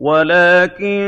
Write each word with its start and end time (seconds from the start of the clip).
وَلَٰكِن 0.00 1.02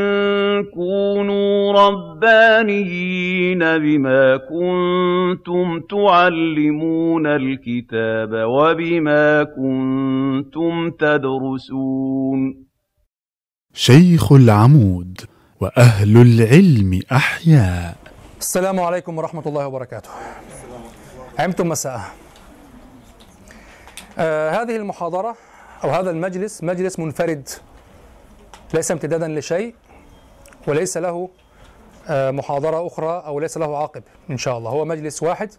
كُونُوا 0.74 1.72
رَبَّانِيِّينَ 1.72 3.58
بِمَا 3.58 4.37
كُنتُمْ 4.37 5.80
تُعَلِّمُونَ 5.90 7.26
الْكِتَابَ 7.26 8.32
وَبِمَا 8.32 9.44
كُنتُمْ 9.44 10.90
تَدْرُسُونَ. 10.90 12.40
شيخ 13.74 14.32
العمود 14.32 15.21
وأهل 15.60 16.16
العلم 16.16 17.00
أحياء. 17.12 17.96
السلام 18.40 18.80
عليكم 18.80 19.18
ورحمة 19.18 19.42
الله 19.46 19.66
وبركاته. 19.66 20.10
عمتم 21.38 21.68
مساء. 21.68 22.00
آه 24.18 24.50
هذه 24.50 24.77
المحاضرة 24.77 25.36
أو 25.84 25.90
هذا 25.90 26.10
المجلس 26.10 26.64
مجلس 26.64 26.98
منفرد 26.98 27.48
ليس 28.74 28.90
امتدادا 28.90 29.28
لشيء 29.28 29.74
وليس 30.66 30.96
له 30.96 31.28
آه 32.08 32.30
محاضرة 32.30 32.86
أخرى 32.86 33.22
أو 33.26 33.40
ليس 33.40 33.58
له 33.58 33.78
عاقب 33.78 34.02
إن 34.30 34.38
شاء 34.38 34.58
الله. 34.58 34.70
هو 34.70 34.84
مجلس 34.84 35.22
واحد 35.22 35.50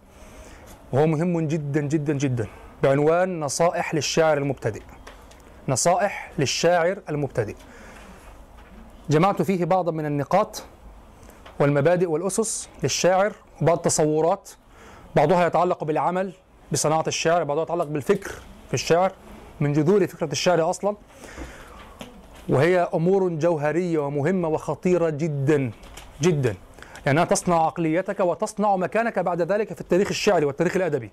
وهو 0.92 1.06
مهم 1.06 1.40
جدا 1.40 1.80
جدا 1.80 2.12
جدا. 2.12 2.46
بعنوان 2.82 3.40
نصائح 3.40 3.94
للشاعر 3.94 4.38
المبتدئ. 4.38 4.82
نصائح 5.68 6.32
للشاعر 6.38 6.98
المبتدئ. 7.08 7.54
جمعت 9.10 9.42
فيه 9.42 9.64
بعضا 9.64 9.92
من 9.92 10.06
النقاط 10.06 10.62
والمبادئ 11.60 12.06
والأسس 12.06 12.68
للشاعر 12.82 13.32
وبعض 13.62 13.76
التصورات. 13.76 14.50
بعضها 15.16 15.46
يتعلق 15.46 15.84
بالعمل 15.84 16.32
بصناعة 16.72 17.04
الشعر 17.06 17.44
بعضها 17.44 17.62
يتعلق 17.62 17.84
بالفكر 17.84 18.32
في 18.68 18.74
الشعر 18.74 19.12
من 19.60 19.72
جذور 19.72 20.06
فكرة 20.06 20.32
الشعر 20.32 20.70
أصلا. 20.70 20.96
وهي 22.48 22.88
أمور 22.94 23.28
جوهرية 23.28 23.98
ومهمة 23.98 24.48
وخطيرة 24.48 25.10
جدا 25.10 25.70
جدا. 26.22 26.54
لأنها 27.06 27.24
تصنع 27.24 27.66
عقليتك 27.66 28.20
وتصنع 28.20 28.76
مكانك 28.76 29.18
بعد 29.18 29.42
ذلك 29.42 29.72
في 29.72 29.80
التاريخ 29.80 30.08
الشعري 30.08 30.44
والتاريخ 30.44 30.76
الأدبي. 30.76 31.10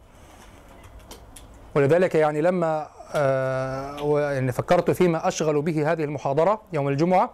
ولذلك 1.76 2.16
يعني 2.16 2.42
لما 2.42 2.88
آه 3.16 4.20
يعني 4.32 4.52
فكرت 4.52 4.92
فيما 4.92 5.28
أشغل 5.28 5.62
به 5.62 5.92
هذه 5.92 6.04
المحاضرة 6.04 6.62
يوم 6.74 6.88
الجمعة 6.88 7.30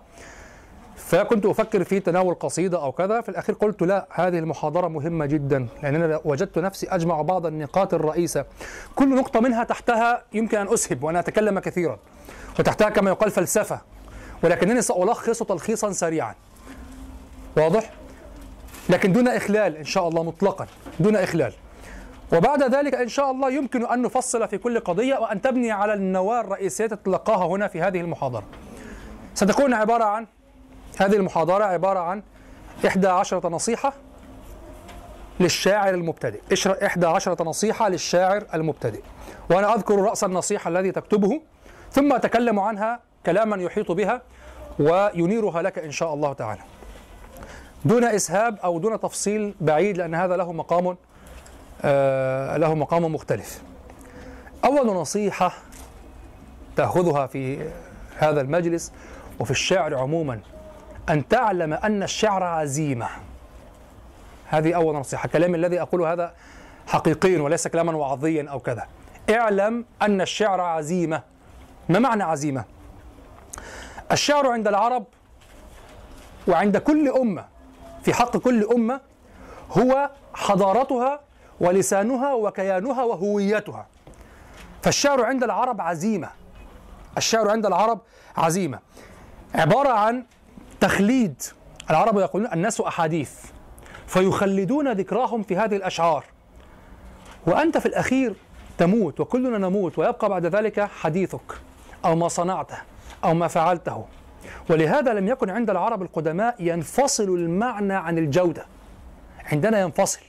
فكنت 0.96 1.46
أفكر 1.46 1.84
في 1.84 2.00
تناول 2.00 2.36
قصيدة 2.36 2.84
أو 2.84 2.92
كذا 2.92 3.22
في 3.22 3.30
الأخير 3.30 3.56
قلت 3.56 3.82
لا 3.82 4.08
هذه 4.12 4.40
المحاضرة 4.40 4.88
مهمة 4.88 5.26
جدا 5.26 5.68
لأن 5.84 5.96
أنا 5.96 6.20
وجدت 6.26 6.60
نفسي 6.60 6.88
أجمع 6.88 7.22
بعض 7.22 7.46
النقاط 7.46 7.94
الرئيسة. 7.94 8.46
كل 8.96 9.16
نقطة 9.16 9.40
منها 9.40 9.64
تحتها 9.64 10.24
يمكن 10.34 10.58
أن 10.58 10.74
أسهب 10.74 11.04
وأنا 11.04 11.20
أتكلم 11.20 11.60
كثيرا. 11.60 12.00
وتحتها 12.60 12.90
كما 12.90 13.10
يقال 13.10 13.32
فلسفة. 13.32 13.82
ولكنني 14.44 14.82
سألخص 14.82 15.44
تلخيصا 15.44 15.92
سريعا. 15.92 16.36
واضح؟ 17.58 17.92
لكن 18.90 19.14
دون 19.14 19.28
إخلال 19.28 19.78
إن 19.78 19.84
شاء 19.86 20.08
الله 20.08 20.24
مطلقا. 20.24 20.68
دون 21.00 21.16
إخلال. 21.16 21.54
وبعد 22.34 22.76
ذلك 22.76 22.96
إن 22.96 23.08
شاء 23.08 23.32
الله 23.32 23.52
يمكن 23.52 23.86
أن 23.86 24.02
نفصل 24.02 24.48
في 24.48 24.58
كل 24.58 24.80
قضية 24.80 25.16
وأن 25.16 25.42
تبني 25.42 25.72
على 25.72 25.94
النواة 25.94 26.42
الرئيسية 26.42 26.86
تتلقاها 26.86 27.48
هنا 27.48 27.68
في 27.68 27.82
هذه 27.82 28.02
المحاضرة. 28.02 28.44
ستكون 29.34 29.74
عبارة 29.74 30.04
عن 30.04 30.28
هذه 31.00 31.16
المحاضرة 31.16 31.64
عبارة 31.64 32.00
عن 32.00 32.24
إحدى 32.88 33.08
عشرة 33.08 33.50
نصيحة 33.50 33.94
للشاعر 35.40 35.94
المبتدئ. 35.94 36.42
إحدى 36.86 37.06
عشرة 37.06 37.44
نصيحة 37.44 37.90
للشاعر 37.90 38.46
المبتدئ. 38.54 39.02
وأنا 39.50 39.76
أذكر 39.76 39.96
رأس 39.96 40.24
النصيحة 40.24 40.68
الذي 40.68 40.92
تكتبه. 40.92 41.42
ثم 41.92 42.14
أتكلم 42.14 42.60
عنها 42.60 43.00
كلاما 43.26 43.64
يحيط 43.64 43.92
بها 43.92 44.22
وينيرها 44.80 45.62
لك 45.62 45.80
إن 45.80 45.92
شاء 45.92 46.14
الله 46.14 46.34
تعالى. 46.34 46.62
دون 47.86 48.04
إسهاب 48.04 48.60
أو 48.64 48.80
دون 48.80 49.00
تفصيل 49.00 49.56
بعيد 49.62 49.98
لأن 49.98 50.16
هذا 50.16 50.36
له 50.38 50.52
مقام 50.52 50.98
آه 51.82 52.58
له 52.58 52.74
مقام 52.74 53.14
مختلف. 53.16 53.62
أول 54.66 54.88
نصيحة 54.88 55.52
تأخذها 56.76 57.28
في 57.28 57.70
هذا 58.18 58.42
المجلس 58.42 58.92
وفي 59.40 59.52
الشعر 59.52 59.96
عموما 59.96 60.40
أن 61.10 61.28
تعلم 61.28 61.74
أن 61.74 62.04
الشعر 62.04 62.44
عزيمة. 62.44 63.08
هذه 64.48 64.74
أول 64.74 64.96
نصيحة. 64.96 65.30
كلامي 65.30 65.58
الذي 65.58 65.82
أقوله 65.82 66.14
هذا 66.14 66.34
حقيقي 66.88 67.36
وليس 67.36 67.68
كلاما 67.68 67.96
وعظيا 67.96 68.50
أو 68.50 68.60
كذا. 68.60 68.88
اعلم 69.30 69.86
أن 70.02 70.22
الشعر 70.22 70.62
عزيمة. 70.62 71.22
ما 71.90 72.00
معنى 72.00 72.24
عزيمة؟ 72.24 72.66
الشعر 74.12 74.48
عند 74.48 74.68
العرب 74.68 75.06
وعند 76.48 76.78
كل 76.78 77.10
أمة 77.10 77.46
في 78.04 78.14
حق 78.14 78.38
كل 78.38 78.64
أمة 78.64 79.02
هو 79.72 80.10
حضارتها 80.34 81.20
ولسانها 81.60 82.34
وكيانها 82.34 83.04
وهويتها. 83.04 83.88
فالشعر 84.84 85.24
عند 85.24 85.44
العرب 85.44 85.82
عزيمة. 85.82 86.30
الشعر 87.18 87.50
عند 87.50 87.66
العرب 87.66 88.00
عزيمة. 88.38 88.80
عبارة 89.56 89.90
عن 89.90 90.24
تخليد. 90.80 91.42
العرب 91.90 92.18
يقولون 92.18 92.54
الناس 92.54 92.82
أحاديث. 92.82 93.32
فيخلدون 94.08 94.92
ذكراهم 94.92 95.44
في 95.44 95.58
هذه 95.58 95.76
الأشعار. 95.76 96.24
وأنت 97.48 97.78
في 97.78 97.86
الأخير 97.86 98.36
تموت 98.78 99.20
وكلنا 99.20 99.58
نموت 99.58 100.00
ويبقى 100.00 100.30
بعد 100.30 100.46
ذلك 100.46 100.80
حديثك. 100.80 101.67
أو 102.06 102.16
ما 102.16 102.28
صنعته 102.28 102.78
أو 103.24 103.34
ما 103.34 103.48
فعلته. 103.48 104.06
ولهذا 104.70 105.14
لم 105.14 105.28
يكن 105.28 105.50
عند 105.50 105.70
العرب 105.70 106.02
القدماء 106.02 106.56
ينفصل 106.60 107.24
المعنى 107.24 107.94
عن 107.94 108.18
الجودة. 108.18 108.66
عندنا 109.52 109.82
ينفصل 109.82 110.20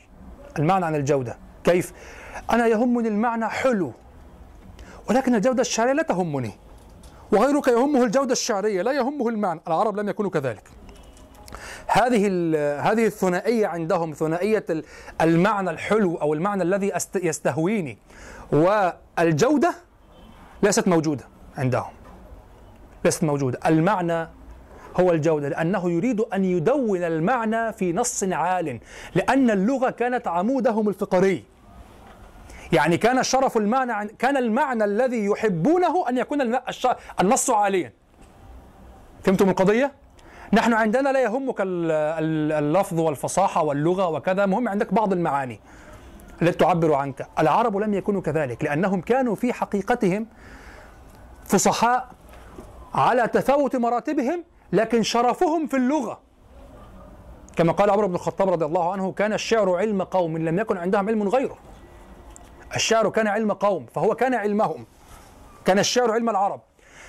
المعنى 0.59 0.87
عن 0.87 0.95
الجودة. 0.95 1.39
كيف؟ 1.65 1.93
أنا 2.51 2.67
يهمني 2.67 3.09
المعنى 3.09 3.49
حلو 3.49 3.93
ولكن 5.11 5.35
الجودة 5.35 5.61
الشعرية 5.61 5.93
لا 5.93 6.03
تهمني 6.03 6.53
وغيرك 7.33 7.69
يهمه 7.69 8.05
الجودة 8.05 8.33
الشعرية 8.33 8.83
لا 8.83 8.93
يهمه 8.93 9.29
المعنى. 9.29 9.61
العرب 9.67 9.97
لم 9.97 10.09
يكونوا 10.09 10.31
كذلك. 10.31 10.71
هذه 11.87 12.27
هذه 12.81 13.07
الثنائية 13.07 13.67
عندهم 13.67 14.13
ثنائية 14.13 14.67
المعنى 15.21 15.71
الحلو 15.71 16.17
أو 16.17 16.35
المعنى 16.35 16.63
الذي 16.63 16.93
يستهويني 17.15 17.99
والجودة 18.53 19.75
ليست 20.63 20.89
موجودة. 20.89 21.25
عندهم. 21.59 21.91
ليست 23.05 23.25
موجودة 23.25 23.59
المعنى 23.67 24.29
هو 25.01 25.13
الجودة 25.13 25.49
لأنه 25.49 25.91
يريد 25.91 26.21
أن 26.21 26.45
يدون 26.45 27.05
المعنى 27.05 27.73
في 27.73 27.93
نص 27.93 28.25
عال 28.25 28.81
لأن 29.15 29.51
اللغة 29.51 29.91
كانت 29.91 30.29
عمودهم 30.29 30.89
الفقري. 30.89 31.45
يعني 32.73 32.97
كان 32.97 33.23
شرف 33.23 33.57
المعنى 33.57 33.93
عن 33.93 34.07
كان 34.07 34.37
المعنى 34.37 34.85
الذي 34.85 35.25
يحبونه 35.25 36.09
أن 36.09 36.19
يكون 36.19 36.59
النص 37.21 37.51
عاليا. 37.51 37.93
فهمتم 39.23 39.49
القضية؟ 39.49 39.93
نحن 40.53 40.73
عندنا 40.73 41.09
لا 41.09 41.23
يهمك 41.23 41.57
اللفظ 41.61 43.01
والفصاحة 43.01 43.63
واللغة 43.63 44.09
وكذا 44.09 44.47
مهم 44.47 44.69
عندك 44.69 44.95
بعض 44.95 45.13
المعاني. 45.13 45.61
التي 46.43 46.59
تعبر 46.59 46.95
عنك. 46.95 47.27
العرب 47.39 47.77
لم 47.77 47.95
يكونوا 47.95 48.21
كذلك 48.21 48.65
لأنهم 48.65 49.01
كانوا 49.01 49.35
في 49.35 49.53
حقيقتهم 49.53 50.27
فصحاء 51.49 52.09
على 52.95 53.29
تفاوت 53.29 53.77
مراتبهم 53.77 54.45
لكن 54.73 55.03
شرفهم 55.03 55.67
في 55.67 55.77
اللغة. 55.77 56.21
كما 57.57 57.73
قال 57.73 57.91
عمر 57.91 58.07
بن 58.07 58.15
الخطاب 58.15 58.49
رضي 58.49 58.65
الله 58.65 58.93
عنه 58.93 59.13
كان 59.13 59.33
الشعر 59.33 59.77
علم 59.77 60.03
قوم 60.03 60.39
لم 60.39 60.59
يكن 60.59 60.77
عندهم 60.77 61.09
علم 61.09 61.29
غيره. 61.29 61.59
الشعر 62.75 63.09
كان 63.11 63.27
علم 63.27 63.53
قوم 63.53 63.87
فهو 63.87 64.15
كان 64.15 64.35
علمهم. 64.35 64.87
كان 65.65 65.79
الشعر 65.79 66.11
علم 66.11 66.31
العرب. 66.31 66.61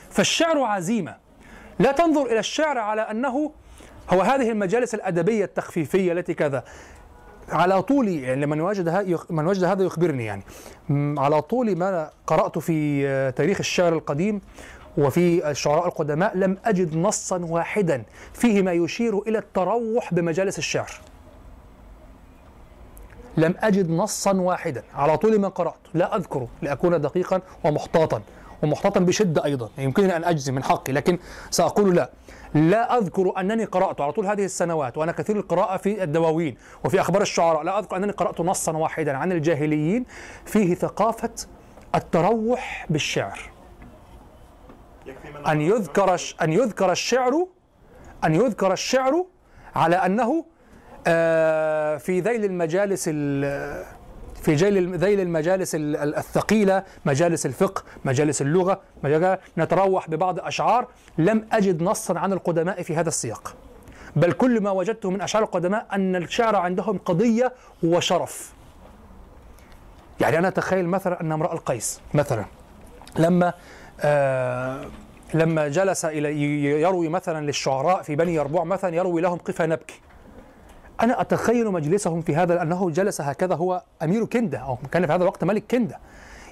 فالشعر 0.10 0.62
عزيمة. 0.62 1.16
لا 1.80 1.92
تنظر 1.92 2.26
إلى 2.26 2.40
الشعر 2.40 2.78
على 2.78 3.02
أنه 3.02 3.52
هو 4.10 4.22
هذه 4.22 4.52
المجالس 4.52 4.96
الأدبية 4.96 5.46
التخفيفية 5.46 6.12
التي 6.12 6.34
كذا. 6.34 6.64
على 7.52 7.82
طول 7.82 8.08
يعني 8.08 8.46
من 8.46 8.62
وجد 8.62 9.18
من 9.30 9.48
وجد 9.48 9.64
هذا 9.64 9.84
يخبرني 9.84 10.26
يعني. 10.26 10.44
على 11.20 11.42
طول 11.42 11.76
ما 11.76 12.10
قرأت 12.28 12.60
في 12.60 13.32
تاريخ 13.32 13.58
الشعر 13.60 13.94
القديم 13.94 14.42
وفي 14.98 15.52
الشعراء 15.52 15.88
القدماء 15.88 16.38
لم 16.38 16.58
أجد 16.66 16.96
نصا 16.96 17.38
واحدا 17.38 18.04
فيه 18.34 18.62
ما 18.62 18.72
يشير 18.72 19.20
إلى 19.20 19.38
التروح 19.38 20.14
بمجالس 20.14 20.58
الشعر. 20.58 20.92
لم 23.38 23.56
أجد 23.60 23.90
نصا 23.90 24.34
واحدا. 24.34 24.84
على 24.94 25.18
طول 25.18 25.40
ما 25.40 25.48
قرأت. 25.48 25.80
لا 25.94 26.16
أذكره 26.16 26.48
لأكون 26.62 27.02
دقيقا 27.02 27.42
ومحتاطا. 27.64 28.22
ومحتاطا 28.64 29.00
بشدة 29.00 29.46
أيضا. 29.46 29.70
يمكنني 29.78 30.16
أن 30.16 30.24
أجزم 30.24 30.56
من 30.56 30.64
حقي 30.64 30.94
لكن 30.94 31.18
سأقول 31.50 31.96
لا. 31.96 32.10
لا 32.54 32.98
أذكر 32.98 33.34
أنني 33.40 33.66
قرأت. 33.66 34.02
على 34.02 34.12
طول 34.12 34.26
هذه 34.26 34.46
السنوات 34.46 34.98
وأنا 34.98 35.12
كثير 35.12 35.36
القراءة 35.38 35.78
في 35.78 36.04
الدواوين 36.04 36.58
وفي 36.84 37.02
أخبار 37.02 37.22
الشعراء 37.22 37.64
لا 37.64 37.80
أذكر 37.80 37.96
أنني 37.96 38.12
قرأت 38.12 38.42
نصا 38.42 38.78
واحدا 38.78 39.18
عن 39.18 39.32
الجاهليين 39.32 40.06
فيه 40.46 40.76
ثقافة 40.76 41.34
التروح 41.96 42.86
بالشعر. 42.90 43.40
أن 45.48 45.62
يذكر 45.62 46.18
أن 46.42 46.54
يذكر 46.54 46.92
الشعر 46.92 47.48
أن 48.24 48.36
يذكر 48.36 48.74
الشعر 48.74 49.26
على 49.76 49.96
أنه 49.96 50.46
آه، 51.08 51.98
في 51.98 52.20
ذيل 52.20 52.46
المجالس 52.46 53.10
في 54.42 54.56
ذيل 54.96 55.20
المجالس 55.20 55.72
الثقيلة 55.76 56.84
مجالس 57.06 57.46
الفقه 57.46 57.84
مجالس 58.06 58.42
اللغة 58.42 58.82
نتروح 59.58 60.10
ببعض 60.10 60.40
أشعار 60.40 60.88
لم 61.18 61.48
أجد 61.52 61.84
نصا 61.84 62.20
عن 62.20 62.34
القدماء 62.34 62.82
في 62.82 62.96
هذا 62.96 63.08
السياق. 63.10 63.56
بل 64.16 64.32
كل 64.32 64.62
ما 64.62 64.72
وجدته 64.72 65.10
من 65.10 65.22
أشعار 65.22 65.44
القدماء 65.44 65.86
أن 65.94 66.16
الشعر 66.16 66.56
عندهم 66.56 66.98
قضية 66.98 67.54
وشرف. 67.84 68.54
يعني 70.22 70.38
أنا 70.38 70.48
أتخيل 70.48 70.88
مثلا 70.88 71.22
أن 71.22 71.32
امرأ 71.32 71.54
القيس 71.54 72.02
مثلا 72.14 72.46
لما 73.18 73.54
آه 74.02 74.86
لما 75.34 75.68
جلس 75.68 76.06
إلى 76.06 76.42
يروي 76.82 77.10
مثلا 77.10 77.46
للشعراء 77.46 78.02
في 78.02 78.16
بني 78.16 78.36
يربوع 78.36 78.64
مثلا 78.64 78.96
يروي 78.96 79.22
لهم 79.22 79.38
قفا 79.38 79.66
نبكي. 79.66 80.02
أنا 81.02 81.22
أتخيل 81.22 81.72
مجلسهم 81.72 82.22
في 82.22 82.36
هذا 82.36 82.56
لأنه 82.56 82.90
جلس 82.90 83.22
هكذا 83.22 83.56
هو 83.56 83.84
أمير 84.04 84.26
كندة 84.26 84.58
أو 84.58 84.78
كان 84.92 85.06
في 85.06 85.14
هذا 85.14 85.24
الوقت 85.24 85.44
ملك 85.44 85.64
كندة 85.72 86.00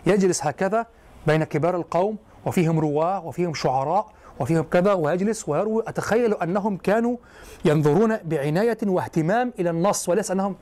يجلس 0.06 0.46
هكذا 0.46 0.86
بين 1.28 1.44
كبار 1.44 1.76
القوم 1.76 2.18
وفيهم 2.46 2.80
رواة 2.80 3.26
وفيهم 3.26 3.54
شعراء 3.54 4.12
وفيهم 4.40 4.64
كذا 4.64 4.94
ويجلس 4.94 5.50
ويروي. 5.50 5.84
أتخيل 5.88 6.34
أنهم 6.34 6.78
كانوا 6.78 7.18
ينظرون 7.66 8.18
بعناية 8.18 8.78
واهتمام 8.84 9.54
إلى 9.60 9.70
النص 9.70 10.10
وليس 10.10 10.32
أنهم 10.32 10.56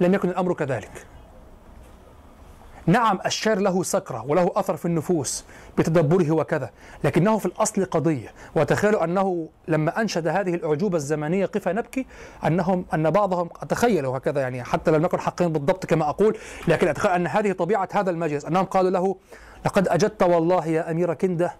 لم 0.00 0.14
يكن 0.14 0.28
الأمر 0.28 0.54
كذلك. 0.54 1.06
نعم 2.88 3.18
الشعر 3.26 3.58
له 3.58 3.82
سكرة 3.82 4.24
وله 4.28 4.52
أثر 4.56 4.76
في 4.76 4.84
النفوس 4.84 5.44
بتدبره 5.78 6.30
وكذا 6.30 6.70
لكنه 7.04 7.38
في 7.38 7.46
الأصل 7.46 7.84
قضية 7.84 8.32
وتخيلوا 8.54 9.04
أنه 9.04 9.48
لما 9.68 10.00
أنشد 10.00 10.28
هذه 10.28 10.54
الأعجوبة 10.54 10.96
الزمنية 10.96 11.46
قفا 11.46 11.72
نبكي 11.72 12.06
أنهم 12.46 12.84
أن 12.94 13.10
بعضهم 13.10 13.50
أتخيل 13.62 14.06
وهكذا 14.06 14.40
يعني 14.40 14.64
حتى 14.64 14.90
لم 14.90 15.02
نكن 15.02 15.20
حقين 15.20 15.52
بالضبط 15.52 15.86
كما 15.86 16.08
أقول 16.08 16.36
لكن 16.68 16.88
أتخيل 16.88 17.12
أن 17.12 17.26
هذه 17.26 17.52
طبيعة 17.52 17.88
هذا 17.92 18.10
المجلس 18.10 18.44
أنهم 18.44 18.64
قالوا 18.64 18.90
له 18.90 19.16
لقد 19.66 19.88
أجدت 19.88 20.22
والله 20.22 20.66
يا 20.66 20.90
أمير 20.90 21.14
كندة 21.14 21.54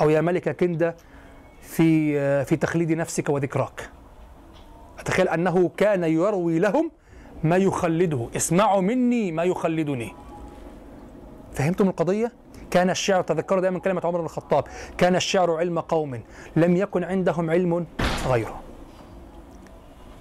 أو 0.00 0.10
يا 0.10 0.20
ملك 0.20 0.56
كندة 0.56 0.96
في 1.62 2.44
في 2.44 2.56
تخليد 2.56 2.92
نفسك 2.92 3.28
وذكراك. 3.28 3.90
أتخيل 4.98 5.28
أنه 5.28 5.70
كان 5.76 6.04
يروي 6.04 6.58
لهم 6.58 6.90
ما 7.44 7.56
يخلده 7.56 8.28
اسمعوا 8.36 8.80
مني 8.80 9.32
ما 9.32 9.44
يخلدني. 9.44 10.14
فهمتم 11.54 11.88
القضية؟ 11.88 12.32
كان 12.70 12.90
الشعر 12.90 13.22
تذكروا 13.22 13.60
دائما 13.60 13.78
كلمة 13.78 14.00
عمر 14.04 14.18
بن 14.18 14.24
الخطاب 14.24 14.64
كان 14.98 15.16
الشعر 15.16 15.56
علم 15.56 15.80
قوم 15.80 16.22
لم 16.56 16.76
يكن 16.76 17.04
عندهم 17.04 17.50
علم 17.50 17.86
غيره. 18.26 18.60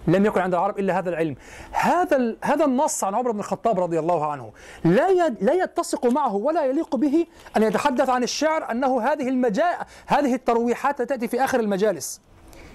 لم 0.07 0.25
يكن 0.25 0.42
عند 0.42 0.54
العرب 0.54 0.80
إلا 0.80 1.00
هذا 1.00 1.10
العلم. 1.10 1.36
هذا 1.72 2.36
هذا 2.44 2.66
النص 2.66 3.04
عن 3.04 3.16
عمر 3.16 3.31
بن 3.31 3.39
الخطاب 3.39 3.80
رضي 3.80 4.00
الله 4.00 4.31
عنه 4.31 4.51
لا 4.83 5.30
لا 5.30 5.54
يتسق 5.54 6.06
معه 6.06 6.36
ولا 6.36 6.66
يليق 6.66 6.95
به 6.95 7.28
أن 7.57 7.63
يتحدث 7.63 8.10
عن 8.10 8.24
الشعر 8.24 8.72
أنه 8.72 9.01
هذه 9.01 9.30
المجاء 9.30 9.88
هذه 10.07 10.33
الترويحات 10.33 11.01
تأتي 11.01 11.28
في 11.28 11.44
آخر 11.44 11.60
المجالس. 11.60 12.22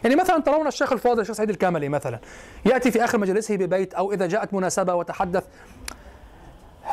يعني 0.05 0.17
مثلا 0.17 0.43
ترون 0.43 0.67
الشيخ 0.67 0.93
الفاضل 0.93 1.21
الشيخ 1.21 1.37
سعيد 1.37 1.51
الكاملي 1.51 1.89
مثلا 1.89 2.19
يأتي 2.65 2.91
في 2.91 3.05
آخر 3.05 3.19
مجلسه 3.19 3.57
ببيت 3.57 3.95
أو 3.95 4.13
إذا 4.13 4.27
جاءت 4.27 4.55
مناسبة 4.55 4.95
وتحدث 4.95 5.45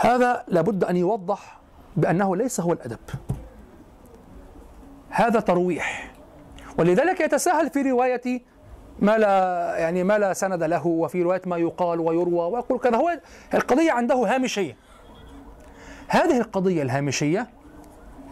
هذا 0.01 0.44
لابد 0.48 0.84
أن 0.84 0.98
يوضح 0.98 1.60
بأنه 1.98 2.36
ليس 2.36 2.60
هو 2.60 2.74
الأدب. 2.74 3.00
هذا 5.10 5.40
ترويح. 5.40 6.12
ولذلك 6.78 7.19
يتساهل 7.19 7.69
في 7.69 7.81
رواية 7.81 8.42
ما 9.00 9.18
لا 9.18 9.78
يعني 9.78 10.04
ما 10.04 10.18
لا 10.18 10.34
سند 10.34 10.63
له 10.63 10.88
وفي 10.88 11.24
رواية 11.24 11.42
ما 11.45 11.57
يقال 11.57 12.00
ويروى 12.00 12.51
ويقول 12.51 12.80
كذا. 12.80 12.98
هو 12.98 13.19
القضية 13.54 13.92
عنده 13.92 14.16
هامشية. 14.16 14.78
هذه 16.07 16.38
القضية 16.38 16.81
الهامشية 16.81 17.48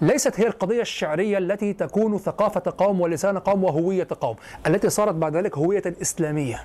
ليست 0.02 0.40
هي 0.40 0.48
القضية 0.48 0.82
الشعرية 0.82 1.38
التي 1.38 1.74
تكون 1.74 2.18
ثقافة 2.18 2.74
قوم 2.78 3.02
ولسان 3.02 3.38
قوم 3.40 3.64
وهوية 3.64 4.08
قوم 4.22 4.36
التي 4.68 4.90
صارت 4.90 5.16
بعد 5.16 5.36
ذلك 5.36 5.58
هوية 5.58 5.84
إسلامية. 6.02 6.64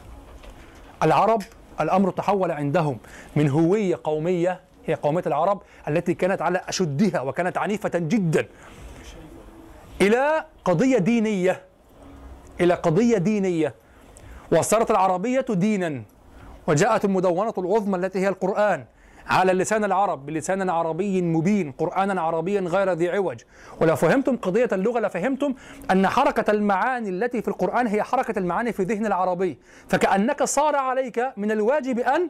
العرب 1.03 1.43
الأمر 1.81 2.11
تحول 2.11 2.51
عندهم 2.51 2.99
من 3.37 3.49
هوية 3.49 4.01
قومية 4.05 4.66
هي 4.87 4.95
قومية 4.95 5.23
العرب 5.27 5.63
التي 5.89 6.15
كانت 6.15 6.43
على 6.43 6.61
أشدها 6.69 7.21
وكانت 7.21 7.59
عنيفة 7.59 7.91
جدا. 7.95 8.47
إلى 10.01 10.45
قضية 10.65 10.99
دينية 10.99 11.63
إلى 12.61 12.75
قضية 12.75 13.19
دينية. 13.19 13.75
وصارت 14.53 14.91
العربية 14.91 15.47
دينا. 15.51 16.03
وجاءت 16.67 17.05
المدونة 17.05 17.55
العظمى 17.59 17.97
التي 17.97 18.19
هي 18.19 18.29
القرآن 18.29 18.85
على 19.27 19.53
لسان 19.53 19.85
العرب 19.85 20.27
بلسان 20.27 20.71
عربي 20.71 21.23
مبين 21.23 21.73
قرآنا 21.73 22.21
عربيا 22.23 22.61
غير 22.61 22.93
ذي 22.93 23.11
عوج. 23.11 23.41
ولو 23.81 23.97
فهمتم 23.97 24.37
قضية 24.37 24.69
اللغة 24.73 25.01
لفهمتم 25.01 25.55
أن 25.91 26.09
حركة 26.09 26.51
المعاني 26.51 27.09
التي 27.09 27.43
في 27.43 27.49
القرآن 27.49 27.87
هي 27.87 28.03
حركة 28.03 28.39
المعاني 28.39 28.73
في 28.73 28.83
ذهن 28.83 29.07
العربي. 29.07 29.59
فكأنك 29.89 30.43
صار 30.45 30.77
عليك 30.77 31.33
من 31.37 31.51
الواجب 31.51 31.99
أن 31.99 32.29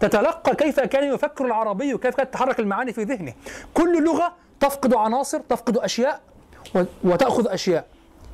تتلقى 0.00 0.56
كيف 0.56 0.80
كان 0.80 1.14
يفكر 1.14 1.44
العربي 1.44 1.94
وكيف 1.94 2.16
كانت 2.16 2.30
تتحرك 2.30 2.60
المعاني 2.60 2.92
في 2.92 3.02
ذهنه. 3.02 3.32
كل 3.74 4.04
لغة 4.04 4.32
تفقد 4.60 4.94
عناصر 4.94 5.40
تفقد 5.40 5.76
أشياء 5.76 6.20
وتأخذ 7.04 7.48
أشياء. 7.48 7.86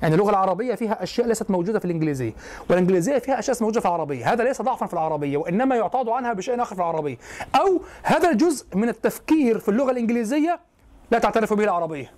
يعني 0.02 0.14
اللغة 0.14 0.30
العربية 0.30 0.74
فيها 0.74 1.02
أشياء 1.02 1.26
ليست 1.26 1.50
موجودة 1.50 1.78
في 1.78 1.84
الإنجليزية 1.84 2.32
والإنجليزية 2.70 3.18
فيها 3.18 3.38
أشياء 3.38 3.56
موجودة 3.60 3.80
في 3.80 3.86
العربية. 3.86 4.32
هذا 4.32 4.44
ليس 4.44 4.62
ضعفا 4.62 4.86
في 4.86 4.92
العربية 4.92 5.36
وإنما 5.36 5.76
يعتاض 5.76 6.08
عنها 6.08 6.32
بشيء 6.32 6.62
آخر 6.62 6.74
في 6.74 6.80
العربية. 6.80 7.16
أو 7.54 7.80
هذا 8.02 8.30
الجزء 8.30 8.66
من 8.74 8.88
التفكير 8.88 9.58
في 9.58 9.68
اللغة 9.68 9.90
الإنجليزية 9.90 10.60
لا 11.10 11.18
تعترف 11.18 11.52
به 11.52 11.64
العربية. 11.64 12.12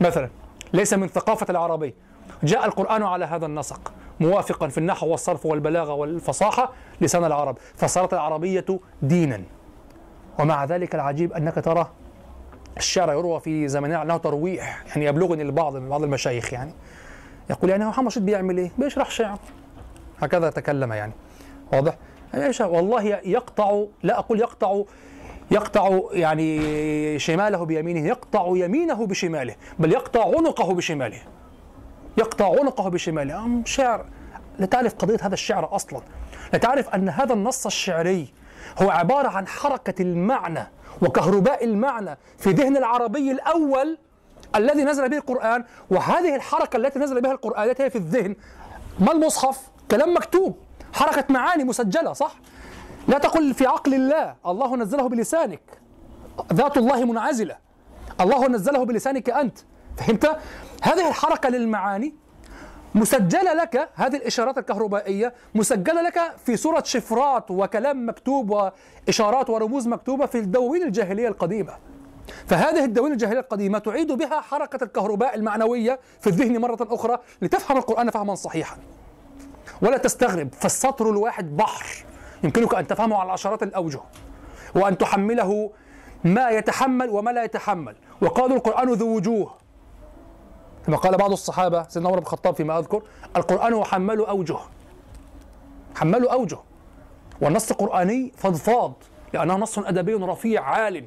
مثلا 0.00 0.28
ليس 0.72 0.94
من 0.94 1.08
ثقافة 1.08 1.46
العربية 1.50 1.94
جاء 2.42 2.64
القرآن 2.64 3.02
على 3.02 3.24
هذا 3.24 3.46
النسق. 3.46 3.92
موافقا 4.20 4.68
في 4.68 4.78
النحو 4.78 5.06
والصرف 5.06 5.46
والبلاغة 5.46 5.92
والفصاحة 5.92 6.72
لسان 7.00 7.24
العرب. 7.24 7.58
فصارت 7.74 8.14
العربية 8.14 8.66
دينا. 9.02 9.42
ومع 10.38 10.64
ذلك 10.64 10.94
العجيب 10.94 11.32
أنك 11.32 11.54
ترى 11.54 11.90
الشعر 12.76 13.12
يروى 13.12 13.40
في 13.40 13.68
زماننا 13.68 14.02
أنه 14.02 14.16
ترويح 14.16 14.84
يعني 14.88 15.04
يبلغني 15.04 15.42
البعض 15.42 15.76
من 15.76 15.88
بعض 15.88 16.02
المشايخ 16.02 16.52
يعني. 16.52 16.72
يقول 17.50 17.70
يعني 17.70 17.84
محمد 17.84 18.06
رشيد 18.06 18.26
بيعمل 18.26 18.58
إيه؟ 18.58 18.70
بيشرح 18.78 19.10
شعر. 19.10 19.38
هكذا 20.18 20.50
تكلم 20.50 20.92
يعني. 20.92 21.12
واضح؟ 21.72 21.96
إيش؟ 22.34 22.60
والله 22.60 23.02
يقطع 23.04 23.84
لا 24.02 24.18
أقول 24.18 24.40
يقطع 24.40 24.82
يقطع 25.50 26.00
يعني 26.12 27.18
شماله 27.18 27.64
بيمينه 27.64 28.08
يقطع 28.08 28.52
يمينه 28.54 29.06
بشماله 29.06 29.54
بل 29.78 29.92
يقطع 29.92 30.36
عنقه 30.36 30.74
بشماله. 30.74 31.18
يقطع 32.20 32.60
عنقه 32.60 32.88
بشماله. 32.88 33.62
شعر. 33.64 34.06
لا 34.58 34.66
تعرف 34.66 34.94
قضية 34.94 35.18
هذا 35.22 35.34
الشعر 35.34 35.74
أصلا. 35.74 36.00
لا 36.52 36.58
تعرف 36.58 36.88
أن 36.88 37.08
هذا 37.08 37.32
النص 37.32 37.66
الشعري 37.66 38.32
هو 38.82 38.90
عبارة 38.90 39.28
عن 39.28 39.46
حركة 39.46 40.02
المعنى 40.02 40.66
وكهرباء 41.02 41.64
المعنى 41.64 42.18
في 42.38 42.50
ذهن 42.50 42.76
العربي 42.76 43.30
الأول 43.30 43.98
الذي 44.56 44.84
نزل 44.84 45.08
به 45.08 45.16
القرآن 45.16 45.64
وهذه 45.90 46.34
الحركة 46.34 46.76
التي 46.76 46.98
نزل 46.98 47.20
بها 47.20 47.32
القرآن 47.32 47.70
التي 47.70 47.82
هي 47.82 47.90
في 47.90 47.96
الذهن. 47.96 48.36
ما 48.98 49.12
المصحف؟ 49.12 49.60
كلام 49.90 50.14
مكتوب. 50.14 50.56
حركة 50.92 51.24
معاني 51.32 51.64
مسجلة 51.64 52.12
صح؟ 52.12 52.34
لا 53.08 53.18
تقل 53.18 53.54
في 53.54 53.66
عقل 53.66 53.94
الله 53.94 54.34
الله 54.46 54.76
نزله 54.76 55.08
بلسانك. 55.08 55.60
ذات 56.52 56.76
الله 56.76 57.04
منعزلة. 57.04 57.56
الله 58.20 58.48
نزله 58.48 58.84
بلسانك 58.84 59.30
أنت. 59.30 59.58
فهمت؟ 59.96 60.36
هذه 60.80 61.08
الحركة 61.08 61.48
للمعاني 61.48 62.14
مسجلة 62.94 63.52
لك 63.52 63.88
هذه 63.94 64.16
الإشارات 64.16 64.58
الكهربائية 64.58 65.34
مسجلة 65.54 66.02
لك 66.02 66.20
في 66.46 66.56
صورة 66.56 66.82
شفرات 66.86 67.50
وكلام 67.50 68.08
مكتوب 68.08 68.72
وإشارات 69.06 69.50
ورموز 69.50 69.88
مكتوبة 69.88 70.26
في 70.26 70.38
الدواوين 70.38 70.82
الجاهلية 70.82 71.28
القديمة. 71.28 71.72
فهذه 72.46 72.84
الدواوين 72.84 73.12
الجاهلية 73.12 73.40
القديمة 73.40 73.78
تعيد 73.78 74.12
بها 74.12 74.40
حركة 74.40 74.84
الكهرباء 74.84 75.34
المعنوية 75.34 76.00
في 76.20 76.26
الذهن 76.26 76.58
مرة 76.58 76.78
أخرى 76.80 77.18
لتفهم 77.42 77.76
القرآن 77.76 78.10
فهما 78.10 78.34
صحيحا. 78.34 78.76
ولا 79.82 79.96
تستغرب 79.96 80.48
فالسطر 80.52 81.10
الواحد 81.10 81.56
بحر. 81.56 82.04
يمكنك 82.44 82.74
أن 82.74 82.86
تفهمه 82.86 83.16
على 83.16 83.32
عشرات 83.32 83.62
الأوجه. 83.62 84.00
وأن 84.74 84.98
تحمله 84.98 85.70
ما 86.24 86.50
يتحمل 86.50 87.10
وما 87.10 87.30
لا 87.30 87.44
يتحمل. 87.44 87.96
وقالوا 88.22 88.56
القرآن 88.56 88.88
ذو 88.88 89.16
وجوه. 89.16 89.54
كما 90.86 90.96
قال 90.96 91.16
بعض 91.16 91.32
الصحابة 91.32 91.88
سيدنا 91.88 92.08
عمر 92.08 92.18
بن 92.18 92.24
الخطاب 92.24 92.56
فيما 92.56 92.78
أذكر 92.78 93.02
القرآن 93.36 93.84
حمل 93.84 94.18
أوجه. 94.18 94.58
حمل 95.96 96.28
أوجه. 96.28 96.58
والنص 97.40 97.70
القرآني 97.70 98.32
فضفاض 98.36 98.92
لأنه 99.34 99.56
نص 99.56 99.78
أدبي 99.78 100.14
رفيع 100.14 100.62
عال 100.64 101.04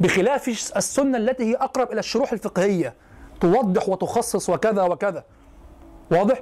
بخلاف 0.00 0.48
السنة 0.76 1.18
التي 1.18 1.44
هي 1.44 1.54
أقرب 1.54 1.92
إلى 1.92 1.98
الشروح 2.00 2.32
الفقهية. 2.32 2.94
توضح 3.40 3.88
وتخصص 3.88 4.50
وكذا 4.50 4.82
وكذا. 4.82 5.24
واضح؟ 6.10 6.40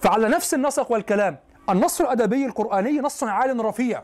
فعلى 0.00 0.28
نفس 0.28 0.54
النسق 0.54 0.92
والكلام 0.92 1.36
النص 1.70 2.00
الأدبي 2.00 2.46
القرآني 2.46 3.00
نص 3.00 3.24
عال 3.24 3.64
رفيع. 3.64 4.02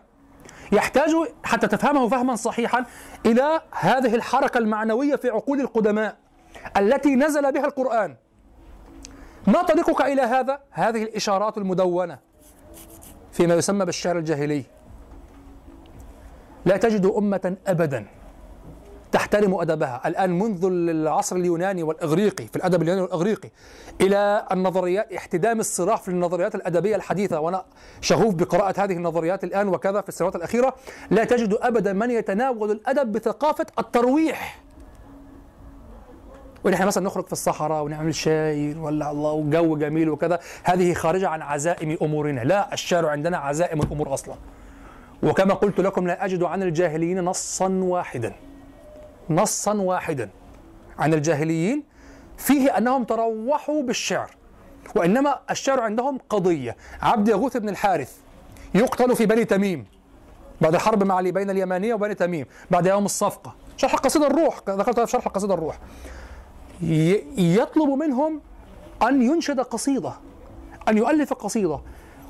يحتاج 0.72 1.10
حتى 1.44 1.66
تفهمه 1.66 2.08
فهما 2.08 2.36
صحيحا 2.36 2.84
إلى 3.26 3.60
هذه 3.70 4.14
الحركة 4.14 4.58
المعنوية 4.58 5.16
في 5.16 5.30
عقول 5.30 5.60
القدماء. 5.60 6.16
التي 6.76 7.14
نزل 7.14 7.52
بها 7.52 7.64
القرآن. 7.64 8.16
ما 9.46 9.62
طريقك 9.62 10.02
إلى 10.02 10.22
هذا؟ 10.22 10.58
هذه 10.70 11.02
الإشارات 11.02 11.58
المدونة 11.58 12.18
فيما 13.32 13.54
يسمى 13.54 13.84
بالشعر 13.84 14.18
الجاهلي. 14.18 14.64
لا 16.64 16.76
تجد 16.76 17.06
أمة 17.06 17.56
أبدا 17.66 18.06
تحترم 19.12 19.54
أدبها. 19.54 20.02
الآن 20.06 20.38
منذ 20.38 20.64
العصر 20.64 21.36
اليوناني 21.36 21.82
والإغريقي 21.82 22.46
في 22.46 22.56
الأدب 22.56 22.82
اليوناني 22.82 23.02
والإغريقي 23.02 23.50
إلى 24.00 24.46
النظريات 24.52 25.12
احتدام 25.12 25.60
الصراع 25.60 25.96
في 25.96 26.08
النظريات 26.08 26.54
الأدبية 26.54 26.96
الحديثة. 26.96 27.40
وأنا 27.40 27.64
شغوف 28.00 28.34
بقراءة 28.34 28.84
هذه 28.84 28.92
النظريات 28.92 29.44
الآن 29.44 29.68
وكذا 29.68 30.00
في 30.00 30.08
السنوات 30.08 30.36
الأخيرة. 30.36 30.74
لا 31.10 31.24
تجد 31.24 31.58
أبدا 31.60 31.92
من 31.92 32.10
يتناول 32.10 32.70
الأدب 32.70 33.12
بثقافة 33.12 33.66
الترويح. 33.78 34.65
ونحن 36.66 36.86
مثلا 36.86 37.06
نخرج 37.06 37.26
في 37.26 37.32
الصحراء 37.32 37.82
ونعمل 37.82 38.14
شاي 38.14 38.74
ولا 38.74 39.10
الله 39.10 39.32
وجو 39.32 39.76
جميل 39.76 40.10
وكذا 40.10 40.38
هذه 40.64 40.94
خارجة 40.94 41.28
عن 41.28 41.42
عزائم 41.42 41.96
أمورنا. 42.02 42.40
لا 42.40 42.72
الشارع 42.72 43.10
عندنا 43.10 43.38
عزائم 43.38 43.80
الأمور 43.80 44.14
أصلا. 44.14 44.34
وكما 45.22 45.54
قلت 45.54 45.80
لكم 45.80 46.06
لا 46.06 46.24
أجد 46.24 46.42
عن 46.42 46.62
الجاهليين 46.62 47.24
نصا 47.24 47.68
واحدا. 47.68 48.34
نصا 49.30 49.74
واحدا. 49.74 50.30
عن 50.98 51.14
الجاهليين 51.14 51.82
فيه 52.38 52.78
أنهم 52.78 53.04
تروحوا 53.04 53.82
بالشعر 53.82 54.30
وإنما 54.96 55.38
الشعر 55.50 55.80
عندهم 55.80 56.18
قضية. 56.28 56.76
عبد 57.02 57.28
يغوث 57.28 57.56
بن 57.56 57.68
الحارث 57.68 58.16
يقتل 58.74 59.16
في 59.16 59.26
بني 59.26 59.44
تميم 59.44 59.86
بعد 60.60 60.74
الحرب 60.74 61.02
مع 61.02 61.20
بين 61.20 61.50
اليمانية 61.50 61.94
وبني 61.94 62.14
تميم 62.14 62.46
بعد 62.70 62.86
يوم 62.86 63.04
الصفقة. 63.04 63.54
شرح 63.76 63.94
قصيدة 63.94 64.26
الروح 64.26 64.60
ذكرت 64.68 65.00
في 65.00 65.10
شرح 65.10 65.28
قصيدة 65.28 65.54
الروح. 65.54 65.78
يطلب 67.38 67.88
منهم 67.88 68.40
أن 69.02 69.22
ينشد 69.22 69.60
قصيدة 69.60 70.12
أن 70.88 70.98
يؤلف 70.98 71.32
قصيدة. 71.32 71.80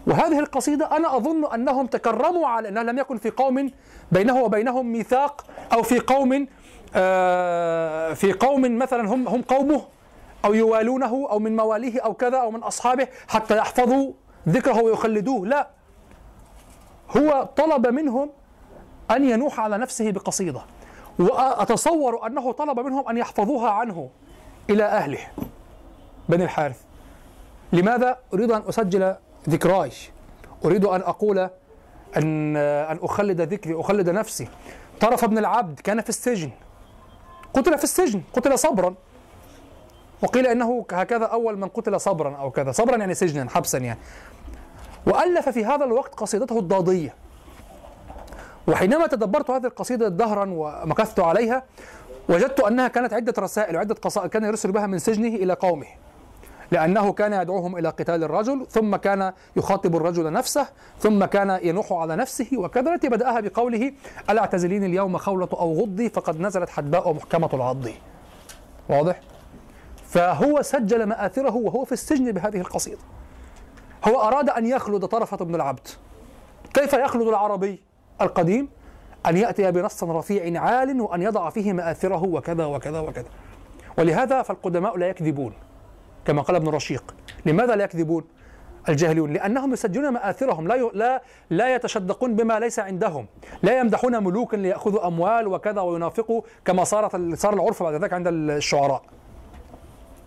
وهذه 0.07 0.38
القصيدة 0.38 0.97
أنا 0.97 1.17
أظن 1.17 1.53
أنهم 1.53 1.87
تكرموا 1.87 2.49
على 2.49 2.69
أنها 2.69 2.83
لم 2.83 2.99
يكن 2.99 3.19
في 3.19 3.31
قوم 3.31 3.71
بينه 4.12 4.43
وبينهم 4.43 4.93
ميثاق 4.93 5.47
أو 5.73 5.83
في 5.83 5.99
قوم 5.99 6.47
آه 6.95 8.15
في 8.15 8.33
قوم 8.33 8.79
مثلا 8.79 9.15
هم 9.15 9.29
هم 9.29 9.43
قومه 9.43 9.83
أو 10.45 10.55
يوالونه 10.55 11.26
أو 11.31 11.38
من 11.38 11.57
مواليه 11.57 12.00
أو 12.00 12.15
كذا 12.15 12.38
أو 12.38 12.50
من 12.50 12.62
أصحابه 12.62 13.09
حتى 13.29 13.57
يحفظوا 13.57 14.12
ذكره 14.49 14.83
ويخلدوه. 14.83 15.47
لا. 15.47 15.69
هو 17.17 17.49
طلب 17.57 17.87
منهم 17.87 18.31
أن 19.11 19.25
ينوح 19.25 19.61
على 19.61 19.79
نفسه 19.79 20.11
بقصيدة. 20.11 20.61
وأتصور 21.19 22.26
أنه 22.26 22.53
طلب 22.53 22.81
منهم 22.81 23.09
أن 23.09 23.17
يحفظوها 23.17 23.71
عنه. 23.71 24.11
إلى 24.71 24.85
أهله 24.85 25.19
بني 26.29 26.45
الحارث. 26.45 26.81
لماذا 27.73 28.19
أريد 28.35 28.51
أن 28.51 28.63
أسجل 28.69 29.15
ذكراي 29.49 29.91
أريد 30.65 30.85
أن 30.85 31.01
أقول 31.01 31.39
أن 32.17 32.57
أن 32.57 32.99
أخلد 33.03 33.41
ذكري 33.41 33.81
أخلد 33.81 34.11
نفسي. 34.11 34.49
طرف 35.01 35.25
بن 35.25 35.39
العبد 35.39 35.81
كان 35.81 36.01
في 36.01 36.09
السجن. 36.09 36.51
قتل 37.55 37.79
في 37.79 37.85
السجن 37.85 38.23
قتل 38.35 38.59
صبرا. 38.59 38.95
وقيل 40.23 40.47
إنه 40.47 40.87
هكذا 40.93 41.25
أول 41.25 41.59
من 41.59 41.69
قتل 41.69 42.01
صبرا 42.01 42.37
أو 42.37 42.51
كذا. 42.51 42.73
صبرا 42.73 42.97
يعني 42.97 43.15
سجنا 43.15 43.51
حبسا 43.51 43.79
يعني. 43.79 43.99
وألف 45.07 45.49
في 45.49 45.65
هذا 45.65 45.85
الوقت 45.85 46.15
قصيدته 46.15 46.59
الضادية. 46.59 47.15
وحينما 48.69 49.07
تدبرت 49.07 49.51
هذه 49.51 49.67
القصيدة 49.67 50.09
دهرا 50.09 50.45
ومكثت 50.51 51.21
عليها 51.21 51.63
وجدت 52.28 52.61
أنها 52.61 52.88
كانت 52.88 53.12
عدة 53.12 53.35
رسائل 53.38 53.76
وعدة 53.76 53.95
قصائد 53.95 54.30
كان 54.30 54.45
يرسل 54.45 54.73
بها 54.73 54.87
من 54.87 54.99
سجنه 54.99 55.28
إلى 55.28 55.52
قومه 55.52 55.87
لأنه 56.71 57.12
كان 57.12 57.33
يدعوهم 57.33 57.76
إلى 57.78 57.88
قتال 57.88 58.25
الرجل 58.25 58.66
ثم 58.71 58.97
كان 58.97 59.33
يخاطب 59.56 59.97
الرجل 59.97 60.33
نفسه 60.33 60.68
ثم 60.99 61.25
كان 61.25 61.59
ينوح 61.62 61.92
على 61.92 62.16
نفسه 62.16 62.49
وكذا 62.54 62.95
التي 62.95 63.09
بدأها 63.09 63.40
بقوله 63.40 63.92
ألا 64.30 64.40
أعتزلين 64.40 64.85
اليوم 64.85 65.18
خولة 65.18 65.49
أو 65.52 65.80
غضي؟ 65.80 66.09
فقد 66.09 66.40
نزلت 66.40 66.68
حدباء 66.68 67.12
محكمة 67.12 67.50
العض. 67.52 67.85
واضح؟ 68.88 69.21
فهو 70.06 70.62
سجل 70.62 71.04
مآثره 71.04 71.56
وهو 71.56 71.85
في 71.85 71.92
السجن 71.92 72.33
بهذه 72.33 72.61
القصيدة. 72.61 72.99
هو 74.09 74.21
أراد 74.21 74.50
أن 74.50 74.66
يخلد 74.66 75.04
طرفة 75.04 75.37
بن 75.37 75.54
العبد. 75.54 75.88
كيف 76.75 76.92
يخلد 76.92 77.26
العربي 77.28 77.83
القديم؟ 78.21 78.68
أن 79.26 79.37
يأتي 79.37 79.71
بنص 79.71 80.04
رفيع 80.04 80.62
عال 80.62 81.00
وأن 81.00 81.23
يضع 81.23 81.50
فيه 81.50 81.73
مآثره 81.73 82.25
وكذا 82.25 82.64
وكذا 82.64 83.00
وكذا. 83.00 83.28
ولهذا 83.99 84.42
فالقدماء 84.42 84.97
لا 84.97 85.06
يكذبون 85.06 85.52
كما 86.25 86.42
قال 86.42 86.56
ابن 86.56 86.68
رشيق. 86.68 87.14
لماذا 87.47 87.76
لا 87.76 87.85
يكذبون؟ 87.85 88.25
الجاهلون 88.88 89.33
لأنهم 89.33 89.73
يسجلون 89.73 90.09
مآثرهم 90.09 90.68
لا 90.68 90.90
لا 90.95 91.23
لا 91.50 91.75
يتشدقون 91.75 92.37
بما 92.37 92.59
ليس 92.61 92.78
عندهم. 92.78 93.26
لا 93.62 93.78
يمدحون 93.80 94.25
ملوكا 94.25 94.56
ليأخذوا 94.56 95.06
أموال 95.06 95.47
وكذا 95.47 95.80
وينافقوا 95.80 96.42
كما 96.64 96.85
صارت 96.85 97.35
صار 97.35 97.54
العرف 97.54 97.83
بعد 97.83 97.95
ذلك 97.95 98.12
عند 98.12 98.28
الشعراء. 98.28 99.02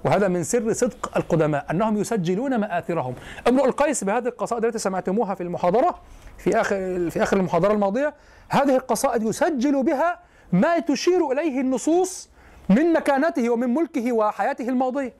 وهذا 0.05 0.27
من 0.27 0.43
سر 0.43 0.73
صدق 0.73 1.17
القدماء 1.17 1.65
أنهم 1.71 1.97
يسجلون 1.97 2.55
مآثرهم. 2.55 3.15
امرؤ 3.47 3.65
القيس 3.65 4.03
بهذه 4.03 4.27
القصائد 4.27 4.65
التي 4.65 4.79
سمعتموها 4.79 5.35
في 5.35 5.43
المحاضرة 5.43 5.99
في 6.37 6.61
آخر 6.61 7.09
في 7.09 7.23
آخر 7.23 7.37
المحاضرة 7.37 7.73
الماضية 7.73 8.13
هذه 8.49 8.75
القصائد 8.75 9.23
يسجل 9.23 9.83
بها 9.83 10.19
ما 10.51 10.79
تشير 10.79 11.31
إليه 11.31 11.61
النصوص 11.61 12.29
من 12.69 12.93
مكانته 12.93 13.49
ومن 13.49 13.73
ملكه 13.73 14.11
وحياته 14.11 14.69
الماضية. 14.69 15.13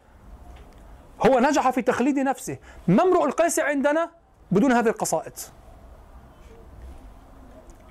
هو 1.25 1.39
نجح 1.39 1.69
في 1.69 1.81
تخليد 1.81 2.19
نفسه. 2.19 2.57
ما 2.87 3.03
امرؤ 3.03 3.25
القيس 3.25 3.59
عندنا 3.59 4.09
بدون 4.51 4.71
هذه 4.71 4.87
القصائد؟ 4.87 5.33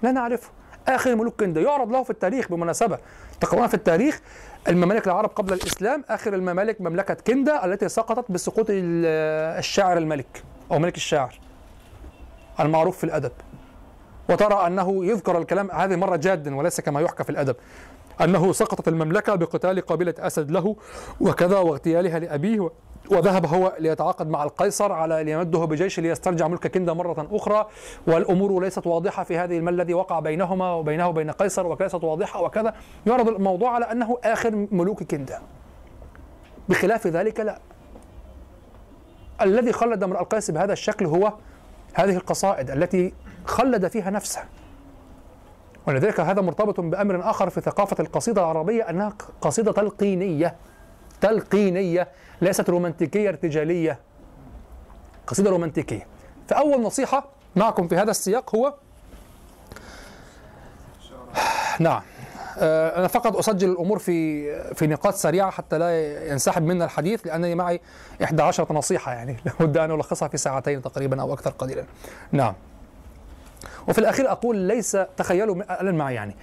لا 0.03 0.13
نعرفه. 0.13 0.51
آخر 0.89 1.17
ملوك 1.17 1.41
كندا 1.41 1.61
يعرض 1.61 1.93
له 1.93 2.03
في 2.03 2.11
التاريخ 2.11 2.49
بمناسبة 2.49 2.99
تقرؤون 3.41 3.67
في 3.67 3.75
التاريخ 3.75 4.21
الممالك 4.69 5.07
العرب 5.07 5.29
قبل 5.29 5.53
الإسلام 5.53 6.05
آخر 6.09 6.35
الممالك 6.35 6.81
مملكة 6.81 7.15
كندا 7.15 7.65
التي 7.65 7.89
سقطت 7.89 8.31
بسقوط 8.31 8.67
الشاعر 8.71 9.99
الملك 9.99 10.43
أو 10.71 10.79
ملك 10.79 10.97
الشاعر 10.97 11.41
المعروف 12.61 12.99
في 12.99 13.05
الأدب. 13.05 13.33
وترى 14.31 14.67
أنه 14.67 15.05
يذكر 15.05 15.39
الكلام 15.39 15.71
هذه 15.71 15.97
مرة 15.97 16.17
جادا 16.17 16.57
وليس 16.57 16.81
كما 16.81 17.01
يحكى 17.01 17.25
في 17.25 17.31
الأدب. 17.31 17.57
أنه 18.21 18.53
سقطت 18.53 18.89
المملكة 18.89 19.35
بقتال 19.35 19.81
قبيلة 19.87 20.15
أسد 20.19 20.51
له 20.51 20.77
وكذا 21.21 21.59
واغتيالها 21.59 22.19
لأبيه 22.19 22.71
وذهب 23.11 23.47
هو 23.47 23.73
ليتعاقد 23.79 24.29
مع 24.29 24.45
القيصر 24.45 24.93
على 24.93 25.21
أن 25.21 25.29
يمده 25.29 25.59
بجيش 25.59 26.01
ليسترجع 26.01 26.49
ملك 26.49 26.67
كندا 26.67 26.93
مرة 26.93 27.29
أخرى. 27.33 27.67
والأمور 28.07 28.63
ليست 28.63 28.87
واضحة 28.87 29.25
في 29.25 29.39
هذه 29.39 29.61
ما 29.61 29.71
الذي 29.71 29.95
وقع 29.95 30.21
بينهما 30.21 30.73
وبينه 30.73 31.09
وبين 31.09 31.31
قيصر 31.31 31.67
وليست 31.67 32.05
واضحة 32.05 32.43
وكذا. 32.43 32.75
يعرض 33.07 33.29
الموضوع 33.29 33.71
على 33.71 33.85
أنه 33.85 34.19
آخر 34.25 34.67
ملوك 34.71 35.03
كندا. 35.03 35.43
بخلاف 36.69 37.07
ذلك 37.07 37.41
لا. 37.41 37.59
الذي 39.41 39.73
خلد 39.73 40.03
امرأ 40.03 40.21
القيس 40.21 40.51
بهذا 40.51 40.73
الشكل 40.73 41.07
هو 41.07 41.33
هذه 41.95 42.17
القصائد 42.17 42.71
التي 42.71 43.13
خلد 43.47 43.89
فيها 43.89 44.11
نفسه. 44.11 44.41
ولذلك 45.89 46.21
هذا 46.21 46.43
مرتبط 46.43 46.81
بأمر 46.81 47.31
آخر 47.31 47.51
في 47.51 47.61
ثقافة 47.61 47.97
القصيدة 48.01 48.41
العربية 48.41 48.91
أنها 48.91 49.13
قصيدة 49.41 49.73
تلقينية 49.73 50.55
تلقينية 51.21 52.09
ليست 52.41 52.71
رومانتيكية 52.71 53.29
ارتجالية 53.29 53.99
قصيدة 55.27 55.51
رومانتيكية 55.51 56.07
فأول 56.49 56.83
نصيحة 56.83 57.25
معكم 57.57 57.89
في 57.89 57.97
هذا 57.97 58.11
السياق 58.11 58.57
هو 58.57 58.75
نعم 61.81 62.03
آه، 62.59 62.99
أنا 62.99 63.09
فقط 63.09 63.37
أسجل 63.37 63.71
الأمور 63.71 63.99
في 63.99 64.75
في 64.75 64.87
نقاط 64.87 65.15
سريعة 65.15 65.51
حتى 65.51 65.79
لا 65.79 66.27
ينسحب 66.31 66.63
منا 66.63 66.85
الحديث 66.85 67.27
لأنني 67.27 67.55
معي 67.55 67.81
11 68.25 68.73
نصيحة 68.73 69.13
يعني 69.13 69.37
لابد 69.45 69.77
أن 69.77 69.91
ألخصها 69.91 70.29
في 70.29 70.37
ساعتين 70.37 70.83
تقريبا 70.83 71.21
أو 71.21 71.33
أكثر 71.33 71.51
قليلا. 71.51 71.85
نعم. 72.33 72.55
وفي 73.89 73.99
الأخير 73.99 74.31
أقول 74.33 74.57
ليس 74.57 74.99
تخيلوا 75.17 75.57
الآن 75.81 75.95
معي 75.95 76.15
يعني. 76.15 76.37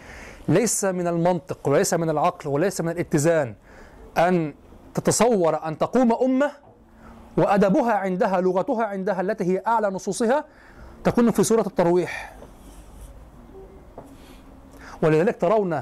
ليس 0.47 0.85
من 0.85 1.07
المنطق 1.07 1.67
وليس 1.67 1.93
من 1.93 2.09
العقل 2.09 2.49
وليس 2.49 2.81
من 2.81 2.89
الاتزان 2.89 3.55
أن 4.17 4.53
تتصور 4.93 5.65
أن 5.67 5.77
تقوم 5.77 6.13
أمة 6.13 6.51
وأدبها 7.37 7.93
عندها 7.93 8.41
لغتها 8.41 8.83
عندها 8.83 9.21
التي 9.21 9.43
هي 9.43 9.63
أعلى 9.67 9.87
نصوصها 9.87 10.45
تكون 11.03 11.31
في 11.31 11.43
سورة 11.43 11.61
الترويح. 11.67 12.35
ولذلك 15.01 15.41
ترون 15.41 15.81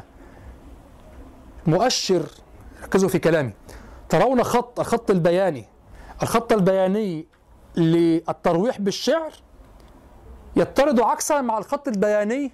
مؤشر 1.67 2.25
ركزوا 2.83 3.09
في 3.09 3.19
كلامي 3.19 3.53
ترون 4.09 4.43
خط 4.43 4.79
الخط 4.79 5.11
البياني 5.11 5.65
الخط 6.23 6.53
البياني 6.53 7.25
للترويح 7.75 8.81
بالشعر 8.81 9.31
يضطرد 10.55 10.99
عكسا 10.99 11.41
مع 11.41 11.57
الخط 11.57 11.87
البياني 11.87 12.51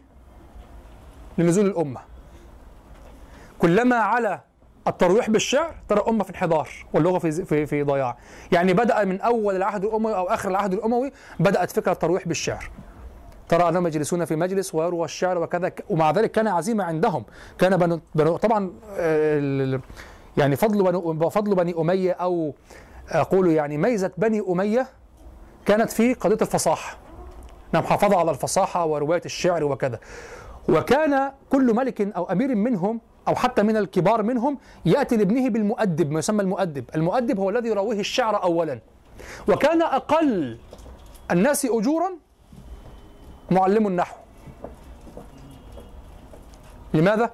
لنزول 1.38 1.66
الأمة. 1.66 2.02
كلما 3.60 3.96
على 3.96 4.42
الترويح 4.88 5.30
بالشعر 5.30 5.76
ترى 5.90 6.00
الأمة 6.00 6.24
في 6.24 6.30
انحدار 6.30 6.70
واللغة 6.94 7.20
في 7.20 7.32
في 7.32 7.66
في 7.66 7.84
ضياع. 7.84 8.18
يعني 8.52 8.74
بدأ 8.74 9.06
من 9.06 9.22
أول 9.22 9.56
العهد 9.56 9.86
الأموي 9.86 10.16
أو 10.16 10.26
آخر 10.26 10.50
العهد 10.50 10.74
الأموي 10.74 11.12
بدأت 11.40 11.72
فكرة 11.72 11.92
الترويح 11.92 12.28
بالشعر. 12.28 12.70
ترى 13.50 13.70
أنهم 13.70 13.88
يجلسون 13.88 14.26
في 14.26 14.36
مجلس 14.36 14.76
ويروى 14.76 15.06
الشعر 15.06 15.38
وكذا 15.38 15.72
ومع 15.90 16.12
ذلك 16.12 16.32
كان 16.32 16.48
عزيمة 16.48 16.84
عندهم. 16.84 17.26
كان 17.58 17.78
بنو, 17.78 18.00
بنو 18.16 18.38
طبعا 18.38 18.72
آه، 18.98 19.80
يعني 20.38 20.56
فضل 20.56 20.84
بنو 20.84 21.30
فضل 21.30 21.56
بني 21.56 21.74
أمية 21.78 22.12
أو 22.12 22.54
أقول 23.10 23.52
يعني 23.52 23.78
ميزة 23.78 24.12
بني 24.18 24.44
أمية 24.50 24.88
كانت 25.66 25.92
في 25.92 26.14
قضية 26.14 26.38
الفصاحة. 26.42 26.98
نعم 27.74 27.84
حافظوا 27.84 28.18
على 28.18 28.32
الفصاحة 28.32 28.86
ورواية 28.86 29.22
الشعر 29.26 29.64
وكذا. 29.64 30.00
وكان 30.70 31.32
كل 31.50 31.76
ملك 31.76 32.02
أو 32.02 32.24
أمير 32.24 32.56
منهم 32.56 33.02
أو 33.28 33.36
حتى 33.36 33.64
من 33.64 33.78
الكبار 33.78 34.24
منهم 34.24 34.58
يأتي 34.86 35.18
لابنه 35.18 35.50
بالمؤدب 35.50 36.12
ما 36.12 36.20
يسمى 36.20 36.42
المؤدب. 36.42 36.86
المؤدب 36.96 37.40
هو 37.40 37.50
الذي 37.50 37.70
يرويه 37.70 38.00
الشعر 38.00 38.44
اولا. 38.44 38.80
وكان 39.48 39.82
أقل 39.82 40.58
الناس 41.32 41.66
اجورا 41.66 42.12
معلم 43.52 43.88
النحو. 43.88 44.16
لماذا؟ 46.94 47.32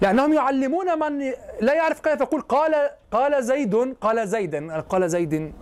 لأنهم 0.00 0.32
يعلمون 0.32 0.98
من 0.98 1.32
لا 1.60 1.74
يعرف 1.74 2.00
كيف 2.00 2.20
يقول. 2.20 2.40
قال 2.40 2.90
قال 3.10 3.44
زيد 3.44 3.94
قال 4.00 4.28
زيدا 4.28 4.80
قال 4.80 5.10
زيد 5.10 5.52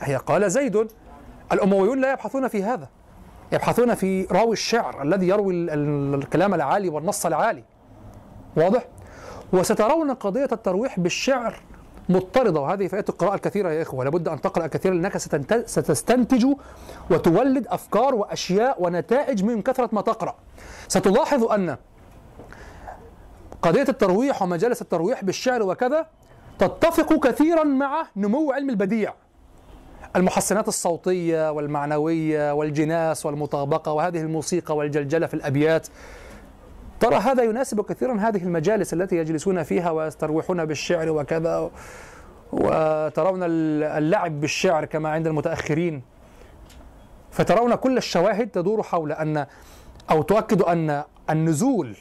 هي 0.00 0.16
قال 0.16 0.50
زيد. 0.50 0.92
الأمويون 1.52 2.00
لا 2.00 2.12
يبحثون 2.12 2.48
في 2.48 2.62
هذا. 2.62 2.88
يبحثون 3.52 3.94
في 3.94 4.24
راوي 4.24 4.52
الشعر 4.52 5.02
الذي 5.02 5.28
يروي 5.28 5.54
الكلام 6.14 6.54
العالي 6.54 6.88
والنص 6.88 7.26
العالي. 7.26 7.64
واضح؟ 8.56 8.86
وسترون 9.52 10.10
قضية 10.10 10.48
الترويح 10.52 11.00
بالشعر 11.00 11.60
مضطردة 12.08 12.60
وهذه 12.60 12.86
فائدة 12.86 13.06
القراءة 13.08 13.34
الكثيرة 13.34 13.70
يا 13.70 13.82
إخوة. 13.82 14.04
لابد 14.04 14.28
أن 14.28 14.40
تقرأ 14.40 14.66
كثيرا 14.66 14.94
لأنك 14.94 15.16
ستستنتج 15.66 16.46
وتولد 17.10 17.66
أفكار 17.66 18.14
وأشياء 18.14 18.82
ونتائج 18.82 19.44
من 19.44 19.62
كثرة 19.62 19.88
ما 19.92 20.00
تقرأ. 20.00 20.34
ستلاحظ 20.88 21.44
أن 21.44 21.76
قضية 23.62 23.86
الترويح 23.88 24.42
ومجالس 24.42 24.82
الترويح 24.82 25.24
بالشعر 25.24 25.62
وكذا 25.62 26.06
تتفق 26.58 27.26
كثيرا 27.28 27.64
مع 27.64 28.06
نمو 28.16 28.52
علم 28.52 28.70
البديع. 28.70 29.14
المحسنات 30.16 30.68
الصوتية 30.68 31.50
والمعنوية 31.52 32.52
والجناس 32.52 33.26
والمطابقة 33.26 33.92
وهذه 33.92 34.20
الموسيقى 34.20 34.76
والجلجلة 34.76 35.26
في 35.26 35.34
الأبيات. 35.34 35.86
ترى 37.00 37.16
هذا 37.16 37.42
يناسب 37.42 37.80
كثيرا 37.80 38.18
هذه 38.18 38.42
المجالس 38.42 38.92
التي 38.94 39.16
يجلسون 39.16 39.62
فيها 39.62 39.90
ويستروحون 39.90 40.64
بالشعر 40.64 41.10
وكذا 41.10 41.70
وترون 42.52 43.40
اللعب 43.42 44.40
بالشعر 44.40 44.84
كما 44.84 45.08
عند 45.08 45.26
المتأخرين. 45.26 46.02
فترون 47.30 47.74
كل 47.74 47.96
الشواهد 47.96 48.48
تدور 48.48 48.82
حول 48.82 49.12
أن 49.12 49.46
أو 50.10 50.22
تؤكد 50.22 50.62
أن 50.62 51.04
النزول 51.30 51.96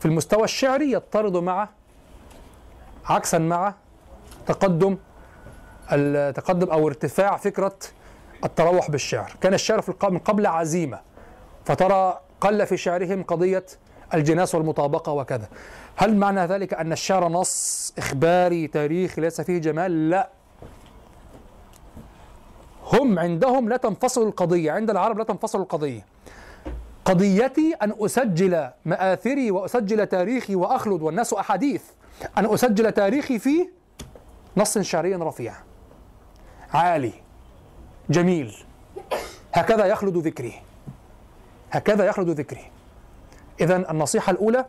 في 0.00 0.06
المستوى 0.06 0.44
الشعري 0.44 0.92
يضطرد 0.92 1.36
مع 1.36 1.68
عكسا 3.06 3.38
مع 3.38 3.74
تقدم 4.46 4.96
التقدم 5.92 6.70
أو 6.70 6.88
ارتفاع 6.88 7.36
فكرة 7.36 7.78
التروح 8.44 8.90
بالشعر. 8.90 9.32
كان 9.40 9.54
الشعر 9.54 9.80
في 9.80 9.92
من 10.02 10.18
قبل 10.18 10.46
عزيمة 10.46 11.00
فترى 11.64 12.20
قل 12.40 12.66
في 12.66 12.76
شعرهم 12.76 13.22
قضية 13.22 13.64
الجناس 14.14 14.54
والمطابقة 14.54 15.12
وكذا. 15.12 15.48
هل 15.96 16.16
معنى 16.16 16.46
ذلك 16.46 16.74
أن 16.74 16.92
الشعر 16.92 17.28
نص 17.28 17.92
إخباري 17.98 18.66
تاريخي 18.66 19.20
ليس 19.20 19.40
فيه 19.40 19.58
جمال؟ 19.58 20.10
لا. 20.10 20.30
هم 22.92 23.18
عندهم 23.18 23.68
لا 23.68 23.76
تنفصل 23.76 24.26
القضية 24.28 24.72
عند 24.72 24.90
العرب 24.90 25.18
لا 25.18 25.24
تنفصل 25.24 25.60
القضية. 25.60 26.06
قضيتي 27.04 27.74
أن 27.82 27.94
أسجل 28.00 28.68
مآثري 28.84 29.50
وأسجل 29.50 30.06
تاريخي 30.06 30.54
وأخلد 30.54 31.02
والناس 31.02 31.32
أحاديث 31.32 31.82
أن 32.38 32.54
أسجل 32.54 32.92
تاريخي 32.92 33.38
في 33.38 33.68
نص 34.56 34.78
شعري 34.78 35.14
رفيع. 35.14 35.54
عالي 36.74 37.12
جميل. 38.10 38.56
هكذا 39.52 39.86
يخلد 39.86 40.16
ذكري 40.16 40.62
هكذا 41.72 42.04
يخلد 42.04 42.28
ذكري 42.30 42.70
إذا 43.60 43.90
النصيحة 43.90 44.30
الأولى 44.30 44.64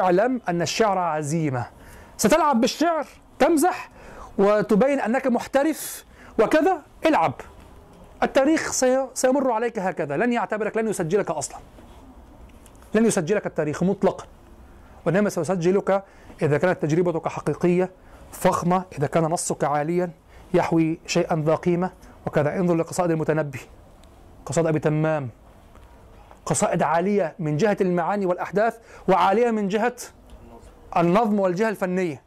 اعلم 0.00 0.40
أن 0.48 0.62
الشعر 0.62 0.98
عزيمة. 0.98 1.66
ستلعب 2.16 2.60
بالشعر 2.60 3.06
تمزح 3.38 3.90
وتبين 4.38 5.00
أنك 5.00 5.26
محترف 5.26 6.04
وكذا 6.40 6.82
العب. 7.06 7.32
التاريخ 8.22 8.72
سيمر 9.14 9.50
عليك 9.52 9.78
هكذا. 9.78 10.16
لن 10.16 10.32
يعتبرك 10.32 10.76
لن 10.76 10.88
يسجلك 10.88 11.30
أصلا. 11.30 11.58
لن 12.94 13.06
يسجلك 13.06 13.46
التاريخ 13.46 13.82
مطلقا. 13.82 14.26
وإنما 15.06 15.30
سيسجلك 15.30 16.04
إذا 16.42 16.58
كانت 16.58 16.82
تجربتك 16.82 17.28
حقيقية 17.28 17.90
فخمة 18.32 18.84
إذا 18.98 19.06
كان 19.06 19.24
نصك 19.24 19.64
عاليا. 19.64 20.10
يحوي 20.54 20.98
شيئا 21.06 21.42
ذا 21.46 21.54
قيمة 21.54 21.90
وكذا. 22.26 22.56
انظر 22.56 22.74
لقصائد 22.74 23.10
المتنبي 23.10 23.60
قصائد 24.46 24.66
أبي 24.66 24.78
تمام 24.78 25.30
قصائد 26.46 26.82
عالية 26.82 27.34
من 27.38 27.56
جهة 27.56 27.76
المعاني 27.80 28.26
والأحداث 28.26 28.78
وعالية 29.08 29.50
من 29.50 29.68
جهة 29.68 29.96
النظم 30.96 31.40
والجهة 31.40 31.68
الفنية. 31.68 32.22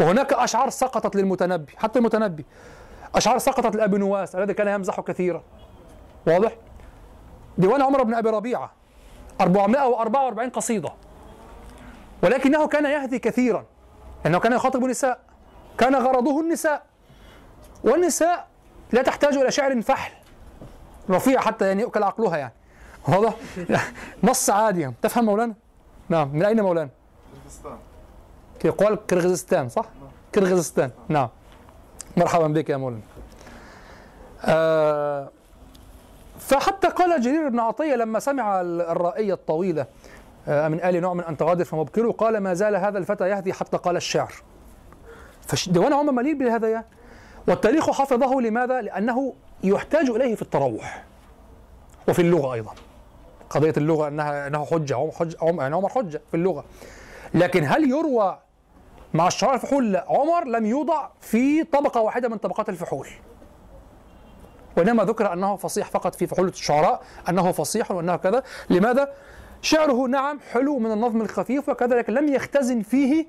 وهناك 0.00 0.32
أشعار 0.32 0.70
سقطت 0.70 1.16
للمتنبي 1.16 1.72
حتى 1.76 1.98
المتنبي. 1.98 2.44
أشعار 3.14 3.38
سقطت 3.38 3.76
لأبي 3.76 3.98
نواس 3.98 4.36
الذي 4.36 4.54
كان 4.54 4.68
يمزح 4.68 5.00
كثيرا. 5.00 5.42
واضح؟ 6.26 6.52
ديوان 7.58 7.82
عمر 7.82 8.02
بن 8.02 8.14
أبي 8.14 8.30
ربيعة 8.30 8.72
444 9.40 10.50
قصيدة. 10.50 10.92
ولكنه 12.22 12.66
كان 12.66 12.84
يهدي 12.84 13.18
كثيرا. 13.18 13.64
لأنه 14.24 14.38
كان 14.38 14.52
يخاطب 14.52 14.84
نساء 14.84 15.20
كان 15.78 15.94
غرضه 15.94 16.40
النساء. 16.40 16.82
والنساء 17.86 18.46
لا 18.92 19.02
تحتاج 19.02 19.36
إلى 19.36 19.50
شعر 19.50 19.82
فحل 19.82 20.12
رفيع 21.10 21.40
حتى 21.40 21.68
يعني 21.68 21.82
يؤكل 21.82 22.02
عقلها 22.02 22.36
يعني. 22.36 22.52
واضح؟ 23.08 23.34
نص 24.22 24.50
عادي 24.50 24.92
تفهم 25.02 25.24
مولانا؟ 25.24 25.54
نعم. 26.08 26.28
من 26.28 26.44
أين 26.44 26.60
مولانا؟ 26.60 26.90
يقال 28.64 29.06
كرغيزستان 29.06 29.68
صح؟ 29.68 29.84
كرغيزستان. 30.34 30.90
نعم. 31.08 31.28
مرحبا 32.16 32.46
بك 32.46 32.70
يا 32.70 32.76
مولانا. 32.76 33.02
آه 34.44 35.30
فحتى 36.38 36.88
قال 36.88 37.20
جرير 37.20 37.48
بن 37.48 37.60
عطية 37.60 37.94
لما 37.94 38.18
سمع 38.18 38.60
الرائية 38.60 39.34
الطويلة 39.34 39.86
آه 40.48 40.68
من 40.68 40.80
آل 40.84 41.00
نعم 41.00 41.20
أن 41.20 41.36
تغادر 41.36 41.64
فمبكره 41.64 42.10
قال 42.10 42.38
ما 42.38 42.54
زال 42.54 42.76
هذا 42.76 42.98
الفتى 42.98 43.28
يهدي 43.28 43.52
حتى 43.52 43.76
قال 43.76 43.96
الشعر. 43.96 44.32
فديوان 45.46 45.92
عمر 45.92 46.12
مليء 46.12 46.34
بالهدايا 46.34 46.84
والتاريخ 47.48 47.90
حفظه 47.90 48.40
لماذا؟ 48.40 48.80
لأنه 48.80 49.34
يحتاج 49.64 50.10
إليه 50.10 50.34
في 50.34 50.42
التروح. 50.42 51.04
وفي 52.08 52.22
اللغة 52.22 52.54
أيضا. 52.54 52.74
قضية 53.50 53.74
اللغة 53.76 54.08
انها 54.08 54.46
انه 54.46 54.64
حجة. 54.64 54.96
عمر 54.96 55.12
عمر 55.42 55.62
يعني 55.62 55.74
عمر 55.74 55.88
حجة 55.88 56.20
في 56.30 56.36
اللغة. 56.36 56.64
لكن 57.34 57.64
هل 57.64 57.90
يروى 57.90 58.38
مع 59.14 59.26
الشعراء 59.26 59.54
الفحول؟ 59.54 59.92
لا. 59.92 60.06
عمر 60.08 60.44
لم 60.44 60.66
يوضع 60.66 61.08
في 61.20 61.64
طبقة 61.64 62.00
واحدة 62.00 62.28
من 62.28 62.36
طبقات 62.36 62.68
الفحول. 62.68 63.08
وإنما 64.76 65.04
ذكر 65.04 65.32
أنه 65.32 65.56
فصيح 65.56 65.90
فقط 65.90 66.14
في 66.14 66.26
فحول 66.26 66.48
الشعراء 66.48 67.02
أنه 67.28 67.52
فصيح 67.52 67.90
وأنه 67.90 68.16
كذا. 68.16 68.42
لماذا؟ 68.70 69.12
شعره 69.62 70.06
نعم 70.06 70.40
حلو 70.52 70.78
من 70.78 70.92
النظم 70.92 71.20
الخفيف 71.20 71.68
وكذا 71.68 71.96
لكن 71.96 72.12
لم 72.12 72.28
يختزن 72.34 72.82
فيه 72.82 73.26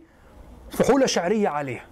فحولة 0.71 1.05
شعرية 1.05 1.49
عالية 1.49 1.85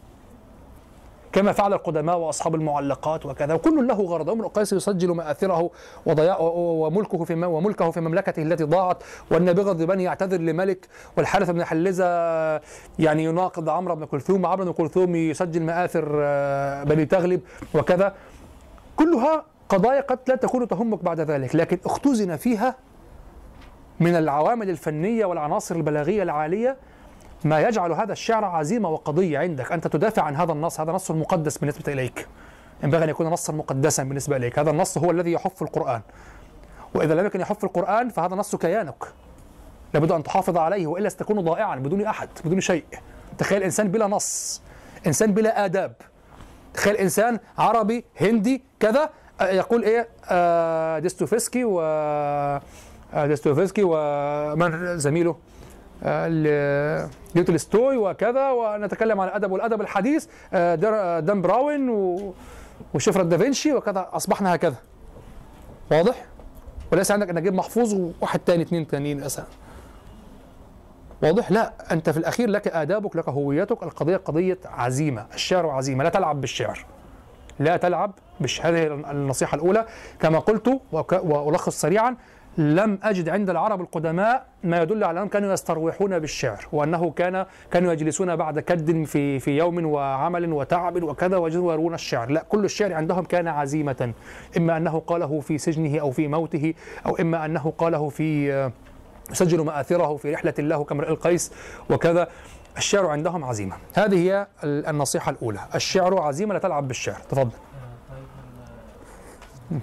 كما 1.35 1.51
فعل 1.51 1.73
القدماء 1.73 2.17
وأصحاب 2.17 2.55
المعلقات 2.55 3.25
وكذا. 3.25 3.53
وكل 3.53 3.87
له 3.87 4.01
غرض 4.01 4.29
ابن 4.29 4.41
القيس 4.41 4.73
يسجل 4.73 5.11
مآثره 5.11 5.69
وضياء 6.05 6.37
وملكه 6.55 7.23
في 7.23 7.45
وملكه 7.45 7.91
في 7.91 8.01
مملكته 8.01 8.41
التي 8.41 8.63
ضاعت. 8.63 9.03
والنابغه 9.31 9.71
الذباني 9.71 10.03
يعتذر 10.03 10.41
لملك. 10.41 10.87
والحارث 11.17 11.49
بن 11.49 11.63
حلزة 11.63 12.05
يعني 12.99 13.23
يناقض 13.23 13.69
عمرو 13.69 13.95
بن 13.95 14.05
كلثوم. 14.05 14.45
عمرو 14.45 14.65
بن 14.65 14.71
كلثوم 14.71 15.15
يسجل 15.15 15.61
مآثر 15.61 16.11
آه، 16.15 16.83
بني 16.83 17.05
تغلب 17.05 17.41
وكذا. 17.73 18.15
كلها 18.95 19.45
قضايا 19.69 20.01
قد 20.01 20.19
لا 20.27 20.35
تكون 20.35 20.67
تهمك 20.67 21.03
بعد 21.03 21.19
ذلك. 21.19 21.55
لكن 21.55 21.77
اختزن 21.85 22.35
فيها 22.35 22.75
من 23.99 24.15
العوامل 24.15 24.69
الفنية 24.69 25.25
والعناصر 25.25 25.75
البلاغية 25.75 26.23
العالية 26.23 26.77
ما 27.45 27.59
يجعل 27.59 27.91
هذا 27.91 28.11
الشعر 28.13 28.45
عزيمة 28.45 28.89
وقضية 28.89 29.39
عندك. 29.39 29.71
أنت 29.71 29.87
تدافع 29.87 30.21
عن 30.21 30.35
هذا 30.35 30.51
النص. 30.51 30.79
هذا 30.79 30.91
نص 30.91 31.11
مقدس 31.11 31.57
بالنسبة 31.57 31.93
إليك. 31.93 32.27
ينبغي 32.83 33.03
أن 33.03 33.09
يكون 33.09 33.27
نصا 33.27 33.53
مقدسا 33.53 34.03
بالنسبة 34.03 34.35
إليك. 34.35 34.59
هذا 34.59 34.71
النص 34.71 34.97
هو 34.97 35.11
الذي 35.11 35.31
يحف 35.31 35.61
القرآن. 35.61 36.01
وإذا 36.93 37.13
لم 37.13 37.25
يكن 37.25 37.39
يحف 37.39 37.63
القرآن 37.63 38.09
فهذا 38.09 38.35
نص 38.35 38.55
كيانك. 38.55 39.03
لابد 39.93 40.11
أن 40.11 40.23
تحافظ 40.23 40.57
عليه 40.57 40.87
وإلا 40.87 41.09
ستكون 41.09 41.41
ضائعا 41.41 41.75
بدون 41.75 42.01
أحد 42.01 42.29
بدون 42.45 42.61
شيء. 42.61 42.85
تخيل 43.37 43.63
إنسان 43.63 43.91
بلا 43.91 44.07
نص 44.07 44.61
إنسان 45.07 45.33
بلا 45.33 45.65
آداب. 45.65 45.93
تخيل 46.73 46.95
إنسان 46.95 47.39
عربي 47.57 48.05
هندي 48.21 48.63
كذا. 48.79 49.09
آه، 49.41 49.45
يقول 49.45 49.83
إيه؟ 49.83 50.07
آه 50.29 50.99
ديستوفسكي 50.99 51.63
و 51.65 51.81
آه، 51.81 52.61
ديستوفسكي 53.25 53.81
ومن 53.85 54.97
زميله؟ 54.97 55.35
آه، 56.03 56.27
ل- 56.27 57.09
ليو 57.35 57.43
تولستوي 57.45 57.97
وكذا 57.97 58.49
ونتكلم 58.51 59.19
عن 59.21 59.27
الادب 59.27 59.51
والأدب 59.51 59.81
الحديث 59.81 60.27
آه، 60.53 60.79
آه، 60.85 61.19
دان 61.19 61.41
براون 61.41 61.89
وشفرة 62.93 63.23
دافنشي 63.23 63.73
وكذا. 63.73 64.09
أصبحنا 64.13 64.55
هكذا. 64.55 64.75
واضح؟ 65.91 66.25
وليس 66.91 67.11
عندك 67.11 67.29
نجيب 67.29 67.53
محفوظ 67.53 67.93
وواحد 67.93 68.39
تاني 68.39 68.63
اثنين 68.63 68.87
تانيين 68.87 69.23
مثلا 69.23 69.45
واضح؟ 71.23 71.51
لا 71.51 71.73
أنت 71.91 72.09
في 72.09 72.17
الأخير 72.17 72.49
لك 72.49 72.67
آدابك 72.67 73.15
لك 73.15 73.29
هويتك. 73.29 73.83
القضية 73.83 74.17
قضية 74.17 74.57
عزيمة. 74.65 75.25
الشعر 75.33 75.69
عزيمة. 75.69 76.03
لا 76.03 76.09
تلعب 76.09 76.41
بالشعر. 76.41 76.85
لا 77.59 77.77
تلعب 77.77 78.11
بش 78.39 78.65
هذه 78.65 78.83
النصيحة 79.11 79.55
الأولى. 79.55 79.85
كما 80.19 80.39
قلت 80.39 80.79
وألخص 81.23 81.81
سريعا 81.81 82.15
لم 82.57 82.99
أجد 83.03 83.29
عند 83.29 83.49
العرب 83.49 83.81
القدماء 83.81 84.45
ما 84.63 84.81
يدل 84.81 85.03
على 85.03 85.17
أنهم 85.17 85.27
كانوا 85.29 85.53
يستروحون 85.53 86.19
بالشعر 86.19 86.65
وأنه 86.71 87.11
كان 87.11 87.45
كانوا 87.71 87.93
يجلسون 87.93 88.35
بعد 88.35 88.59
كد 88.59 89.03
في 89.05 89.39
في 89.39 89.57
يوم 89.57 89.85
وعمل 89.85 90.53
وتعب 90.53 91.03
وكذا 91.03 91.37
ويروون 91.37 91.93
الشعر. 91.93 92.29
لا 92.29 92.43
كل 92.49 92.65
الشعر 92.65 92.93
عندهم 92.93 93.23
كان 93.23 93.47
عزيمة 93.47 94.13
إما 94.57 94.77
أنه 94.77 94.99
قاله 94.99 95.39
في 95.39 95.57
سجنه 95.57 95.99
أو 95.99 96.11
في 96.11 96.27
موته 96.27 96.73
أو 97.05 97.15
إما 97.15 97.45
أنه 97.45 97.73
قاله 97.77 98.09
في 98.09 98.53
آه، 98.53 98.71
يسجل 99.31 99.61
مآثره 99.61 100.15
في 100.17 100.33
رحلة 100.33 100.53
له 100.59 100.83
كامرئ 100.83 101.09
القيس 101.09 101.51
وكذا. 101.89 102.27
الشعر 102.77 103.07
عندهم 103.07 103.43
عزيمة. 103.43 103.75
هذه 103.93 104.15
هي 104.17 104.47
ال- 104.63 104.85
النصيحة 104.87 105.31
الأولى. 105.31 105.59
الشعر 105.75 106.19
عزيمة 106.21 106.53
لا 106.53 106.59
تلعب 106.59 106.87
بالشعر. 106.87 107.19
تفضل 107.29 107.49
طيب 108.09 108.23
ال- 109.71 109.79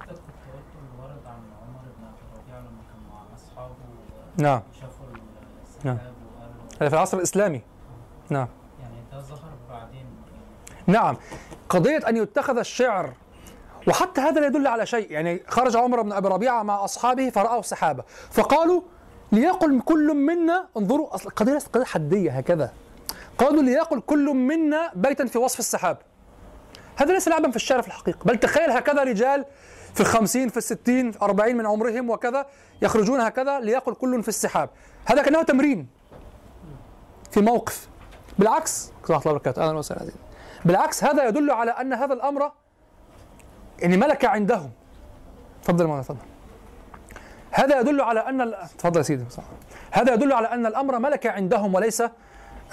حضرتك 0.00 0.08
كنت 0.08 0.18
قلت 0.54 0.70
الورد 0.94 1.26
عن 1.26 1.42
عمر 1.62 1.84
بن 1.98 2.04
ابي 2.06 2.20
الربيع 2.32 2.58
لما 2.58 2.82
كان 2.88 3.00
مع 3.10 3.20
اصحابه 3.34 3.74
نعم. 4.36 4.62
نعم. 5.84 5.98
هذا 6.80 6.88
في 6.88 6.94
العصر 6.94 7.16
الإسلامي. 7.16 7.62
نعم. 8.30 8.48
يعني 8.80 8.94
ده 9.12 9.20
ظهر 9.20 9.52
بعدين. 9.70 10.06
نعم. 10.86 11.16
قضية 11.68 12.08
أن 12.08 12.16
يتخذ 12.16 12.58
الشعر 12.58 13.12
وحتى 13.88 14.20
هذا 14.20 14.40
لا 14.40 14.46
يدل 14.46 14.66
على 14.66 14.86
شيء. 14.86 15.10
يعني 15.10 15.42
خرج 15.48 15.76
عمر 15.76 16.02
بن 16.02 16.12
أبي 16.12 16.28
ربيعة 16.28 16.62
مع 16.62 16.84
أصحابه 16.84 17.30
فرأوا 17.30 17.60
السحابة 17.60 18.04
فقالوا 18.30 18.82
ليقل 19.32 19.80
كل 19.80 20.14
منا 20.14 20.68
انظروا 20.76 21.14
أصل 21.14 21.28
القضية 21.28 21.52
ليست 21.52 21.74
قضية 21.74 21.84
حدية 21.84 22.30
هكذا. 22.30 22.72
قالوا 23.38 23.62
ليقل 23.62 24.00
كل 24.00 24.34
منا 24.34 24.90
بيتا 24.94 25.26
في 25.26 25.38
وصف 25.38 25.58
السحاب. 25.58 25.98
هذا 26.96 27.12
ليس 27.12 27.28
لعبا 27.28 27.50
في 27.50 27.56
الشعر 27.56 27.82
في 27.82 27.88
الحقيقة. 27.88 28.18
بل 28.24 28.36
تخيل 28.36 28.70
هكذا 28.70 29.02
رجال 29.02 29.44
في 29.94 30.00
الخمسين 30.00 30.48
في 30.48 30.56
الستين 30.56 31.12
أربعين 31.22 31.56
من 31.56 31.66
عمرهم 31.66 32.10
وكذا 32.10 32.46
يخرجون 32.82 33.20
هكذا 33.20 33.60
ليقل 33.60 33.94
كل 33.94 34.22
في 34.22 34.28
السحاب. 34.28 34.70
هذا 35.04 35.22
كأنه 35.22 35.42
تمرين 35.42 35.86
في 37.30 37.40
موقف. 37.40 37.88
بالعكس 38.38 38.92
الله 39.04 39.18
وبركاته 39.18 39.62
أهلا 39.62 39.78
وسهلا. 39.78 40.12
بالعكس 40.64 41.04
هذا 41.04 41.28
يدل 41.28 41.50
على 41.50 41.70
أن 41.70 41.92
هذا 41.92 42.14
الأمر 42.14 42.52
يعني 43.78 43.96
ملكة 43.96 44.28
عندهم. 44.28 44.70
تفضل 45.62 45.86
مولانا 45.86 46.02
تفضل. 46.02 46.18
هذا 47.50 47.80
يدل 47.80 48.00
على 48.00 48.20
أن 48.20 48.54
تفضل 48.78 48.98
يا 48.98 49.02
سيدي. 49.02 49.24
صح. 49.30 49.42
هذا 49.90 50.14
يدل 50.14 50.32
على 50.32 50.48
أن 50.48 50.66
الأمر 50.66 50.98
ملكة 50.98 51.30
عندهم 51.30 51.74
وليس 51.74 52.02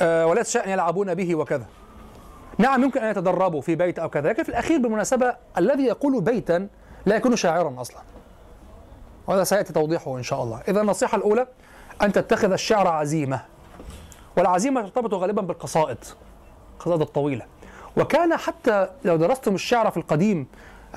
آه 0.01 0.27
وليس 0.27 0.49
شأن 0.49 0.69
يلعبون 0.69 1.13
به 1.13 1.35
وكذا. 1.35 1.65
نعم 2.57 2.83
يمكن 2.83 3.01
أن 3.01 3.11
يتدربوا 3.11 3.61
في 3.61 3.75
بيت 3.75 3.99
أو 3.99 4.09
كذا 4.09 4.29
لكن 4.29 4.43
في 4.43 4.49
الأخير 4.49 4.79
بالمناسبة 4.79 5.35
الذي 5.57 5.83
يقول 5.83 6.21
بيتا 6.21 6.67
لا 7.05 7.15
يكون 7.15 7.35
شاعرا 7.35 7.81
أصلا. 7.81 8.01
وهذا 9.27 9.43
سيأتي 9.43 9.73
توضيحه 9.73 10.17
إن 10.17 10.23
شاء 10.23 10.43
الله. 10.43 10.61
إذا 10.67 10.81
النصيحة 10.81 11.17
الأولى 11.17 11.47
أن 12.01 12.11
تتخذ 12.11 12.51
الشعر 12.51 12.87
عزيمة. 12.87 13.41
والعزيمة 14.37 14.81
ترتبط 14.81 15.13
غالبا 15.13 15.41
بالقصائد 15.41 15.97
القصائد 16.73 17.01
الطويلة. 17.01 17.45
وكان 17.97 18.37
حتى 18.37 18.87
لو 19.05 19.15
درستم 19.15 19.55
الشعر 19.55 19.91
في 19.91 19.97
القديم 19.97 20.47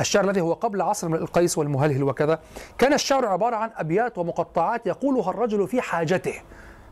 الشعر 0.00 0.24
الذي 0.24 0.40
هو 0.40 0.52
قبل 0.52 0.82
عصر 0.82 1.06
القيس 1.06 1.58
والمهلهل 1.58 2.02
وكذا 2.02 2.38
كان 2.78 2.92
الشعر 2.92 3.26
عبارة 3.26 3.56
عن 3.56 3.70
أبيات 3.76 4.18
ومقطعات 4.18 4.86
يقولها 4.86 5.30
الرجل 5.30 5.68
في 5.68 5.80
حاجته. 5.80 6.34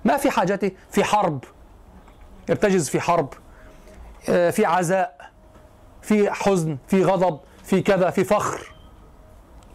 ما 0.04 0.16
في 0.16 0.30
حاجته؟ 0.30 0.70
في 0.90 1.04
حرب. 1.04 1.44
يرتجز 2.48 2.88
في 2.88 3.00
حرب. 3.00 3.34
آه، 4.28 4.50
في 4.50 4.66
عزاء 4.66 5.30
في 6.02 6.30
حزن 6.30 6.78
في 6.88 7.04
غضب 7.04 7.40
في 7.64 7.82
كذا 7.82 8.10
في 8.10 8.24
فخر. 8.24 8.71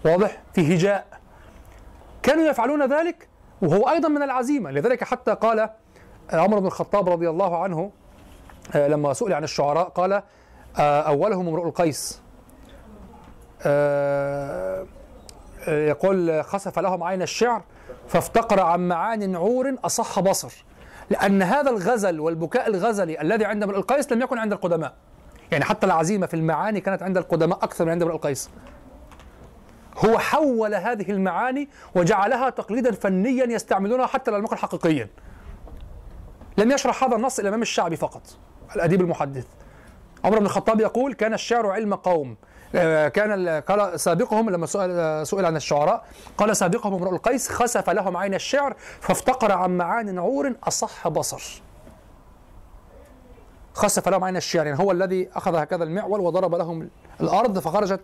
واضح؟ 0.06 0.42
في 0.54 0.76
هجاء. 0.76 1.06
كانوا 2.24 2.44
يفعلون 2.44 2.94
ذلك 2.94 3.28
وهو 3.62 3.90
أيضا 3.90 4.10
من 4.10 4.24
العزيمة. 4.24 4.72
لذلك 4.72 5.04
حتى 5.04 5.34
قال 5.34 5.70
عمر 6.34 6.60
بن 6.60 6.66
الخطاب 6.66 7.10
رضي 7.10 7.30
الله 7.30 7.64
عنه 7.64 7.92
آه، 8.76 8.88
لما 8.88 9.14
سئل 9.14 9.34
عن 9.34 9.44
الشعراء 9.44 9.90
قال 9.90 10.24
آه، 10.78 11.02
أولهم 11.02 11.48
امرؤ 11.48 11.68
القيس. 11.68 12.22
آه، 13.66 14.86
آه، 15.68 15.88
يقول 15.88 16.44
خسف 16.44 16.80
لهم 16.80 17.04
عين 17.04 17.22
الشعر 17.22 17.64
فافتقر 18.08 18.60
عن 18.60 18.88
معان 18.88 19.36
عور 19.36 19.76
أصح 19.86 20.20
بصر. 20.20 20.66
لأن 21.10 21.42
هذا 21.42 21.70
الغزل 21.70 22.20
والبكاء 22.20 22.68
الغزلي 22.68 23.22
الذي 23.22 23.46
عند 23.46 23.64
امرؤ 23.64 23.78
القيس 23.78 24.12
لم 24.12 24.22
يكن 24.22 24.38
عند 24.38 24.52
القدماء. 24.52 24.94
يعني 25.52 25.64
حتى 25.64 25.86
العزيمة 25.86 26.26
في 26.28 26.34
المعاني 26.34 26.82
كانت 26.82 27.04
عند 27.04 27.18
القدماء 27.18 27.58
أكثر 27.64 27.86
من 27.86 27.92
عند 27.92 28.02
امرؤ 28.02 28.16
القيس. 28.16 28.50
هو 30.06 30.18
حول 30.20 30.76
هذه 30.76 31.12
المعاني 31.12 31.70
وجعلها 31.96 32.50
تقليدا 32.50 32.92
فنيا 32.92 33.46
يستعملونها 33.46 34.06
حتى 34.06 34.32
لم 34.32 34.44
يكن 34.46 34.58
حقيقيا 34.58 35.08
لم 36.58 36.72
يشرح 36.72 37.04
هذا 37.04 37.16
النص 37.16 37.40
الإمام 37.40 37.62
الشعبي 37.62 37.96
فقط 37.96 38.22
الأديب 38.76 39.02
المحدث. 39.02 39.46
عمر 40.26 40.40
بن 40.40 40.46
الخطاب 40.46 40.80
يقول 40.82 41.14
كان 41.14 41.34
الشعر 41.34 41.68
علم 41.68 41.94
قوم. 41.96 42.38
آه، 42.76 43.08
كان 43.08 43.32
ال- 43.48 43.66
قال 43.66 44.00
سابقهم 44.00 44.50
لما 44.50 44.66
سئل 44.66 45.28
سئل 45.28 45.46
عن 45.46 45.56
الشعراء 45.56 46.06
قال 46.38 46.58
سابقهم 46.58 46.94
امرؤ 46.94 47.14
القيس 47.14 47.50
خسف 47.50 47.90
لهم 47.90 48.18
عين 48.18 48.34
الشعر 48.34 48.76
فافتقر 49.02 49.52
عن 49.52 49.78
معان 49.78 50.20
عور 50.20 50.54
أصح 50.64 51.08
بصر. 51.08 51.62
خسف 53.74 54.08
لهم 54.10 54.24
عين 54.24 54.38
الشعر 54.38 54.66
يعني 54.68 54.80
هو 54.80 54.92
الذي 54.92 55.30
أخذ 55.36 55.56
هكذا 55.56 55.84
المعول 55.84 56.20
وضرب 56.20 56.56
لهم 56.56 56.90
الأرض 57.22 57.60
فخرجت 57.60 58.02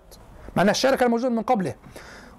مع 0.55 0.63
أن 0.63 0.69
الشعر 0.69 0.95
كان 0.95 1.11
موجود 1.11 1.31
من 1.31 1.41
قبله. 1.41 1.75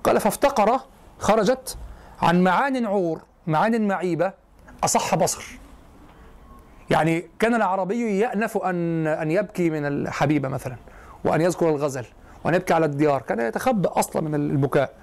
قال 0.04 0.20
فافتقر 0.20 0.80
خرجت 1.18 1.76
عن 2.22 2.44
معان 2.44 2.86
عور 2.86 3.20
معان 3.46 3.88
معيبة 3.88 4.32
أصح 4.84 5.14
بصر. 5.14 5.58
يعني 6.90 7.28
كان 7.38 7.54
العربي 7.54 8.18
يأنف 8.18 8.56
أن 8.56 9.06
أن 9.06 9.30
يبكي 9.30 9.70
من 9.70 9.86
الحبيبة 9.86 10.48
مثلا 10.48 10.76
وأن 11.24 11.40
يذكر 11.40 11.68
الغزل 11.68 12.04
وأن 12.44 12.54
يبكي 12.54 12.74
على 12.74 12.86
الديار. 12.86 13.22
كان 13.22 13.40
يتخبأ 13.40 13.98
أصلا 13.98 14.22
من 14.22 14.34
البكاء. 14.34 14.94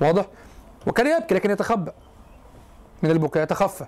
واضح؟ 0.00 0.26
وكان 0.86 1.06
يبكي 1.06 1.34
لكن 1.34 1.50
يتخبأ 1.50 1.92
من 3.02 3.10
البكاء 3.10 3.42
يتخفى. 3.42 3.84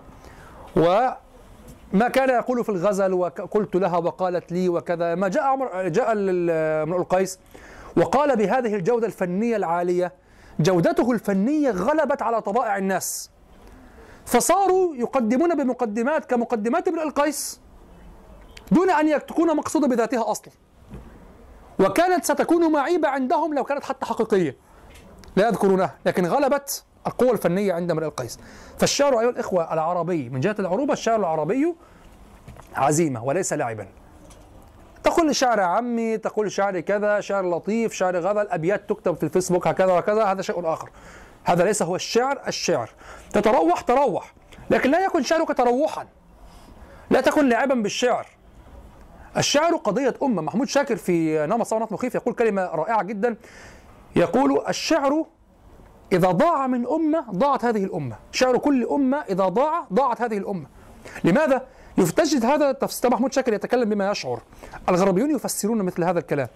وما 0.76 2.08
كان 2.08 2.30
يقول 2.30 2.64
في 2.64 2.68
الغزل 2.68 3.12
وقلت 3.12 3.76
لها 3.76 3.96
وقالت 3.96 4.52
لي 4.52 4.68
وكذا. 4.68 5.14
ما 5.14 5.28
جاء 5.28 5.42
عمر 5.42 5.88
جاء 5.88 6.12
امرؤ 6.12 7.00
القيس 7.00 7.38
وقال 7.96 8.36
بهذه 8.36 8.74
الجودة 8.74 9.06
الفنية 9.06 9.56
العالية 9.56 10.12
جودته 10.60 11.12
الفنية 11.12 11.70
غلبت 11.70 12.22
على 12.22 12.42
طبائع 12.42 12.76
الناس. 12.76 13.30
فصاروا 14.26 14.96
يقدمون 14.96 15.54
بمقدمات 15.54 16.24
كمقدمات 16.24 16.88
ابن 16.88 16.98
القيس 16.98 17.60
دون 18.72 18.90
أن 18.90 19.26
تكون 19.26 19.56
مقصوده 19.56 19.88
بذاتها 19.88 20.30
أصلا. 20.30 20.52
وكانت 21.80 22.24
ستكون 22.24 22.72
معيبة 22.72 23.08
عندهم 23.08 23.54
لو 23.54 23.64
كانت 23.64 23.84
حتى 23.84 24.06
حقيقية. 24.06 24.56
لا 25.36 25.48
يذكرونها 25.48 25.94
لكن 26.06 26.26
غلبت 26.26 26.84
القوة 27.06 27.32
الفنية 27.32 27.72
عند 27.72 27.90
امرئ 27.90 28.06
القيس. 28.06 28.38
فالشعر 28.78 29.20
أيها 29.20 29.30
الإخوة 29.30 29.72
العربي 29.72 30.28
من 30.28 30.40
جهة 30.40 30.56
العروبة 30.58 30.92
الشعر 30.92 31.20
العربي 31.20 31.74
عزيمة 32.74 33.24
وليس 33.24 33.52
لعبا 33.52 33.88
تقول 35.04 35.36
شعر 35.36 35.60
عمي 35.60 36.18
تقول 36.18 36.52
شعر 36.52 36.80
كذا 36.80 37.20
شعر 37.20 37.50
لطيف 37.50 37.92
شعر 37.92 38.16
غزل 38.16 38.48
أبيات 38.48 38.88
تكتب 38.88 39.16
في 39.16 39.22
الفيسبوك 39.22 39.66
هكذا 39.66 39.92
وكذا 39.92 40.24
هذا 40.24 40.42
شيء 40.42 40.72
آخر. 40.72 40.90
هذا 41.44 41.64
ليس 41.64 41.82
هو 41.82 41.96
الشعر 41.96 42.40
الشعر. 42.48 42.90
تتروح 43.32 43.80
تروح. 43.80 44.34
لكن 44.70 44.90
لا 44.90 45.04
يكن 45.04 45.22
شعرك 45.22 45.56
تروحا. 45.56 46.06
لا 47.10 47.20
تكن 47.20 47.48
لاعبا 47.48 47.74
بالشعر. 47.74 48.26
الشعر 49.36 49.76
قضية 49.76 50.14
أمة. 50.22 50.42
محمود 50.42 50.68
شاكر 50.68 50.96
في 50.96 51.46
نمط 51.46 51.66
صونة 51.66 51.88
مخيف 51.90 52.14
يقول 52.14 52.34
كلمة 52.34 52.62
رائعة 52.62 53.02
جدا. 53.02 53.36
يقول 54.16 54.64
الشعر 54.68 55.26
إذا 56.12 56.30
ضاع 56.30 56.66
من 56.66 56.86
أمة 56.86 57.24
ضاعت 57.30 57.64
هذه 57.64 57.84
الأمة. 57.84 58.16
شعر 58.32 58.58
كل 58.58 58.86
أمة 58.90 59.18
إذا 59.30 59.48
ضاع 59.48 59.86
ضاعت 59.92 60.20
هذه 60.22 60.38
الأمة. 60.38 60.66
لماذا؟ 61.24 61.66
تجد 61.96 62.44
هذا 62.44 62.70
التفسير. 62.70 63.10
محمود 63.10 63.32
شاكر 63.32 63.52
يتكلم 63.52 63.88
بما 63.88 64.10
يشعر. 64.10 64.40
الغربيون 64.88 65.30
يفسرون 65.30 65.82
مثل 65.82 66.04
هذا 66.04 66.18
الكلام. 66.18 66.48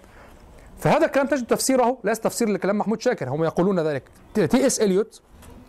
فهذا 0.79 1.05
الكلام 1.05 1.27
تجد 1.27 1.45
تفسيره 1.45 1.97
ليس 2.03 2.19
تفسير 2.19 2.49
لكلام 2.49 2.77
محمود 2.77 3.01
شاكر 3.01 3.29
هم 3.29 3.43
يقولون 3.43 3.79
ذلك. 3.79 4.03
تي 4.33 4.67
اس 4.67 4.79
إليوت 4.81 5.21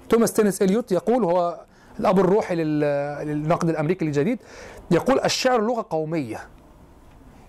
توماس 0.08 0.32
ستيرنز 0.32 0.62
إليوت 0.62 0.92
يقول 0.92 1.24
هو 1.24 1.60
الأب 2.00 2.18
الروحي 2.18 2.54
لل- 2.54 3.26
للنقد 3.26 3.68
الأمريكي 3.68 4.04
الجديد 4.04 4.38
يقول 4.90 5.20
الشعر 5.20 5.60
لغة 5.60 5.86
قومية. 5.90 6.40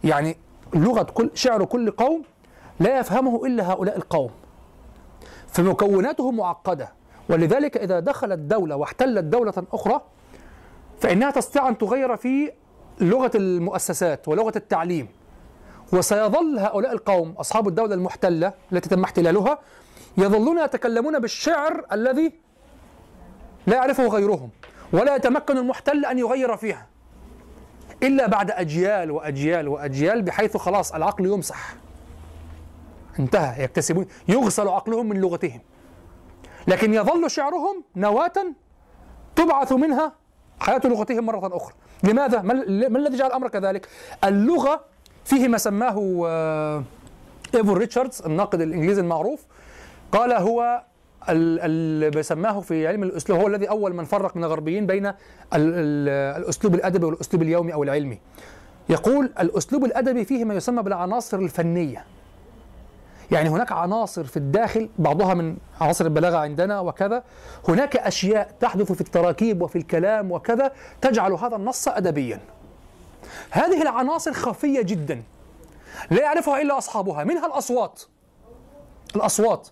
يعني 0.03 0.37
لغة 0.73 1.03
كل 1.03 1.29
شعر 1.33 1.65
كل 1.65 1.91
قوم 1.91 2.23
لا 2.79 2.99
يفهمه 2.99 3.45
إلا 3.45 3.71
هؤلاء 3.71 3.97
القوم. 3.97 4.29
فمكوناته 5.47 6.31
معقدة. 6.31 6.91
ولذلك 7.29 7.77
إذا 7.77 7.99
دخلت 7.99 8.39
دولة 8.39 8.75
واحتلت 8.75 9.23
دولة 9.23 9.53
أخرى 9.73 10.01
فإنها 11.01 11.31
تستطيع 11.31 11.69
أن 11.69 11.77
تغير 11.77 12.17
في 12.17 12.51
لغة 12.99 13.31
المؤسسات 13.35 14.27
ولغة 14.27 14.53
التعليم. 14.55 15.07
وسيظل 15.93 16.59
هؤلاء 16.59 16.91
القوم 16.91 17.31
أصحاب 17.31 17.67
الدولة 17.67 17.93
المحتلة 17.93 18.53
التي 18.73 18.89
تم 18.89 19.03
احتلالها 19.03 19.59
يظلون 20.17 20.59
يتكلمون 20.59 21.19
بالشعر 21.19 21.85
الذي 21.91 22.33
لا 23.67 23.75
يعرفه 23.75 24.07
غيرهم 24.07 24.49
ولا 24.93 25.15
يتمكن 25.15 25.57
المحتل 25.57 26.05
أن 26.05 26.19
يغير 26.19 26.57
فيها 26.57 26.87
إلا 28.03 28.27
بعد 28.27 28.51
أجيال 28.51 29.11
وأجيال 29.11 29.67
وأجيال 29.67 30.21
بحيث 30.21 30.57
خلاص 30.57 30.93
العقل 30.93 31.25
يمسح. 31.25 31.75
انتهى 33.19 33.63
يكتسبون 33.63 34.05
يغسل 34.27 34.67
عقلهم 34.67 35.09
من 35.09 35.21
لغتهم. 35.21 35.61
لكن 36.67 36.93
يظل 36.93 37.31
شعرهم 37.31 37.83
نواة 37.95 38.33
تبعث 39.35 39.71
منها 39.71 40.20
حياة 40.61 40.81
لغتهم 40.85 41.25
مرة 41.25 41.57
أخرى 41.57 41.73
لماذا؟ 42.03 42.41
ما 42.41 42.53
ال- 42.53 42.93
ما 42.93 42.99
الذي 42.99 43.17
جعل 43.17 43.27
الأمر 43.27 43.47
كذلك؟ 43.47 43.87
اللغة 44.23 44.81
فيه 45.25 45.47
ما 45.47 45.57
سماه 45.57 46.23
آه، 46.27 46.83
ايفون 47.55 47.77
ريتشاردز 47.77 48.21
الناقد 48.25 48.61
الإنجليزي 48.61 49.01
المعروف 49.01 49.39
قال 50.11 50.31
هو 50.33 50.83
ال- 51.29 51.59
اللي 51.59 52.09
بيسماه 52.09 52.59
في 52.59 52.87
علم 52.87 53.03
الأسلوب 53.03 53.39
هو 53.39 53.47
الذي 53.47 53.69
أول 53.69 53.93
من 53.93 54.03
فرق 54.05 54.37
من 54.37 54.43
الغربيين 54.43 54.85
بين 54.87 55.05
ال- 55.05 55.15
ال- 55.53 56.41
الأسلوب 56.41 56.75
الأدبي 56.75 57.05
والأسلوب 57.05 57.43
اليومي 57.43 57.73
أو 57.73 57.83
العلمي 57.83 58.19
يقول 58.89 59.33
الأسلوب 59.39 59.85
الأدبي 59.85 60.25
فيه 60.25 60.45
ما 60.45 60.53
يسمى 60.53 60.83
بالعناصر 60.83 61.39
الفنية 61.39 62.05
يعني 63.31 63.49
هناك 63.49 63.71
عناصر 63.71 64.23
في 64.23 64.37
الداخل 64.37 64.89
بعضها 64.99 65.33
من 65.33 65.57
عناصر 65.81 66.05
البلاغة 66.05 66.37
عندنا 66.37 66.79
وكذا. 66.79 67.23
هناك 67.67 67.97
أشياء 67.97 68.55
تحدث 68.59 68.91
في 68.91 69.01
التراكيب 69.01 69.61
وفي 69.61 69.75
الكلام 69.77 70.31
وكذا 70.31 70.71
تجعل 71.01 71.33
هذا 71.33 71.55
النص 71.55 71.87
أدبيا. 71.87 72.39
هذه 73.51 73.81
العناصر 73.81 74.33
خفية 74.33 74.81
جدا. 74.81 75.23
لا 76.11 76.21
يعرفها 76.21 76.61
إلا 76.61 76.77
أصحابها 76.77 77.23
منها 77.23 77.45
الأصوات. 77.45 78.01
الأصوات. 79.15 79.67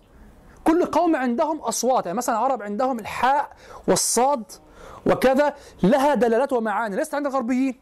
كل 0.64 0.84
قوم 0.84 1.16
عندهم 1.16 1.58
أصوات 1.58 2.06
يعني 2.06 2.18
مثلا 2.18 2.34
العرب 2.38 2.62
عندهم 2.62 2.98
الحاء 2.98 3.50
والصاد 3.88 4.44
وكذا 5.06 5.54
لها 5.82 6.14
دلالات 6.14 6.52
ومعاني 6.52 6.96
ليست 6.96 7.14
عند 7.14 7.26
الغربيين. 7.26 7.80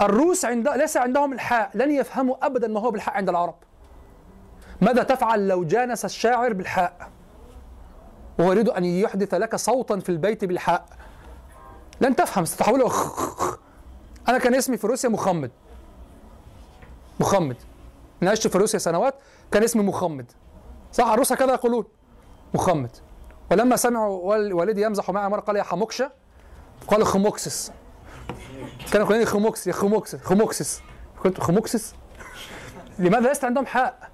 والروس 0.00 0.44
عند 0.44 0.68
ليس 0.68 0.96
عندهم 0.96 1.32
الحاء 1.32 1.70
لن 1.74 1.90
يفهموا 1.90 2.46
ابدا 2.46 2.68
ما 2.68 2.80
هو 2.80 2.90
بالحاء 2.90 3.14
عند 3.16 3.28
العرب. 3.28 3.54
ماذا 4.80 5.02
تفعل 5.02 5.48
لو 5.48 5.64
جانس 5.64 6.04
الشاعر 6.04 6.52
بالحاء؟ 6.52 7.10
وهو 8.38 8.52
يريد 8.52 8.68
أن 8.68 8.84
يحدث 8.84 9.34
لك 9.34 9.56
صوتا 9.56 9.98
في 9.98 10.08
البيت 10.08 10.44
بالحاء. 10.44 10.86
لن 12.00 12.16
تفهم 12.16 12.44
ستحوله 12.44 12.92
أنا 14.28 14.38
كان 14.38 14.54
اسمي 14.54 14.76
في 14.76 14.86
روسيا 14.86 15.08
مخمد. 15.08 15.50
مخمد. 17.20 17.56
أنا 18.22 18.30
عشت 18.30 18.46
في 18.48 18.58
روسيا 18.58 18.78
سنوات 18.78 19.14
كان 19.52 19.62
اسمي 19.62 19.82
مخمد. 19.82 20.32
صح 20.92 21.06
الروس 21.08 21.32
هكذا 21.32 21.52
يقولون. 21.52 21.84
مخمد. 22.54 22.90
ولما 23.50 23.76
سمعوا 23.76 24.20
وال- 24.22 24.52
والدي 24.52 24.82
يمزح 24.82 25.10
معي 25.10 25.28
مرة 25.28 25.40
قال 25.40 25.56
يا 25.56 25.62
حموكشه 25.62 26.10
قال 26.88 27.06
خموكسس. 27.06 27.72
كانوا 28.92 29.06
يقولون 29.06 29.20
لي 29.20 29.26
خموكس 29.26 29.66
يا 29.66 29.72
خموكس 29.72 30.16
خموكسس. 30.16 30.82
قلت 31.24 31.40
خموكسس؟ 31.40 31.94
لماذا 32.98 33.28
ليس 33.28 33.44
عندهم 33.44 33.66
حاء؟ 33.66 34.10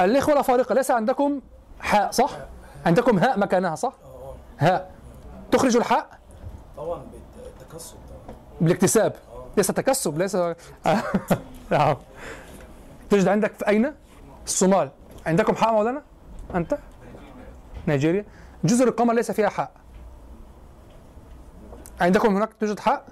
الإخوة 0.00 0.34
الأفارقة 0.34 0.74
ليس 0.74 0.90
عندكم 0.90 1.40
حاء 1.80 2.10
صح؟ 2.10 2.30
عندكم 2.86 3.18
هاء 3.18 3.38
مكانها 3.38 3.74
صح؟ 3.74 3.92
هاء. 4.58 4.90
تخرج 5.52 5.76
الحاء؟ 5.76 6.18
طبعا 6.76 7.02
بالتكسب 7.60 7.96
بالاكتساب. 8.60 9.14
ليس 9.56 9.66
تكسب 9.66 10.18
ليس 10.18 10.36
نعم 11.70 11.96
تجد 13.10 13.28
عندك 13.28 13.52
في 13.52 13.68
أين؟ 13.68 13.94
الصومال. 14.46 14.90
عندكم 15.26 15.54
حاء 15.54 15.72
مولانا؟ 15.72 16.02
أنت؟ 16.54 16.78
نيجيريا. 17.88 18.24
جزر 18.64 18.88
القمر 18.88 19.14
ليس 19.14 19.30
فيها 19.30 19.48
حاء. 19.48 19.70
عندكم 22.00 22.36
هناك 22.36 22.50
توجد 22.60 22.80
حاء؟ 22.80 23.04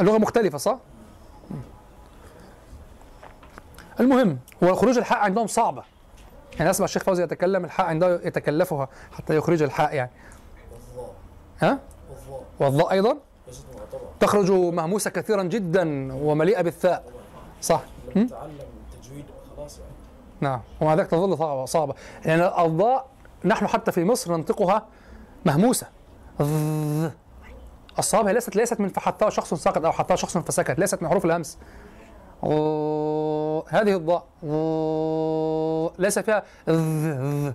اللغة 0.00 0.18
مختلفة 0.18 0.58
صح؟ 0.58 0.78
المهم 4.00 4.38
هو 4.64 4.74
خروج 4.74 4.98
الحاء 4.98 5.18
عندهم 5.18 5.46
صعبة 5.46 5.82
يعني 6.58 6.70
أسمع 6.70 6.84
الشيخ 6.84 7.02
فوزي 7.02 7.22
يتكلم 7.22 7.64
الحاء 7.64 7.86
عنده 7.86 8.20
يتكلفها 8.24 8.88
حتى 9.12 9.36
يخرج 9.36 9.62
الحاء 9.62 9.94
يعني. 9.94 10.10
ها؟ 11.62 11.78
والظاء 12.60 13.18
معتبرة 13.78 14.08
تخرج 14.20 14.50
مهموسة 14.50 15.10
كثيرا 15.10 15.42
جدا 15.42 16.12
ومليئة 16.14 16.62
بالثاء. 16.62 17.04
صح. 17.62 17.82
التجويد 18.16 19.24
خلاص 19.56 19.78
يعني. 19.78 19.92
نعم. 20.40 20.60
ومع 20.80 20.94
ذلك 20.94 21.06
تظل 21.06 21.38
صعبة 21.38 21.64
صعبة 21.64 21.94
لأن 22.24 22.38
يعني 22.38 22.66
الضاء 22.66 23.06
نحن 23.44 23.66
حتى 23.66 23.92
في 23.92 24.04
مصر 24.04 24.36
ننطقها 24.36 24.86
مهموسة. 25.44 25.86
ظ. 26.42 27.10
الصواب 27.98 28.26
هي 28.26 28.32
ليست 28.32 28.56
ليست 28.56 28.80
من 28.80 28.88
فحطها 28.88 29.30
شخص 29.30 29.54
سقط 29.54 29.84
أو 29.84 29.92
حطها 29.92 30.16
شخص 30.16 30.38
فسكت 30.38 30.78
ليست 30.78 31.02
من 31.02 31.08
حروف 31.08 31.24
الهمس. 31.24 31.58
هذه 33.68 33.96
الضاء. 33.96 34.24
ليس 35.98 36.18
فيها 36.18 36.42
ظ. 36.70 37.52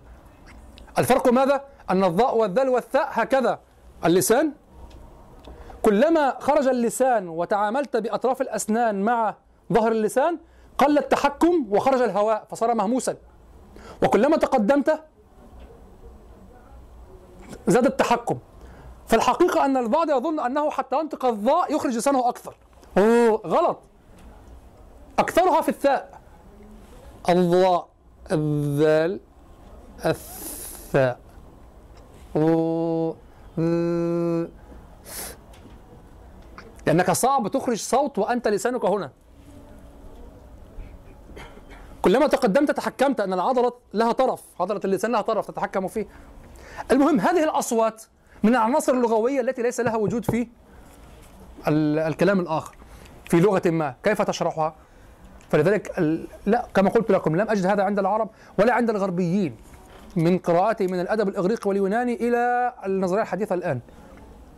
الفرق 0.98 1.28
ماذا؟ 1.28 1.62
أن 1.90 2.04
الضاء 2.04 2.38
والذال 2.38 2.70
والثاء 2.70 3.08
هكذا 3.12 3.60
اللسان 4.06 4.52
كلما 5.82 6.38
خرج 6.40 6.68
اللسان 6.68 7.30
وتعاملت 7.30 7.98
بأطراف 7.98 8.42
الأسنان 8.42 9.02
مع 9.02 9.36
ظهر 9.74 9.92
اللسان 9.92 10.40
قل 10.78 10.98
التحكم 10.98 11.68
وخرج 11.70 12.02
الهواء 12.02 12.46
فصار 12.50 12.74
مهموسا 12.74 13.16
وكلما 14.04 14.38
تقدمت 14.38 15.00
زاد 17.68 17.86
التحكم 17.86 18.38
فالحقيقة 19.14 19.66
أن 19.66 19.78
البعض 19.78 20.10
يظن 20.10 20.40
أنه 20.40 20.70
حتى 20.70 21.00
ينطق 21.00 21.26
الضاء 21.26 21.76
يخرج 21.76 21.98
لسانه 21.98 22.30
أكثر. 22.30 22.56
أوه، 22.98 23.42
غلط. 23.46 23.80
أكثرها 25.20 25.62
في 25.62 25.70
الثاء. 25.70 26.22
الضاء 27.30 27.88
الذال 28.32 29.20
الثاء. 30.06 31.20
لأنك 36.88 37.12
صعب 37.12 37.48
تخرج 37.48 37.78
صوت 37.78 38.20
وأنت 38.20 38.48
لسانك 38.48 38.86
هنا. 38.86 39.12
كلما 42.02 42.28
تقدمت 42.28 42.72
تحكمت 42.72 43.20
أن 43.20 43.34
العضلة 43.34 43.74
لها 43.94 44.12
طرف 44.12 44.42
عضلة 44.60 44.82
اللسان 44.86 45.12
لها 45.12 45.22
طرف 45.22 45.48
تتحكم 45.48 45.88
فيه. 45.88 46.08
المهم 46.92 47.20
هذه 47.20 47.44
الأصوات 47.44 48.04
من 48.44 48.50
العناصر 48.50 48.94
اللغوية 48.94 49.42
التي 49.42 49.62
ليس 49.62 49.80
لها 49.80 49.96
وجود 49.96 50.26
في 50.26 50.48
ال- 51.68 52.00
الكلام 52.00 52.40
الآخر 52.40 52.76
في 53.30 53.40
لغة 53.40 53.62
ما 53.66 53.96
كيف 54.04 54.22
تشرحها؟ 54.22 54.76
فلذلك 55.50 56.00
لا 56.46 56.66
كما 56.76 56.90
قلت 56.90 57.12
لكم 57.12 57.36
لم 57.36 57.50
أجد 57.50 57.66
هذا 57.66 57.84
عند 57.84 58.00
العرب 58.00 58.30
ولا 58.60 58.74
عند 58.74 58.90
الغربيين 58.90 59.56
من 60.16 60.38
قراءتي 60.38 60.88
من 60.88 61.00
الأدب 61.00 61.28
الإغريقي 61.28 61.70
واليوناني 61.70 62.14
إلى 62.16 62.74
النظرية 62.86 63.22
الحديثة 63.22 63.56
الآن. 63.56 63.80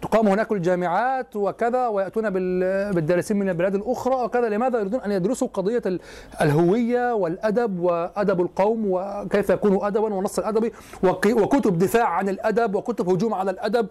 تقام 0.06 0.28
هناك 0.28 0.52
الجامعات 0.52 1.36
وكذا 1.36 1.88
ويأتون 1.88 2.30
بال- 2.30 2.94
بالدارسين 2.94 3.38
من 3.40 3.50
البلاد 3.50 3.76
الأخرى 3.76 4.16
وكذا. 4.16 4.50
لماذا 4.50 4.80
يريدون 4.80 5.02
أن 5.02 5.12
يدرسوا 5.12 5.48
قضية 5.54 5.82
ال- 5.86 6.00
الهوية 6.42 7.14
والأدب 7.14 7.80
وأدب 7.80 8.42
القوم 8.42 8.84
وكيف 8.86 9.50
يكون 9.50 9.86
أدبا 9.86 10.14
والنص 10.14 10.40
الأدبي 10.40 10.74
وك- 11.04 11.26
وكتب 11.26 11.78
دفاع 11.78 12.08
عن 12.08 12.30
الأدب 12.30 12.76
وكتب 12.76 13.10
هجوم 13.10 13.34
على 13.34 13.52
الأدب؟ 13.52 13.88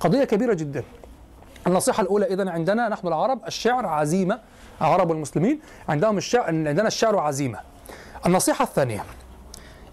قضية 0.00 0.24
كبيرة 0.24 0.54
جدا. 0.54 0.82
النصيحة 1.66 2.02
الأولى 2.02 2.26
إذا 2.26 2.50
عندنا 2.50 2.88
نحن 2.88 3.08
العرب 3.08 3.40
الشعر 3.46 3.86
عزيمة 3.86 4.38
العرب 4.80 5.12
المسلمين 5.12 5.60
عندهم 5.88 6.16
الشعر 6.18 6.44
عندنا 6.44 6.86
الشعر 6.86 7.18
عزيمة. 7.18 7.58
النصيحة 8.26 8.62
الثانية 8.64 9.04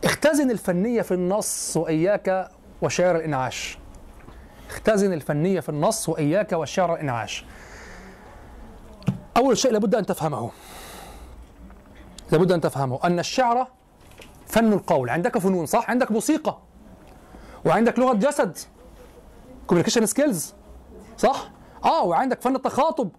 اختزن 0.05 0.51
الفنية 0.51 1.01
في 1.01 1.13
النص 1.13 1.77
وإياك 1.77 2.47
وشعر 2.81 3.15
الإنعاش. 3.15 3.78
اختزن 4.69 5.13
الفنية 5.13 5.59
في 5.59 5.69
النص 5.69 6.09
وإياك 6.09 6.53
وشعر 6.53 6.93
الإنعاش. 6.93 7.45
أول 9.37 9.57
شيء 9.57 9.71
لابد 9.71 9.95
أن 9.95 10.05
تفهمه. 10.05 10.51
لابد 12.31 12.51
أن 12.51 12.61
تفهمه. 12.61 12.99
أن 13.03 13.19
الشعر 13.19 13.67
فن 14.47 14.73
القول. 14.73 15.09
عندك 15.09 15.37
فنون 15.37 15.65
صح؟ 15.65 15.89
عندك 15.89 16.11
موسيقى. 16.11 16.57
وعندك 17.65 17.99
لغة 17.99 18.13
جسد. 18.13 18.57
communication 19.67 20.05
skills 20.05 20.53
صح؟ 21.17 21.51
آه 21.85 22.03
وعندك 22.03 22.41
فن 22.41 22.55
التخاطب. 22.55 23.09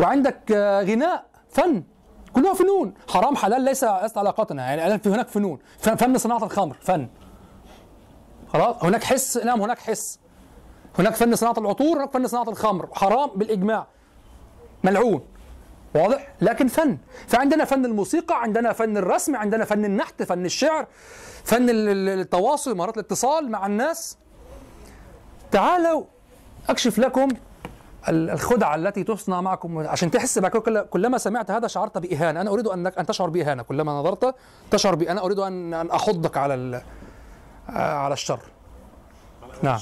وعندك 0.00 0.52
آه، 0.52 0.82
غناء. 0.82 1.24
فن. 1.50 1.82
كلها 2.32 2.54
فنون. 2.54 2.94
حرام 3.08 3.36
حلال 3.36 3.62
ليس 3.62 3.84
ليست 3.84 4.18
علاقتنا. 4.18 4.74
يعني 4.74 4.98
في 4.98 5.08
هناك 5.08 5.28
فنون. 5.28 5.58
فن 5.78 5.96
فن 5.96 6.18
صناعة 6.18 6.44
الخمر. 6.44 6.76
فن. 6.80 7.08
خلاص؟ 8.48 8.84
هناك 8.84 9.04
حس. 9.04 9.36
نعم 9.36 9.62
هناك 9.62 9.78
حس. 9.78 10.18
هناك 10.98 11.14
فن 11.14 11.36
صناعة 11.36 11.54
العطور 11.58 11.96
هناك 11.96 12.12
فن 12.12 12.26
صناعة 12.26 12.48
الخمر. 12.48 12.88
حرام 12.92 13.30
بالإجماع. 13.36 13.86
ملعون. 14.84 15.22
واضح؟ 15.94 16.28
لكن 16.40 16.68
فن. 16.68 16.98
فعندنا 17.26 17.64
فن 17.64 17.84
الموسيقى 17.84 18.42
عندنا 18.42 18.72
فن 18.72 18.96
الرسم 18.96 19.36
عندنا 19.36 19.64
فن 19.64 19.84
النحت 19.84 20.22
فن 20.22 20.44
الشعر 20.44 20.86
فن 21.44 21.70
ال- 21.70 21.88
ال- 21.88 22.20
التواصل 22.20 22.76
مهارات 22.76 22.94
الاتصال 22.96 23.50
مع 23.50 23.66
الناس. 23.66 24.18
تعالوا 25.50 26.04
أكشف 26.68 26.98
لكم 26.98 27.28
ال- 28.08 28.30
الخدعة 28.30 28.74
التي 28.74 29.04
تصنع 29.04 29.40
معكم. 29.40 29.78
عشان 29.78 30.10
تحس 30.10 30.38
بعد 30.38 30.50
كل- 30.50 30.82
كلما 30.82 31.18
سمعت 31.18 31.50
هذا 31.50 31.66
شعرت 31.66 31.98
بإهانة. 31.98 32.40
أنا 32.40 32.50
أريد 32.50 32.66
أنك 32.66 32.98
أن 32.98 33.06
تشعر 33.06 33.28
بإهانة. 33.30 33.62
كلما 33.62 33.92
نظرت 33.92 34.34
تشعر 34.70 34.94
بأنا 34.94 35.24
أريد 35.24 35.38
أن 35.38 35.74
أن 35.74 35.90
أحضك 35.90 36.36
على 36.36 36.82
آه، 37.70 37.94
على 37.94 38.12
الشر. 38.12 38.40
نعم. 39.62 39.78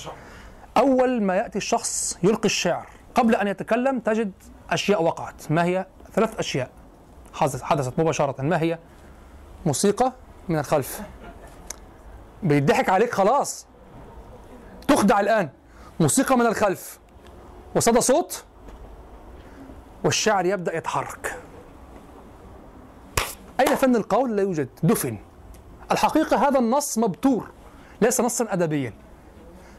أول 0.77 1.23
ما 1.23 1.37
يأتي 1.37 1.59
الشخص 1.59 2.19
يلقي 2.23 2.45
الشعر. 2.45 2.87
قبل 3.15 3.35
أن 3.35 3.47
يتكلم 3.47 4.01
تجد 4.01 4.33
أشياء 4.71 5.03
وقعت. 5.03 5.51
ما 5.51 5.65
هي؟ 5.65 5.87
ثلاث 6.13 6.39
أشياء. 6.39 6.71
حدث 7.35 7.63
حدثت 7.63 7.99
مباشرة. 7.99 8.43
ما 8.43 8.63
هي؟ 8.63 8.79
موسيقى 9.67 10.13
من 10.49 10.59
الخلف. 10.59 11.01
بيضحك 12.43 12.89
عليك 12.89 13.13
خلاص. 13.13 13.67
تخدع 14.89 15.21
الآن. 15.21 15.49
موسيقى 16.01 16.37
من 16.37 16.47
الخلف. 16.47 16.99
وصدى 17.75 18.01
صوت. 18.01 18.45
والشعر 20.05 20.47
يبدأ 20.47 20.77
يتحرك. 20.77 21.39
أين 23.61 23.75
فن 23.75 23.97
القول 23.97 24.37
لا 24.37 24.43
يوجد؟ 24.43 24.69
دفن. 24.83 25.19
الحقيقة 25.93 26.49
هذا 26.49 26.59
النص 26.59 26.99
مبتور. 26.99 27.51
ليس 28.01 28.21
نصا 28.21 28.47
أدبيا. 28.51 28.93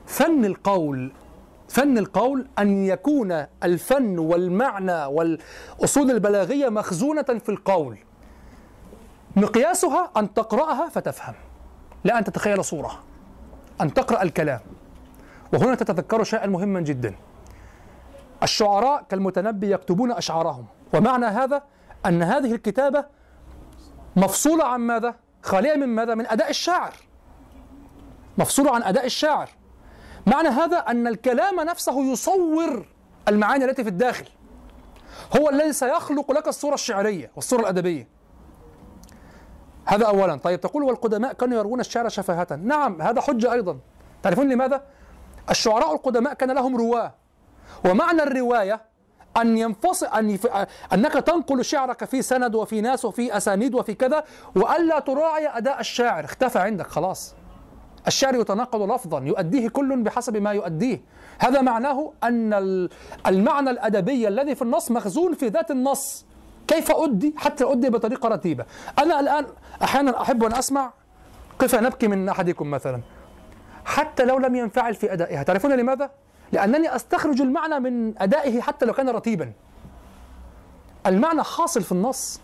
فن 0.08 0.46
القول 0.46 1.12
فن 1.70 1.98
القول 1.98 2.48
أن 2.60 2.86
يكون 2.86 3.46
الفن 3.64 4.20
والمعنى 4.20 5.06
والأصول 5.06 6.12
البلاغية 6.12 6.70
مخزونة 6.70 7.22
في 7.22 7.50
القول. 7.50 7.98
مقياسها 9.36 10.12
أن 10.18 10.34
تقرأها 10.34 10.90
فتفهم 10.90 11.36
لا 12.04 12.20
أن 12.20 12.24
تتخيل 12.24 12.66
صورة 12.66 13.04
أن 13.82 13.94
تقرأ 13.94 14.22
الكلام. 14.22 14.60
وهنا 15.54 15.76
تتذكر 15.76 16.24
شيئا 16.24 16.48
مهما 16.48 16.80
جدا. 16.80 17.16
الشعراء 18.44 19.06
كالمتنبي 19.10 19.72
يكتبون 19.72 20.12
أشعارهم. 20.12 20.66
ومعنى 20.94 21.26
هذا 21.26 21.64
أن 22.06 22.24
هذه 22.24 22.52
الكتابة 22.52 23.06
مفصولة 24.16 24.64
عن 24.66 24.80
ماذا؟ 24.80 25.16
خالية 25.44 25.76
من 25.76 25.88
ماذا؟ 25.88 26.16
من 26.16 26.28
أداء 26.28 26.50
الشاعر. 26.50 26.94
مفصولة 28.38 28.76
عن 28.76 28.84
أداء 28.84 29.06
الشاعر. 29.06 29.50
معنى 30.28 30.48
هذا 30.48 30.78
أن 30.78 31.08
الكلام 31.08 31.60
نفسه 31.60 32.12
يصور 32.12 32.86
المعاني 33.28 33.66
التي 33.66 33.84
في 33.84 33.90
الداخل. 33.90 34.26
هو 35.40 35.50
الذي 35.50 35.74
سيخلق 35.74 36.32
لك 36.32 36.48
الصورة 36.48 36.74
الشعرية 36.74 37.32
والصورة 37.36 37.62
الأدبية. 37.62 38.08
هذا 39.86 40.06
أولا. 40.06 40.36
طيب 40.36 40.62
تقول 40.62 40.84
والقدماء 40.84 41.34
كانوا 41.34 41.58
يروون 41.58 41.80
الشعر 41.80 42.10
شفاهة. 42.10 42.48
نعم 42.56 43.02
هذا 43.02 43.22
حجة 43.22 43.54
أيضا. 43.54 43.80
تعرفون 44.24 44.50
لماذا؟ 44.50 44.84
الشعراء 45.50 45.94
القدماء 45.94 46.34
كان 46.34 46.52
لهم 46.52 46.78
رواة. 46.78 47.14
ومعنى 47.86 48.24
الرواية 48.24 48.82
أن 49.38 49.58
ينفصل 49.58 50.06
أن 50.06 50.30
يف... 50.30 50.48
أنك 50.94 51.14
تنقل 51.14 51.66
شعرك 51.66 52.06
في 52.06 52.22
سند 52.22 52.56
وفي 52.56 52.82
ناس 52.82 53.06
وفي 53.06 53.38
أسانيد 53.38 53.76
وفي 53.76 53.94
كذا 53.94 54.24
وألا 54.56 55.00
تراعي 55.00 55.48
أداء 55.48 55.80
الشاعر. 55.80 56.26
اختفى 56.26 56.60
عندك 56.60 56.88
خلاص. 56.88 57.36
الشعر 58.08 58.36
يتناقض 58.36 58.92
لفظا 58.92 59.20
يؤديه 59.20 59.70
كل 59.70 60.04
بحسب 60.04 60.38
ما 60.38 60.52
يؤديه. 60.52 61.02
هذا 61.40 61.62
معناه 61.62 62.12
أن 62.24 62.54
ال- 62.54 62.90
المعنى 63.28 63.70
الأدبي 63.70 64.28
الذي 64.28 64.56
في 64.56 64.62
النص 64.62 64.92
مخزون 64.92 65.34
في 65.34 65.48
ذات 65.48 65.72
النص. 65.72 66.26
كيف 66.68 66.92
أدي؟ 66.92 67.34
حتى 67.38 67.64
أدي 67.64 67.90
بطريقة 67.90 68.30
رتيبة. 68.30 68.66
أنا 69.00 69.20
الآن 69.20 69.46
أحيانا 69.84 70.22
أحب 70.22 70.44
أن 70.44 70.54
أسمع 70.54 70.94
قفا 71.60 71.82
نبكي 71.82 72.08
من 72.08 72.30
أحدكم 72.30 72.72
مثلا؟ 72.72 73.02
حتى 73.86 74.26
لو 74.26 74.38
لم 74.38 74.56
ينفعل 74.56 74.96
في 74.96 75.14
أدائها. 75.14 75.44
تعرفون 75.44 75.72
لماذا؟ 75.74 76.10
لأنني 76.52 76.96
أستخرج 76.96 77.42
المعنى 77.42 77.80
من 77.80 78.22
أدائه 78.22 78.62
حتى 78.62 78.86
لو 78.86 78.94
كان 78.94 79.10
رتيبا. 79.10 79.52
المعنى 81.06 81.44
حاصل 81.44 81.82
في 81.84 81.92
النص. 81.92 82.42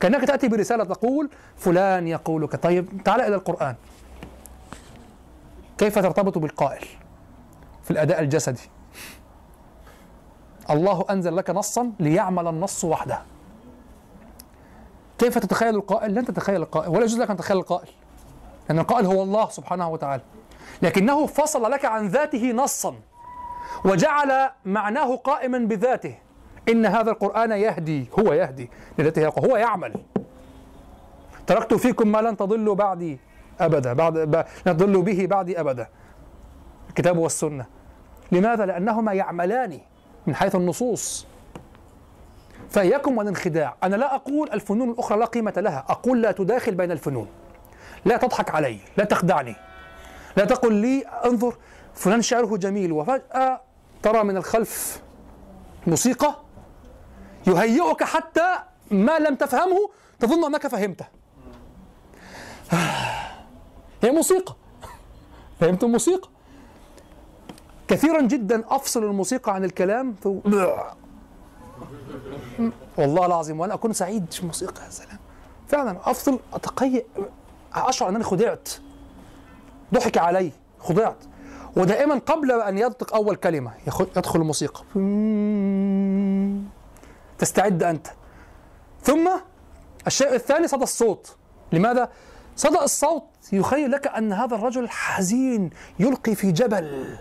كأنك 0.00 0.24
تأتي 0.24 0.48
برسالة 0.48 0.84
تقول 0.84 1.30
فلان 1.56 2.08
يقول 2.08 2.46
ك- 2.46 2.56
طيب 2.56 3.02
تعال 3.04 3.20
إلى 3.20 3.34
القرآن. 3.34 3.74
كيف 5.80 5.98
ترتبط 5.98 6.38
بالقائل 6.38 6.86
في 7.82 7.90
الأداء 7.90 8.20
الجسدي؟ 8.20 8.70
الله 10.70 11.04
أنزل 11.10 11.36
لك 11.36 11.50
نصا 11.50 11.92
ليعمل 12.00 12.48
النص 12.48 12.84
وحده. 12.84 13.22
كيف 15.18 15.38
تتخيل 15.38 15.74
القائل؟ 15.74 16.14
لن 16.14 16.24
تتخيل 16.24 16.62
القائل 16.62 16.88
ولا 16.88 17.04
يجوز 17.04 17.20
لك 17.20 17.30
أن 17.30 17.36
تتخيل 17.36 17.56
القائل 17.56 17.88
لأن 18.68 18.78
القائل 18.78 19.06
هو 19.06 19.22
الله 19.22 19.48
سبحانه 19.48 19.88
وتعالى. 19.88 20.22
لكنه 20.82 21.26
فصل 21.26 21.70
لك 21.70 21.84
عن 21.84 22.08
ذاته 22.08 22.52
نصا 22.52 22.94
وجعل 23.84 24.50
معناه 24.64 25.16
قائما 25.16 25.58
بذاته. 25.58 26.18
إن 26.68 26.86
هذا 26.86 27.10
القرآن 27.10 27.50
يهدي 27.50 28.06
هو 28.18 28.32
يهدي 28.32 28.70
يقول 28.98 29.50
هو 29.50 29.56
يعمل. 29.56 29.94
تركت 31.46 31.74
فيكم 31.74 32.08
ما 32.08 32.18
لن 32.18 32.36
تضلوا 32.36 32.74
بعدي. 32.74 33.29
أبدا 33.60 33.92
بعد 33.92 34.46
تضلوا 34.64 35.02
به 35.02 35.26
بعدي 35.26 35.60
أبدا. 35.60 35.88
الكتاب 36.88 37.18
والسنة. 37.18 37.66
لماذا؟ 38.32 38.66
لأنهما 38.66 39.12
يعملان 39.12 39.78
من 40.26 40.34
حيث 40.34 40.54
النصوص. 40.54 41.26
فإياكم 42.70 43.18
والانخداع. 43.18 43.76
أنا 43.82 43.96
لا 43.96 44.14
أقول 44.14 44.50
الفنون 44.52 44.90
الأخرى 44.90 45.18
لا 45.18 45.24
قيمة 45.24 45.54
لها. 45.56 45.84
أقول 45.88 46.22
لا 46.22 46.32
تداخل 46.32 46.74
بين 46.74 46.90
الفنون. 46.90 47.28
لا 48.04 48.16
تضحك 48.16 48.50
علي. 48.50 48.78
لا 48.96 49.04
تخدعني. 49.04 49.56
لا 50.36 50.44
تقل 50.44 50.72
لي 50.74 51.02
انظر 51.24 51.56
فلان 51.94 52.22
شعره 52.22 52.56
جميل. 52.56 52.92
وفجأة 52.92 53.60
ترى 54.02 54.24
من 54.24 54.36
الخلف 54.36 55.02
موسيقى 55.86 56.36
يهيئك 57.46 58.02
حتى 58.02 58.56
ما 58.90 59.18
لم 59.18 59.34
تفهمه 59.34 59.90
تظن 60.20 60.44
أنك 60.44 60.66
فهمته. 60.66 61.06
هي 64.02 64.10
موسيقى. 64.10 64.54
فهمت 65.60 65.84
الموسيقى؟ 65.84 66.28
كثيرا 67.88 68.20
جدا 68.20 68.64
أفصل 68.68 69.04
الموسيقى 69.04 69.54
عن 69.54 69.64
الكلام 69.64 70.14
ف... 70.14 70.26
والله 72.98 73.26
العظيم 73.26 73.60
وأنا 73.60 73.74
أكون 73.74 73.92
سعيد. 73.92 74.32
في 74.32 74.40
الموسيقى 74.40 74.84
يا 74.84 74.90
سلام؟ 74.90 75.18
فعلا 75.68 76.10
أفصل 76.10 76.40
أتقيأ 76.52 77.02
أشعر 77.74 78.08
أنني 78.08 78.24
خدعت. 78.24 78.68
ضحك 79.94 80.18
علي 80.18 80.52
خضعت 80.78 81.16
ودائما 81.76 82.18
قبل 82.18 82.52
أن 82.52 82.78
ينطق 82.78 83.14
أول 83.14 83.36
كلمة 83.36 83.72
يدخل 84.16 84.40
الموسيقى. 84.40 84.80
تستعد 87.38 87.82
أنت. 87.82 88.06
ثم 89.02 89.30
الشيء 90.06 90.34
الثاني 90.34 90.68
صدى 90.68 90.82
الصوت. 90.82 91.36
لماذا؟ 91.72 92.08
صدى 92.60 92.78
الصوت 92.78 93.24
يخيل 93.52 93.90
لك 93.90 94.06
أن 94.06 94.32
هذا 94.32 94.54
الرجل 94.54 94.88
حزين 94.88 95.70
يلقي 95.98 96.34
في 96.34 96.52
جبل 96.52 97.16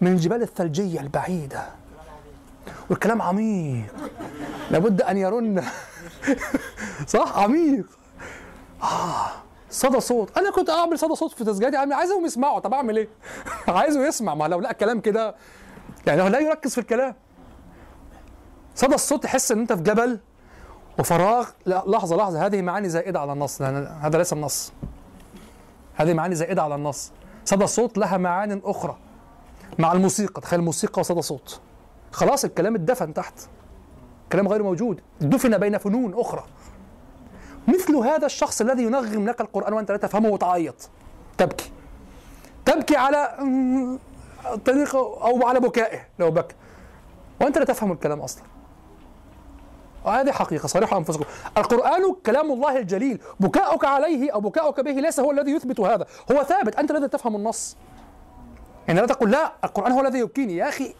من 0.00 0.12
الجبال 0.12 0.42
الثلجية 0.42 1.00
البعيدة. 1.00 1.66
والكلام 2.90 3.22
عميق. 3.22 3.94
لابد 4.70 5.02
أن 5.02 5.16
يرن. 5.16 5.64
صح؟ 7.06 7.38
عميق. 7.38 7.86
صدى 9.70 10.00
صوت. 10.00 10.38
أنا 10.38 10.50
كنت 10.50 10.70
أعمل 10.70 10.98
صدى 10.98 11.14
صوت 11.14 11.32
في 11.32 11.44
تسجيلاتي. 11.44 11.76
عايزهم 11.94 12.24
يسمعوا. 12.24 12.58
طب 12.58 12.74
أعمل 12.74 12.96
إيه؟ 12.96 13.08
عايزه 13.68 14.06
يسمع. 14.06 14.34
ما 14.34 14.44
لو 14.48 14.60
لقى 14.60 14.74
كلام 14.74 15.00
كده 15.00 15.34
يعني 16.06 16.22
هو 16.22 16.26
لا 16.26 16.38
يركز 16.38 16.74
في 16.74 16.80
الكلام. 16.80 17.14
صدى 18.74 18.94
الصوت 18.94 19.22
تحس 19.22 19.52
إن 19.52 19.58
أنت 19.60 19.72
في 19.72 19.82
جبل. 19.82 20.20
وفراغ 20.98 21.48
لا 21.66 21.82
لحظة 21.86 22.16
لحظة 22.16 22.46
هذه 22.46 22.62
معاني 22.62 22.88
زائدة 22.88 23.20
على 23.20 23.32
النص 23.32 23.62
لأن 23.62 23.86
هذا 23.86 24.18
ليس 24.18 24.32
النص. 24.32 24.72
هذه 25.94 26.14
معاني 26.14 26.34
زائدة 26.34 26.62
على 26.62 26.74
النص. 26.74 27.12
صدى 27.44 27.64
الصوت 27.64 27.98
لها 27.98 28.16
معان 28.16 28.60
أخرى 28.64 28.96
مع 29.78 29.92
الموسيقى. 29.92 30.40
تخيل 30.40 30.60
موسيقى 30.60 31.00
وصدى 31.00 31.22
صوت 31.22 31.60
خلاص 32.12 32.44
الكلام 32.44 32.74
اتدفن 32.74 33.14
تحت. 33.14 33.34
كلام 34.32 34.48
غير 34.48 34.62
موجود. 34.62 35.00
دفن 35.20 35.58
بين 35.58 35.78
فنون 35.78 36.14
أخرى. 36.14 36.44
مثل 37.68 37.96
هذا 37.96 38.26
الشخص 38.26 38.60
الذي 38.60 38.82
ينغم 38.82 39.28
لك 39.28 39.40
القرآن 39.40 39.72
وأنت 39.72 39.90
لا 39.90 39.96
تفهمه 39.96 40.28
وتعيط. 40.28 40.90
تبكي. 41.38 41.72
تبكي 42.64 42.96
على 42.96 43.38
طريقه 44.64 44.98
أو 44.98 45.46
على 45.46 45.60
بكائه 45.60 46.00
لو 46.18 46.30
بكى. 46.30 46.54
وأنت 47.40 47.58
لا 47.58 47.64
تفهم 47.64 47.92
الكلام 47.92 48.20
أصلا. 48.20 48.42
وهذه 50.08 50.30
حقيقة 50.30 50.66
صريحة 50.66 50.96
أنفسكم. 50.98 51.24
القرآن 51.56 52.14
كلام 52.26 52.52
الله 52.52 52.78
الجليل. 52.78 53.20
بكاؤك 53.40 53.84
عليه 53.84 54.30
أو 54.30 54.40
بكاؤك 54.40 54.80
به 54.80 54.90
ليس 54.90 55.20
هو 55.20 55.30
الذي 55.30 55.50
يثبت 55.50 55.80
هذا. 55.80 56.06
هو 56.32 56.42
ثابت. 56.42 56.76
أنت 56.76 56.90
الذي 56.90 57.08
تفهم 57.08 57.36
النص. 57.36 57.76
يعني 58.88 59.00
لا 59.00 59.06
تقول 59.06 59.30
لا 59.30 59.52
القرآن 59.64 59.92
هو 59.92 60.00
الذي 60.00 60.18
يبكيني. 60.18 60.56
يا 60.56 60.68
أخي 60.68 60.94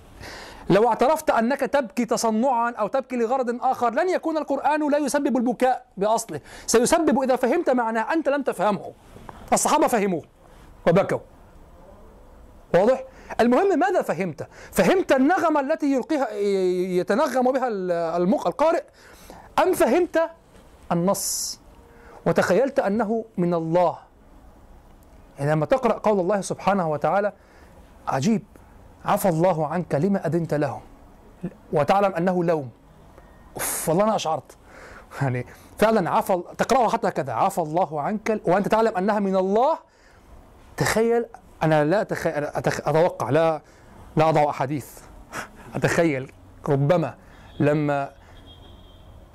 لو 0.70 0.88
اعترفت 0.88 1.30
أنك 1.30 1.60
تبكي 1.60 2.04
تصنعا 2.04 2.70
أو 2.70 2.86
تبكي 2.86 3.16
لغرض 3.16 3.58
آخر 3.62 3.90
لن 3.90 4.08
يكون 4.08 4.36
القرآن 4.36 4.90
لا 4.90 4.98
يسبب 4.98 5.36
البكاء 5.36 5.86
بأصله. 5.96 6.40
سيسبب 6.66 7.22
إذا 7.22 7.36
فهمت 7.36 7.70
معناه 7.70 8.12
أنت 8.12 8.28
لم 8.28 8.42
تفهمه. 8.42 8.92
الصحابة 9.52 9.86
فهموه 9.86 10.22
وبكوا. 10.88 11.18
واضح؟ 12.74 13.04
المهم 13.40 13.78
ماذا 13.78 14.02
فهمت؟ 14.02 14.48
فهمت 14.72 15.12
النغمة 15.12 15.60
التي 15.60 15.92
يلقيها 15.92 16.30
يتنغم 17.00 17.52
بها 17.52 17.68
القارئ. 18.48 18.82
أم 19.58 19.72
فهمت 19.72 20.30
النص؟ 20.92 21.60
وتخيلت 22.26 22.78
أنه 22.78 23.24
من 23.36 23.54
الله. 23.54 23.98
يعني 25.38 25.52
لما 25.52 25.66
تقرأ 25.66 25.98
قول 25.98 26.20
الله 26.20 26.40
سبحانه 26.40 26.90
وتعالى 26.90 27.32
عجيب 28.08 28.42
عفى 29.04 29.28
الله 29.28 29.66
عنك 29.66 29.94
لما 29.94 30.26
أذنت 30.26 30.54
لهم؟ 30.54 30.80
وتعلم 31.72 32.14
أنه 32.14 32.44
لوم. 32.44 32.70
أوف 33.54 33.88
والله 33.88 34.04
أنا 34.04 34.16
أشعرت. 34.16 34.56
يعني 35.22 35.46
فعلا 35.78 36.10
عفى 36.10 36.42
تقرأها 36.58 36.88
حتى 36.88 37.10
كذا. 37.10 37.32
عفى 37.32 37.58
الله 37.58 38.00
عنك 38.00 38.40
وأنت 38.44 38.68
تعلم 38.68 38.96
أنها 38.96 39.18
من 39.18 39.36
الله. 39.36 39.78
تخيل 40.76 41.26
أنا 41.62 41.84
لا 41.84 42.00
أتخيل 42.00 42.44
أتخ... 42.44 42.88
أتوقع 42.88 43.30
لا 43.30 43.62
لا 44.16 44.28
أضع 44.28 44.50
أحاديث. 44.50 44.86
أتخيل 45.74 46.32
ربما 46.68 47.14
لما 47.60 48.10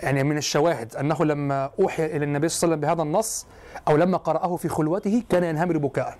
يعني 0.03 0.24
من 0.24 0.38
الشواهد 0.38 0.95
أنه 0.95 1.26
لما 1.26 1.69
أوحي 1.80 2.05
إلى 2.05 2.26
النبي 2.26 2.49
صلى 2.49 2.67
الله 2.67 2.76
عليه 2.76 2.88
وسلم 2.88 2.95
بهذا 2.95 3.07
النص 3.09 3.45
أو 3.88 3.97
لما 3.97 4.17
قرأه 4.17 4.55
في 4.55 4.69
خلوته 4.69 5.24
كان 5.30 5.43
ينهمر 5.43 5.78
بكاء. 5.78 6.17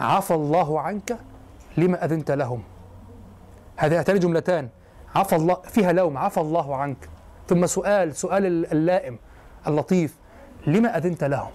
عفى 0.00 0.34
الله 0.34 0.80
عنك 0.80 1.18
لما 1.76 2.04
أذنت 2.04 2.30
لهم. 2.30 2.62
هاتان 3.78 4.18
جملتان. 4.18 4.68
عفى 5.14 5.36
الله 5.36 5.54
فيها 5.54 5.92
لوم. 5.92 6.18
عفى 6.18 6.40
الله 6.40 6.76
عنك. 6.76 7.08
ثم 7.48 7.66
سؤال 7.66 8.16
سؤال 8.16 8.46
اللائم 8.72 9.18
اللطيف 9.66 10.16
لما 10.66 10.96
أذنت 10.98 11.24
لهم؟ 11.24 11.50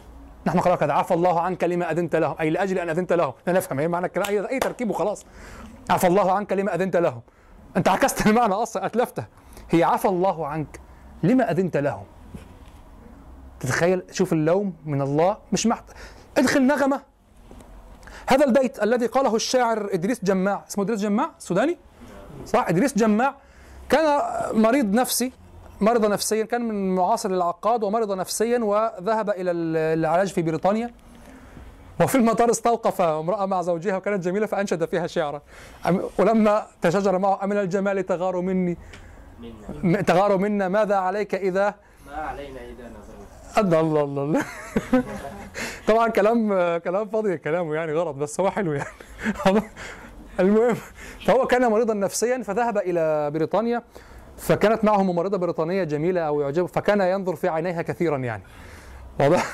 نحن 0.47 0.59
قرأنا 0.59 0.75
كذا. 0.75 0.93
عفى 0.93 1.13
الله 1.13 1.39
عنك 1.41 1.63
لما 1.63 1.91
أذنت 1.91 2.15
لهم. 2.15 2.35
أي 2.39 2.49
لأجل 2.49 2.79
أن 2.79 2.89
أذنت 2.89 3.13
لهم. 3.13 3.33
لا 3.47 3.53
نفهم 3.53 3.79
إيه 3.79 3.87
معنى 3.87 4.05
الكلام. 4.05 4.27
أي, 4.27 4.49
أي 4.49 4.59
تركيب 4.59 4.89
وخلاص. 4.89 5.25
عفى 5.89 6.07
الله 6.07 6.31
عنك 6.31 6.53
لما 6.53 6.75
أذنت 6.75 6.95
لهم. 6.95 7.21
أنت 7.77 7.87
عكست 7.87 8.25
المعنى 8.27 8.53
أصلا 8.53 8.85
أتلفته. 8.85 9.25
هي 9.69 9.83
عفى 9.83 10.07
الله 10.07 10.47
عنك 10.47 10.79
لما 11.23 11.51
أذنت 11.51 11.77
لهم. 11.77 12.03
تتخيل؟ 13.59 14.03
شوف 14.11 14.33
اللوم 14.33 14.73
من 14.85 15.01
الله. 15.01 15.37
مش 15.51 15.67
محت 15.67 15.83
ادخل 16.37 16.67
نغمة. 16.67 17.01
هذا 18.27 18.45
البيت 18.45 18.83
الذي 18.83 19.05
قاله 19.05 19.35
الشاعر 19.35 19.89
إدريس 19.93 20.25
جماع. 20.25 20.65
اسمه 20.69 20.83
إدريس 20.83 20.99
جماع؟ 21.01 21.31
سوداني؟ 21.39 21.77
صح؟ 22.45 22.65
إدريس 22.69 22.97
جماع. 22.97 23.35
كان 23.89 24.21
مريض 24.53 24.93
نفسي. 24.93 25.31
مرض 25.81 26.05
نفسيا 26.05 26.45
كان 26.45 26.61
من 26.61 26.95
معاصر 26.95 27.29
العقاد 27.29 27.83
ومرض 27.83 28.11
نفسيا 28.11 28.59
وذهب 28.59 29.29
إلى 29.29 29.51
العلاج 29.51 30.27
في 30.27 30.41
بريطانيا. 30.41 30.93
وفي 32.01 32.15
المطار 32.15 32.51
استوقف 32.51 33.01
امرأة 33.01 33.45
مع 33.45 33.61
زوجها 33.61 33.97
وكانت 33.97 34.23
جميلة 34.23 34.45
فأنشد 34.45 34.85
فيها 34.85 35.07
شعرا. 35.07 35.41
ولما 36.19 36.67
تشاجر 36.81 37.17
معه 37.17 37.43
امن 37.43 37.57
الجمال 37.57 38.05
تغار 38.05 38.41
مني. 38.41 38.77
منا. 39.83 40.01
تغار 40.01 40.37
منا 40.37 40.67
ماذا 40.67 40.95
عليك 40.95 41.35
إذا؟ 41.35 41.75
ما 42.07 42.15
علينا 42.15 42.59
إذا 42.59 42.89
نظرنا. 42.89 43.21
الله 43.57 43.79
الله 43.79 44.01
الله 44.03 44.23
الله. 44.23 44.43
طبعا 45.87 46.07
كلام 46.07 46.49
كلام 46.77 47.09
فاضي 47.09 47.37
كلامه 47.37 47.75
يعني 47.75 47.93
غلط 47.93 48.15
بس 48.15 48.39
هو 48.39 48.49
حلو 48.51 48.73
يعني. 48.73 48.89
المهم 50.39 50.75
فهو 51.25 51.47
كان 51.47 51.71
مريضا 51.71 51.93
نفسيا 51.93 52.43
فذهب 52.43 52.77
إلى 52.77 53.31
بريطانيا. 53.31 53.83
فكانت 54.41 54.83
معه 54.83 55.03
ممرضة 55.03 55.37
بريطانية 55.37 55.83
جميلة 55.83 56.21
أو 56.21 56.41
يعجبه 56.41 56.67
فكان 56.67 57.01
ينظر 57.01 57.35
في 57.35 57.47
عينيها 57.47 57.81
كثيرا 57.81 58.17
يعني. 58.17 58.43
واضح؟ 59.19 59.45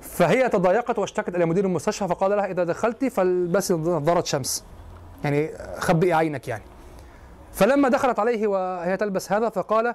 فهي 0.00 0.48
تضايقت 0.48 0.98
واشتكت 0.98 1.34
إلى 1.34 1.46
مدير 1.46 1.64
المستشفى 1.64 2.08
فقال 2.08 2.30
لها 2.30 2.46
إذا 2.46 2.64
دخلت 2.64 3.04
فالبسي 3.04 3.74
نظارة 3.74 4.24
شمس. 4.24 4.64
يعني 5.24 5.50
خبئي 5.78 6.12
عينك 6.12 6.48
يعني. 6.48 6.62
فلما 7.52 7.88
دخلت 7.88 8.18
عليه 8.18 8.46
وهي 8.46 8.96
تلبس 8.96 9.32
هذا 9.32 9.48
فقال 9.48 9.94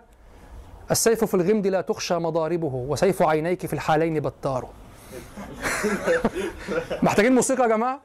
السيف 0.91 1.23
في 1.23 1.33
الغمد 1.33 1.67
لا 1.67 1.81
تخشى 1.81 2.15
مضاربه 2.15 2.73
وسيف 2.73 3.21
عينيك 3.21 3.65
في 3.65 3.73
الحالين 3.73 4.19
بتار 4.19 4.67
محتاجين 7.03 7.35
موسيقى 7.35 7.69
يا 7.69 7.99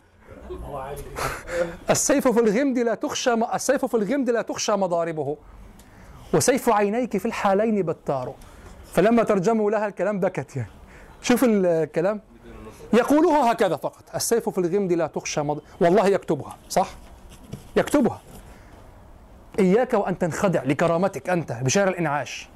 عادي 0.74 1.02
السيف 1.90 2.28
في 2.28 2.40
الغمد 2.40 2.78
لا 2.78 2.94
تخشى 2.94 3.34
السيف 3.54 3.84
في 3.84 3.96
الغمد 3.96 4.30
لا 4.30 4.42
تخشى 4.42 4.72
مضاربه. 4.72 5.36
وسيف 6.34 6.68
عينيك 6.68 7.16
في 7.16 7.26
الحالين 7.26 7.82
بتار 7.82 8.34
فلما 8.92 9.22
ترجموا 9.22 9.70
لها 9.70 9.86
الكلام 9.86 10.20
بكت 10.20 10.56
يعني. 10.56 10.70
شوف 11.22 11.44
الكلام. 11.44 12.20
يقولها 12.92 13.52
هكذا 13.52 13.76
فقط. 13.76 14.04
السيف 14.14 14.48
في 14.48 14.58
الغمد 14.58 14.92
لا 14.92 15.06
تخشى 15.06 15.40
مض... 15.40 15.60
والله 15.80 16.06
يكتبها 16.06 16.56
صح؟ 16.68 16.88
يكتبها. 17.76 18.20
إياك 19.58 19.94
وأن 19.94 20.18
تنخدع 20.18 20.62
لكرامتك 20.62 21.30
أنت 21.30 21.52
بشارع 21.52 21.90
الإنعاش. 21.90 22.48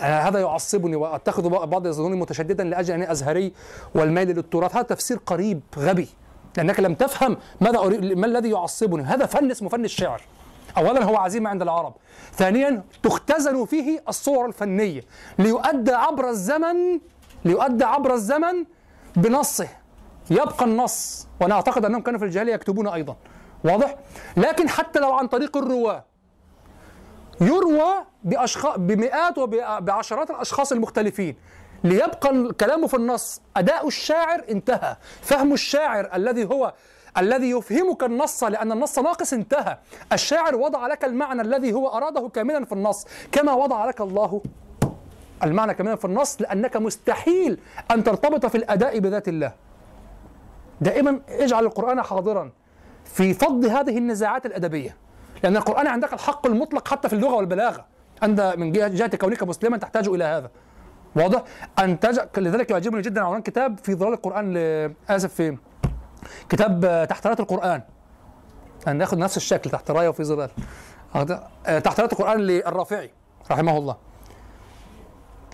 أنا 0.00 0.28
هذا 0.28 0.38
يعصبني 0.38 0.96
وأتخذ 0.96 1.48
بعض 1.48 1.86
يظنني 1.86 2.16
متشددا 2.16 2.64
لأجل 2.64 2.94
أني 2.94 3.12
أزهري 3.12 3.52
والميل 3.94 4.28
للتراث. 4.28 4.76
هذا 4.76 4.82
تفسير 4.82 5.20
قريب 5.26 5.60
غبي. 5.78 6.08
لأنك 6.56 6.80
لم 6.80 6.94
تفهم 6.94 7.36
ماذا 7.60 7.78
أريد 7.78 8.04
ما 8.04 8.26
الذي 8.26 8.50
يعصبني. 8.50 9.02
هذا 9.02 9.26
فن 9.26 9.50
اسمه 9.50 9.68
فن 9.68 9.84
الشعر. 9.84 10.22
اولا 10.76 11.04
هو 11.04 11.16
عزيمة 11.16 11.50
عند 11.50 11.62
العرب. 11.62 11.94
ثانيا 12.34 12.82
تختزن 13.02 13.64
فيه 13.64 14.02
الصور 14.08 14.46
الفنية. 14.46 15.02
ليؤدى 15.38 15.92
عبر 15.92 16.28
الزمن 16.28 17.00
ليؤدى 17.44 17.84
عبر 17.84 18.14
الزمن 18.14 18.64
بنصه. 19.16 19.68
يبقى 20.30 20.64
النص. 20.64 21.28
وأنا 21.40 21.54
أعتقد 21.54 21.84
أنهم 21.84 22.02
كانوا 22.02 22.18
في 22.18 22.24
الجاهلية 22.24 22.54
يكتبون 22.54 22.88
أيضا. 22.88 23.16
واضح؟ 23.64 23.96
لكن 24.36 24.68
حتى 24.68 24.98
لو 24.98 25.12
عن 25.12 25.26
طريق 25.26 25.56
الرواة. 25.56 26.04
يروى 27.40 27.94
بأشخاص 28.24 28.76
بمئات 28.78 29.38
وبعشرات 29.38 30.30
الأشخاص 30.30 30.72
المختلفين. 30.72 31.36
ليبقى 31.84 32.52
كلامه 32.60 32.86
في 32.86 32.94
النص. 32.96 33.40
أداء 33.56 33.86
الشاعر 33.86 34.44
انتهى. 34.50 34.96
فهم 35.22 35.52
الشاعر 35.52 36.10
الذي 36.14 36.44
هو 36.44 36.74
الذي 37.18 37.50
يفهمك 37.50 38.04
النص 38.04 38.44
لأن 38.44 38.72
النص 38.72 38.98
ناقص 38.98 39.32
انتهى. 39.32 39.78
الشاعر 40.12 40.56
وضع 40.56 40.86
لك 40.86 41.04
المعنى 41.04 41.42
الذي 41.42 41.72
هو 41.72 41.88
أراده 41.88 42.28
كاملا 42.28 42.64
في 42.64 42.72
النص 42.72 43.06
كما 43.32 43.52
وضع 43.52 43.84
لك 43.84 44.00
الله 44.00 44.42
المعنى 45.42 45.74
كاملا 45.74 45.96
في 45.96 46.04
النص 46.04 46.40
لأنك 46.40 46.76
مستحيل 46.76 47.58
أن 47.90 48.04
ترتبط 48.04 48.46
في 48.46 48.54
الأداء 48.54 48.98
بذات 48.98 49.28
الله. 49.28 49.52
دائما 50.80 51.20
اجعل 51.28 51.64
القرآن 51.64 52.02
حاضرا 52.02 52.50
في 53.04 53.34
فض 53.34 53.64
هذه 53.64 53.98
النزاعات 53.98 54.46
الأدبية. 54.46 54.96
لأن 55.42 55.56
القرآن 55.56 55.86
عندك 55.86 56.12
الحق 56.12 56.46
المطلق 56.46 56.88
حتى 56.88 57.08
في 57.08 57.14
اللغة 57.14 57.34
والبلاغة. 57.34 57.86
أنت 58.22 58.54
من 58.58 58.72
جهة 58.72 59.16
كونك 59.16 59.42
مسلما 59.42 59.76
تحتاج 59.76 60.08
إلى 60.08 60.24
هذا. 60.24 60.50
واضح؟ 61.16 61.42
أن 61.78 62.00
تج... 62.00 62.20
لذلك 62.36 62.70
يعجبني 62.70 63.02
جدا 63.02 63.20
عنوان 63.20 63.42
كتاب 63.42 63.78
في 63.78 63.94
ظلال 63.94 64.12
القرآن. 64.12 64.56
آسف 65.08 65.34
في 65.34 65.56
كتاب 66.48 67.06
تحت 67.10 67.26
رايه 67.26 67.36
القرآن. 67.40 67.82
أن 68.88 68.96
ناخذ 68.96 69.18
نفس 69.18 69.36
الشكل 69.36 69.70
تحت 69.70 69.90
رايه 69.90 70.08
وفي 70.08 70.24
ظلال 70.24 70.50
تحت 71.64 72.00
رايه 72.00 72.10
القرآن 72.12 72.40
للرافعي 72.40 73.10
رحمه 73.50 73.78
الله. 73.78 73.96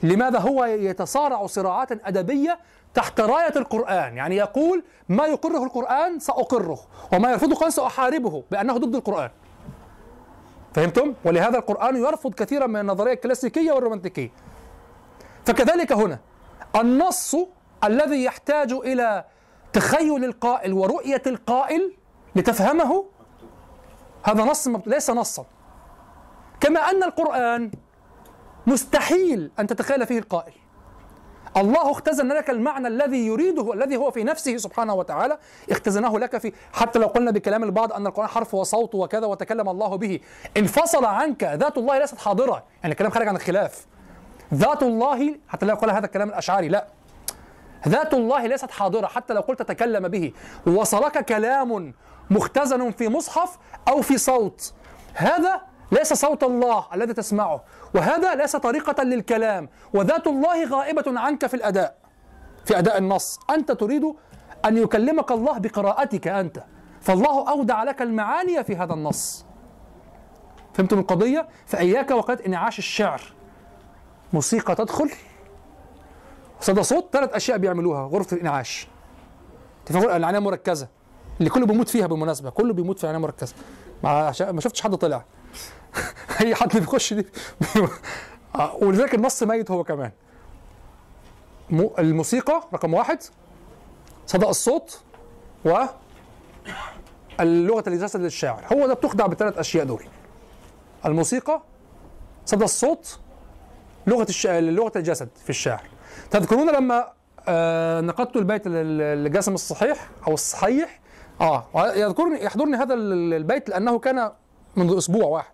لماذا 0.03 0.39
هو 0.39 0.65
يتصارع 0.65 1.47
صراعات 1.47 1.93
أدبية 1.93 2.59
تحت 2.95 3.21
راية 3.21 3.57
القرآن؟ 3.57 4.17
يعني 4.17 4.37
يقول 4.37 4.85
ما 5.09 5.27
يقره 5.27 5.65
القرآن 5.65 6.19
سأقره 6.19 6.79
وما 7.13 7.31
يرفضه 7.31 7.53
القرآن 7.53 7.71
سأحاربه 7.71 8.45
بأنه 8.51 8.77
ضد 8.79 8.95
القرآن. 8.95 9.31
فهمتم؟ 10.75 11.15
ولهذا 11.25 11.59
القرآن 11.59 11.97
يرفض 11.97 12.35
كثيرا 12.35 12.67
من 12.67 12.81
النظرية 12.81 13.13
الكلاسيكية 13.13 13.73
والرومانتيكية. 13.73 14.31
فكذلك 15.45 15.93
هنا 15.93 16.19
النص 16.77 17.37
الذي 17.85 18.25
يحتاج 18.25 18.73
إلى 18.73 19.25
تخيل 19.77 20.25
القائل 20.25 20.73
ورؤية 20.73 21.23
القائل 21.27 21.93
لتفهمه؟ 22.37 23.05
هذا 24.23 24.45
نص 24.45 24.69
ليس 24.87 25.11
نصا. 25.11 25.45
كما 26.61 26.81
أن 26.81 27.03
القرآن 27.03 27.71
مستحيل 28.67 29.51
أن 29.59 29.67
تتخيل 29.67 30.07
فيه 30.07 30.19
القائل. 30.19 30.53
الله 31.57 31.91
اختزن 31.91 32.29
لك 32.29 32.51
المعنى 32.51 32.89
الذي 32.89 33.27
يريده 33.27 33.73
الذي 33.73 33.97
هو 33.97 34.11
في 34.11 34.25
نفسه 34.25 34.57
سبحانه 34.57 34.95
وتعالى 34.95 35.39
اختزنه 35.71 36.19
لك 36.19 36.39
في 36.39 36.53
حتى 36.73 36.99
لو 36.99 37.07
قلنا 37.07 37.31
بكلام 37.31 37.65
البعض 37.65 37.93
أن 37.93 38.07
القرآن 38.07 38.29
حرف 38.29 38.55
وصوت 38.55 38.95
وكذا 38.95 39.27
وتكلم 39.27 39.69
الله 39.69 39.97
به. 39.97 40.21
انفصل 40.57 41.05
عنك 41.05 41.45
ذات 41.45 41.79
الله 41.79 41.99
ليست 41.99 42.19
حاضرة. 42.19 42.65
يعني 42.83 42.93
الكلام 42.93 43.11
خارج 43.11 43.29
عن 43.29 43.37
الخلاف. 43.37 43.87
ذات 44.55 44.83
الله 44.83 45.35
حتى 45.49 45.67
لا 45.67 45.73
يقال 45.73 45.91
هذا 45.91 46.07
الكلام 46.07 46.29
الأشعري 46.29 46.69
لا. 46.69 46.87
ذات 47.89 48.15
الله 48.15 48.47
ليست 48.47 48.71
حاضرة 48.71 49.07
حتى 49.07 49.35
لو 49.35 49.41
قلت 49.41 49.63
تكلم 49.63 50.09
به. 50.09 50.33
وصلك 50.67 51.25
كلام 51.25 51.95
مختزن 52.31 52.91
في 52.91 53.09
مصحف 53.09 53.59
أو 53.89 54.03
في 54.03 54.19
صوت. 54.19 54.73
هذا 55.15 55.61
ليس 55.93 56.13
صوت 56.13 56.43
الله 56.43 56.87
الذي 56.95 57.13
تسمعه. 57.13 57.65
وهذا 57.95 58.35
ليس 58.35 58.57
طريقة 58.57 59.03
للكلام. 59.03 59.69
وذات 59.95 60.27
الله 60.27 60.69
غائبة 60.69 61.21
عنك 61.21 61.47
في 61.47 61.55
الأداء. 61.55 61.97
في 62.65 62.79
أداء 62.79 62.99
النص. 62.99 63.39
أنت 63.51 63.73
تريد 63.73 64.15
أن 64.65 64.77
يكلمك 64.77 65.33
الله 65.33 65.59
بقراءتك 65.59 66.29
أنت. 66.29 66.65
فالله 67.01 67.51
أودع 67.51 67.83
لك 67.83 68.03
المعاني 68.03 68.65
في 68.65 68.77
هذا 68.77 68.95
النص. 68.95 69.47
فهمتم 70.75 70.99
القضية؟ 70.99 71.49
فإياك 71.67 72.11
وقد 72.11 72.41
انعاش 72.41 72.79
الشعر. 72.79 73.21
موسيقى 74.33 74.75
تدخل. 74.75 75.11
صدى 76.61 76.83
صوت 76.83 77.09
ثلاث 77.13 77.31
أشياء 77.33 77.59
بيعملوها 77.59 78.07
غرفة 78.07 78.35
الإنعاش. 78.37 78.89
تفهم 79.87 80.03
العناية 80.11 80.41
مركزة. 80.43 80.89
اللي 81.39 81.51
كله 81.51 81.67
بيموت 81.67 81.89
فيها 81.89 82.07
بالمناسبة 82.07 82.51
كله 82.51 82.73
بيموت 82.73 82.99
في 82.99 83.05
العنايه 83.05 83.23
مركزة. 83.23 83.55
ما 84.05 84.33
ما 84.41 84.61
شفتش 84.61 84.81
حد 84.83 84.95
طلع. 84.95 85.25
أي 86.41 86.55
حد 86.55 86.69
اللي 86.69 86.81
بيخش 86.81 87.13
دي 87.15 87.27
آه، 88.55 88.77
ولذلك 88.77 89.15
النص 89.15 89.43
ميت 89.43 89.71
هو 89.71 89.85
كمان. 89.85 90.11
مو- 91.71 91.95
الموسيقى 91.99 92.63
رقم 92.75 92.95
واحد 92.95 93.19
صدى 94.27 94.47
الصوت 94.47 95.01
و 95.65 95.79
اللغة 97.41 97.85
الجسد 97.89 98.21
للشاعر. 98.21 98.65
هو 98.73 98.87
ده 98.87 98.95
بتخدع 98.95 99.27
بالثلاث 99.27 99.59
أشياء 99.59 99.85
دول. 99.85 100.03
الموسيقى 101.07 101.63
صدى 102.47 102.65
الصوت 102.65 103.19
لغة 104.07 104.27
الش... 104.29 104.47
لغة 104.47 104.93
الجسد 104.97 105.29
في 105.45 105.51
الشعر 105.51 105.83
تذكرون 106.31 106.71
لما 106.71 107.09
آه 107.49 108.01
نقدت 108.01 108.37
البيت 108.37 108.67
ال- 108.67 109.27
الجسم 109.27 109.55
الصحيح 109.55 110.09
أو 110.29 110.35
الصحيح؟ 110.35 111.01
آه 111.41 111.65
يذكرني 111.97 112.45
يحضرني 112.45 112.77
هذا 112.77 112.95
ال- 112.95 113.35
البيت 113.35 113.69
لأنه 113.69 113.99
كان 113.99 114.31
منذ 114.77 114.97
أسبوع 114.97 115.25
واحد. 115.25 115.53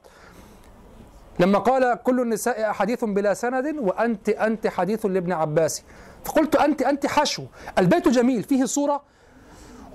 لما 1.39 1.59
قال 1.59 1.99
كل 2.03 2.21
النساء 2.21 2.73
حديث 2.73 3.05
بلا 3.05 3.35
سند 3.35 3.77
وأنت 3.79 4.29
أنت 4.29 4.67
حديث 4.67 5.07
لابن 5.07 5.33
عباس. 5.33 5.83
فقلت 6.25 6.57
أنت 6.57 6.83
أنت 6.83 7.07
حشو. 7.07 7.45
البيت 7.79 8.09
جميل 8.09 8.43
فيه 8.43 8.65
صورة 8.65 9.03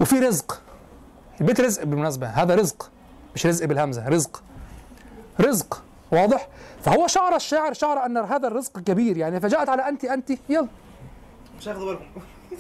وفيه 0.02 0.28
رزق. 0.28 0.62
البيت 1.42 1.62
رزق 1.62 1.84
بالمناسبة 1.84 2.28
هذا 2.28 2.56
رزق 2.56 2.90
مش 3.36 3.46
رزق 3.46 3.66
بالهمزة 3.66 4.10
رزق. 4.10 4.44
رزق 5.42 5.84
واضح؟ 6.12 6.48
فهو 6.88 7.08
شعر 7.08 7.36
الشاعر 7.36 7.74
شعر 7.74 8.06
أن 8.06 8.18
هذا 8.18 8.48
الرزق 8.48 8.80
كبير 8.80 9.18
يعني 9.18 9.40
فجاءت 9.40 9.70
على 9.70 9.90
أنت 9.90 10.06
أنت 10.06 10.30
يلا. 10.50 10.68
مش 11.60 11.68
هياخدوا 11.68 11.94
بالهم. 11.94 12.08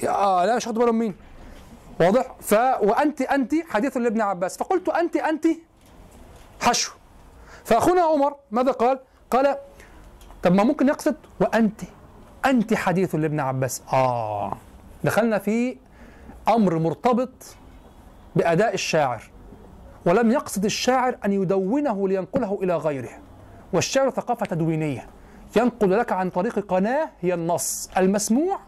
آه 0.07 0.45
لا 0.45 0.55
مش 0.55 0.67
هاخد 0.67 0.78
بالهم 0.78 0.99
مين. 0.99 1.15
واضح؟ 1.99 2.36
ف 2.41 2.53
وانت 2.82 3.21
انت 3.21 3.53
حديث 3.69 3.97
لابن 3.97 4.21
عباس. 4.21 4.57
فقلت 4.57 4.89
انت 4.89 5.15
انت 5.15 5.47
حشو. 6.61 6.91
فأخونا 7.63 8.01
عمر 8.01 8.36
ماذا 8.51 8.71
قال؟ 8.71 8.99
قال 9.32 9.57
طب 10.43 10.53
ما 10.53 10.63
ممكن 10.63 10.88
يقصد 10.88 11.15
وانت 11.39 11.82
انت 12.45 12.73
حديث 12.73 13.15
لابن 13.15 13.39
عباس. 13.39 13.82
آه. 13.93 14.57
دخلنا 15.03 15.39
في 15.39 15.78
أمر 16.47 16.80
مرتبط 16.80 17.30
بأداء 18.36 18.73
الشاعر 18.73 19.23
ولم 20.05 20.32
يقصد 20.32 20.65
الشاعر 20.65 21.17
أن 21.25 21.32
يدونه 21.32 22.07
لينقله 22.07 22.59
إلى 22.63 22.78
غيره. 22.78 23.26
والشعر 23.74 24.09
ثقافة 24.09 24.45
تدوينية. 24.45 25.07
ينقل 25.57 25.91
لك 25.99 26.11
عن 26.11 26.30
طريق 26.30 26.59
قناة 26.59 27.09
هي 27.22 27.34
النص. 27.34 27.89
المسموع 27.97 28.59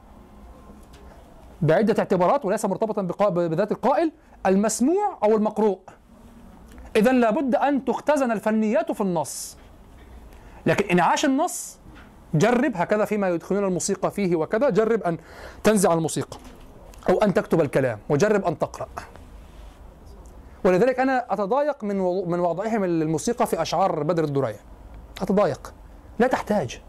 بعدة 1.61 1.95
اعتبارات 1.99 2.45
وليس 2.45 2.65
مرتبطا 2.65 3.29
بذات 3.29 3.71
القائل. 3.71 4.11
المسموع 4.45 5.17
أو 5.23 5.35
المقروء. 5.37 5.79
إذا 6.95 7.11
لابد 7.11 7.55
أن 7.55 7.85
تختزن 7.85 8.31
الفنيات 8.31 8.91
في 8.91 9.01
النص. 9.01 9.57
لكن 10.65 10.89
إنعاش 10.89 11.25
النص 11.25 11.79
جرب 12.33 12.71
هكذا 12.75 13.05
فيما 13.05 13.29
يدخلون 13.29 13.63
الموسيقى 13.63 14.11
فيه 14.11 14.35
وكذا. 14.35 14.69
جرب 14.69 15.03
أن 15.03 15.17
تنزع 15.63 15.93
الموسيقى 15.93 16.37
أو 17.09 17.17
أن 17.17 17.33
تكتب 17.33 17.61
الكلام 17.61 17.99
وجرب 18.09 18.45
أن 18.45 18.59
تقرأ. 18.59 18.87
ولذلك 20.63 20.99
أنا 20.99 21.25
أتضايق 21.29 21.83
من 21.83 21.97
من 22.29 22.39
وضعهم 22.39 22.83
الموسيقى 22.83 23.47
في 23.47 23.61
أشعار 23.61 24.03
بدر 24.03 24.23
الدرية. 24.23 24.59
أتضايق. 25.21 25.73
لا 26.19 26.27
تحتاج. 26.27 26.81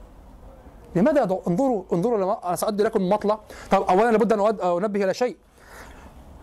لماذا 0.97 1.23
انظروا 1.23 1.85
انظروا 1.93 2.19
لما 2.19 2.49
أنا 2.49 2.57
سأدي 2.57 2.83
لكم 2.83 3.09
مطلع 3.09 3.41
طب 3.71 3.83
اولا 3.83 4.11
لابد 4.11 4.33
أن 4.33 4.41
أنبه 4.61 5.05
إلى 5.05 5.15
شيء. 5.15 5.37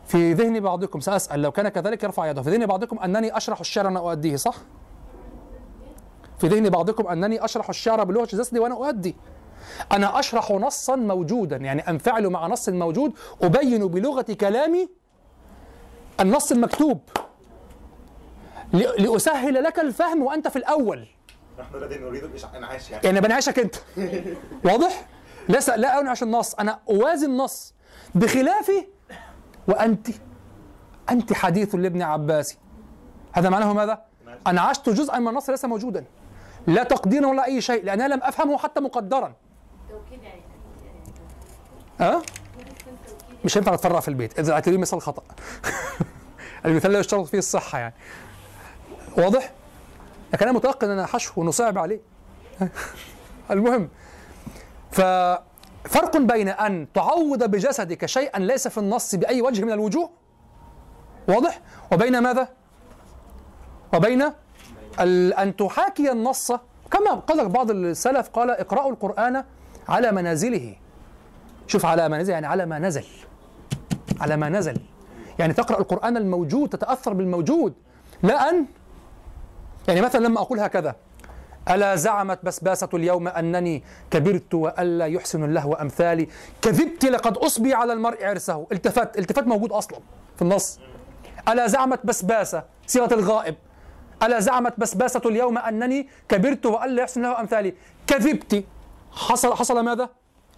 في 0.05 0.33
ذهن 0.33 0.59
بعضكم 0.59 0.99
سأسأل 0.99 1.41
لو 1.41 1.51
كان 1.51 1.69
كذلك 1.69 2.03
يرفع 2.03 2.27
يده. 2.29 2.41
في 2.41 2.49
ذهن 2.49 2.65
بعضكم 2.65 2.99
أنني 2.99 3.37
أشرح 3.37 3.59
الشعر 3.59 3.85
وأنا 3.85 3.99
أؤديه 3.99 4.35
صح؟ 4.35 4.55
في 6.39 6.47
ذهن 6.47 6.69
بعضكم 6.69 7.07
أنني 7.07 7.45
أشرح 7.45 7.69
الشعر 7.69 8.03
بلغة 8.03 8.25
جسدي 8.25 8.59
وأنا 8.59 8.75
أؤدي. 8.75 9.15
أنا 9.91 10.19
أشرح 10.19 10.51
نصا 10.51 10.95
موجودا 10.95 11.55
يعني 11.57 11.89
أنفعل 11.89 12.29
مع 12.29 12.47
نص 12.47 12.69
موجود 12.69 13.13
أبين 13.41 13.87
بلغة 13.87 14.21
كلامي 14.21 14.89
النص 16.19 16.51
المكتوب. 16.51 16.99
لأسهل 18.73 19.63
لك 19.63 19.79
الفهم 19.79 20.23
وأنت 20.23 20.47
في 20.47 20.55
الأول. 20.55 21.07
نحن 21.59 21.75
الذين 21.75 22.01
نريد 22.01 22.23
الانعاش 22.23 22.91
يعني. 22.91 23.05
يعني 23.05 23.21
بنعيشك 23.21 23.59
أنت. 23.59 23.75
واضح؟ 24.65 25.07
ليس 25.49 25.69
لا 25.69 25.99
انعش 25.99 26.23
النص 26.23 26.55
أنا 26.55 26.79
اوازي 26.89 27.25
النص 27.25 27.73
بخلاف 28.15 28.71
وأنت. 29.67 30.07
أنت 31.09 31.33
حديث 31.33 31.75
لابن 31.75 32.01
عباس 32.01 32.57
هذا 33.33 33.49
معناه 33.49 33.73
ماذا؟ 33.73 34.05
انعشت 34.47 34.89
جزءا 34.89 35.19
من 35.19 35.27
النص 35.27 35.49
ليس 35.49 35.65
موجودا. 35.65 36.05
لا 36.67 36.83
تقديرا 36.83 37.27
ولا 37.27 37.45
أي 37.45 37.61
شيء 37.61 37.83
لانني 37.83 38.07
لم 38.07 38.19
أفهمه 38.23 38.57
حتى 38.57 38.79
مقدرا. 38.79 39.33
توكيد 39.89 40.23
يعني. 40.23 40.41
ها؟ 41.99 42.21
مش 43.45 43.57
هينفع 43.57 43.73
نتفرع 43.73 43.99
في 43.99 44.07
البيت. 44.07 44.39
إذا 44.39 44.53
اعتبريه 44.53 44.77
مثال 44.77 45.01
خطأ. 45.01 45.23
المثال 46.65 46.91
لا 46.91 46.99
يشترط 46.99 47.25
فيه 47.25 47.37
الصحة 47.37 47.79
يعني. 47.79 47.93
واضح؟ 49.17 49.51
لكن 50.33 50.47
أنا 50.47 50.57
متيقن 50.57 50.89
إن 50.89 51.05
حشو 51.05 51.33
وانه 51.35 51.51
صعب 51.51 51.77
عليه. 51.77 51.99
المهم 53.51 53.89
ففرق 54.91 56.17
بين 56.17 56.49
أن 56.49 56.87
تعوض 56.93 57.43
بجسدك 57.43 58.05
شيئا 58.05 58.39
ليس 58.39 58.67
في 58.67 58.77
النص 58.77 59.15
بأي 59.15 59.41
وجه 59.41 59.65
من 59.65 59.71
الوجوه؟ 59.71 60.09
واضح؟ 61.27 61.61
وبين 61.91 62.19
ماذا؟ 62.19 62.47
وبين 63.93 64.31
أن 65.39 65.55
تحاكي 65.57 66.11
النص 66.11 66.51
كما 66.91 67.11
قال 67.11 67.49
بعض 67.49 67.71
السلف 67.71 68.29
قال 68.29 68.49
اقرأوا 68.49 68.91
القرآن 68.91 69.43
على 69.89 70.11
منازله. 70.11 70.75
شوف 71.67 71.85
على 71.85 72.09
ما 72.09 72.17
نزل 72.17 72.33
يعني 72.33 72.47
على 72.47 72.65
ما 72.65 72.79
نزل. 72.79 73.05
على 74.21 74.37
ما 74.37 74.49
نزل. 74.49 74.79
يعني 75.39 75.53
تقرأ 75.53 75.79
القرآن 75.79 76.17
الموجود 76.17 76.69
تتأثر 76.69 77.13
بالموجود 77.13 77.73
لا 78.23 78.49
أن 78.49 78.65
يعني 79.87 80.01
مثلا 80.01 80.27
لما 80.27 80.41
أقول 80.41 80.59
هكذا 80.59 80.95
ألا 81.69 81.95
زعمت 81.95 82.45
بسباسة 82.45 82.89
اليوم 82.93 83.27
أنني 83.27 83.83
كبرت 84.11 84.53
وألا 84.53 85.05
يحسن 85.05 85.43
اللهو 85.43 85.73
أمثالي؟ 85.73 86.27
كذبت 86.61 87.05
لقد 87.05 87.37
أصبي 87.37 87.73
على 87.73 87.93
المرء 87.93 88.25
عرسه. 88.25 88.67
التفت 88.71 89.19
التفات 89.19 89.47
موجود 89.47 89.71
أصلا 89.71 89.99
في 90.35 90.41
النص. 90.41 90.79
ألا 91.49 91.67
زعمت 91.67 92.05
بسباسة 92.05 92.63
صيغة 92.87 93.13
الغائب؟ 93.13 93.55
ألا 94.23 94.39
زعمت 94.39 94.79
بسباسة 94.79 95.21
اليوم 95.25 95.57
أنني 95.57 96.09
كبرت 96.29 96.65
وألا 96.65 97.01
يحسن 97.01 97.21
له 97.21 97.39
أمثالي؟ 97.39 97.73
كذبت. 98.07 98.63
حصل 99.11 99.53
حصل 99.53 99.79
ماذا؟ 99.79 100.09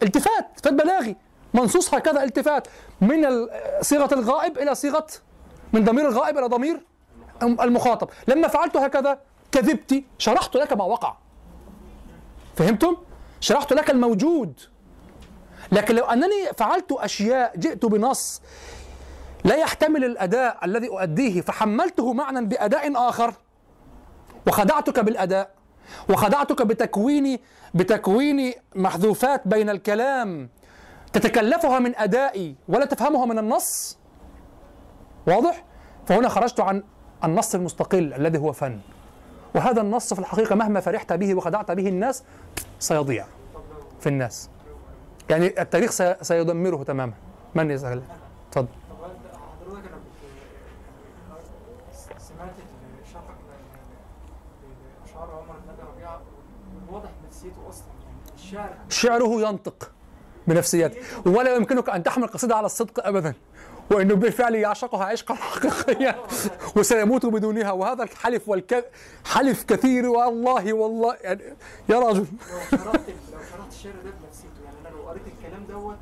التفات 0.03 0.45
التفات 0.57 0.73
بلاغي. 0.73 1.15
منصوص 1.53 1.93
هكذا 1.93 2.23
التفات 2.23 2.67
من 3.01 3.47
صيغة 3.81 4.13
الغائب 4.13 4.57
إلى 4.57 4.75
صيغة 4.75 5.07
من 5.73 5.83
ضمير 5.83 6.07
الغائب 6.07 6.37
إلى 6.37 6.47
ضمير 6.47 6.88
المخاطب. 7.43 8.09
لما 8.27 8.47
فعلت 8.47 8.77
هكذا 8.77 9.19
كذبت 9.51 10.03
شرحت 10.17 10.55
لك 10.55 10.73
ما 10.73 10.83
وقع. 10.83 11.17
فهمتم؟ 12.55 12.97
شرحت 13.39 13.73
لك 13.73 13.89
الموجود. 13.89 14.59
لكن 15.71 15.95
لو 15.95 16.05
أنني 16.05 16.53
فعلت 16.57 16.91
أشياء 16.91 17.57
جئت 17.57 17.85
بنص 17.85 18.41
لا 19.43 19.55
يحتمل 19.55 20.05
الأداء 20.05 20.65
الذي 20.65 20.87
أؤديه 20.87 21.41
فحملته 21.41 22.13
معنى 22.13 22.45
بأداء 22.45 23.09
آخر. 23.09 23.33
وخدعتك 24.47 24.99
بالأداء. 24.99 25.51
وخدعتك 26.09 26.61
بتكوين 26.61 27.39
بتكوين 27.73 28.53
محذوفات 28.75 29.47
بين 29.47 29.69
الكلام. 29.69 30.49
تتكلفها 31.13 31.79
من 31.79 31.95
أدائي 31.95 32.55
ولا 32.67 32.85
تفهمها 32.85 33.25
من 33.25 33.39
النص. 33.39 33.97
واضح؟ 35.27 35.65
فهنا 36.05 36.29
خرجت 36.29 36.59
عن 36.59 36.83
النص 37.23 37.55
المستقل 37.55 38.13
الذي 38.13 38.37
هو 38.37 38.51
فن. 38.51 38.79
وهذا 39.55 39.81
النص 39.81 40.13
في 40.13 40.19
الحقيقة 40.19 40.55
مهما 40.55 40.79
فرحت 40.79 41.13
به 41.13 41.35
وخدعت 41.35 41.71
به 41.71 41.87
الناس 41.87 42.23
سيضيع 42.79 43.25
في 43.99 44.09
الناس. 44.09 44.49
يعني 45.29 45.61
التاريخ 45.61 45.91
سي- 45.91 46.15
سيدمره 46.21 46.83
تماما. 46.83 47.13
من 47.55 47.71
يسأل؟ 47.71 48.01
أصلا. 57.69 57.83
يعني 58.53 58.75
شعره 58.89 59.41
ينطق 59.41 59.91
بنفسيته 60.47 60.97
ولا 61.25 61.55
يمكنك 61.55 61.89
أن 61.89 62.03
تحمل 62.03 62.27
قصيدة 62.27 62.55
على 62.55 62.65
الصدق 62.65 63.07
أبدا. 63.07 63.33
وأنه 63.91 64.15
بالفعل 64.15 64.55
يعشقها 64.55 65.05
عشقا 65.05 65.33
حقيقيا 65.33 66.23
وسيموت 66.75 67.25
بدونها. 67.25 67.71
وهذا 67.71 68.03
الحلف 68.03 68.49
والكذب 68.49 68.85
حلف 69.25 69.63
كثير. 69.63 70.05
والله 70.05 70.73
والله 70.73 71.15
يعني 71.21 71.41
يا 71.89 71.99
رجل. 71.99 72.25
لو 72.51 72.59
شرحت 72.71 73.09
لو 73.33 73.39
شرحت 73.51 73.71
الشعر 73.71 73.93
ده 73.93 74.11
بنفسيته. 74.21 74.63
يعني 74.65 74.77
أنا 74.81 74.89
لو 74.95 75.09
قريت 75.09 75.23
الكلام 75.27 75.63
دوت 75.69 75.97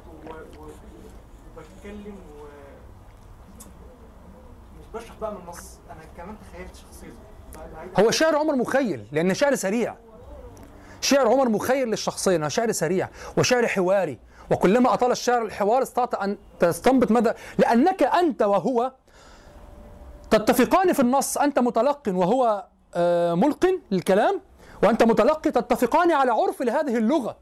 وبتكلم 1.58 2.16
و 2.16 2.46
مش 4.80 5.02
بشرح 5.02 5.16
بقى 5.22 5.32
من 5.32 5.38
النص. 5.38 5.78
أنا 5.92 6.02
كمان 6.18 6.36
تخيلت 6.52 6.76
شخصيته. 6.76 7.18
هو 8.00 8.12
شعر 8.12 8.36
عمر 8.36 8.56
مخيل 8.56 9.08
لأن 9.12 9.34
شعر 9.34 9.56
سريع. 9.56 9.96
شعر 11.02 11.28
عمر 11.28 11.50
مخيل 11.50 11.88
للشخصية 11.88 12.36
أنه 12.36 12.48
شعر 12.48 12.72
سريع. 12.72 13.10
وشعر 13.38 13.68
حواري. 13.68 14.20
وكلما 14.52 14.94
أطال 14.94 15.12
الشعر 15.12 15.46
الحوار 15.46 15.82
استطعت 15.82 16.16
أن 16.16 16.38
تستنبط 16.60 17.12
ماذا؟ 17.12 17.36
لأنك 17.58 18.04
أنت 18.04 18.42
وهو 18.42 18.92
تتفقان 20.32 20.94
في 20.94 21.00
النص. 21.00 21.38
أنت 21.38 21.60
متلق 21.60 22.02
وهو 22.08 22.66
آه، 22.96 23.34
ملقن 23.34 23.80
للكلام 23.92 24.42
وأنت 24.84 25.04
متلقي 25.04 25.52
تتفقان 25.52 26.12
على 26.12 26.32
عرف 26.32 26.62
لهذه 26.62 26.98
اللغة. 26.98 27.38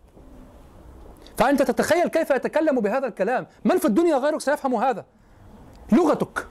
فأنت 1.37 1.61
تتخيل 1.61 2.07
كيف 2.07 2.29
يتكلم 2.29 2.79
بهذا 2.79 3.07
الكلام. 3.07 3.47
من 3.65 3.77
في 3.77 3.85
الدنيا 3.85 4.17
غيرك 4.17 4.41
سيفهم 4.41 4.75
هذا؟ 4.75 5.05
لغتك. 5.91 6.47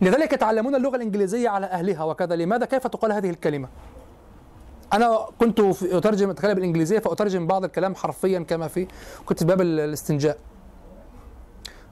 لذلك 0.00 0.32
يتعلمون 0.32 0.74
اللغة 0.74 0.96
الإنجليزية 0.96 1.48
على 1.48 1.66
أهلها 1.66 2.04
وكذا. 2.04 2.36
لماذا؟ 2.36 2.66
كيف 2.66 2.86
تقال 2.86 3.12
هذه 3.12 3.30
الكلمة؟ 3.30 3.68
أنا 4.92 5.26
كنت 5.40 5.60
في- 5.60 5.98
أترجم 5.98 6.30
أتكلم 6.30 6.54
بالإنجليزية 6.54 6.98
فأترجم 6.98 7.46
بعض 7.46 7.64
الكلام 7.64 7.94
حرفيا 7.94 8.38
كما 8.40 8.68
في 8.68 8.86
كنت 9.26 9.38
في 9.38 9.44
باب 9.44 9.60
ال- 9.60 9.80
الاستنجاء. 9.80 10.38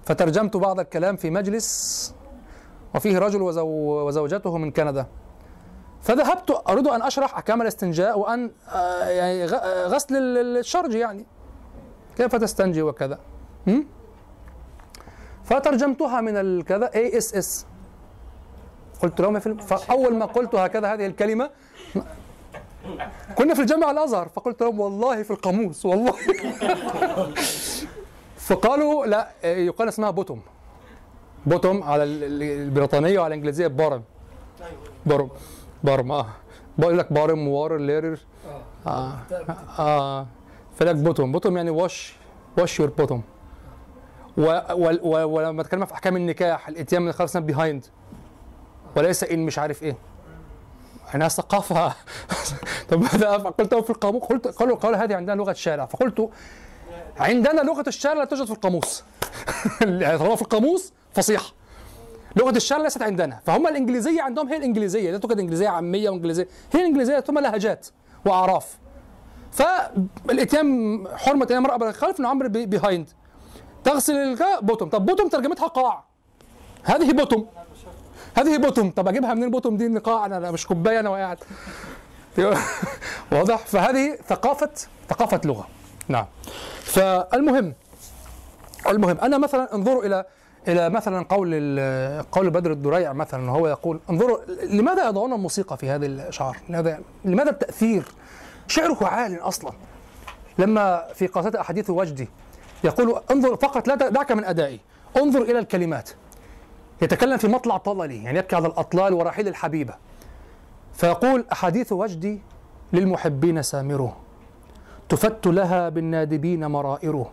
فترجمت 0.05 0.57
بعض 0.57 0.81
الكلام 0.81 1.17
في 1.17 1.31
مجلس 1.31 2.15
وفيه 2.95 3.19
رجل 3.19 3.43
وزو 3.43 3.67
وزوجته 4.09 4.59
من 4.59 4.71
كندا. 4.71 5.07
فذهبت 6.03 6.63
أريد 6.69 6.87
أن 6.87 7.03
أشرح 7.03 7.35
أحكام 7.35 7.63
الاستنجاء 7.63 8.19
وأن 8.19 8.51
آه، 8.69 9.05
يعني 9.09 9.45
آه، 9.45 9.87
غسل 9.87 10.17
ال- 10.17 10.57
الشرج 10.59 10.95
يعني. 10.95 11.27
كيف 12.17 12.37
تستنجي 12.37 12.83
وكذا? 12.83 13.19
فترجمتها 15.45 16.21
من 16.21 16.37
الكذا 16.37 16.91
اي 16.95 17.19
اس 17.19 17.35
اس 17.35 17.67
قلت 19.03 19.21
لهم 19.21 19.39
فأول 19.39 20.15
ما 20.17 20.25
قلت 20.27 20.55
هكذا 20.55 20.95
هذه 20.95 21.07
الكلمة 21.07 21.51
كنا 23.39 23.55
في 23.55 23.61
الجامعة 23.61 23.91
الأزهر 23.91 24.29
فقلت 24.29 24.63
لهم 24.63 24.81
والله 24.81 25.23
في 25.23 25.31
القاموس 25.31 25.87
والله. 25.87 26.13
فقالوا 28.37 29.07
لا 29.07 29.29
يقال 29.45 29.89
اسمها 29.89 30.11
بوتوم. 30.11 30.41
بوتوم 31.47 31.83
على 31.83 32.03
ال- 32.05 32.25
ال- 32.25 32.43
البريطانية 32.43 33.19
وعلى 33.19 33.35
الإنجليزية 33.35 33.67
بارم. 33.67 34.03
بارم. 35.07 35.29
بارم 35.85 36.13
آه. 36.13 36.27
بقول 36.79 36.99
لك 36.99 37.13
بارم 37.13 37.49
وار 37.49 37.77
ليرر. 37.77 38.19
آه. 38.87 39.13
آه. 39.79 40.27
فلك 40.77 40.95
بوتوم. 40.97 41.33
بوتوم 41.33 41.57
يعني 41.57 41.71
واش 41.71 42.17
واش 42.59 42.81
يور 42.81 42.89
بوتوم 42.91 43.23
ولما 44.37 45.61
اتكلم 45.63 45.85
في 45.85 45.95
أحكام 45.95 46.17
النكاح 46.17 46.69
الإتيان 46.69 47.03
من 47.03 47.09
الخلف 47.09 47.37
بيهايند 47.37 47.87
وليس 48.97 49.25
ان 49.25 49.39
مش 49.47 49.59
عارف 49.59 49.83
إيه. 49.83 49.97
إحنا 51.11 51.29
ثقافه 51.29 51.93
طب 52.91 53.01
ماذا؟ 53.03 53.37
افعل؟ 53.37 53.53
قلت 53.53 53.75
في 53.75 53.91
القاموس 53.91 54.23
قلت 54.23 54.49
قالوا 54.49 54.77
قالوا 54.77 54.97
هذه 54.99 55.15
عندنا 55.17 55.35
لغة 55.37 55.53
شارع. 55.53 55.87
فقلت 55.87 56.31
عندنا 57.19 57.61
لغة 57.61 57.85
الشارع 57.87 58.19
لا 58.19 58.25
توجد 58.25 58.45
في 58.45 58.51
القاموس. 58.53 59.05
طالما 60.19 60.37
في 60.37 60.43
القاموس 60.43 60.93
فصيحة. 61.15 61.53
لغة 62.37 62.57
الشارع 62.57 62.83
ليست 62.83 63.03
عندنا. 63.03 63.41
فهم 63.47 63.67
الإنجليزية 63.67 64.23
عندهم 64.23 64.49
هي 64.49 64.57
الإنجليزية. 64.57 65.11
لا 65.11 65.19
توجد 65.19 65.39
إنجليزية 65.39 65.69
عامية 65.69 66.11
وانجليزيه 66.11 66.49
هي 66.73 66.81
الإنجليزية 66.81 67.21
ثم 67.21 67.39
لهجات 67.39 67.87
وأعراف. 68.27 68.79
فالاتيان 69.53 71.05
حرمة 71.17 71.47
أيام 71.51 71.65
امراه 71.65 71.77
بالخلف 71.77 72.21
نعمر 72.21 72.47
بيهايند 72.49 73.09
تغسل 73.85 74.17
الك- 74.17 74.59
بوتوم 74.65 74.89
طب 74.89 75.07
بوتوم 75.07 75.29
ترجمتها 75.29 75.67
قاع. 75.67 76.05
هذه 76.85 77.13
بوتوم 77.13 77.47
هذه 78.37 78.57
بوتوم. 78.57 78.91
طب 78.91 79.09
أجيبها 79.09 79.35
منين 79.35 79.51
بوتوم؟ 79.51 79.77
دي 79.77 79.87
إن 79.87 79.99
قاع 79.99 80.27
أنا 80.27 80.51
مش 80.51 80.67
كوباية 80.67 81.01
أنا 81.01 81.09
وقاعد. 81.11 81.39
واضح. 83.33 83.59
فهذه 83.67 84.19
ثقافة 84.29 84.71
ثقافة 85.09 85.41
لغة. 85.45 85.67
نعم. 86.09 86.27
فالمهم 86.83 87.75
المهم 88.89 89.19
أنا 89.19 89.39
مثلا 89.39 89.75
انظروا 89.75 90.05
إلى 90.05 90.25
إلى 90.69 90.91
مثلا 90.91 91.27
قول 91.29 91.51
قول 92.33 92.51
بدر 92.51 92.73
الدريع 92.73 93.13
مثلا 93.13 93.51
وهو 93.51 93.69
يقول 93.69 94.01
انظروا 94.11 94.39
لماذا 94.65 95.09
يضعون 95.09 95.33
الموسيقى 95.33 95.77
في 95.77 95.91
هذه 95.91 96.07
الإشعار؟ 96.07 96.57
لماذا 96.69 97.01
لماذا 97.25 97.51
التأثير؟ 97.51 98.05
شعره 98.67 99.07
عال 99.07 99.41
أصلا. 99.41 99.73
لما 100.59 101.07
في 101.15 101.27
قصيدة 101.27 101.61
أحاديث 101.61 101.91
وجدي 101.91 102.29
يقول 102.85 103.23
انظر 103.31 103.57
فقط 103.57 103.89
لا 103.89 103.95
دعك 103.95 104.33
من 104.33 104.45
أدائي. 104.45 104.81
انظر 105.17 105.43
إلى 105.43 105.59
الكلمات. 105.59 106.11
يتكلم 107.03 107.37
في 107.37 107.49
مطلع 107.49 107.77
طللي 107.77 108.25
يعني 108.25 108.39
يبكي 108.39 108.57
على 108.57 108.69
الأطلال 108.69 109.15
ورحيل 109.15 109.49
الحبيبة. 109.49 109.95
فيقول 110.93 111.45
أحاديث 111.53 111.93
وجدي 111.93 112.41
للمحبين 112.93 113.63
سامره 113.63 114.17
تفت 115.09 115.47
لها 115.47 115.89
بالنادبين 115.89 116.67
مرائره 116.67 117.31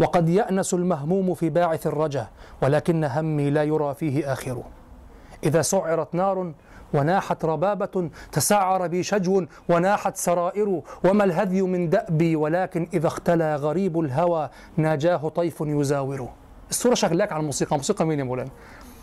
وقد 0.00 0.28
يأنس 0.28 0.74
المهموم 0.74 1.34
في 1.34 1.50
باعث 1.50 1.86
الرجا 1.86 2.26
ولكن 2.62 3.04
همي 3.04 3.50
لا 3.50 3.64
يرى 3.64 3.94
فيه 3.94 4.32
آخره 4.32 4.64
إذا 5.44 5.62
سعرت 5.62 6.14
نار 6.14 6.52
وناحت 6.94 7.44
ربابة 7.44 8.10
تسعر 8.32 8.86
بي 8.86 9.02
شجو 9.02 9.44
وناحت 9.68 10.16
سرائر. 10.16 10.82
وما 11.04 11.24
الهدي 11.24 11.62
من 11.62 11.90
دأبي 11.90 12.36
ولكن 12.36 12.88
إذا 12.94 13.06
اختلى 13.06 13.56
غريب 13.56 14.00
الهوى 14.00 14.50
ناجاه 14.76 15.28
طيف 15.28 15.60
يزاوره 15.60 16.32
الصورة 16.70 16.94
شغلاك 16.94 17.32
على 17.32 17.40
الموسيقى 17.40 17.76
موسيقى 17.76 18.06
مين 18.06 18.18
يا 18.18 18.24
مولانا؟ 18.24 18.50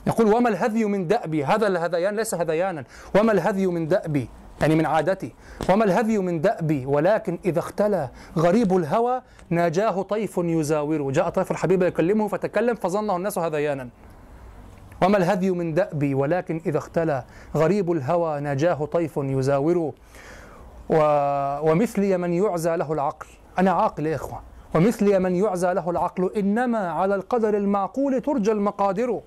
يقول 0.08 0.34
وما 0.34 0.50
الهذي 0.50 0.86
من 0.86 1.08
دأبي؟ 1.08 1.46
هذا 1.46 1.68
الهذيان 1.68 2.16
ليس 2.16 2.36
هذيانا. 2.36 2.84
وما 3.16 3.32
الهذي 3.32 3.68
من 3.68 3.88
دأبي؟ 3.88 4.30
يعني 4.62 4.76
من 4.76 4.86
عادتي. 4.86 5.34
وما 5.70 5.84
الهذي 5.84 6.18
من 6.18 6.42
دأبي؟ 6.42 6.86
ولكن 6.86 7.40
إذا 7.46 7.60
اختلى 7.60 8.10
غريب 8.38 8.78
الهوى 8.78 9.22
ناجاه 9.50 10.02
طيف 10.02 10.38
يزاوره. 10.38 11.12
جاء 11.12 11.30
طيف 11.30 11.52
الحبيب 11.52 11.84
يكلمه 11.84 12.28
فتكلم 12.28 12.76
فظنه 12.76 13.16
الناس 13.16 13.38
هذيانا. 13.40 13.90
وما 15.04 15.18
الهدي 15.18 15.52
من 15.52 15.74
دأبي؟ 15.74 16.14
ولكن 16.14 16.62
إذا 16.66 16.78
اختلى 16.78 17.24
غريب 17.56 17.92
الهوى 17.92 18.40
ناجاه 18.40 18.86
طيف 18.86 19.18
يزاوره. 19.18 19.94
و... 20.90 20.98
ومثلي 21.72 22.18
من 22.18 22.34
يعزى 22.34 22.76
له 22.76 22.94
العقل. 22.94 23.28
أنا 23.60 23.72
عاقل 23.72 24.06
يا 24.06 24.16
إخوة. 24.16 24.42
ومثلي 24.76 25.20
من 25.20 25.36
يعزى 25.36 25.74
له 25.74 25.90
العقل 25.90 26.32
إنما 26.38 26.92
على 26.92 27.16
القدر 27.16 27.58
المعقول 27.58 28.22
ترجى 28.22 28.52
المقادر. 28.52 29.22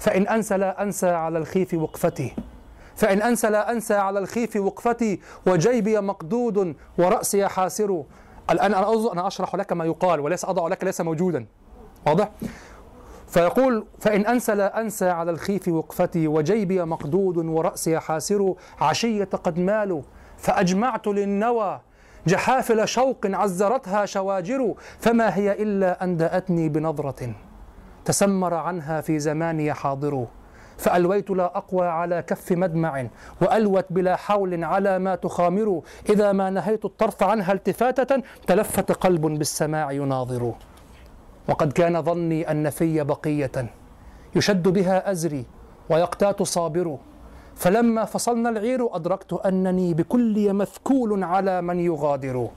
فإن 0.00 0.28
أنسى 0.28 0.56
لا 0.56 0.82
أنسى 0.82 1.08
على 1.08 1.38
الخيف 1.38 1.74
وقفتي 1.74 2.34
فإن 2.96 3.22
أنسى 3.22 3.50
لا 3.50 3.72
أنسى 3.72 3.94
على 3.94 4.18
الخيف 4.18 4.56
وقفتي 4.56 5.20
وجيبي 5.46 6.00
مقدود 6.00 6.76
ورأسي 6.98 7.48
حاسر. 7.48 8.02
الآن 8.50 8.74
أنا 8.74 9.12
أنا 9.12 9.26
أشرح 9.26 9.54
لك 9.54 9.72
ما 9.72 9.84
يقال 9.84 10.20
وليس 10.20 10.44
أضع 10.44 10.68
لك 10.68 10.84
ليس 10.84 11.00
موجودا. 11.00 11.46
واضح؟ 12.06 12.30
فيقول 13.28 13.86
فإن 13.98 14.26
أنسى 14.26 14.54
لا 14.54 14.80
أنسى 14.80 15.08
على 15.08 15.30
الخيف 15.30 15.68
وقفتي 15.68 16.28
وجيبي 16.28 16.84
مقدود 16.84 17.36
ورأسي 17.36 17.98
حاسر. 17.98 18.54
عشية 18.80 19.24
قد 19.24 19.58
مالوا 19.58 20.02
فأجمعت 20.38 21.06
للنوى. 21.06 21.80
جحافل 22.26 22.88
شوق 22.88 23.26
عزرتها 23.26 24.06
شواجر. 24.06 24.74
فما 24.98 25.36
هي 25.36 25.52
إلا 25.52 26.04
أن 26.04 26.16
دأتني 26.16 26.68
بنظرة. 26.68 27.34
تسمر 28.10 28.54
عنها 28.54 29.00
في 29.00 29.18
زماني 29.18 29.72
حاضر 29.72 30.26
فألويت 30.78 31.30
لا 31.30 31.56
أقوى 31.58 31.86
على 31.86 32.22
كف 32.22 32.52
مدمع 32.52 33.06
وألوت 33.42 33.86
بلا 33.90 34.16
حول 34.16 34.64
على 34.64 34.98
ما 34.98 35.14
تخامر 35.14 35.82
إذا 36.08 36.32
ما 36.32 36.50
نهيت 36.50 36.84
الطرف 36.84 37.22
عنها 37.22 37.52
التفاتة 37.52 38.22
تلفت 38.46 38.92
قلب 38.92 39.20
بالسماع 39.20 39.92
يناظر 39.92 40.52
وقد 41.48 41.72
كان 41.72 42.02
ظني 42.02 42.50
أن 42.50 42.70
في 42.70 43.02
بقية 43.04 43.70
يشد 44.34 44.68
بها 44.68 45.10
أزري 45.10 45.44
ويقتات 45.90 46.42
صابر 46.42 46.98
فلما 47.56 48.04
فصلنا 48.04 48.48
العير 48.48 48.96
أدركت 48.96 49.32
أنني 49.32 49.94
بكل 49.94 50.52
مثكول 50.52 51.24
على 51.24 51.62
من 51.62 51.80
يغادر 51.80 52.48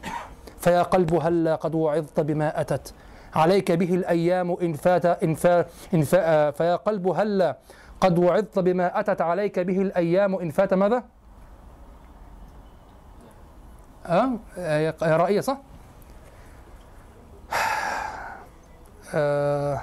فيا 0.59 0.81
قلب 0.81 1.13
هلا 1.13 1.55
قد 1.55 1.75
وعظت 1.75 2.19
بما 2.19 2.61
أتت. 2.61 2.93
عليك 3.35 3.71
به 3.71 3.95
الأيام 3.95 4.51
إن 4.61 4.73
فات 4.73 5.05
إن 5.05 5.33
فا 5.35 5.65
إن 5.93 6.01
فا 6.01 6.51
فيا 6.51 6.75
قلب 6.75 7.07
هلا 7.07 7.57
قد 8.01 8.19
وعظت 8.19 8.59
بما 8.59 8.99
أتت 8.99 9.21
عليك 9.21 9.59
به 9.59 9.81
الأيام 9.81 10.35
إن 10.35 10.49
فات 10.49 10.73
ماذا؟ 10.73 11.03
أه؟ 14.05 14.29
آه، 14.57 14.93
رأية 15.17 15.41
صح؟ 15.41 15.57
آه 19.15 19.81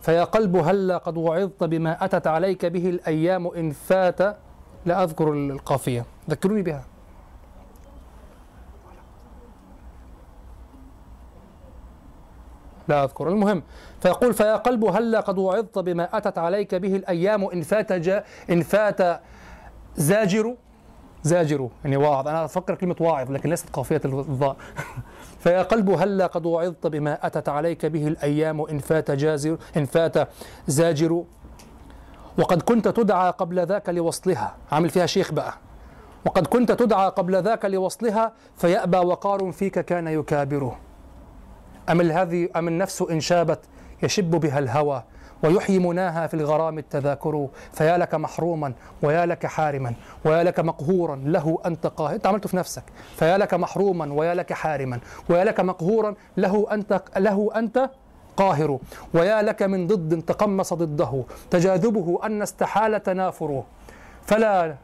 فيا 0.00 0.24
قلب 0.24 0.56
هلا 0.56 0.98
قد 0.98 1.16
وعظت 1.16 1.64
بما 1.64 2.04
أتت 2.04 2.26
عليك 2.26 2.66
به 2.66 2.88
الأيام 2.88 3.46
إن 3.46 3.70
فات 3.70 4.20
لا 4.86 5.04
أذكر 5.04 5.32
القافية 5.32 6.04
ذكروني 6.30 6.62
بها 6.62 6.84
لا 12.90 13.04
أذكر. 13.04 13.28
المهم 13.28 13.62
فيقول 14.00 14.34
فيا 14.34 14.56
قلب 14.56 14.84
هلا 14.84 15.20
قد 15.20 15.38
وعظت 15.38 15.78
بما 15.78 16.16
أتت 16.16 16.38
عليك 16.38 16.74
به 16.74 16.96
الأيام 16.96 17.44
إن 17.44 17.62
فات 17.62 17.92
جا 17.92 18.24
إن 18.50 18.62
فات 18.62 19.20
زاجر 19.96 20.56
زاجر 21.22 21.68
يعني 21.84 21.96
واعظ. 21.96 22.28
أنا 22.28 22.44
أفكر 22.44 22.74
كلمة 22.74 22.96
واعظ 23.00 23.30
لكن 23.30 23.50
ليست 23.50 23.70
قافية 23.70 24.00
الضاء. 24.04 24.56
فيا 25.42 25.62
قلب 25.62 25.90
هلا 25.90 26.26
قد 26.26 26.46
وعظت 26.46 26.86
بما 26.86 27.26
أتت 27.26 27.48
عليك 27.48 27.86
به 27.86 28.08
الأيام 28.08 28.60
إن 28.60 28.78
فات 28.78 29.10
جازر 29.10 29.58
إن 29.76 29.84
فات 29.84 30.28
زاجر. 30.66 31.24
وقد 32.38 32.62
كنت 32.62 32.88
تدعى 32.88 33.30
قبل 33.30 33.66
ذاك 33.66 33.88
لوصلها. 33.88 34.56
عامل 34.72 34.90
فيها 34.90 35.06
شيخ 35.06 35.32
بقى. 35.32 35.54
وقد 36.26 36.46
كنت 36.46 36.72
تدعى 36.72 37.08
قبل 37.08 37.42
ذاك 37.42 37.64
لوصلها 37.64 38.32
فيأبى 38.56 38.98
وقار 38.98 39.52
فيك 39.52 39.78
كان 39.78 40.06
يكابره. 40.06 40.89
أم 41.90 42.00
هذه 42.00 42.48
أم 42.56 42.68
النفس 42.68 43.02
إن 43.02 43.20
شابت 43.20 43.58
يشب 44.02 44.30
بها 44.30 44.58
الهوى 44.58 45.02
ويحيي 45.42 45.78
مناها 45.78 46.26
في 46.26 46.34
الغرام 46.34 46.78
التذاكر. 46.78 47.48
فيا 47.72 47.98
لك 47.98 48.14
محروما 48.14 48.72
ويا 49.02 49.26
لك 49.26 49.46
حارما 49.46 49.94
ويا 50.24 50.42
لك 50.42 50.60
مقهورا 50.60 51.16
له 51.16 51.58
أنت 51.66 51.86
قاهر 51.86 52.14
أنت 52.14 52.26
عملته 52.26 52.48
في 52.48 52.56
نفسك. 52.56 52.82
فيا 53.16 53.38
لك 53.38 53.54
محروما 53.54 54.12
ويا 54.12 54.34
لك 54.34 54.52
حارما 54.52 55.00
ويا 55.30 55.44
لك 55.44 55.60
مقهورا 55.60 56.14
له 56.36 56.66
أنت 56.72 57.02
له 57.16 57.50
أنت 57.56 57.90
قاهر 58.36 58.78
ويا 59.14 59.42
لك 59.42 59.62
من 59.62 59.86
ضد 59.86 60.22
تقمص 60.22 60.74
ضده 60.74 61.24
تجاذبه 61.50 62.20
أن 62.26 62.42
استحال 62.42 63.02
تنافره. 63.02 63.64
فلا 64.22 64.74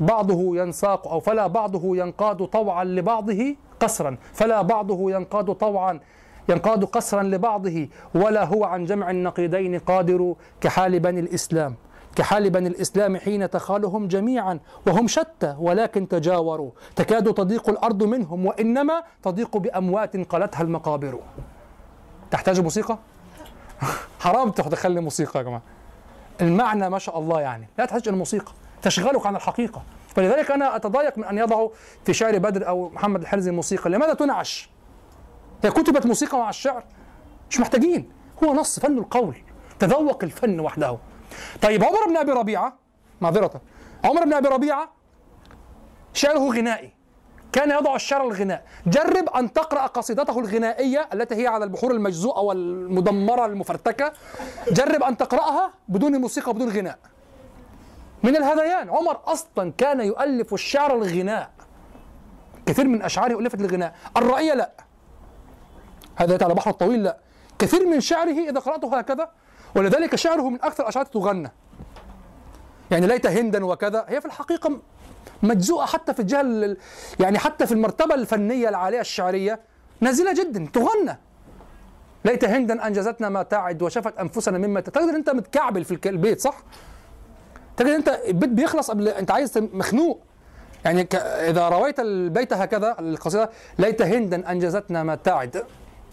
بعضه 0.00 0.56
ينساق 0.56 1.08
أو 1.08 1.20
فلا 1.20 1.46
بعضه 1.46 1.96
ينقاد 1.96 2.44
طوعا 2.44 2.84
لبعضه 2.84 3.56
قسرا 3.80 4.16
فلا 4.32 4.62
بعضه 4.62 5.10
ينقاد 5.10 5.52
طوعا 5.52 6.00
ينقاد 6.48 6.84
قسرا 6.84 7.22
لبعضه 7.22 7.88
ولا 8.14 8.44
هو 8.44 8.64
عن 8.64 8.84
جمع 8.84 9.10
النقيضين 9.10 9.78
قادر 9.78 10.34
كحال 10.60 11.00
بني 11.00 11.20
الإسلام. 11.20 11.74
كحال 12.16 12.50
بني 12.50 12.68
الإسلام 12.68 13.16
حين 13.16 13.50
تخالهم 13.50 14.08
جميعا 14.08 14.58
وهم 14.86 15.06
شتى 15.06 15.56
ولكن 15.58 16.08
تجاوروا. 16.08 16.70
تكاد 16.96 17.34
تضيق 17.34 17.68
الأرض 17.68 18.02
منهم 18.02 18.46
وإنما 18.46 19.02
تضيق 19.22 19.56
بأموات 19.56 20.16
قلتها 20.16 20.62
المقابر. 20.62 21.20
تحتاج 22.30 22.60
موسيقى؟ 22.60 22.98
حرام 24.20 24.50
تدخل 24.50 25.00
موسيقى 25.00 25.38
يا 25.38 25.44
جماعة. 25.44 25.62
المعنى 26.40 26.90
ما 26.90 26.98
شاء 26.98 27.18
الله 27.18 27.40
يعني. 27.40 27.68
لا 27.78 27.84
تحتاج 27.84 28.08
الموسيقى 28.08 28.52
تشغلك 28.82 29.26
عن 29.26 29.36
الحقيقة. 29.36 29.82
فلذلك 30.08 30.50
أنا 30.50 30.76
أتضايق 30.76 31.18
من 31.18 31.24
أن 31.24 31.38
يضعوا 31.38 31.68
في 32.04 32.12
شعر 32.12 32.38
بدر 32.38 32.68
أو 32.68 32.88
محمد 32.88 33.20
الحرزي 33.20 33.50
الموسيقى 33.50 33.90
لماذا 33.90 34.14
تنعش؟ 34.14 34.70
هي 35.64 35.70
كتبت 35.70 36.06
موسيقى 36.06 36.38
مع 36.38 36.48
الشعر. 36.48 36.84
مش 37.50 37.60
محتاجين. 37.60 38.12
هو 38.44 38.54
نص 38.54 38.80
فن 38.80 38.98
القول. 38.98 39.36
تذوق 39.78 40.24
الفن 40.24 40.60
وحده. 40.60 40.98
طيب 41.62 41.84
عمر 41.84 42.06
بن 42.08 42.16
أبي 42.16 42.32
ربيعة 42.32 42.78
معذرة. 43.20 43.60
عمر 44.04 44.24
بن 44.24 44.32
أبي 44.32 44.48
ربيعة 44.48 44.92
شعره 46.12 46.38
غنائي. 46.38 46.92
كان 47.52 47.70
يضع 47.70 47.94
الشعر 47.94 48.26
الغناء. 48.26 48.64
جرب 48.86 49.28
أن 49.28 49.52
تقرأ 49.52 49.86
قصيدته 49.86 50.38
الغنائية 50.38 51.08
التي 51.12 51.34
هي 51.34 51.46
على 51.46 51.64
البحور 51.64 51.90
المجزوءة 51.90 52.40
والمدمرة 52.40 53.46
المفرتكه 53.46 54.12
جرب 54.70 55.02
أن 55.02 55.16
تقرأها 55.16 55.72
بدون 55.88 56.16
موسيقى 56.20 56.50
وبدون 56.50 56.68
غناء. 56.68 56.98
من 58.22 58.36
الهذيان 58.36 58.90
عمر 58.90 59.20
أصلا 59.26 59.72
كان 59.78 60.00
يؤلف 60.00 60.54
الشعر 60.54 60.94
الغناء. 60.94 61.50
كثير 62.66 62.88
من 62.88 63.02
أشعاره 63.02 63.38
ألفت 63.38 63.60
للغناء. 63.60 63.94
الرأية 64.16 64.54
لا. 64.54 64.87
هذا 66.18 66.44
على 66.44 66.54
بحر 66.54 66.70
الطويل؟ 66.70 67.02
لا. 67.02 67.16
كثير 67.58 67.86
من 67.86 68.00
شعره 68.00 68.48
إذا 68.50 68.60
قرأته 68.60 68.98
هكذا 68.98 69.28
ولذلك 69.74 70.14
شعره 70.14 70.48
من 70.48 70.62
أكثر 70.62 70.82
الأشعار 70.82 71.04
تغنى. 71.04 71.52
يعني 72.90 73.06
ليت 73.06 73.26
هندا 73.26 73.64
وكذا. 73.64 74.04
هي 74.08 74.20
في 74.20 74.26
الحقيقة 74.26 74.78
مجزوءة 75.42 75.86
حتى 75.86 76.14
في 76.14 76.20
الجهة 76.20 76.76
يعني 77.20 77.38
حتى 77.38 77.66
في 77.66 77.72
المرتبة 77.72 78.14
الفنية 78.14 78.68
العالية 78.68 79.00
الشعرية 79.00 79.60
نازلة 80.00 80.32
جدا 80.32 80.68
تغنى. 80.72 81.18
ليت 82.24 82.44
هندا 82.44 82.86
أنجزتنا 82.86 83.28
ما 83.28 83.42
تعد 83.42 83.82
وشفت 83.82 84.18
أنفسنا 84.18 84.58
مما 84.58 84.80
تجد 84.80 85.14
أنت 85.14 85.30
متكعبل 85.30 85.84
في 85.84 86.08
البيت 86.08 86.40
صح؟ 86.40 86.62
تجد 87.76 87.88
أنت 87.88 88.08
البيت 88.08 88.50
بيخلص 88.50 88.90
قبل 88.90 89.08
أنت 89.08 89.30
عايز 89.30 89.58
مخنوق. 89.58 90.20
يعني 90.84 91.04
ك... 91.04 91.14
إذا 91.14 91.68
رويت 91.68 92.00
البيت 92.00 92.52
هكذا 92.52 92.96
القصيدة 92.98 93.50
ليت 93.78 94.02
هندا 94.02 94.50
أنجزتنا 94.50 95.02
ما 95.02 95.14
تعد. 95.14 95.64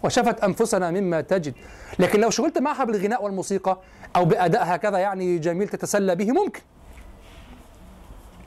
وشفت 0.04 0.44
أنفسنا 0.44 0.92
مما 0.92 1.22
تجد. 1.22 1.54
لكن 2.00 2.20
لو 2.20 2.30
شغلت 2.30 2.58
معها 2.58 2.84
بالغناء 2.84 3.24
والموسيقى 3.24 3.78
أو 4.16 4.26
بأداء 4.26 4.76
هكذا 4.76 4.98
يعني 4.98 5.38
جميل 5.38 5.68
تتسلى 5.68 6.16
به 6.16 6.32
ممكن. 6.32 6.62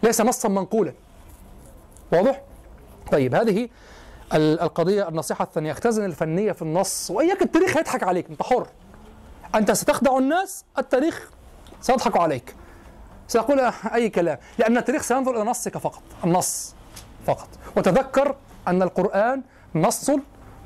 ليس 0.03 0.21
نصا 0.21 0.49
منقولا. 0.49 0.93
واضح؟ 2.13 2.43
طيب 3.13 3.35
هذه 3.35 3.69
القضية 4.35 5.09
النصيحة 5.09 5.45
الثانية. 5.45 5.73
اختزن 5.73 6.05
الفنية 6.05 6.53
في 6.53 6.63
النص. 6.63 7.11
وإياك 7.11 7.43
التاريخ 7.43 7.77
هيضحك 7.77 8.03
عليك 8.03 8.31
أنت 8.31 8.43
حر. 8.43 8.67
أنت 9.55 9.73
ستخدع 9.73 10.19
الناس 10.19 10.65
التاريخ 10.79 11.31
سيضحك 11.81 12.17
عليك. 12.17 12.55
سيقول 13.29 13.61
أي 13.95 14.09
كلام. 14.09 14.39
لأن 14.59 14.77
التاريخ 14.77 15.03
سينظر 15.03 15.43
إلى 15.43 15.51
نصك 15.51 15.79
فقط. 15.79 16.03
النص 16.25 16.75
فقط. 17.27 17.49
وتذكر 17.77 18.37
أن 18.69 18.83
القرآن 18.83 19.43
نص 19.75 20.11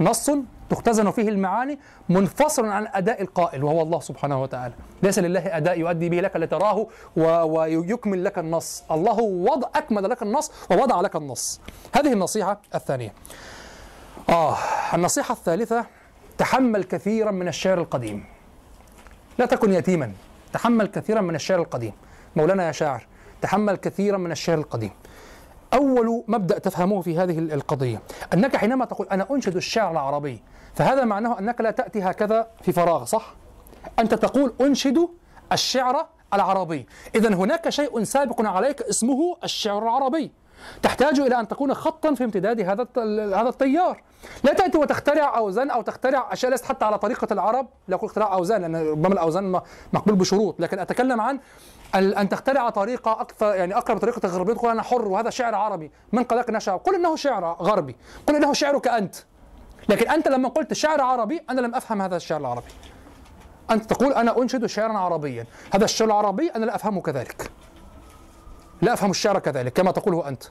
نص 0.00 0.30
تختزن 0.72 1.10
فيه 1.10 1.28
المعاني 1.28 1.78
منفصل 2.08 2.66
عن 2.66 2.86
أداء 2.92 3.22
القائل 3.22 3.64
وهو 3.64 3.82
الله 3.82 4.00
سبحانه 4.00 4.42
وتعالى. 4.42 4.74
ليس 5.02 5.18
لله 5.18 5.56
أداء 5.56 5.78
يؤدي 5.78 6.08
به 6.08 6.20
لك 6.20 6.36
لتراه 6.36 6.86
ويكمل 7.16 8.24
لك 8.24 8.38
النص. 8.38 8.84
الله 8.90 9.20
وضع 9.20 9.68
أكمل 9.74 10.10
لك 10.10 10.22
النص 10.22 10.52
ووضع 10.70 11.00
لك 11.00 11.16
النص. 11.16 11.60
هذه 11.94 12.12
النصيحة 12.12 12.60
الثانية. 12.74 13.14
آه 14.28 14.56
النصيحة 14.94 15.32
الثالثة 15.32 15.86
تحمل 16.38 16.84
كثيرا 16.84 17.30
من 17.30 17.48
الشعر 17.48 17.78
القديم. 17.78 18.24
لا 19.38 19.46
تكن 19.46 19.72
يتيما. 19.72 20.12
تحمل 20.52 20.86
كثيرا 20.86 21.20
من 21.20 21.34
الشعر 21.34 21.60
القديم. 21.60 21.92
مولانا 22.36 22.66
يا 22.66 22.72
شاعر 22.72 23.06
تحمل 23.42 23.76
كثيرا 23.76 24.16
من 24.16 24.32
الشعر 24.32 24.58
القديم. 24.58 24.90
أول 25.74 26.24
مبدأ 26.28 26.58
تفهمه 26.58 27.00
في 27.00 27.18
هذه 27.18 27.38
القضية 27.38 28.02
أنك 28.34 28.56
حينما 28.56 28.84
تقول 28.84 29.06
أنا 29.08 29.26
أنشد 29.30 29.56
الشعر 29.56 29.92
العربي 29.92 30.42
فهذا 30.74 31.04
معناه 31.04 31.38
أنك 31.38 31.60
لا 31.60 31.70
تأتي 31.70 32.02
هكذا 32.02 32.48
في 32.62 32.72
فراغ 32.72 33.04
صح؟ 33.04 33.34
أنت 33.98 34.14
تقول 34.14 34.54
أنشد 34.60 35.08
الشعر 35.52 36.06
العربي. 36.34 36.86
إذا 37.14 37.34
هناك 37.34 37.68
شيء 37.68 38.04
سابق 38.04 38.46
عليك 38.46 38.82
اسمه 38.82 39.36
الشعر 39.44 39.82
العربي. 39.82 40.32
تحتاج 40.82 41.20
إلى 41.20 41.40
أن 41.40 41.48
تكون 41.48 41.74
خطا 41.74 42.14
في 42.14 42.24
امتداد 42.24 42.60
هذا 42.60 42.86
هذا 43.40 43.48
التيار. 43.48 44.02
لا 44.44 44.52
تأتي 44.52 44.78
وتخترع 44.78 45.38
أوزان 45.38 45.70
أو 45.70 45.82
تخترع 45.82 46.32
أشياء 46.32 46.50
ليست 46.50 46.64
حتى 46.64 46.84
على 46.84 46.98
طريقة 46.98 47.28
العرب. 47.32 47.68
لا 47.88 47.96
أقول 47.96 48.08
اختراع 48.10 48.34
أوزان 48.34 48.60
لأن 48.60 48.76
ربما 48.90 49.14
الأوزان 49.14 49.60
مقبول 49.92 50.14
بشروط. 50.14 50.60
لكن 50.60 50.78
أتكلم 50.78 51.20
عن 51.20 51.40
أن 51.94 52.28
تخترع 52.28 52.70
طريقة 52.70 53.20
أكثر 53.20 53.54
يعني 53.54 53.76
أقرب 53.76 53.98
طريقة 53.98 54.26
الغربية. 54.26 54.54
تقول 54.54 54.70
أنا 54.70 54.82
حر 54.82 55.08
وهذا 55.08 55.30
شعر 55.30 55.54
عربي. 55.54 55.90
من 56.12 56.24
قال 56.24 56.38
لك 56.38 56.48
انه 56.48 56.58
شعر؟ 56.58 56.76
قل 56.76 56.94
إنه 56.94 57.16
شعر 57.16 57.44
غربي. 57.44 57.96
قل 58.26 58.36
إنه 58.36 58.52
شعرك 58.52 58.88
أنت. 58.88 59.16
لكن 59.88 60.10
أنت 60.10 60.28
لما 60.28 60.48
قلت 60.48 60.72
شعر 60.72 61.00
عربي 61.00 61.40
أنا 61.50 61.60
لم 61.60 61.74
أفهم 61.74 62.02
هذا 62.02 62.16
الشعر 62.16 62.40
العربي. 62.40 62.72
أنت 63.70 63.92
تقول 63.92 64.12
أنا 64.12 64.42
أنشد 64.42 64.66
شعرا 64.66 64.92
عربيا. 64.92 65.46
هذا 65.74 65.84
الشعر 65.84 66.08
العربي 66.08 66.48
أنا 66.48 66.64
لا 66.64 66.74
أفهمه 66.74 67.00
كذلك. 67.00 67.50
لا 68.82 68.92
أفهم 68.92 69.10
الشعر 69.10 69.38
كذلك 69.38 69.72
كما 69.72 69.90
تقوله 69.90 70.28
أنت. 70.28 70.42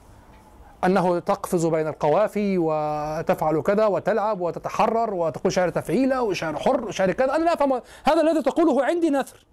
أنه 0.84 1.18
تقفز 1.18 1.66
بين 1.66 1.88
القوافي 1.88 2.58
وتفعل 2.58 3.62
كذا 3.62 3.86
وتلعب 3.86 4.40
وتتحرر 4.40 5.14
وتقول 5.14 5.52
شعر 5.52 5.68
تفعيله 5.68 6.22
وشعر 6.22 6.56
حر 6.56 6.84
وشعر 6.84 7.12
كذا. 7.12 7.36
أنا 7.36 7.44
لا 7.44 7.52
أفهم. 7.54 7.80
هذا 8.04 8.20
الذي 8.20 8.42
تقوله 8.42 8.84
عندي 8.84 9.10
نثر. 9.10 9.46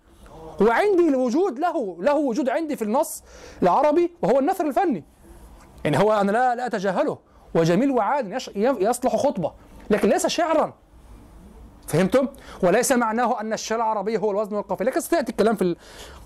وعندي 0.61 1.07
الوجود 1.07 1.59
له 1.59 1.97
له 1.99 2.15
وجود 2.15 2.49
عندي 2.49 2.75
في 2.75 2.81
النص 2.81 3.23
العربي 3.63 4.11
وهو 4.21 4.39
النثر 4.39 4.67
الفني. 4.67 5.03
يعني 5.83 5.99
هو 5.99 6.13
أنا 6.13 6.31
لا 6.31 6.55
لا 6.55 6.65
أتجاهله. 6.65 7.17
وجميل 7.55 7.91
وعال 7.91 8.33
يش- 8.33 8.51
يصلح 8.55 9.15
خطبة. 9.15 9.53
لكن 9.89 10.09
ليس 10.09 10.27
شعرا 10.27 10.73
فهمتم؟ 11.87 12.27
وليس 12.63 12.91
معناه 12.91 13.41
أن 13.41 13.53
الشعر 13.53 13.77
العربي 13.79 14.17
هو 14.17 14.31
الوزن 14.31 14.55
والقافية، 14.55 14.85
لكن 14.85 14.99
سياتي 14.99 15.31
الكلام 15.31 15.55
في 15.55 15.75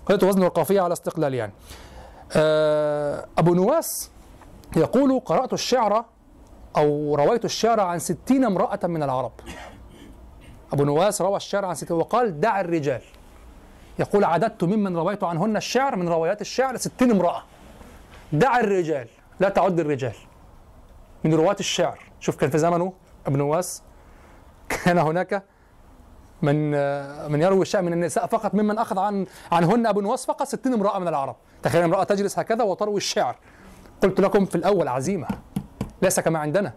قضية 0.06 0.22
الوزن 0.22 0.42
والقافية 0.42 0.80
على 0.80 0.92
استقلال 0.92 1.34
يعني. 1.34 1.52
آه، 2.32 3.26
أبو 3.38 3.54
نواس 3.54 4.10
يقول 4.76 5.20
قرأت 5.20 5.52
الشعر 5.52 6.04
أو 6.76 7.14
رويت 7.14 7.44
الشعر 7.44 7.80
عن 7.80 7.98
ستين 7.98 8.44
امرأة 8.44 8.78
من 8.84 9.02
العرب. 9.02 9.32
أبو 10.72 10.84
نواس 10.84 11.22
روى 11.22 11.36
الشعر 11.36 11.64
عن 11.64 11.74
ستين 11.74 11.96
وقال 11.96 12.40
دع 12.40 12.60
الرجال. 12.60 13.02
يقول 13.98 14.24
عددت 14.24 14.64
ممن 14.64 14.96
رويت 14.96 15.24
عنهن 15.24 15.56
الشعر 15.56 15.96
من 15.96 16.08
روايات 16.08 16.40
الشعر 16.40 16.76
ستين 16.76 17.10
امرأة. 17.10 17.42
دع 18.32 18.60
الرجال 18.60 19.08
لا 19.40 19.48
تعد 19.48 19.80
الرجال. 19.80 20.14
من 21.24 21.34
رواة 21.34 21.56
الشعر، 21.60 21.98
شوف 22.20 22.36
كان 22.36 22.50
في 22.50 22.58
زمنه 22.58 22.92
ابن 23.26 23.38
نواس 23.38 23.82
كان 24.68 24.98
هناك 24.98 25.42
من 26.42 26.70
من 27.32 27.42
يروي 27.42 27.62
الشعر 27.62 27.82
من 27.82 27.92
النساء 27.92 28.26
فقط 28.26 28.54
ممن 28.54 28.78
أخذ 28.78 28.98
عن 28.98 29.26
عنهن 29.52 29.86
ابو 29.86 30.00
نواس 30.00 30.26
فقط 30.26 30.46
60 30.46 30.72
امرأة 30.74 30.98
من 30.98 31.08
العرب. 31.08 31.36
تخيل 31.62 31.82
امرأة 31.82 32.04
تجلس 32.04 32.38
هكذا 32.38 32.64
وتروي 32.64 32.96
الشعر. 32.96 33.36
قلت 34.02 34.20
لكم 34.20 34.44
في 34.44 34.54
الأول 34.54 34.88
عزيمة 34.88 35.28
ليس 36.02 36.20
كما 36.20 36.38
عندنا. 36.38 36.72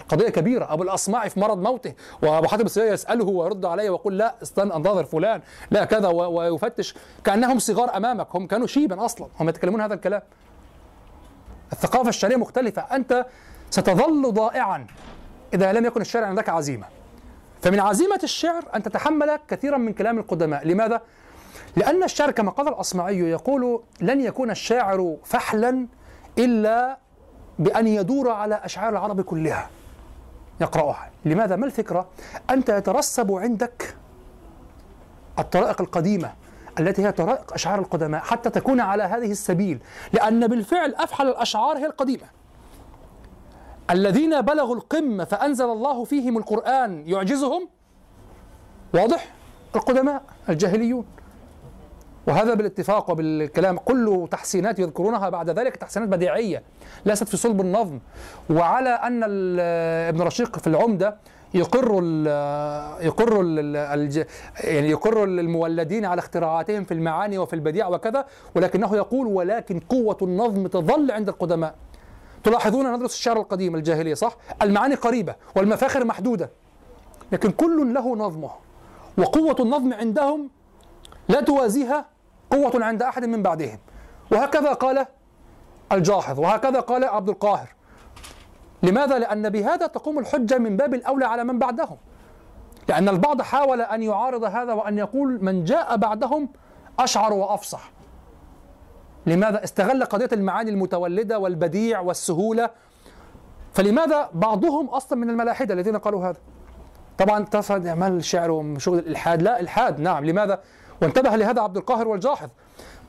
القضية 0.00 0.28
كبيرة. 0.28 0.72
أبو 0.72 0.82
الأصمعي 0.82 1.30
في 1.30 1.40
مرض 1.40 1.58
موته 1.58 1.94
وأبو 2.22 2.48
حاتم 2.48 2.66
السيئة 2.66 2.92
يسأله 2.92 3.24
ويرد 3.24 3.64
عليه 3.64 3.90
ويقول 3.90 4.18
لا 4.18 4.34
استنى 4.42 4.76
أنتظر 4.76 5.04
فلان 5.04 5.40
لا 5.70 5.84
كذا 5.84 6.08
ويفتش. 6.08 6.94
كأنهم 7.24 7.58
صغار 7.58 7.96
أمامك 7.96 8.36
هم 8.36 8.46
كانوا 8.46 8.66
شيبا 8.66 9.04
أصلا 9.04 9.28
هم 9.40 9.48
يتكلمون 9.48 9.80
هذا 9.80 9.94
الكلام. 9.94 10.22
الثقافة 11.72 12.08
الشعريه 12.08 12.36
مختلفة. 12.36 12.82
أنت 12.82 13.26
ستظل 13.70 14.32
ضائعا. 14.32 14.86
إذا 15.54 15.72
لم 15.72 15.86
يكن 15.86 16.00
الشعر 16.00 16.24
عندك 16.24 16.48
عزيمة 16.48 16.86
فمن 17.62 17.80
عزيمة 17.80 18.20
الشعر 18.24 18.64
أن 18.74 18.82
تتحمل 18.82 19.38
كثيرا 19.48 19.78
من 19.78 19.92
كلام 19.92 20.18
القدماء 20.18 20.66
لماذا؟ 20.66 21.00
لأن 21.76 22.02
الشعر 22.02 22.30
كما 22.30 22.50
قال 22.50 22.68
الأصمعي 22.68 23.18
يقول 23.18 23.82
لن 24.00 24.20
يكون 24.20 24.50
الشاعر 24.50 25.16
فحلا 25.24 25.86
إلا 26.38 26.98
بأن 27.58 27.86
يدور 27.86 28.30
على 28.30 28.54
أشعار 28.54 28.92
العرب 28.92 29.20
كلها 29.20 29.70
يقرأها 30.60 31.10
لماذا؟ 31.24 31.56
ما 31.56 31.66
الفكرة؟ 31.66 32.08
أنت 32.50 32.68
يترسب 32.68 33.32
عندك 33.32 33.96
الطرائق 35.38 35.80
القديمة 35.80 36.32
التي 36.80 37.06
هي 37.06 37.12
طرائق 37.12 37.52
أشعار 37.52 37.78
القدماء 37.78 38.20
حتى 38.20 38.50
تكون 38.50 38.80
على 38.80 39.02
هذه 39.02 39.30
السبيل 39.30 39.78
لأن 40.12 40.46
بالفعل 40.46 40.94
أفحل 40.94 41.28
الأشعار 41.28 41.78
هي 41.78 41.86
القديمة 41.86 42.26
الذين 43.92 44.40
بلغوا 44.40 44.74
القمة 44.74 45.24
فأنزل 45.24 45.64
الله 45.64 46.04
فيهم 46.04 46.38
القرآن 46.38 47.02
يعجزهم؟ 47.06 47.68
واضح؟ 48.94 49.34
القدماء 49.76 50.22
الجاهليون. 50.48 51.04
وهذا 52.26 52.54
بالاتفاق 52.54 53.10
وبالكلام. 53.10 53.78
كله 53.78 54.26
تحسينات 54.26 54.78
يذكرونها 54.78 55.28
بعد 55.28 55.50
ذلك 55.50 55.76
تحسينات 55.76 56.08
بديعية 56.08 56.62
ليست 57.06 57.28
في 57.28 57.36
صلب 57.36 57.60
النظم. 57.60 57.98
وعلى 58.50 58.90
أن 58.90 59.22
ابن 60.08 60.22
رشيق 60.22 60.58
في 60.58 60.66
العمدة 60.66 61.16
يقر 61.54 62.02
يقر 63.00 63.44
يعني 64.64 64.90
يقر 64.90 65.24
المولدين 65.24 66.04
على 66.04 66.18
اختراعاتهم 66.18 66.84
في 66.84 66.94
المعاني 66.94 67.38
وفي 67.38 67.52
البديع 67.52 67.88
وكذا 67.88 68.24
ولكنه 68.54 68.96
يقول 68.96 69.26
ولكن 69.26 69.80
قوة 69.80 70.16
النظم 70.22 70.66
تظل 70.66 71.10
عند 71.10 71.28
القدماء. 71.28 71.74
تلاحظون 72.44 72.92
ندرس 72.94 73.14
الشعر 73.14 73.36
القديم 73.40 73.74
الجاهلية 73.74 74.14
صح؟ 74.14 74.36
المعاني 74.62 74.94
قريبة 74.94 75.34
والمفاخر 75.56 76.04
محدودة 76.04 76.50
لكن 77.32 77.50
كل 77.50 77.94
له 77.94 78.16
نظمه 78.16 78.50
وقوة 79.18 79.56
النظم 79.60 79.92
عندهم 79.92 80.50
لا 81.28 81.40
توازيها 81.40 82.06
قوة 82.50 82.84
عند 82.84 83.02
أحد 83.02 83.24
من 83.24 83.42
بعدهم 83.42 83.78
وهكذا 84.32 84.72
قال 84.72 85.06
الجاحظ 85.92 86.40
وهكذا 86.40 86.80
قال 86.80 87.04
عبد 87.04 87.28
القاهر 87.28 87.68
لماذا؟ 88.82 89.18
لأن 89.18 89.48
بهذا 89.50 89.86
تقوم 89.86 90.18
الحجة 90.18 90.58
من 90.58 90.76
باب 90.76 90.94
الأولى 90.94 91.24
على 91.24 91.44
من 91.44 91.58
بعدهم 91.58 91.96
لأن 92.88 93.08
البعض 93.08 93.42
حاول 93.42 93.80
أن 93.80 94.02
يعارض 94.02 94.44
هذا 94.44 94.72
وأن 94.72 94.98
يقول 94.98 95.44
من 95.44 95.64
جاء 95.64 95.96
بعدهم 95.96 96.48
أشعر 96.98 97.32
وأفصح 97.32 97.90
لماذا 99.26 99.64
استغل 99.64 100.04
قضية 100.04 100.28
المعاني 100.32 100.70
المتولدة 100.70 101.38
والبديع 101.38 102.00
والسهولة؟ 102.00 102.70
فلماذا 103.72 104.30
بعضهم 104.34 104.86
أصلا 104.86 105.18
من 105.18 105.30
الملاحدة 105.30 105.74
الذين 105.74 105.96
قالوا 105.96 106.28
هذا؟ 106.28 106.36
طبعا 107.18 107.44
تفرد 107.44 107.86
أعمال 107.86 108.16
الشعر 108.16 108.50
وشغل 108.50 108.98
الإلحاد. 108.98 109.42
لا 109.42 109.60
إلحاد. 109.60 110.00
نعم. 110.00 110.24
لماذا؟ 110.24 110.60
وانتبه 111.02 111.36
لهذا 111.36 111.62
عبد 111.62 111.76
القاهر 111.76 112.08
والجاحظ. 112.08 112.48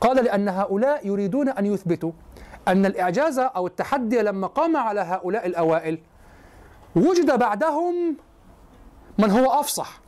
قال 0.00 0.24
لأن 0.24 0.48
هؤلاء 0.48 1.06
يريدون 1.06 1.48
أن 1.48 1.66
يثبتوا 1.66 2.12
أن 2.68 2.86
الإعجاز 2.86 3.38
أو 3.38 3.66
التحدي 3.66 4.22
لما 4.22 4.46
قام 4.46 4.76
على 4.76 5.00
هؤلاء 5.00 5.46
الأوائل 5.46 5.98
وجد 6.96 7.38
بعدهم 7.38 8.16
من 9.18 9.30
هو 9.30 9.60
أفصح. 9.60 10.00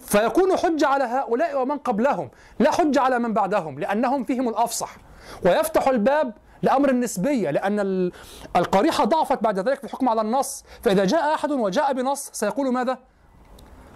فيكون 0.00 0.56
حجة 0.56 0.86
على 0.86 1.04
هؤلاء 1.04 1.62
ومن 1.62 1.76
قبلهم 1.78 2.30
لا 2.58 2.70
حجة 2.70 3.00
على 3.00 3.18
من 3.18 3.32
بعدهم 3.32 3.78
لأنهم 3.78 4.24
فيهم 4.24 4.48
الأفصح. 4.48 4.96
ويفتح 5.44 5.88
الباب 5.88 6.32
لأمر 6.62 6.88
النسبيه 6.90 7.50
لأن 7.50 7.80
ال- 7.80 8.12
القريحة 8.56 9.04
ضعفت 9.04 9.42
بعد 9.42 9.58
ذلك 9.58 9.78
في 9.78 9.84
الحكم 9.84 10.08
على 10.08 10.20
النص. 10.20 10.64
فإذا 10.82 11.04
جاء 11.04 11.34
أحد 11.34 11.50
وجاء 11.50 11.92
بنص 11.92 12.30
سيقول 12.32 12.72
ماذا؟ 12.72 12.98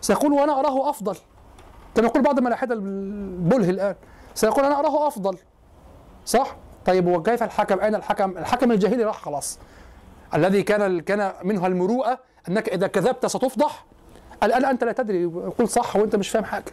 سيقول 0.01 0.33
وأنا 0.33 0.61
أراه 0.61 0.91
أفضل. 0.91 1.16
كما 1.95 2.07
يقول 2.07 2.22
بعض 2.22 2.41
ملاحدة 2.41 2.74
البله 2.74 3.70
الآن. 3.70 3.95
سيقول 4.35 4.64
أنا 4.64 4.78
أراه 4.78 5.07
أفضل. 5.09 5.39
صح؟ 6.26 6.57
طيب 6.87 7.07
وكيف 7.07 7.43
الحكم؟ 7.43 7.80
أين 7.80 7.95
الحكم؟ 7.95 8.39
الحكم 8.39 8.72
الجاهلي 8.72 9.05
راح 9.05 9.20
خلاص. 9.20 9.59
الذي 10.35 10.62
كان 10.62 11.01
كان 11.01 11.33
منها 11.43 11.66
المروءة 11.66 12.18
أنك 12.49 12.68
إذا 12.68 12.87
كذبت 12.87 13.26
ستفضح. 13.26 13.85
الآن 14.43 14.64
أنت 14.64 14.85
لا 14.85 14.93
تدري. 14.93 15.22
يقول 15.22 15.68
صح 15.68 15.97
وأنت 15.97 16.16
مش 16.16 16.28
فاهم 16.28 16.45
حاجة. 16.45 16.72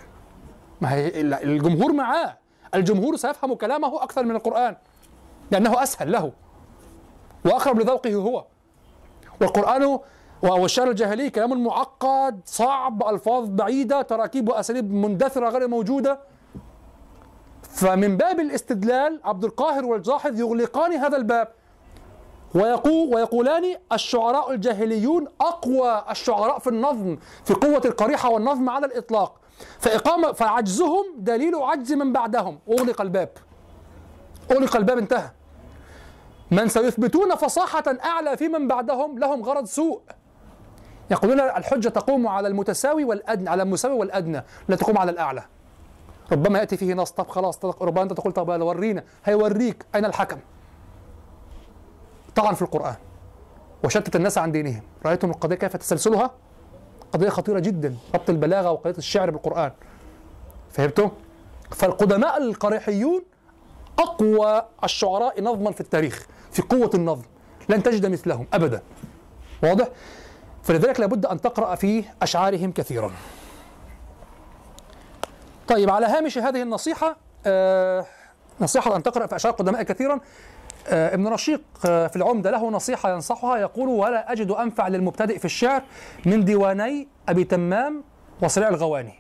ما 0.82 0.94
هي 0.94 1.22
الجمهور 1.22 1.94
معاه. 1.94 2.38
الجمهور 2.76 3.16
سيفهم 3.16 3.54
كلامه 3.54 4.04
أكثر 4.04 4.24
من 4.24 4.36
القرآن 4.36 4.76
لأنه 5.52 5.84
أسهل 5.84 6.12
له 6.12 6.32
وأقرب 7.46 7.80
لذوقه 7.80 8.16
هو. 8.16 8.46
والقرآن 9.42 10.00
والشعر 10.44 10.90
الجاهلي 10.90 11.30
كلام 11.30 11.64
معقد 11.64 12.42
صعب 12.46 13.04
ألفاظ 13.04 13.48
بعيدة 13.50 14.02
تراكيب 14.02 14.50
وأساليب 14.50 14.94
مندثرة 14.94 15.50
غير 15.50 15.68
موجودة. 15.68 16.20
فمن 17.64 18.18
باب 18.18 18.40
الاستدلال 18.40 19.22
عبد 19.24 19.44
القاهر 19.44 19.86
والجاحظ 19.86 20.40
يغلقان 20.40 20.94
هذا 20.94 21.18
الباب 21.18 21.48
ويقول 22.56 23.16
ويقولان 23.16 23.64
الشعراء 23.92 24.52
الجاهليون 24.52 25.28
أقوى 25.42 26.04
الشعراء 26.10 26.60
في 26.60 26.68
النظم 26.70 27.18
في 27.46 27.54
قوة 27.54 27.82
القريحة 27.86 28.30
والنظم 28.30 28.70
على 28.70 28.86
الإطلاق. 28.86 29.40
فاقامه 29.80 30.32
فعجزهم 30.32 31.06
دليل 31.18 31.56
عجز 31.56 31.94
من 31.94 32.14
بعدهم. 32.14 32.60
أغلق 32.70 33.02
الباب. 33.02 33.30
أغلق 34.52 34.76
الباب 34.76 34.98
انتهى. 34.98 35.32
من 36.52 36.68
سيثبتون 36.68 37.36
فصاحة 37.36 37.84
أعلى 38.06 38.38
في 38.38 38.48
من 38.48 38.68
بعدهم 38.68 39.20
لهم 39.20 39.44
غرض 39.44 39.66
سوء. 39.66 40.02
يقولون 41.12 41.40
الحجة 41.40 41.90
تقوم 41.90 42.28
على 42.28 42.48
المتساوي 42.48 43.04
والأدنى 43.04 43.50
على 43.50 43.64
المساوي 43.64 43.96
والأدنى 43.96 44.44
لا 44.68 44.76
تقوم 44.76 44.98
على 44.98 45.12
الأعلى. 45.12 45.44
ربما 46.32 46.60
يأتي 46.60 46.78
فيه 46.78 46.94
نص 46.94 47.12
طب 47.12 47.28
خلاص 47.28 47.66
ربما 47.66 48.04
أنت 48.04 48.14
تقول 48.14 48.34
طب 48.34 48.62
ورينا. 48.62 49.04
هيوريك 49.26 49.86
أين 49.96 50.06
الحكم. 50.06 50.40
طعن 52.36 52.54
في 52.54 52.62
القرآن. 52.62 52.96
وشتت 53.84 54.16
الناس 54.16 54.38
عن 54.38 54.52
دينهم. 54.52 54.82
رأيتم 55.06 55.30
القضية 55.30 55.56
كيف 55.56 55.78
تسلسلها؟ 55.78 56.32
قضية 57.14 57.30
خطيرة 57.30 57.60
جدا 57.60 57.96
ربط 58.16 58.30
البلاغة 58.30 58.72
وقضية 58.72 58.98
الشعر 58.98 59.30
بالقرآن. 59.30 59.72
فهمتم؟ 60.72 61.12
فالقدماء 61.72 62.38
القريحيون 62.38 63.24
أقوى 64.00 64.66
الشعراء 64.84 65.44
نظما 65.44 65.72
في 65.72 65.82
التاريخ 65.82 66.28
في 66.52 66.62
قوة 66.62 66.92
النظم. 66.94 67.26
لن 67.70 67.84
تجد 67.84 68.06
مثلهم 68.06 68.48
أبدا. 68.54 68.82
واضح؟ 69.64 69.88
فلذلك 70.64 71.00
لابد 71.00 71.26
أن 71.26 71.42
تقرأ 71.42 71.76
في 71.76 72.04
أشعارهم 72.22 72.72
كثيرا. 72.72 73.12
طيب 75.68 75.90
على 75.90 76.06
هامش 76.06 76.38
هذه 76.38 76.62
النصيحة 76.62 77.18
آه 77.46 78.06
نصيحة 78.62 78.96
أن 78.96 79.04
تقرأ 79.04 79.28
في 79.28 79.36
أشعار 79.36 79.54
قدماء 79.54 79.84
كثيرا. 79.84 80.20
ابن 80.90 81.28
رشيق 81.28 81.62
آه 81.86 82.08
في 82.08 82.16
العمدة 82.16 82.52
له 82.52 82.70
نصيحة 82.70 83.14
ينصحها 83.14 83.58
يقول 83.58 83.90
ولا 83.90 84.32
أجد 84.32 84.52
أنفع 84.52 84.88
للمبتدئ 84.88 85.40
في 85.40 85.46
الشعر 85.46 85.84
من 86.26 86.46
ديواني 86.46 87.08
أبي 87.30 87.44
تمام 87.44 88.04
وصريع 88.42 88.68
الغواني. 88.68 89.14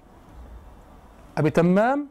أبي 1.38 1.50
تمام 1.50 2.08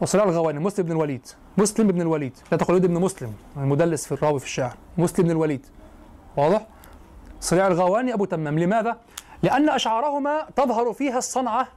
وصريع 0.00 0.24
الغواني 0.24 0.58
مسلم 0.58 0.86
بن 0.86 0.92
الوليد 0.92 1.26
مسلم 1.58 1.86
بن 1.86 2.00
الوليد. 2.00 2.38
لا 2.52 2.58
تقل 2.58 2.74
وليد 2.74 2.86
بن 2.86 3.00
مسلم 3.00 3.32
المدلس 3.56 4.06
في 4.06 4.12
الراوي 4.12 4.40
في 4.40 4.46
الشعر 4.46 4.76
مسلم 4.98 5.24
بن 5.24 5.30
الوليد. 5.30 5.66
واضح؟ 6.36 6.66
صريع 7.40 7.66
الغواني 7.66 8.14
أبو 8.14 8.24
تمام. 8.24 8.58
لماذا؟ 8.58 8.96
لأن 9.42 9.68
أشعارهما 9.68 10.46
تظهر 10.56 10.92
فيها 10.92 11.18
الصنعة 11.18 11.68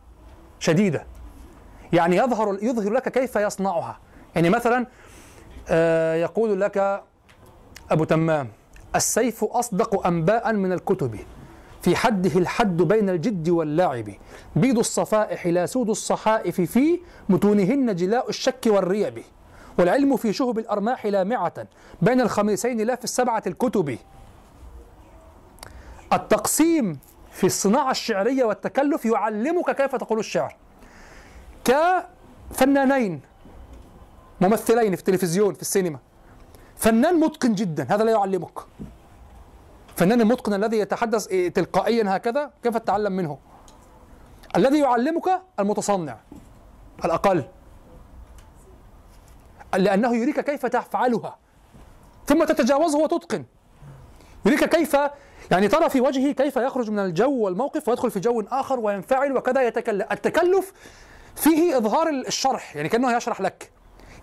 شديدة. 0.60 1.06
يعني 1.94 2.16
يظهر 2.16 2.58
يظهر 2.62 2.94
لك 2.94 3.10
كيف 3.10 3.36
يصنعها. 3.36 4.00
يعني 4.36 4.50
مثلا 4.50 4.78
آه 4.78 4.88
يقول 6.22 6.62
لك 6.62 7.04
أبو 7.92 8.04
تمام 8.04 8.48
السيف 8.96 9.44
أصدق 9.44 10.08
أنباء 10.08 10.54
من 10.54 10.74
الكتب 10.74 11.20
في 11.82 11.96
حده 11.96 12.40
الحد 12.40 12.78
بين 12.78 13.10
الجد 13.10 13.50
واللعب 13.50 14.10
بيض 14.56 14.78
الصفائح 14.78 15.48
لا 15.48 15.66
سود 15.66 15.90
الصحائف 15.90 16.62
في 16.62 17.00
متونهن 17.30 17.96
جلاء 17.96 18.30
الشك 18.30 18.62
والريب 18.68 19.24
والعلم 19.80 20.18
في 20.18 20.34
شهب 20.34 20.60
الأرماح 20.60 21.06
لامعة 21.06 21.54
بين 22.02 22.22
الخميسين 22.22 22.82
لا 22.82 22.96
في 22.96 23.04
السبعة 23.04 23.44
الكتب. 23.48 23.98
التقسيم 26.14 27.00
في 27.32 27.44
الصناعة 27.46 27.92
الشعرية 27.92 28.44
والتكلف 28.44 29.06
يعلمك 29.06 29.76
كيف 29.76 29.96
تقول 29.96 30.20
الشعر. 30.20 30.56
كفنانين 31.66 33.22
ممثلين 34.42 34.96
في 34.96 35.00
التلفزيون 35.02 35.54
في 35.54 35.62
السينما. 35.62 36.00
فنان 36.76 37.20
متقن 37.20 37.54
جدا 37.54 37.88
هذا 37.90 38.04
لا 38.04 38.12
يعلمك. 38.12 38.60
فنان 39.96 40.22
المتقن 40.22 40.54
الذي 40.54 40.80
يتحدث 40.80 41.28
تلقائيا 41.28 42.16
هكذا 42.16 42.52
كيف 42.64 42.78
تتعلم 42.78 43.12
منه؟ 43.12 43.38
الذي 44.56 44.80
يعلمك 44.80 45.42
المتصنع 45.60 46.18
الأقل. 47.06 47.44
لأنه 49.76 50.16
يريك 50.16 50.40
كيف 50.40 50.66
تفعلها. 50.66 51.38
ثم 52.26 52.44
تتجاوزه 52.44 53.00
وتتقن. 53.00 53.46
يريك 54.46 54.64
كيف 54.64 54.98
يعني 55.52 55.68
ترى 55.68 55.90
في 55.90 56.02
وجهه 56.02 56.32
كيف 56.32 56.56
يخرج 56.56 56.90
من 56.90 57.00
الجو 57.00 57.32
والموقف 57.32 57.90
ويدخل 57.90 58.12
في 58.12 58.20
جو 58.20 58.44
آخر 58.52 58.80
وينفعل 58.80 59.38
وكذا 59.38 59.62
يتكلم 59.62 60.08
التكلف 60.12 60.74
فيه 61.36 61.78
إظهار 61.78 62.10
الشرح 62.10 62.76
يعني 62.76 62.90
كأنه 62.90 63.18
يشرح 63.18 63.42
لك. 63.42 63.72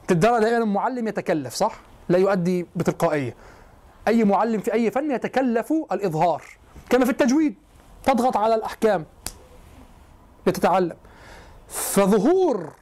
ترى 0.09 0.17
دائما 0.41 0.59
المعلم 0.59 1.09
يتكلف 1.09 1.55
صح؟ 1.55 1.81
لا 2.09 2.19
يؤدي 2.19 2.67
بتلقائية. 2.77 3.37
أي 4.09 4.25
معلم 4.25 4.61
في 4.61 4.73
أي 4.73 4.91
فن 4.91 5.11
يتكلف 5.11 5.73
الإظهار. 5.93 6.43
كما 6.91 7.05
في 7.05 7.11
التجويد. 7.11 7.55
تضغط 8.05 8.37
على 8.37 8.55
الأحكام. 8.55 9.05
لتتعلم 10.47 10.97
فظهور 11.69 12.73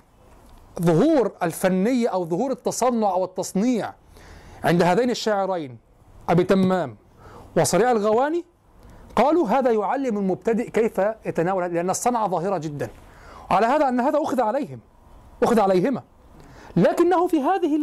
ظهور 0.83 1.33
الفنية 1.43 2.09
أو 2.09 2.25
ظهور 2.25 2.51
التصنع 2.51 3.11
أو 3.11 3.25
التصنيع 3.25 3.93
عند 4.65 4.83
هذين 4.83 5.11
الشاعرين 5.11 5.79
أبي 6.29 6.45
تمام 6.45 6.97
وصريع 7.57 7.91
الغواني 7.91 8.45
قالوا 9.17 9.49
هذا 9.49 9.71
يعلم 9.71 10.19
المبتدئ 10.19 10.71
كيف 10.71 11.01
يتناول 11.27 11.75
لأن 11.75 11.91
الصنعة 11.91 12.29
ظاهرة 12.29 12.59
جدا. 12.59 12.91
على 13.51 13.67
هذا 13.67 13.89
أن 13.89 14.01
هذا 14.01 14.19
أخذ 14.23 14.41
عليهم. 14.41 14.81
أخذ 15.43 15.61
عليهما. 15.61 16.03
لكنه 16.77 17.27
في 17.27 17.41
هذه 17.41 17.77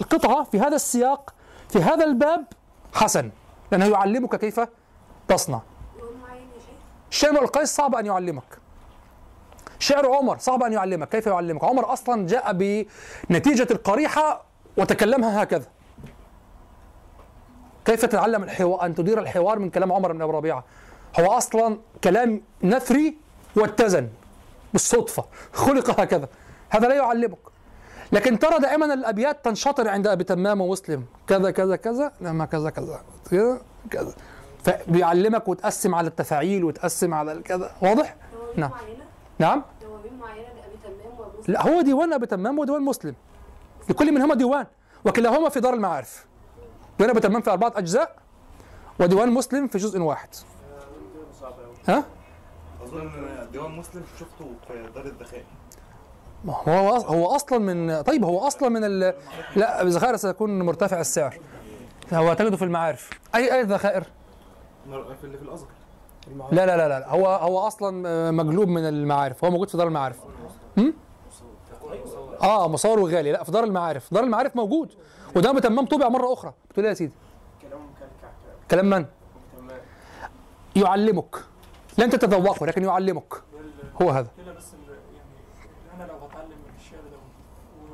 القطعة 0.00 0.44
في 0.44 0.60
هذا 0.60 0.76
السياق 0.76 1.34
في 1.68 1.78
هذا 1.78 2.04
الباب 2.04 2.44
حسن 2.94 3.30
لأنه 3.72 3.86
يعلمك 3.86 4.36
كيف 4.36 4.60
تصنع. 5.28 5.60
شعر 7.10 7.42
القيس 7.42 7.74
صعب 7.74 7.94
أن 7.94 8.06
يعلمك. 8.06 8.58
شعر 9.78 10.14
عمر 10.14 10.38
صعب 10.38 10.62
أن 10.62 10.72
يعلمك. 10.72 11.08
كيف 11.08 11.26
يعلمك؟ 11.26 11.64
عمر 11.64 11.92
أصلا 11.92 12.26
جاء 12.26 12.52
بنتيجة 13.28 13.66
القريحة 13.70 14.44
وتكلمها 14.76 15.42
هكذا. 15.42 15.66
كيف 17.84 18.04
تتعلم 18.04 18.42
الحوار؟ 18.42 18.86
أن 18.86 18.94
تدير 18.94 19.18
الحوار 19.20 19.58
من 19.58 19.70
كلام 19.70 19.92
عمر 19.92 20.12
بن 20.12 20.22
أبي 20.22 20.32
ربيعة. 20.32 20.64
هو 21.20 21.26
أصلا 21.26 21.78
كلام 22.04 22.42
نثري 22.62 23.16
واتزن 23.56 24.08
بالصدفة. 24.72 25.24
خلق 25.52 26.00
هكذا. 26.00 26.28
هذا 26.70 26.88
لا 26.88 26.94
يعلمك. 26.94 27.51
لكن 28.12 28.38
ترى 28.38 28.58
دائما 28.58 28.94
الأبيات 28.94 29.44
تنشطر 29.44 29.88
عند 29.88 30.06
أبي 30.06 30.24
تمام 30.24 30.60
ومسلم. 30.60 31.04
كذا 31.26 31.50
كذا 31.50 31.76
كذا 31.76 32.12
لما 32.20 32.44
كذا 32.44 32.70
كذا 32.70 33.00
كذا 33.30 33.60
كذا. 33.90 34.14
فبيعلمك 34.64 35.48
وتقسم 35.48 35.94
على 35.94 36.08
التفاعيل 36.08 36.64
وتقسم 36.64 37.14
على 37.14 37.32
الكذا 37.32 37.72
واضح؟ 37.82 38.16
نعم. 38.56 38.70
نعم. 39.38 39.62
دواوين 39.82 40.18
معينة 40.18 40.48
لأبي 40.48 40.76
تمام 40.84 41.20
وأبو 41.20 41.42
لا 41.48 41.68
هو 41.68 41.80
ديوان 41.80 42.12
أبي 42.12 42.26
تمام 42.26 42.58
وديوان 42.58 42.82
مسلم. 42.82 43.14
لكل 43.88 44.14
منهما 44.14 44.34
ديوان. 44.34 44.66
وكلاهما 45.04 45.48
في 45.48 45.60
دار 45.60 45.74
المعارف. 45.74 46.26
ديوان 46.98 47.10
أبي 47.10 47.20
تمام 47.20 47.42
في 47.42 47.50
أربعة 47.50 47.72
أجزاء 47.76 48.16
وديوان 49.00 49.30
مسلم 49.30 49.66
في 49.66 49.78
جزء 49.78 49.98
واحد. 49.98 50.28
ها؟ 51.88 52.04
أظن 52.82 53.10
ديوان 53.52 53.70
مسلم 53.70 54.02
شفته 54.20 54.54
في 54.68 54.88
دار 54.94 55.06
الذخائر 55.06 55.44
ما 56.44 56.52
هو 56.68 56.94
هو 56.96 57.26
أصلا 57.26 57.58
من 57.58 58.02
طيب 58.02 58.24
هو 58.24 58.38
أصلا 58.38 58.68
من 58.68 58.84
ال... 58.84 59.14
لا 59.56 59.82
الذخائر 59.82 60.16
سيكون 60.16 60.62
مرتفع 60.62 61.00
السعر. 61.00 61.38
هو 62.12 62.34
تجده 62.34 62.56
في 62.56 62.64
المعارف. 62.64 63.10
أي 63.34 63.54
أي 63.54 63.62
ذخائر 63.62 64.02
في 64.84 65.24
اللي 65.24 65.38
في 65.38 65.42
الأزهر. 65.42 65.68
لا 66.52 66.66
لا 66.66 66.76
لا 66.76 66.88
لا 66.88 67.08
هو 67.10 67.26
هو 67.26 67.58
أصلا 67.58 68.30
مجلوب 68.30 68.68
من 68.68 68.88
المعارف. 68.88 69.44
هو 69.44 69.50
موجود 69.50 69.68
في 69.68 69.76
دار 69.76 69.86
المعارف. 69.86 70.16
هم؟ 70.78 70.94
آه 72.42 72.68
مصور 72.68 72.98
وغالي. 72.98 73.32
لا 73.32 73.44
في 73.44 73.52
دار 73.52 73.64
المعارف. 73.64 74.14
دار 74.14 74.24
المعارف 74.24 74.56
موجود. 74.56 74.92
وده 75.36 75.52
متمم 75.52 75.86
طبع 75.86 76.08
مرة 76.08 76.32
أخرى. 76.32 76.52
بتقول 76.70 76.84
إيه 76.84 76.90
يا 76.90 76.94
سيدي؟ 76.94 77.12
كلام 78.70 78.90
من؟ 78.90 79.06
تمام 79.58 79.78
يعلمك. 80.76 81.36
لن 81.98 82.10
تتذوقه 82.10 82.66
لكن 82.66 82.84
يعلمك. 82.84 83.34
هو 84.02 84.10
هذا 84.10 84.28
كده 84.36 84.52
بس 84.52 84.74
ال- 84.74 84.96
يعني 85.16 86.02
أنا 86.04 86.12
لو 86.12 86.26
هتعلم 86.26 86.48
من 86.48 86.74
الشعر 86.78 87.00
ده 87.00 87.16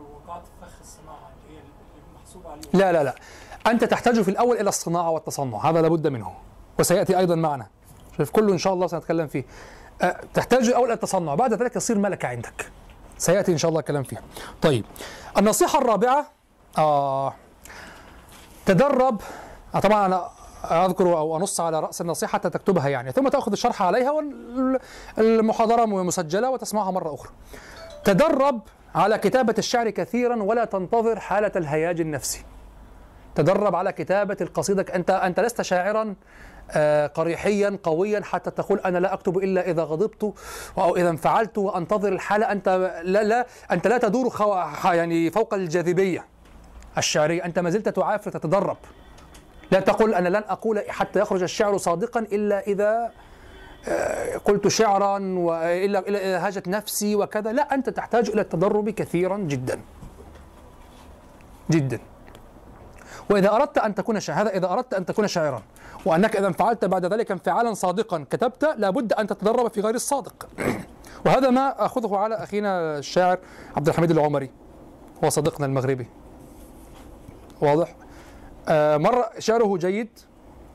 ووقعت 0.01 0.43
في 0.47 0.53
فخ 0.63 0.79
الصناعه 0.81 1.31
اللي 1.47 1.57
هي 1.57 1.61
اللي 1.61 1.73
محسوب 2.21 2.47
عليها 2.47 2.58
لا 2.73 2.93
لا 2.93 3.05
لا. 3.05 3.15
أنت 3.67 3.85
تحتاج 3.85 4.21
في 4.23 4.31
الأول 4.31 4.57
إلى 4.57 4.69
الصناعة 4.69 5.11
والتصنع. 5.11 5.71
هذا 5.71 5.83
لابد 5.83 6.07
منه. 6.07 6.33
وسيأتي 6.79 7.19
أيضا 7.19 7.35
معنا. 7.35 7.67
شوف 8.17 8.31
كله 8.31 8.53
إن 8.53 8.59
شاء 8.59 8.73
الله 8.75 8.87
سنتكلم 8.87 9.27
فيه. 9.27 9.45
أه، 10.03 10.17
تحتاج 10.35 10.69
الأول 10.69 10.85
إلى 10.85 10.95
التصنع. 10.95 11.35
بعد 11.35 11.53
ذلك 11.53 11.77
يصير 11.77 11.99
ملكة 11.99 12.29
عندك. 12.29 12.71
سيأتي 13.19 13.53
إن 13.53 13.59
شاء 13.59 13.69
الله 13.69 13.81
الكلام 13.81 14.03
فيها 14.03 14.23
طيب 14.63 14.85
النصيحة 15.39 15.79
الرابعة 15.79 16.27
آه 16.79 17.35
تدرب. 18.67 19.21
آه 19.75 19.81
طبعا 19.81 20.07
أنا 20.07 20.29
أذكر 20.65 21.19
أو 21.19 21.37
أنص 21.37 21.61
على 21.61 21.81
رأس 21.81 22.01
النصيحة 22.01 22.39
تكتبها 22.39 22.89
يعني. 22.89 23.13
ثم 23.13 23.29
تأخذ 23.29 23.53
الشرح 23.53 23.83
عليها 23.83 24.23
والمحاضرة 25.19 25.85
مسجلة 25.85 26.51
وتسمعها 26.51 26.91
مرة 26.91 27.15
أخرى. 27.15 27.31
تدرب 28.05 28.61
على 28.95 29.19
كتابة 29.19 29.55
الشعر 29.59 29.91
كثيرا 29.91 30.43
ولا 30.43 30.65
تنتظر 30.65 31.21
حالة 31.21 31.53
الهياج 31.57 32.01
النفسي. 32.01 32.45
تدرب 33.35 33.75
على 33.75 33.93
كتابة 33.93 34.37
القصيدة. 34.41 34.87
أنت 34.95 35.11
أنت 35.11 35.41
لست 35.41 35.63
شاعرا 35.63 36.15
آه، 36.71 37.07
قريحيا 37.07 37.79
قويا 37.83 38.21
حتى 38.25 38.51
تقول 38.51 38.79
أنا 38.79 38.99
لا 38.99 39.13
أكتب 39.13 39.39
إلا 39.39 39.71
إذا 39.71 39.83
غضبت 39.83 40.35
أو 40.79 40.97
إذا 40.97 41.11
انفعلت 41.11 41.59
وأنتظر 41.59 42.13
الحالة. 42.13 42.53
أنت 42.53 42.69
لا 43.05 43.23
لا 43.23 43.47
أنت 43.73 43.87
لا 43.87 43.99
تدور 43.99 44.31
خو 44.31 44.55
يعني 44.93 45.31
فوق 45.31 45.55
الجاذبية 45.55 46.25
الشعرية. 46.99 47.45
أنت 47.45 47.59
ما 47.59 47.71
زلت 47.71 47.89
تعافر 47.89 48.31
تتدرب. 48.31 48.77
لا 49.71 49.81
تقول 49.81 50.15
أنا 50.15 50.29
لن 50.29 50.43
أقول 50.49 50.83
حتى 50.89 51.21
يخرج 51.21 51.43
الشعر 51.43 51.77
صادقا 51.77 52.21
إلا 52.21 52.67
إذا 52.67 53.13
آه، 53.89 54.37
قلت 54.37 54.69
شعرا 54.69 55.19
وإلا 55.39 55.99
إلا 55.99 56.19
إذا 56.19 56.47
هاجت 56.47 56.69
نفسي 56.69 57.17
وكذا. 57.17 57.53
لا 57.53 57.75
أنت 57.75 57.91
تحتاج 57.91 58.31
إلى 58.31 58.41
التدرب 58.41 58.91
كثيرا 58.91 59.39
جدا. 59.39 59.81
جدا. 61.71 61.99
وإذا 63.31 63.53
أردت 63.53 63.79
أن 63.79 63.95
تكون 63.95 64.21
شاعرا 64.21 64.43
هذا 64.43 64.51
إذا 64.51 64.73
أردت 64.73 64.95
أن 64.95 65.07
تكون 65.07 65.27
شاعرا 65.27 65.63
وأنك 66.07 66.37
إذا 66.37 66.47
انفعلت 66.47 66.85
بعد 66.85 67.07
ذلك 67.07 67.31
انفعالا 67.31 67.75
صادقا 67.75 68.25
كتبت 68.31 68.75
لابد 68.77 69.13
أن 69.13 69.27
تتدرب 69.27 69.71
في 69.71 69.81
غير 69.81 69.95
الصادق. 69.95 70.49
وهذا 71.27 71.51
ما 71.51 71.87
أخذه 71.87 72.17
على 72.17 72.35
أخينا 72.35 72.99
الشاعر 72.99 73.39
عبد 73.77 73.89
الحميد 73.89 74.11
العمري 74.11 74.51
هو 75.25 75.29
صديقنا 75.29 75.67
المغربي. 75.67 76.07
واضح؟ 77.61 77.95
آه 78.69 78.97
مر 78.97 79.25
شعره 79.39 79.77
جيد 79.77 80.09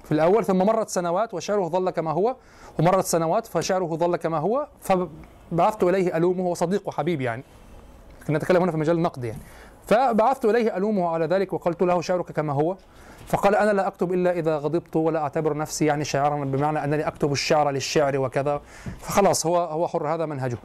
في 0.03 0.11
الأول 0.11 0.45
ثم 0.45 0.57
مرت 0.57 0.89
سنوات 0.89 1.33
وشعره 1.33 1.69
ظل 1.69 1.89
كما 1.89 2.11
هو 2.11 2.35
ومرت 2.79 3.05
سنوات 3.05 3.47
فشعره 3.47 3.95
ظل 3.95 4.15
كما 4.15 4.37
هو 4.37 4.67
فبعثت 4.81 5.83
إليه 5.83 6.17
ألومه 6.17 6.47
وصديق 6.47 6.87
وحبيب 6.87 7.21
يعني. 7.21 7.43
نتكلم 8.29 8.61
هنا 8.61 8.71
في 8.71 8.77
مجال 8.77 8.97
النقد 8.97 9.23
يعني. 9.23 9.39
فبعثت 9.87 10.45
إليه 10.45 10.77
ألومه 10.77 11.09
على 11.09 11.25
ذلك 11.25 11.53
وقلت 11.53 11.81
له 11.81 12.01
شعرك 12.01 12.31
كما 12.31 12.53
هو. 12.53 12.77
فقال 13.27 13.55
أنا 13.55 13.71
لا 13.71 13.87
أكتب 13.87 14.13
إلا 14.13 14.31
إذا 14.31 14.57
غضبت 14.57 14.95
ولا 14.95 15.19
أعتبر 15.19 15.57
نفسي 15.57 15.85
يعني 15.85 16.05
شاعرا 16.05 16.45
بمعنى 16.45 16.83
أنني 16.83 17.07
أكتب 17.07 17.31
الشعر 17.31 17.71
للشعر 17.71 18.17
وكذا. 18.17 18.61
فخلاص 18.99 19.45
هو 19.45 19.57
هو 19.57 19.87
حر 19.87 20.07
هذا 20.07 20.25
منهجه. 20.25 20.57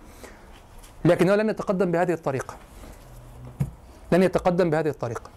لكنه 1.05 1.35
لن 1.35 1.49
يتقدم 1.49 1.91
بهذه 1.91 2.13
الطريقة. 2.13 2.55
لن 4.13 4.23
يتقدم 4.23 4.71
بهذه 4.71 4.89
الطريقة. 4.89 5.31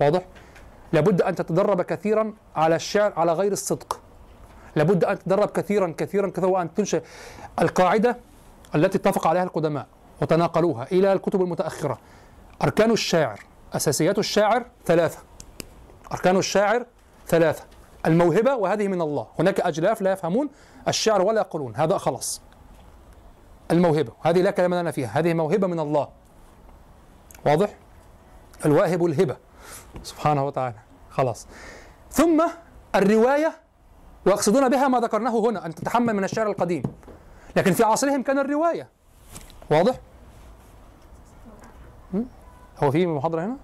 واضح؟ 0.00 0.22
لابد 0.92 1.22
أن 1.22 1.34
تتدرب 1.34 1.82
كثيرا 1.82 2.32
على 2.56 2.76
الشعر 2.76 3.12
على 3.16 3.32
غير 3.32 3.52
الصدق. 3.52 4.00
لابد 4.76 5.04
أن 5.04 5.18
تتدرب 5.18 5.48
كثيرا 5.48 5.94
كثيرا 5.98 6.30
كثيرا 6.30 6.46
وأن 6.46 6.74
تنشئ 6.74 7.02
القاعدة 7.60 8.16
التي 8.74 8.98
اتفق 8.98 9.26
عليها 9.26 9.42
القدماء 9.42 9.86
وتناقلوها 10.22 10.86
إلى 10.92 11.12
الكتب 11.12 11.42
المتأخرة. 11.42 11.98
أركان 12.62 12.90
الشاعر 12.90 13.40
أساسيات 13.72 14.18
الشاعر 14.18 14.66
ثلاثة. 14.86 15.18
أركان 16.12 16.36
الشاعر 16.36 16.86
ثلاثة. 17.26 17.64
الموهبة 18.06 18.54
وهذه 18.54 18.88
من 18.88 19.02
الله. 19.02 19.26
هناك 19.38 19.60
أجلاف 19.60 20.02
لا 20.02 20.12
يفهمون 20.12 20.50
الشعر 20.88 21.22
ولا 21.22 21.40
يقولون. 21.40 21.76
هذا 21.76 21.98
خلاص. 21.98 22.40
الموهبة. 23.70 24.12
هذه 24.22 24.42
لا 24.42 24.50
كلام 24.50 24.74
لنا 24.74 24.90
فيها. 24.90 25.08
هذه 25.08 25.34
موهبة 25.34 25.66
من 25.66 25.80
الله. 25.80 26.08
واضح؟ 27.46 27.74
الواهب 28.66 29.06
الهبة. 29.06 29.36
سبحانه 30.02 30.46
وتعالى. 30.46 30.76
خلاص. 31.10 31.46
ثم 32.10 32.48
الرواية 32.94 33.52
ويقصدون 34.26 34.68
بها 34.68 34.88
ما 34.88 35.00
ذكرناه 35.00 35.38
هنا 35.38 35.66
أن 35.66 35.74
تتحمل 35.74 36.14
من 36.14 36.24
الشعر 36.24 36.46
القديم. 36.46 36.82
لكن 37.56 37.72
في 37.72 37.84
عصرهم 37.84 38.22
كان 38.22 38.38
الرواية. 38.38 38.88
واضح? 39.70 39.98
هو 42.82 42.90
في 42.90 43.06
محاضرة 43.06 43.44
هنا؟ 43.44 43.56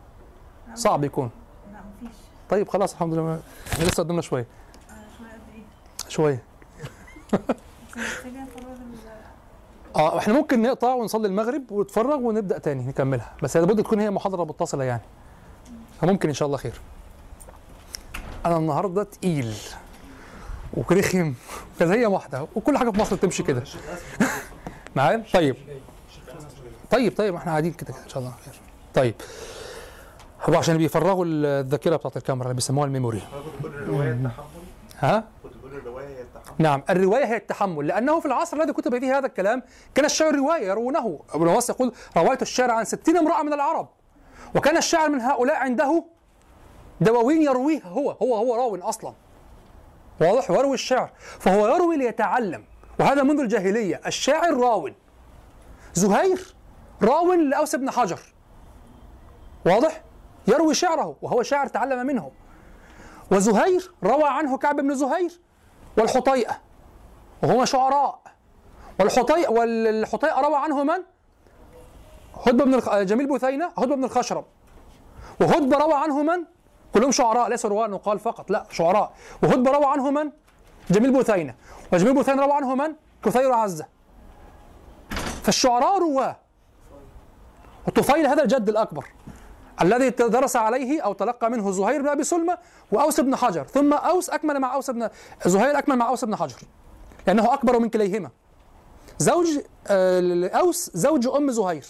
صعب 0.75 1.05
يكون. 1.05 1.31
لا 1.73 1.79
مفيش. 2.07 2.17
طيب 2.51 2.69
خلاص 2.69 2.93
الحمد 2.93 3.15
لله. 3.15 3.41
إحنا 3.73 3.85
لسه 3.85 4.03
قدامنا 4.03 4.23
شوية. 4.23 4.47
آه، 4.91 6.13
افرغ 6.13 6.33
ال- 8.73 8.79
آه 9.97 10.19
إحنا 10.19 10.35
ممكن 10.35 10.63
نقطع 10.63 10.95
ونصلي 10.95 11.29
المغرب 11.29 11.73
ونتفرغ 11.73 12.17
ونبدأ 12.17 12.59
تاني 12.59 12.87
نكملها. 12.87 13.33
بس 13.43 13.57
لابد 13.57 13.83
تكون 13.83 14.01
هي 14.01 14.11
محاضرة 14.11 14.45
متصلة 14.45 14.85
يعني. 14.85 15.03
فممكن 16.01 16.29
إن 16.29 16.35
شاء 16.35 16.47
الله 16.47 16.59
خير. 16.59 16.81
أنا 18.47 18.57
النهارده 18.57 19.03
تقيل 19.03 19.55
ورخم 20.75 21.35
كذا 21.79 21.95
هي 21.95 22.07
واحدة 22.07 22.47
وكل 22.57 22.79
حاجة 22.79 22.91
في 22.91 23.01
مصر 23.01 23.17
تمشي 23.17 23.43
كده. 23.43 23.63
معايا؟ 24.97 25.25
طيب. 25.35 25.57
طيب 26.91 27.17
طيب 27.17 27.35
إحنا 27.35 27.51
قاعدين 27.51 27.73
كده 27.73 27.95
إن 28.05 28.09
شاء 28.09 28.19
الله 28.19 28.35
خير. 28.45 28.55
طيب. 28.95 29.15
هو 30.43 30.55
عشان 30.55 30.77
بيفرغوا 30.77 31.25
الذاكرة 31.27 31.97
بتاعت 31.97 32.17
الكاميرا 32.17 32.45
اللي 32.45 32.55
بيسموها 32.55 32.87
الميموري. 32.87 33.23
ها؟ 34.99 35.25
كنت 35.43 35.53
بقول 35.57 35.75
الرواية 35.75 36.07
هي 36.07 36.23
التحمل. 36.23 36.55
نعم 36.59 36.83
الرواية 36.91 37.25
هي 37.25 37.37
التحمل 37.37 37.87
لأنه 37.87 38.21
في 38.21 38.27
العصر 38.27 38.57
الذي 38.57 38.73
كتب 38.73 38.99
فيه 38.99 39.19
هذا 39.19 39.27
الكلام 39.27 39.63
كان 39.95 40.05
الشعر 40.05 40.35
رواية 40.35 40.67
يروونه 40.67 41.21
ابن 41.35 41.45
نواس 41.45 41.71
يقول 41.71 41.93
رويت 42.17 42.43
الشعر 42.43 42.71
عن 42.71 42.85
ستين 42.85 43.17
امرأة 43.17 43.43
من 43.43 43.53
العرب. 43.53 43.89
وكان 44.55 44.77
الشاعر 44.77 45.09
من 45.09 45.21
هؤلاء 45.21 45.57
عنده 45.57 46.05
دواوين 47.01 47.43
يرويها 47.43 47.89
هو 47.89 48.11
هو 48.11 48.37
هو 48.37 48.55
راو 48.55 48.89
أصلا. 48.89 49.15
واضح؟ 50.21 50.51
يروي 50.51 50.75
الشعر 50.75 51.11
فهو 51.39 51.69
يروي 51.69 51.97
ليتعلم. 51.97 52.65
وهذا 52.99 53.23
منذ 53.23 53.41
الجاهلية. 53.41 54.01
الشاعر 54.07 54.57
راو 54.57 54.91
زهير 55.95 56.55
راو 57.03 57.33
لأوس 57.33 57.77
بن 57.77 57.91
حجر. 57.91 58.21
واضح 59.67 60.03
يروي 60.49 60.75
شعره 60.75 61.17
وهو 61.23 61.43
شاعر 61.43 61.67
تعلم 61.67 62.07
منه 62.07 62.31
وزهير 63.31 63.93
روى 64.05 64.25
عنه 64.29 64.59
كعب 64.59 64.77
بن 64.77 64.95
زهير 64.95 65.41
والحطيئة 65.99 66.61
وهما 67.43 67.65
شعراء 67.65 68.21
والحطيئة 69.01 69.49
والحطيئة 69.49 70.41
روى 70.41 70.57
عنه 70.57 70.85
من؟ 70.85 71.03
هدبة 72.47 72.65
بن. 72.65 73.05
جميل 73.07 73.27
بثينة 73.29 73.73
هدبة 73.79 73.95
بن 73.95 74.05
الخشرم 74.05 74.45
وهدبة 75.41 75.77
روى 75.79 75.95
عنه 75.95 76.23
من؟ 76.23 76.45
كلهم 76.95 77.11
شعراء 77.11 77.49
ليسوا 77.49 77.71
رواة 77.71 77.87
نقال 77.87 78.19
فقط 78.19 78.51
لا 78.51 78.67
شعراء 78.71 79.13
وهدبة 79.43 79.71
روى 79.71 79.87
عنه 79.87 80.11
من؟ 80.11 80.31
جميل 80.91 81.13
بثينة 81.13 81.55
وجميل 81.93 82.15
بثينة 82.15 82.43
روى 82.43 82.53
عنه 82.53 82.75
من؟ 82.75 82.95
كثير 83.25 83.53
عزة 83.53 83.87
فالشعراء 85.43 85.99
رواة 85.99 86.37
وطفيل 87.87 88.27
هذا 88.27 88.43
الجد 88.43 88.69
الأكبر 88.69 89.05
الذي 89.83 90.11
درس 90.11 90.57
عليه 90.57 91.01
أو 91.01 91.13
تلقى 91.13 91.51
منه 91.51 91.71
زهير 91.71 92.03
بن 92.03 92.09
أبي 92.09 92.25
سلمى 92.25 92.55
وأوس 92.93 93.21
بن 93.21 93.37
حجر. 93.37 93.65
ثم 93.65 93.93
أوس 93.93 94.31
أكمل 94.31 94.61
مع 94.61 94.75
أوس 94.75 94.91
بن 94.91 95.09
زهير 95.47 95.79
أكمل 95.79 95.97
مع 95.97 96.09
أوس 96.09 96.25
بن 96.25 96.37
حجر 96.37 96.57
لأنه 97.27 97.55
أكبر 97.55 97.79
من 97.79 97.89
كليهما. 97.89 98.31
زوج 99.19 99.47
آه، 99.87 100.49
أوس 100.49 100.91
زوج 100.95 101.27
أم 101.27 101.51
زهير 101.51 101.87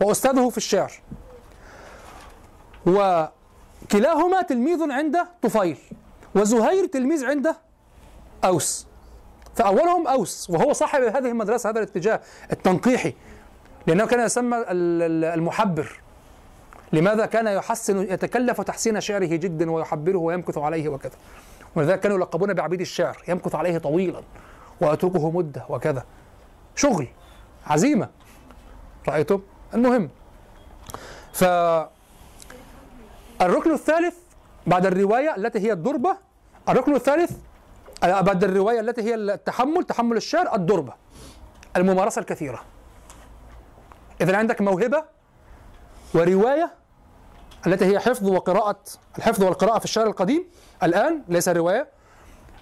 وأستاذه 0.00 0.48
في 0.48 0.56
الشعر. 0.56 0.92
وكلاهما 2.86 4.42
تلميذ 4.42 4.92
عند 4.92 5.18
طفيل 5.42 5.78
وزهير 6.34 6.86
تلميذ 6.86 7.24
عند 7.26 7.54
أوس. 8.44 8.86
فأولهم 9.56 10.06
أوس 10.08 10.50
وهو 10.50 10.72
صاحب 10.72 11.02
هذه 11.02 11.18
المدرسة 11.28 11.70
هذا 11.70 11.78
الاتجاه 11.78 12.20
التنقيحي 12.52 13.14
لأنه 13.86 14.06
كان 14.06 14.20
يسمى 14.20 14.56
ال- 14.56 14.66
ال- 15.02 15.24
المحبر. 15.24 16.01
لماذا 16.92 17.26
كان 17.26 17.46
يحسن 17.46 17.98
يتكلف 17.98 18.60
تحسين 18.60 19.00
شعره 19.00 19.26
جدا 19.26 19.70
ويحبره 19.70 20.18
ويمكث 20.18 20.58
عليه 20.58 20.88
وكذا. 20.88 21.16
ولذلك 21.74 22.00
كانوا 22.00 22.16
يلقبون 22.16 22.54
بعبيد 22.54 22.80
الشعر 22.80 23.22
يمكث 23.28 23.54
عليه 23.54 23.78
طويلا 23.78 24.22
ويتركه 24.80 25.30
مدة 25.30 25.64
وكذا. 25.68 26.04
شغل 26.76 27.08
عزيمة. 27.66 28.08
رأيتم؟ 29.08 29.40
المهم. 29.74 30.10
ف 31.32 31.44
الركن 33.40 33.72
الثالث 33.72 34.14
بعد 34.66 34.86
الرواية 34.86 35.36
التي 35.36 35.58
هي 35.58 35.72
الدربه 35.72 36.16
الركن 36.68 36.94
الثالث 36.94 37.32
آه، 38.02 38.20
بعد 38.20 38.44
الرواية 38.44 38.80
التي 38.80 39.02
هي 39.02 39.14
التحمل 39.14 39.84
تحمل 39.84 40.16
الشعر 40.16 40.54
الدربه 40.54 40.92
الممارسة 41.76 42.20
الكثيرة. 42.20 42.60
اذا 44.20 44.36
عندك 44.36 44.60
موهبة 44.60 45.04
ورواية 46.14 46.81
التي 47.66 47.84
هي 47.84 47.98
حفظ 47.98 48.28
وقراءة 48.30 48.76
الحفظ 49.18 49.44
والقراءة 49.44 49.78
في 49.78 49.84
الشعر 49.84 50.06
القديم 50.06 50.44
الآن 50.82 51.22
ليس 51.28 51.48
رواية 51.48 51.88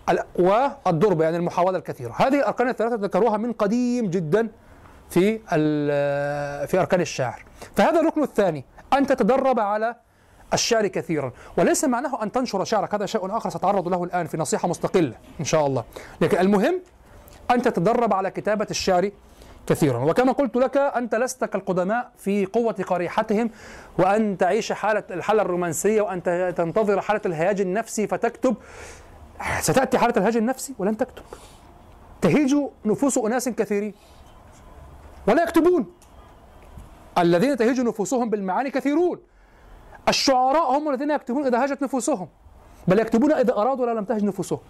ال- 0.09 0.25
والضرب 0.39 1.21
يعني 1.21 1.37
المحاولة 1.37 1.79
الكثيرة. 1.79 2.15
هذه 2.17 2.39
الأركان 2.39 2.69
الثلاثة 2.69 2.95
ذكروها 2.97 3.37
من 3.37 3.53
قديم 3.53 4.11
جدا 4.11 4.49
في 5.11 5.39
في 6.67 6.81
أركان 6.81 7.01
الشعر. 7.01 7.45
فهذا 7.77 8.01
الركن 8.01 8.23
الثاني 8.23 8.65
أن 8.93 9.07
تتدرب 9.07 9.61
على 9.61 9.97
الشعر 10.53 10.87
كثيرا. 10.87 11.33
وليس 11.59 11.85
معناه 11.85 12.23
أن 12.23 12.33
تنشر 12.33 12.65
شعرك 12.65 12.95
هذا 12.95 13.07
شيء 13.07 13.37
آخر 13.37 13.51
سأتعرض 13.51 13.89
له 13.89 14.05
الآن 14.05 14.27
في 14.27 14.37
نصيحة 14.37 14.69
مستقلة 14.69 15.15
إن 15.41 15.45
شاء 15.45 15.67
الله. 15.67 15.85
لكن 16.21 16.39
المهم 16.39 16.81
أن 17.51 17.63
تتدرب 17.63 18.15
على 18.15 18.31
كتابة 18.31 18.67
الشعر 18.71 19.11
كثيرا. 19.67 19.99
وكما 19.99 20.33
قلت 20.33 20.57
لك 20.57 20.77
أنت 20.77 21.15
لست 21.15 21.45
كالقدماء 21.45 22.13
في 22.17 22.47
قوة 22.47 22.73
قريحتهم 22.73 23.51
وأن 23.99 24.39
تعيش 24.39 24.73
حالة 24.73 25.03
الحالة 25.11 25.43
الرومانسية 25.43 26.03
وأن 26.03 26.23
تنتظر 26.57 27.01
حالة 27.01 27.21
الهياج 27.27 27.61
النفسي 27.61 28.07
فتكتب. 28.07 28.57
ستأتي 29.61 29.99
حالة 29.99 30.15
الهياج 30.17 30.37
النفسي 30.37 30.75
ولن 30.79 30.97
تكتب. 30.97 31.23
تهيج 32.21 32.57
نفوس 32.85 33.19
أناس 33.19 33.49
كثيرين. 33.49 33.95
ولا 35.29 35.43
يكتبون. 35.43 35.87
الذين 37.19 37.57
تهيج 37.57 37.81
نفوسهم 37.81 38.31
بالمعاني 38.31 38.71
كثيرون. 38.71 39.19
الشعراء 40.09 40.79
هم 40.79 40.89
الذين 40.91 41.11
يكتبون 41.11 41.47
إذا 41.47 41.63
هاجت 41.63 41.83
نفوسهم. 41.83 42.29
بل 42.89 42.99
يكتبون 42.99 43.33
إذا 43.33 43.53
أرادوا 43.53 43.87
ولا 43.87 43.99
لم 43.99 44.05
تهج 44.05 44.25
نفوسهم. 44.25 44.61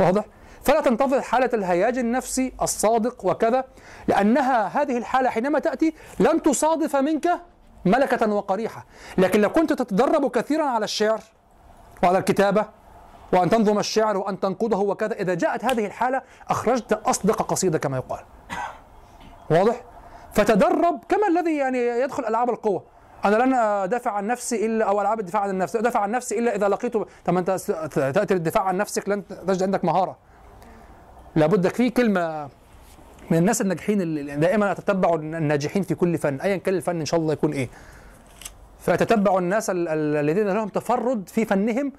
واضح؟ 0.00 0.24
فلا 0.64 0.80
تنتظر 0.80 1.20
حالة 1.20 1.50
الهياج 1.54 1.98
النفسي 1.98 2.52
الصادق 2.62 3.24
وكذا 3.24 3.64
لأنها 4.08 4.82
هذه 4.82 4.98
الحالة 4.98 5.30
حينما 5.30 5.58
تأتي 5.58 5.94
لن 6.20 6.42
تصادف 6.42 6.96
منك 6.96 7.40
ملكة 7.84 8.32
وقريحة. 8.32 8.86
لكن 9.18 9.40
لو 9.40 9.50
كنت 9.50 9.72
تتدرب 9.72 10.30
كثيرا 10.30 10.64
على 10.64 10.84
الشعر 10.84 11.20
وعلى 12.02 12.18
الكتابة 12.18 12.64
وأن 13.32 13.50
تنظم 13.50 13.78
الشعر 13.78 14.16
وأن 14.16 14.40
تنقده 14.40 14.76
وكذا 14.76 15.14
إذا 15.14 15.34
جاءت 15.34 15.64
هذه 15.64 15.86
الحالة 15.86 16.22
أخرجت 16.48 16.92
أصدق 16.92 17.42
قصيدة 17.42 17.78
كما 17.78 17.96
يقال. 17.96 18.20
واضح؟ 19.50 19.84
فتدرب 20.32 21.04
كما 21.08 21.28
الذي 21.28 21.56
يعني 21.56 21.78
يدخل 21.78 22.24
ألعاب 22.24 22.50
القوة. 22.50 22.82
أنا 23.24 23.36
لن 23.36 23.54
أدافع 23.54 24.10
عن 24.10 24.26
نفسي 24.26 24.66
إلا 24.66 24.84
أو 24.84 25.00
ألعاب 25.00 25.20
الدفاع 25.20 25.42
عن 25.42 25.50
النفس 25.50 25.76
أدافع 25.76 26.00
عن 26.00 26.10
نفسي 26.10 26.38
إلا 26.38 26.56
إذا 26.56 26.68
لقيته 26.68 27.06
طب 27.24 27.32
ما 27.32 27.40
أنت 27.40 27.50
تأتي 27.94 28.34
للدفاع 28.34 28.62
عن 28.62 28.76
نفسك 28.76 29.08
لن 29.08 29.28
تجد 29.28 29.62
عندك 29.62 29.84
مهارة. 29.84 30.29
لابد 31.36 31.68
في 31.68 31.90
كلمة 31.90 32.48
من 33.30 33.38
الناس 33.38 33.60
الناجحين 33.60 34.00
اللي 34.00 34.36
دائما 34.36 34.72
أتتبع 34.72 35.14
الناجحين 35.14 35.82
في 35.82 35.94
كل 35.94 36.18
فن 36.18 36.40
أيا 36.40 36.56
كان 36.56 36.74
الفن 36.74 37.00
إن 37.00 37.06
شاء 37.06 37.20
الله 37.20 37.32
يكون 37.32 37.52
إيه. 37.52 37.68
فأتتبع 38.80 39.38
الناس 39.38 39.70
ال- 39.70 39.88
ال- 39.88 40.16
الذين 40.16 40.48
لهم 40.48 40.68
تفرد 40.68 41.28
في 41.28 41.44
فنهم 41.44 41.92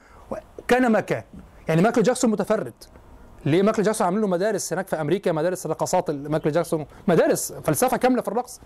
كان 0.68 0.88
ما 0.92 1.00
كان. 1.00 1.24
يعني 1.68 1.82
مايكل 1.82 2.04
جاكسون 2.04 2.32
متفرد. 2.32 2.74
ليه 3.46 3.62
مايكل 3.62 3.84
جاكسون 3.84 4.06
عاملين 4.06 4.22
له 4.22 4.28
مدارس 4.28 4.74
هناك 4.74 4.88
في 4.88 5.02
أمريكا 5.02 5.32
مدارس 5.32 5.68
رقصات 5.68 6.12
مايكل 6.12 6.52
جاكسون 6.52 6.86
مدارس 7.08 7.54
فلسفة 7.54 7.98
كاملة 7.98 8.22
في 8.22 8.28
الرقص. 8.28 8.62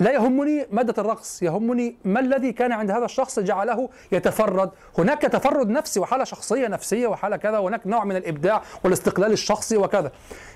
لا 0.00 0.12
يهمني 0.12 0.66
مادة 0.70 1.02
الرقص 1.02 1.42
يهمني 1.42 1.96
ما 2.04 2.20
الذي 2.20 2.52
كان 2.52 2.72
عند 2.72 2.90
هذا 2.90 3.04
الشخص 3.04 3.38
جعله 3.38 3.88
يتفرد. 4.12 4.70
هناك 4.98 5.22
تفرد 5.22 5.68
نفسي 5.68 6.00
وحالة 6.00 6.24
شخصية 6.24 6.68
نفسية 6.68 7.06
وحالة 7.06 7.36
كذا 7.36 7.58
وهناك 7.58 7.86
نوع 7.86 8.04
من 8.04 8.16
الإبداع 8.16 8.62
والاستقلال 8.84 9.32
الشخصي 9.32 9.76
وكذا. 9.76 10.12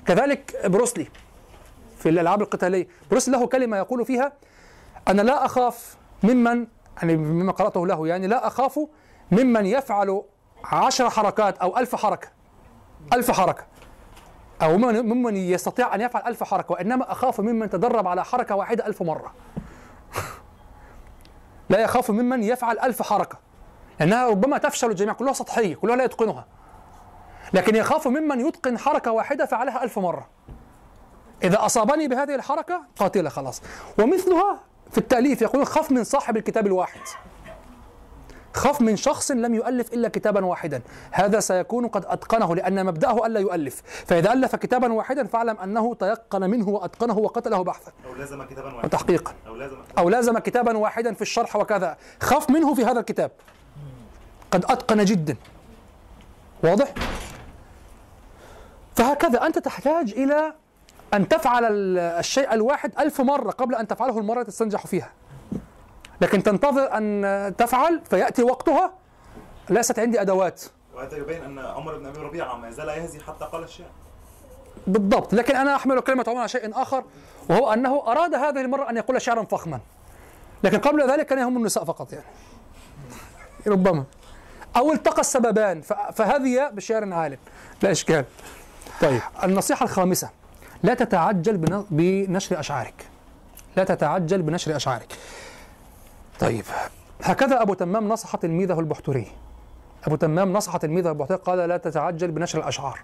كذلك 0.06 0.56
بروسلي 0.64 1.06
في 1.98 2.08
الألعاب 2.08 2.42
القتالية 2.42 2.88
بروسلي 3.10 3.36
له 3.36 3.46
كلمة 3.46 3.76
يقول 3.76 4.06
فيها 4.06 4.32
أنا 5.08 5.22
لا 5.22 5.44
أخاف 5.44 5.96
ممن 6.22 6.66
يعني 6.96 7.16
مما 7.16 7.52
قرأته 7.52 7.86
له 7.86 8.08
يعني 8.08 8.26
لا 8.26 8.46
أخاف 8.46 8.78
ممن 9.30 9.66
يفعل 9.66 10.22
عشر 10.64 11.10
حركات 11.10 11.58
أو 11.58 11.78
ألف 11.78 11.96
حركة 11.96 12.28
ألف 13.12 13.30
حركة. 13.30 13.64
أو 14.62 14.78
ممن, 14.78 15.36
يستطيع 15.36 15.94
أن 15.94 16.00
يفعل 16.00 16.22
ألف 16.26 16.44
حركة 16.44 16.72
وإنما 16.72 17.12
أخاف 17.12 17.40
ممن 17.40 17.70
تدرب 17.70 18.08
على 18.08 18.24
حركة 18.24 18.54
واحدة 18.54 18.86
ألف 18.86 19.02
مرة. 19.02 19.34
لا 21.70 21.78
يخاف 21.78 22.10
ممن 22.10 22.42
يفعل 22.42 22.78
ألف 22.78 23.02
حركة. 23.02 23.38
لأنها 24.00 24.28
ربما 24.28 24.58
تفشل 24.58 24.90
الجميع 24.90 25.12
كلها 25.12 25.32
سطحية 25.32 25.74
كلها 25.74 25.96
لا 25.96 26.04
يتقنها. 26.04 26.46
لكن 27.52 27.76
يخاف 27.76 28.08
ممن 28.08 28.46
يتقن 28.46 28.78
حركة 28.78 29.12
واحدة 29.12 29.46
فعلها 29.46 29.84
ألف 29.84 29.98
مرة. 29.98 30.28
إذا 31.44 31.66
أصابني 31.66 32.08
بهذه 32.08 32.34
الحركة 32.34 32.82
قاتلة 32.98 33.28
خلاص. 33.28 33.62
ومثلها 33.98 34.60
في 34.90 34.98
التأليف 34.98 35.42
يقول 35.42 35.66
خف 35.66 35.90
من 35.90 36.04
صاحب 36.04 36.36
الكتاب 36.36 36.66
الواحد. 36.66 37.00
خف 38.54 38.80
من 38.80 38.96
شخص 38.96 39.30
لم 39.30 39.54
يؤلف 39.54 39.92
إلا 39.92 40.08
كتابا 40.08 40.44
واحدا. 40.44 40.82
هذا 41.10 41.40
سيكون 41.40 41.88
قد 41.88 42.04
أتقنه 42.06 42.54
لأن 42.54 42.86
مبدأه 42.86 43.26
ألا 43.26 43.40
يؤلف. 43.40 43.82
فإذا 44.06 44.32
ألف 44.32 44.56
كتابا 44.56 44.92
واحدا 44.92 45.26
فاعلم 45.26 45.56
أنه 45.58 45.94
تيقن 45.94 46.50
منه 46.50 46.68
وأتقنه 46.68 47.18
وقتله 47.18 47.64
بحثا. 47.64 47.92
أو 48.06 48.14
لازم 48.14 48.42
كتابا 48.42 48.66
واحدا. 48.66 48.86
وتحقيقا 48.86 49.34
أو 49.46 49.56
لازم 49.56 49.76
أو 49.98 50.08
لازم 50.08 50.38
كتابا 50.38 50.76
واحدا 50.76 51.14
في 51.14 51.22
الشرح 51.22 51.56
وكذا. 51.56 51.96
خف 52.20 52.50
منه 52.50 52.74
في 52.74 52.84
هذا 52.84 53.00
الكتاب. 53.00 53.30
قد 54.50 54.64
أتقن 54.64 55.04
جدا. 55.04 55.36
واضح؟ 56.64 56.94
فهكذا. 58.96 59.46
أنت 59.46 59.58
تحتاج 59.58 60.12
إلى 60.12 60.54
أن 61.14 61.28
تفعل 61.28 61.64
ال- 61.64 61.98
الشيء 61.98 62.54
الواحد 62.54 62.92
ألف 62.98 63.20
مرة 63.20 63.50
قبل 63.50 63.74
أن 63.74 63.86
تفعله 63.86 64.18
المرة 64.18 64.42
تستنجح 64.42 64.86
فيها. 64.86 65.10
لكن 66.22 66.42
تنتظر 66.42 66.96
أن 66.96 67.54
تفعل 67.58 68.00
فيأتي 68.10 68.42
وقتها. 68.42 68.92
ليست 69.70 69.98
عندي 69.98 70.20
أدوات. 70.20 70.62
وهذا 70.94 71.16
يبين 71.16 71.42
أن 71.42 71.58
عمر 71.58 71.98
بن 71.98 72.06
أبي 72.06 72.18
ربيعة 72.18 72.56
ما 72.56 72.70
زال 72.70 72.88
يهزي 72.88 73.20
حتى 73.20 73.44
قال 73.44 73.62
الشعر. 73.64 73.90
بالضبط. 74.86 75.34
لكن 75.34 75.56
أنا 75.56 75.76
أحمل 75.76 76.00
كلمة 76.00 76.24
عمر 76.28 76.38
على 76.38 76.48
شيء 76.48 76.82
آخر 76.82 77.04
وهو 77.50 77.72
أنه 77.72 78.02
أراد 78.06 78.34
هذه 78.34 78.60
المرة 78.60 78.90
أن 78.90 78.96
يقول 78.96 79.22
شعرا 79.22 79.42
فخما. 79.44 79.80
لكن 80.64 80.78
قبل 80.78 81.10
ذلك 81.10 81.26
كان 81.26 81.38
يهم 81.38 81.56
النساء 81.56 81.84
فقط 81.84 82.12
يعني. 82.12 82.24
ربما. 83.66 84.04
أو 84.76 84.92
التقى 84.92 85.20
السببان 85.20 85.80
فهذه 86.12 86.68
بشعر 86.72 87.12
عال 87.12 87.38
لا 87.82 87.90
إشكال. 87.90 88.24
طيب. 89.00 89.20
النصيحة 89.44 89.84
الخامسة. 89.84 90.30
لا 90.82 90.94
تتعجل 90.94 91.56
بن- 91.56 91.86
بنشر 91.90 92.60
أشعارك. 92.60 93.06
لا 93.76 93.84
تتعجل 93.84 94.42
بنشر 94.42 94.76
أشعارك. 94.76 95.16
طيب 96.42 96.64
هكذا 97.22 97.62
أبو 97.62 97.74
تمام 97.74 98.08
نصح 98.08 98.36
تلميذه 98.36 98.80
البحتري. 98.80 99.26
أبو 100.04 100.16
تمام 100.16 100.52
نصح 100.52 100.76
تلميذه 100.76 101.08
البحتري 101.08 101.36
قال 101.36 101.58
لا 101.58 101.76
تتعجل 101.76 102.30
بنشر 102.30 102.58
الأشعار. 102.58 102.98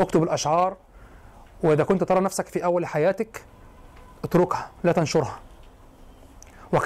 اكتب 0.00 0.22
الأشعار 0.22 0.76
وإذا 1.62 1.84
كنت 1.84 2.04
ترى 2.04 2.20
نفسك 2.20 2.46
في 2.46 2.64
أول 2.64 2.86
حياتك 2.86 3.44
اتركها 4.24 4.70
لا 4.84 4.92
تنشرها. 4.92 5.38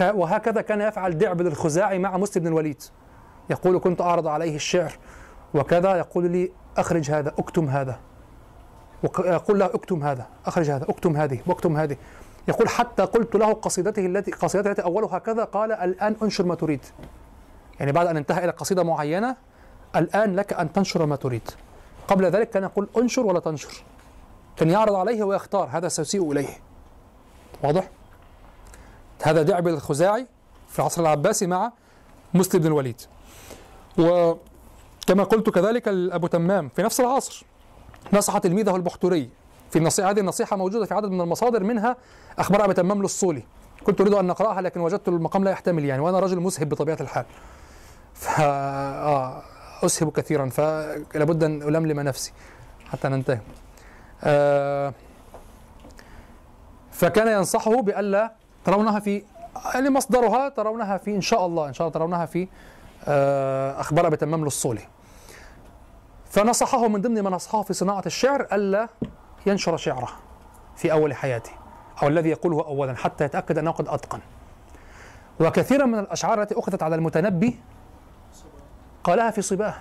وهكذا 0.01 0.60
كان 0.60 0.80
يفعل 0.80 1.18
دعبل 1.18 1.47
الخزاعي 1.47 1.98
مع 1.98 2.16
مسلم 2.16 2.42
بن 2.42 2.48
الوليد. 2.48 2.82
يقول 3.51 3.78
كنت 3.78 4.01
أعرض 4.01 4.26
عليه 4.26 4.56
الشعر. 4.56 4.92
وكذا 5.55 5.97
يقول 5.97 6.30
لي 6.30 6.52
أخرج 6.76 7.10
هذا 7.10 7.28
اكتم 7.38 7.68
هذا. 7.68 7.98
ويقول 9.02 9.59
له 9.59 9.66
اكتم 9.66 10.02
هذا 10.02 10.26
أخرج 10.47 10.70
هذا 10.70 10.84
اكتم 10.88 11.16
هذه 11.16 11.38
واكتم 11.47 11.76
هذه. 11.76 11.97
يقول 12.49 12.69
حتى 12.69 13.03
قلت 13.03 13.35
له 13.35 13.53
قصيدته 13.53 14.07
التي 14.07 14.31
قصيدته 14.31 14.71
التي 14.71 14.83
أولها 14.83 15.19
كذا 15.19 15.45
قال 15.45 15.73
الآن 15.73 16.17
أنشر 16.23 16.45
ما 16.45 16.55
تريد. 16.55 16.81
يعني 17.81 17.93
بعد 17.93 18.07
أن 18.07 18.17
انتهى 18.17 18.45
إلى 18.45 18.53
قصيدة 18.53 18.83
معينة 18.83 19.37
الآن 19.97 20.37
لك 20.37 20.53
أن 20.53 20.73
تنشر 20.73 21.07
ما 21.07 21.17
تريد. 21.17 21.51
قبل 22.09 22.25
ذلك 22.25 22.51
كان 22.51 22.62
يقول 22.62 22.89
أنشر 22.97 23.27
ولا 23.27 23.41
تنشر. 23.41 23.83
كان 24.57 24.71
يعرض 24.71 24.95
عليه 24.95 25.25
ويختار 25.25 25.69
هذا 25.73 25.89
سيسيء 25.89 26.33
إليه. 26.33 26.59
واضح؟ 27.62 27.91
هذا 29.23 29.43
دعبل 29.43 29.73
الخزاعي 29.73 30.27
في 30.69 30.79
العصر 30.79 31.03
العباسي 31.03 31.47
مع 31.47 31.73
مسلم 32.35 32.61
بن 32.61 32.67
الوليد. 32.67 33.01
وكما 33.99 35.25
قلت 35.25 35.51
كذلك 35.51 35.89
أبو 35.89 36.27
تمام 36.27 36.69
في 36.69 36.83
نفس 36.83 37.01
العصر 37.01 37.45
نصح 38.12 38.39
تلميذه 38.39 38.77
البحتري 38.77 39.31
في 39.71 39.79
النصيحة 39.79 40.11
هذه 40.11 40.21
النصيحة 40.21 40.57
موجودة 40.57 40.87
في 40.87 40.95
عدد 40.95 41.11
من 41.11 41.21
المصادر 41.21 41.65
منها 41.65 41.97
أخبار 42.41 42.65
أبي 42.65 42.75
تمام 42.75 43.01
الصولي 43.01 43.43
كنت 43.85 44.01
أريد 44.01 44.15
أن 44.15 44.27
نقرأها 44.27 44.61
لكن 44.61 44.81
وجدت 44.81 45.09
المقام 45.09 45.45
لا 45.45 45.51
يحتمل 45.51 45.85
يعني 45.85 46.03
وأنا 46.03 46.19
رجل 46.19 46.41
مسهب 46.41 46.69
بطبيعة 46.69 46.99
الحال. 47.01 47.25
ف 48.15 48.41
آه 48.41 49.43
أسهب 49.83 50.12
كثيرا 50.12 50.49
فلا 50.49 51.25
بد 51.25 51.45
أن 51.45 51.62
ألملم 51.62 52.01
نفسي 52.01 52.33
حتى 52.93 53.09
ننتهي. 53.09 53.41
آه 54.25 54.93
فكان 56.93 57.29
ينصحه 57.29 57.83
بألا 57.83 58.33
ترونها 58.65 59.01
في 59.01 59.23
يعني 59.75 59.91
مصدرها 59.91 60.49
ترونها 60.49 60.97
في 60.99 61.17
إن 61.17 61.21
شاء 61.21 61.47
الله 61.47 61.69
إن 61.69 61.73
شاء 61.73 61.87
الله 61.87 61.99
ترونها 61.99 62.27
في 62.27 62.49
آه 63.05 63.81
أخبار 63.81 64.07
أبي 64.07 64.17
تمام 64.17 64.45
الصولي 64.45 64.83
فنصحه 66.31 66.89
من 66.89 67.01
ضمن 67.01 67.21
ما 67.21 67.31
نصحه 67.31 67.62
في 67.62 67.73
صناعة 67.73 68.03
الشعر 68.07 68.47
ألا 68.53 68.89
ينشر 69.47 69.77
شعره 69.77 70.09
في 70.77 70.93
أول 70.93 71.15
حياته. 71.15 71.60
أو 72.02 72.09
الذي 72.09 72.28
يقوله 72.28 72.64
أولا 72.64 72.97
حتى 72.97 73.24
يتأكد 73.24 73.59
أنه 73.59 73.70
قد 73.70 73.89
أتقن. 73.89 74.20
وكثيرا 75.40 75.86
من 75.86 75.98
الأشعار 75.98 76.43
التي 76.43 76.59
أخذت 76.59 76.82
على 76.82 76.94
المتنبي 76.94 77.60
قالها 79.05 79.31
في 79.31 79.43
صباه 79.43 79.74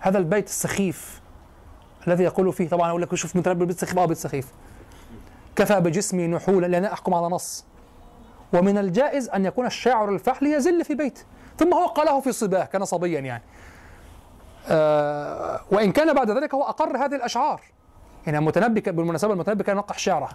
هذا 0.00 0.18
البيت 0.18 0.46
السخيف 0.46 1.20
الذي 2.06 2.24
يقول 2.24 2.52
فيه 2.52 2.68
طبعا 2.68 2.90
أقول 2.90 3.02
لك 3.02 3.14
شوف 3.14 3.36
متنبي 3.36 3.64
بيت 3.64 3.80
سخيف 3.80 3.98
أه 3.98 4.06
بيت 4.06 4.16
سخيف. 4.16 4.48
كفى 5.56 5.80
بجسمي 5.80 6.26
نحولا 6.26 6.66
لأن 6.66 6.84
أحكم 6.84 7.14
على 7.14 7.26
نص. 7.26 7.64
ومن 8.52 8.78
الجائز 8.78 9.28
أن 9.28 9.44
يكون 9.44 9.66
الشاعر 9.66 10.08
الفحل 10.08 10.46
يزل 10.46 10.84
في 10.84 10.94
بيته 10.94 11.22
ثم 11.58 11.74
هو 11.74 11.86
قاله 11.86 12.20
في 12.20 12.32
صباه 12.32 12.64
كان 12.64 12.84
صبيا 12.84 13.20
يعني. 13.20 13.42
آه 14.68 15.60
وإن 15.70 15.92
كان 15.92 16.14
بعد 16.14 16.30
ذلك 16.30 16.54
هو 16.54 16.62
أقر 16.62 16.96
هذه 16.96 17.14
الأشعار. 17.14 17.60
يعني 18.26 18.38
المتنبي 18.38 18.80
بالمناسبة 18.80 19.32
المتنبي 19.32 19.64
كان 19.64 19.76
ينقح 19.76 19.98
شعره. 19.98 20.28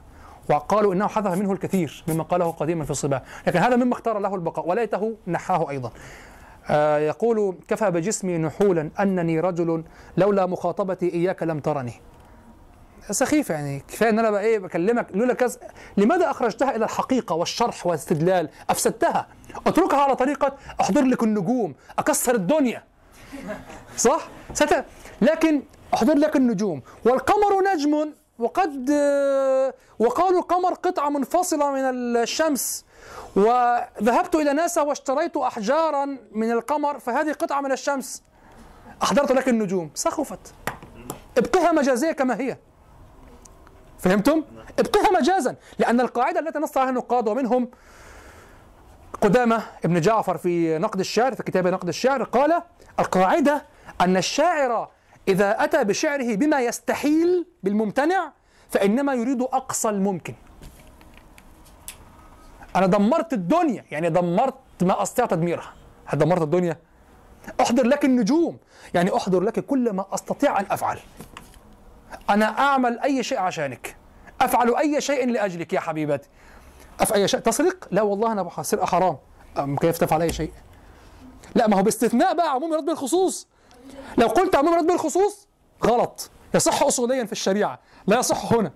وقالوا 0.50 0.94
إنه 0.94 1.08
حذف 1.08 1.38
منه 1.38 1.52
الكثير 1.52 2.04
مما 2.08 2.24
قاله 2.24 2.52
قديما 2.52 2.86
في 2.86 2.92
الصباه، 2.92 3.22
لكن 3.48 3.60
هذا 3.60 3.76
مما 3.76 3.94
اختار 3.94 4.20
له 4.20 4.36
البقاء 4.36 4.70
وليته 4.70 5.16
نحاه 5.28 5.70
أيضا. 5.70 5.92
آه 6.70 6.98
يقول 6.98 7.58
كفى 7.68 7.92
بجسمي 7.92 8.38
نحولا 8.38 8.90
أنني 9.00 9.40
رجل 9.40 9.84
لولا 10.18 10.46
مخاطبتي 10.46 11.14
إياك 11.14 11.44
لم 11.44 11.60
ترني. 11.60 11.94
سخيف 13.12 13.50
يعني 13.50 13.80
كفاية 13.88 14.10
إن 14.10 14.20
أنا 14.20 14.32
بقى 14.32 14.42
إيه 14.42 14.60
بكلمك 14.60 15.08
لولا 15.14 15.34
كذا 15.34 15.58
لماذا 15.98 16.32
أخرجتها 16.32 16.76
إلى 16.76 16.86
الحقيقة 16.86 17.36
والشرح 17.36 17.88
والاستدلال؟ 17.88 18.50
أفسدتها 18.70 19.28
أتركها 19.68 20.02
على 20.02 20.16
طريقة 20.16 20.56
أحضر 20.82 21.02
لك 21.02 21.24
النجوم 21.24 21.76
أكسر 22.00 22.36
الدنيا 22.36 22.84
صح؟ 23.98 24.28
ست... 24.54 24.86
لكن 25.22 25.64
أحضر 25.94 26.14
لك 26.14 26.36
النجوم 26.36 26.82
والقمر 27.06 27.74
نجم 27.74 28.14
وقد 28.40 28.90
وقالوا 30.00 30.40
القمر 30.40 30.74
قطعة 30.74 31.10
منفصلة 31.10 31.72
من 31.72 31.82
الشمس 32.18 32.86
وذهبت 33.36 34.36
إلى 34.36 34.54
ناسا 34.54 34.82
واشتريت 34.82 35.38
أحجارا 35.38 36.18
من 36.32 36.52
القمر 36.52 37.00
فهذه 37.00 37.32
قطعة 37.32 37.62
من 37.62 37.72
الشمس. 37.72 38.24
أحضرت 39.04 39.32
لك 39.32 39.50
النجوم. 39.50 39.92
سخفت. 39.94 40.54
ابقها 41.38 41.72
مجازية 41.72 42.12
كما 42.12 42.40
هي. 42.40 42.58
فهمتم؟ 44.00 44.44
ابقها 44.80 45.12
مجازا 45.20 45.56
لأن 45.80 46.02
القاعدة 46.02 46.40
التي 46.40 46.60
نص 46.60 46.78
عليها 46.78 46.90
النقاد 46.90 47.28
ومنهم 47.28 47.70
قدامة 49.22 49.64
ابن 49.86 50.02
جعفر 50.02 50.38
في 50.38 50.78
نقد 50.78 51.00
الشعر 51.00 51.36
في 51.36 51.44
كتاب 51.44 51.68
نقد 51.68 51.88
الشعر 51.88 52.24
قال 52.24 52.62
القاعدة 53.00 53.66
أن 54.02 54.18
الشاعر 54.18 54.90
إذا 55.28 55.64
أتى 55.64 55.84
بشعره 55.84 56.36
بما 56.36 56.62
يستحيل 56.62 57.46
بالممتنع 57.64 58.32
فإنما 58.70 59.14
يريد 59.14 59.42
أقصى 59.42 59.90
الممكن. 59.90 60.34
أنا 62.76 62.86
دمرت 62.86 63.34
الدنيا 63.34 63.86
يعني 63.92 64.10
دمرت 64.10 64.56
ما 64.82 65.02
أستطيع 65.02 65.26
تدميرها. 65.26 65.74
هل 66.06 66.20
دمرت 66.20 66.42
الدنيا؟ 66.42 66.78
أحضر 67.62 67.84
لك 67.84 68.06
النجوم. 68.06 68.58
يعني 68.94 69.16
أحضر 69.16 69.42
لك 69.42 69.60
كل 69.60 69.94
ما 69.94 70.06
أستطيع 70.12 70.60
أن 70.60 70.66
أفعل. 70.72 71.00
أنا 72.30 72.46
أعمل 72.46 73.00
أي 73.00 73.24
شيء 73.24 73.40
عشانك. 73.40 73.96
أفعل 74.42 74.76
أي 74.76 75.02
شيء 75.02 75.30
لأجلك 75.30 75.74
يا 75.74 75.80
حبيبتي. 75.80 76.30
أفعل 77.00 77.20
أي 77.20 77.28
شيء. 77.28 77.40
تسرق؟ 77.40 77.88
لا 77.92 78.02
والله 78.02 78.32
أنا 78.32 78.50
سرقة 78.62 78.86
حرام. 78.86 79.18
كيف 79.82 79.98
تفعل 79.98 80.22
أي 80.22 80.34
شيء؟ 80.34 80.52
لا 81.56 81.68
ما 81.68 81.78
هو 81.78 81.84
باستثناء 81.84 82.36
بقى 82.36 82.52
عموم 82.52 82.74
يرد 82.74 82.86
بالخصوص 82.86 83.48
لو 84.18 84.28
قلت 84.28 84.56
عموم 84.56 84.74
يرد 84.74 84.88
بالخصوص 84.88 85.48
غلط. 85.86 86.30
يصح 86.54 86.84
أصوليا 86.84 87.26
في 87.26 87.32
الشريعة. 87.32 87.80
لا 88.08 88.20
يصح 88.20 88.54
هنا. 88.54 88.72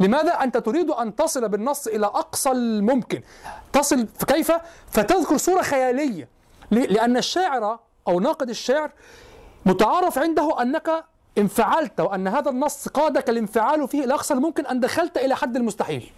لماذا 0.00 0.32
أنت 0.32 0.56
تريد 0.56 0.90
أن 0.90 1.16
تصل 1.16 1.48
بالنص 1.48 1.86
إلى 1.86 2.06
أقصى 2.06 2.50
الممكن؟ 2.50 3.22
تصل 3.72 4.08
كيف؟ 4.26 4.52
فتذكر 4.90 5.36
صورة 5.36 5.62
خيالية. 5.62 6.28
لأن 6.70 7.16
الشاعر 7.16 7.78
أو 8.08 8.20
ناقد 8.20 8.48
الشعر 8.48 8.90
متعارف 9.66 10.18
عنده 10.18 10.62
أنك 10.62 11.04
إن 11.38 11.46
فعلت 11.46 12.00
وأن 12.00 12.28
هذا 12.28 12.50
النص 12.50 12.88
قادك 12.88 13.30
الانفعال 13.30 13.88
فيه 13.88 14.04
إلى 14.04 14.14
أقصى 14.14 14.34
الممكن 14.34 14.66
أن 14.66 14.80
دخلت 14.80 15.18
إلى 15.18 15.36
حد 15.36 15.56
المستحيل. 15.56 16.12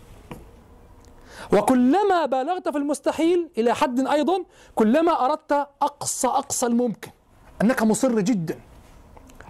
وكلما 1.53 2.27
بالغت 2.27 2.69
في 2.69 2.79
المستحيل 2.79 3.51
إلى 3.59 3.75
حد 3.75 4.07
أيضا 4.07 4.45
كلما 4.75 5.25
أردت 5.25 5.53
أقصى 5.83 6.29
أقصى 6.29 6.67
الممكن. 6.67 7.11
أنك 7.63 7.83
مصر 7.83 8.21
جدا. 8.21 8.59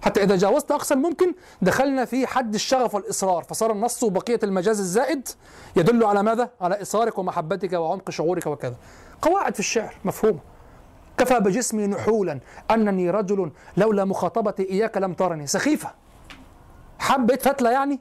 حتى 0.03 0.23
إذا 0.23 0.35
جاوزت 0.35 0.71
أقصى 0.71 0.93
الممكن 0.93 1.33
دخلنا 1.61 2.05
في 2.05 2.27
حد 2.27 2.53
الشغف 2.53 2.95
والإصرار 2.95 3.43
فصار 3.43 3.71
النص 3.71 4.03
وبقية 4.03 4.39
المجاز 4.43 4.79
الزائد 4.79 5.27
يدل 5.75 6.03
على 6.03 6.23
ماذا؟ 6.23 6.49
على 6.61 6.81
إصرارك 6.81 7.17
ومحبتك 7.17 7.73
وعمق 7.73 8.09
شعورك 8.09 8.47
وكذا. 8.47 8.75
قواعد 9.21 9.53
في 9.53 9.59
الشعر 9.59 9.95
مفهومة. 10.05 10.39
كفى 11.17 11.39
بجسمي 11.39 11.87
نحولا 11.87 12.39
أنني 12.71 13.09
رجل 13.09 13.51
لولا 13.77 14.05
مخاطبتي 14.05 14.69
إياك 14.69 14.97
لم 14.97 15.13
ترني. 15.13 15.47
سخيفة. 15.47 15.91
حبة 16.99 17.35
فتلة 17.35 17.71
يعني؟ 17.71 17.99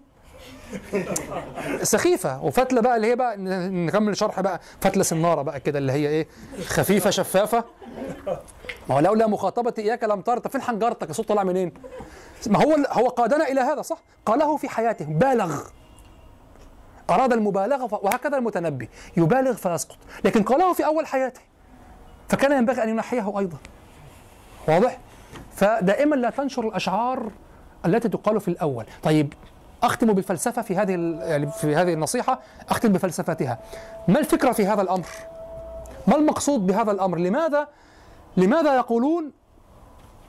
سخيفة. 1.82 2.43
وفتلة 2.44 2.81
بقى 2.81 2.97
اللي 2.97 3.06
هي 3.06 3.16
بقى 3.16 3.36
نكمل 3.68 4.16
شرح 4.16 4.40
بقى. 4.40 4.60
فتلة 4.81 5.02
سنارة 5.02 5.43
بقى 5.43 5.60
كده 5.60 5.78
اللي 5.78 5.93
هي 5.93 6.09
إيه؟ 6.09 6.28
خفيفة 6.66 7.10
شفافة. 7.10 7.64
ما 8.89 8.94
هو 8.94 9.01
لولا 9.01 9.27
مخاطبتي 9.27 9.82
إياك 9.82 10.05
لم 10.05 10.20
طب 10.20 10.48
فين 10.48 10.62
حنجرتك 10.62 11.11
الصوت 11.11 11.28
طالع 11.28 11.43
منين؟ 11.43 11.73
ما 12.47 12.65
هو 12.65 12.77
هو 12.90 13.09
قادنا 13.09 13.48
إلى 13.48 13.61
هذا 13.61 13.82
صح؟ 13.82 13.98
قاله 14.27 14.56
في 14.56 14.69
حياته 14.69 15.05
بالغ. 15.05 15.61
أراد 17.11 17.32
المبالغة 17.32 18.01
وهكذا 18.02 18.36
المتنبي. 18.36 18.89
يبالغ 19.16 19.52
فيسقط. 19.52 19.97
لكن 20.24 20.43
قاله 20.43 20.73
في 20.73 20.86
أول 20.86 21.06
حياته. 21.06 21.40
فكان 22.28 22.52
ينبغي 22.52 22.82
أن 22.82 22.89
ينحيه 22.89 23.39
أيضا. 23.39 23.56
واضح؟ 24.69 24.98
فدائما 25.55 26.16
لا 26.16 26.31
تنشر 26.31 26.69
الأشعار 26.69 27.31
التي 27.86 28.09
تقال 28.09 28.40
في 28.40 28.48
الأول. 28.48 28.86
طيب 29.02 29.35
أختم 29.82 30.12
بالفلسفة 30.12 30.62
في 30.62 30.77
هذه 30.77 30.93
يعني 31.20 31.51
في 31.51 31.77
هذه 31.77 31.93
النصيحة. 31.93 32.40
أختم 32.69 32.93
بفلسفتها. 32.93 33.59
ما 34.09 34.19
الفكرة 34.19 34.52
في 34.52 34.66
هذا 34.66 34.82
الأمر؟ 34.82 35.06
ما 36.06 36.16
المقصود 36.16 36.66
بهذا 36.66 36.90
الأمر؟ 36.90 37.19
لماذا 37.19 37.69
لماذا 38.36 38.77
يقولون 38.77 39.32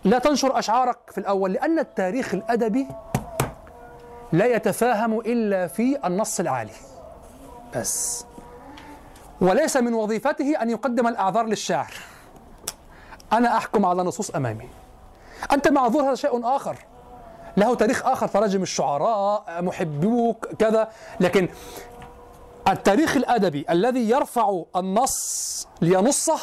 لا 0.04 0.20
تنشر 0.20 0.60
أشعارك 0.60 0.98
في 1.12 1.18
الأول؟ 1.18 1.54
لأن 1.54 1.80
التاريخ 1.80 2.34
الأدبي 2.34 2.88
لا 4.32 4.46
يتفاهم 4.46 5.20
إلا 5.20 5.68
في 5.68 6.08
النص 6.08 6.40
العالي. 6.40 6.72
بس. 7.76 8.26
وليس 9.42 9.78
من 9.78 9.94
وظيفته 9.94 10.62
أن 10.62 10.70
يقدم 10.70 11.08
الأعذار 11.08 11.46
للشاعر. 11.46 11.94
أنا 13.34 13.58
أحكم 13.58 13.86
على 13.86 14.04
نصوص 14.04 14.30
أمامي. 14.30 14.70
أنت 15.52 15.68
معذور 15.68 16.04
هذا 16.04 16.16
شيء 16.16 16.56
آخر. 16.56 16.78
له 17.58 17.76
تاريخ 17.76 18.06
آخر 18.06 18.28
تراجم 18.28 18.62
الشعراء 18.64 19.62
محبوك 19.62 20.46
كذا. 20.46 20.90
لكن 21.20 21.50
التاريخ 22.68 23.16
الأدبي 23.16 23.66
الذي 23.70 24.10
يرفع 24.10 24.64
النص 24.76 25.68
لينصه 25.82 26.40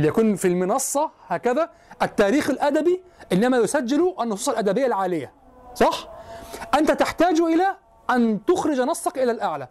ليكون 0.00 0.36
في 0.36 0.48
المنصة 0.48 1.10
هكذا 1.28 1.70
التاريخ 2.02 2.50
الأدبي 2.50 3.02
إنما 3.32 3.56
يسجل 3.56 4.14
النصوص 4.20 4.48
الأدبية 4.48 4.86
العالية 4.86 5.32
صح؟ 5.74 6.08
أنت 6.74 6.92
تحتاج 6.92 7.40
إلى 7.40 7.76
أن 8.10 8.44
تخرج 8.44 8.80
نصك 8.80 9.18
إلى 9.18 9.30
الأعلى. 9.30 9.68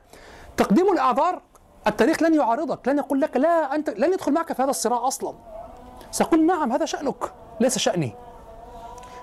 تقديم 0.58 0.92
الأعذار 0.94 1.42
التاريخ 1.88 2.22
لن 2.24 2.34
يعارضك 2.34 2.88
لن 2.88 2.98
يقول 2.98 3.22
لك 3.22 3.38
لا 3.38 3.76
أنت 3.76 3.90
لن 3.90 4.14
يدخل 4.14 4.34
معك 4.34 4.54
في 4.54 4.62
هذا 4.62 4.70
الصراع 4.70 5.08
أصلا. 5.08 5.34
سيقول 6.12 6.46
نعم 6.46 6.72
هذا 6.72 6.86
شأنك 6.86 7.34
ليس 7.60 7.78
شأني. 7.78 8.16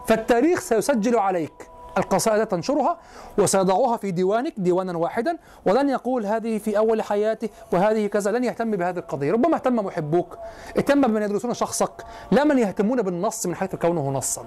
فالتاريخ 0.07 0.61
سيسجل 0.61 1.19
عليك. 1.19 1.70
القصائد 1.98 2.47
تنشرها 2.47 2.98
وسيضعها 3.39 3.97
في 3.97 4.10
ديوانك 4.10 4.55
ديوانا 4.56 4.98
واحدا 4.98 5.39
ولن 5.66 5.89
يقول 5.89 6.27
هذه 6.27 6.59
في 6.59 6.78
أول 6.78 7.02
حياته 7.02 7.48
وهذه 7.73 8.06
كذا 8.06 8.31
لن 8.32 8.44
يهتم 8.44 8.70
بهذه 8.70 8.98
القضية. 8.98 9.32
ربما 9.32 9.55
اهتم 9.55 9.77
محبوك 9.77 10.39
اهتم 10.77 11.01
بمن 11.01 11.23
يدرسون 11.23 11.55
شخصك 11.55 12.05
لا 12.31 12.44
من 12.44 12.59
يهتمون 12.59 13.02
بالنص 13.02 13.47
من 13.47 13.55
حيث 13.55 13.77
كونه 13.77 14.10
نصا. 14.10 14.44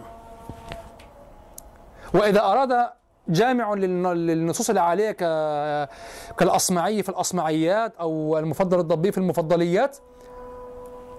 وإذا 2.13 2.41
أراد 2.41 2.89
جامع 3.27 3.73
للنصوص 3.73 4.69
العالية 4.69 5.11
كالأصمعي 6.38 7.03
في 7.03 7.09
الأصمعيات 7.09 7.95
أو 7.99 8.38
المفضل 8.38 8.80
الضبي 8.80 9.11
في 9.11 9.17
المفضليات 9.17 9.97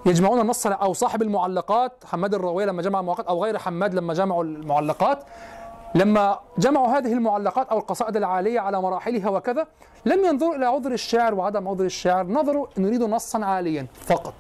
يجمعون 0.06 0.40
النص 0.40 0.66
أو 0.66 0.92
صاحب 0.92 1.22
المعلقات 1.22 1.92
حماد 2.04 2.34
الراوية 2.34 2.64
لما 2.64 2.82
جمع 2.82 3.00
المعلقات 3.00 3.26
أو 3.26 3.44
غير 3.44 3.58
حماد 3.58 3.94
لما 3.94 4.14
جمعوا 4.14 4.44
المعلقات 4.44 5.24
لما 5.94 6.38
جمعوا 6.58 6.86
هذه 6.88 7.12
المعلقات 7.12 7.68
أو 7.68 7.78
القصائد 7.78 8.16
العالية 8.16 8.60
على 8.60 8.82
مراحلها 8.82 9.28
وكذا 9.30 9.66
لم 10.04 10.24
ينظروا 10.24 10.54
إلى 10.54 10.66
عذر 10.66 10.92
الشعر 10.92 11.34
وعدم 11.34 11.68
عذر 11.68 11.84
الشعر 11.84 12.26
نظروا 12.26 12.66
نريد 12.78 13.02
نصا 13.02 13.44
عاليا 13.44 13.86
فقط. 14.06 14.34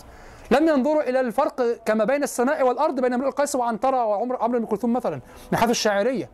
لم 0.50 0.68
ينظروا 0.68 1.02
إلى 1.02 1.20
الفرق 1.20 1.62
كما 1.84 2.04
بين 2.04 2.22
السماء 2.22 2.66
والأرض 2.66 3.00
بين 3.00 3.12
امرؤ 3.12 3.28
القيس 3.28 3.54
وعنترة 3.54 4.04
وعمر 4.04 4.42
عمرو 4.42 4.58
بن 4.58 4.66
كلثوم 4.66 4.92
مثلا 4.92 5.20
من 5.52 5.58
حيث 5.58 5.70
الشاعرية 5.70 6.30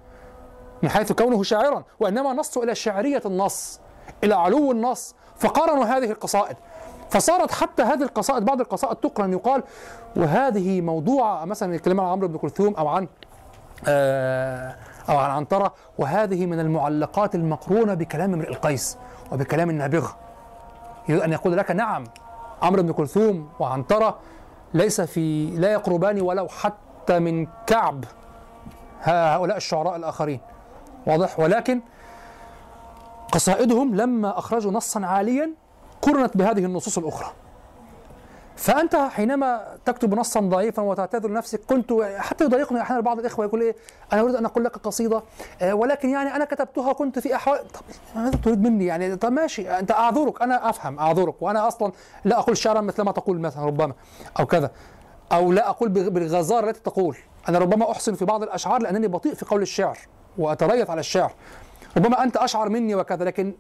من 0.83 0.89
حيث 0.89 1.13
كونه 1.13 1.43
شاعرا 1.43 1.85
وإنما 2.01 2.33
نصوا 2.33 2.65
إلى 2.65 2.75
شاعرية 2.75 3.23
النص 3.27 3.81
إلى 4.25 4.35
علو 4.35 4.73
النص 4.73 5.15
فقارنوا 5.37 5.85
هذه 5.85 6.11
القصائد. 6.11 6.57
فصارت 7.11 7.51
حتى 7.51 7.83
هذه 7.83 8.03
القصائد 8.03 8.45
بعض 8.45 8.61
القصائد 8.61 8.97
تقرن 8.97 9.33
يقال 9.33 9.63
وهذه 10.17 10.81
موضوعة 10.81 11.45
مثلا 11.45 11.75
يتكلم 11.75 12.01
عن 12.01 12.07
عمرو 12.07 12.29
بن 12.29 12.39
كلثوم 12.39 12.75
أو 12.75 12.89
عن 12.89 13.09
آه 13.89 14.77
أو 15.09 15.19
عن 15.19 15.31
عنترة 15.31 15.75
وهذه 15.99 16.47
من 16.47 16.61
المعلقات 16.61 17.35
المقرونة 17.35 17.95
بكلام 17.95 18.35
امرئ 18.35 18.49
القيس 18.49 18.99
وبكلام 19.33 19.71
النابغة. 19.71 20.17
يريد 21.09 21.23
أن 21.23 21.33
يقول 21.33 21.57
لك 21.57 21.71
نعم 21.71 22.05
عمرو 22.63 22.83
بن 22.83 22.93
كلثوم 22.93 23.49
وعنترة 23.61 24.19
ليس 24.75 25.01
في 25.01 25.47
لا 25.47 25.73
يقربان 25.73 26.21
ولو 26.21 26.49
حتى 26.49 27.19
من 27.19 27.47
كعب 27.67 28.05
هؤلاء 29.03 29.57
الشعراء 29.57 29.97
الآخرين. 29.97 30.41
واضح؟ 31.07 31.41
ولكن 31.41 31.81
قصائدهم 33.33 33.95
لما 33.95 34.39
أخرجوا 34.39 34.73
نصا 34.73 35.07
عاليا 35.07 35.51
قرنت 36.03 36.37
بهذه 36.37 36.65
النصوص 36.65 36.99
الأخرى. 36.99 37.33
فأنت 38.57 38.97
حينما 38.97 39.77
تكتب 39.85 40.15
نصا 40.15 40.41
ضعيفا 40.41 40.83
وتعتذر 40.83 41.29
لنفسك 41.31 41.61
كنت 41.69 41.93
حتى 42.17 42.45
يضايقني 42.45 42.81
أحيانا 42.81 43.01
بعض 43.03 43.19
الإخوة 43.19 43.45
يقول 43.45 43.61
إيه 43.63 43.77
أنا 44.13 44.21
أريد 44.23 44.35
أن 44.35 44.45
أقول 44.45 44.65
لك 44.65 44.77
قصيدة 44.77 45.23
آه 45.63 45.75
ولكن 45.75 46.11
يعني 46.11 46.37
أنا 46.37 46.45
كتبتها 46.45 46.93
كنت 46.93 47.19
في 47.19 47.35
أحوال 47.35 47.59
طب 47.73 47.81
ماذا 48.17 48.37
تريد 48.45 48.63
مني؟ 48.63 48.87
يعني 48.87 49.17
طب 49.17 49.33
ماشي 49.33 49.71
أنت 49.71 49.91
أعذرك 49.91 50.43
أنا 50.43 50.71
أفهم 50.71 50.99
أعذرك 50.99 51.43
وأنا 51.43 51.69
أصلا 51.69 51.93
لا 52.25 52.39
أقول 52.39 52.57
شعرا 52.57 52.81
مثل 52.81 53.03
ما 53.03 53.13
تقول 53.13 53.41
مثلا 53.41 53.65
ربما 53.65 53.93
أو 54.41 54.47
كذا 54.47 54.71
أو 55.33 55.53
لا 55.53 55.69
أقول 55.71 55.89
بالغزارة 55.89 56.69
التي 56.71 56.81
تقول. 56.81 57.17
أنا 57.49 57.59
ربما 57.59 57.91
أحسن 57.91 58.15
في 58.15 58.25
بعض 58.25 58.43
الأشعار 58.43 58.83
لأنني 58.83 59.09
بطيء 59.09 59.35
في 59.35 59.45
قول 59.45 59.63
الشعر 59.63 59.99
وأتريث 60.39 60.91
على 60.91 61.01
الشعر. 61.01 61.33
ربما 61.97 62.23
أنت 62.23 62.37
أشعر 62.37 62.69
مني 62.69 62.95
وكذا 62.95 63.25
لكن 63.25 63.55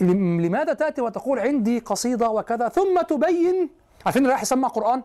لم- 0.00 0.40
لماذا 0.40 0.72
تأتي 0.72 1.00
وتقول 1.00 1.38
عندي 1.38 1.78
قصيدة 1.78 2.28
وكذا؟ 2.30 2.68
ثم 2.68 3.00
تبين 3.08 3.68
عارفين 4.06 4.22
اللي 4.22 4.30
رايح 4.32 4.42
يسمع 4.42 4.68
قرآن؟ 4.68 5.02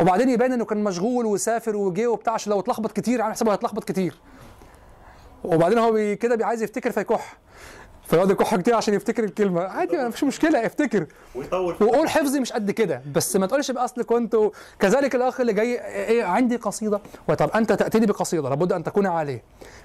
وبعدين 0.00 0.28
يبان 0.28 0.52
إنه 0.52 0.64
كان 0.64 0.84
مشغول 0.84 1.26
وسافر 1.26 1.76
وجه 1.76 2.06
وبتاع 2.06 2.32
عشان 2.32 2.52
لو 2.52 2.60
اتلخبط 2.60 2.92
كتير 2.92 3.22
عامل 3.22 3.34
حسابه 3.34 3.52
هيتلخبط 3.52 3.84
كتير. 3.84 4.14
وبعدين 5.44 5.78
هو 5.78 5.92
بي 5.92 6.16
كده 6.16 6.46
عايز 6.46 6.62
يفتكر 6.62 6.92
فيكح. 6.92 7.38
فيقعد 8.06 8.30
يكح 8.30 8.56
كتير 8.56 8.74
عشان 8.74 8.94
يفتكر 8.94 9.24
الكلمة. 9.24 9.62
عادي 9.62 9.98
مفيش 9.98 10.24
مشكلة 10.24 10.66
افتكر. 10.66 11.06
ويطول. 11.34 11.76
وقول 11.80 12.08
حفظي 12.08 12.40
مش 12.40 12.52
قد 12.52 12.70
كده. 12.70 13.02
بس 13.14 13.36
ما 13.36 13.46
تقولش 13.46 13.70
بقى 13.70 13.84
أصل 13.84 14.02
كنت 14.02 14.36
كذلك 14.78 15.14
الأخ 15.14 15.40
اللي 15.40 15.52
جاي 15.52 15.80
إيه 15.86 16.24
عندي 16.24 16.56
قصيدة. 16.56 17.00
وطب 17.28 17.50
أنت 17.50 17.72
تأتيني 17.72 18.06
بقصيدة 18.06 18.48
لابد 18.48 18.72
أن 18.72 18.84
تكون 18.84 19.06
عاليه 19.06 19.42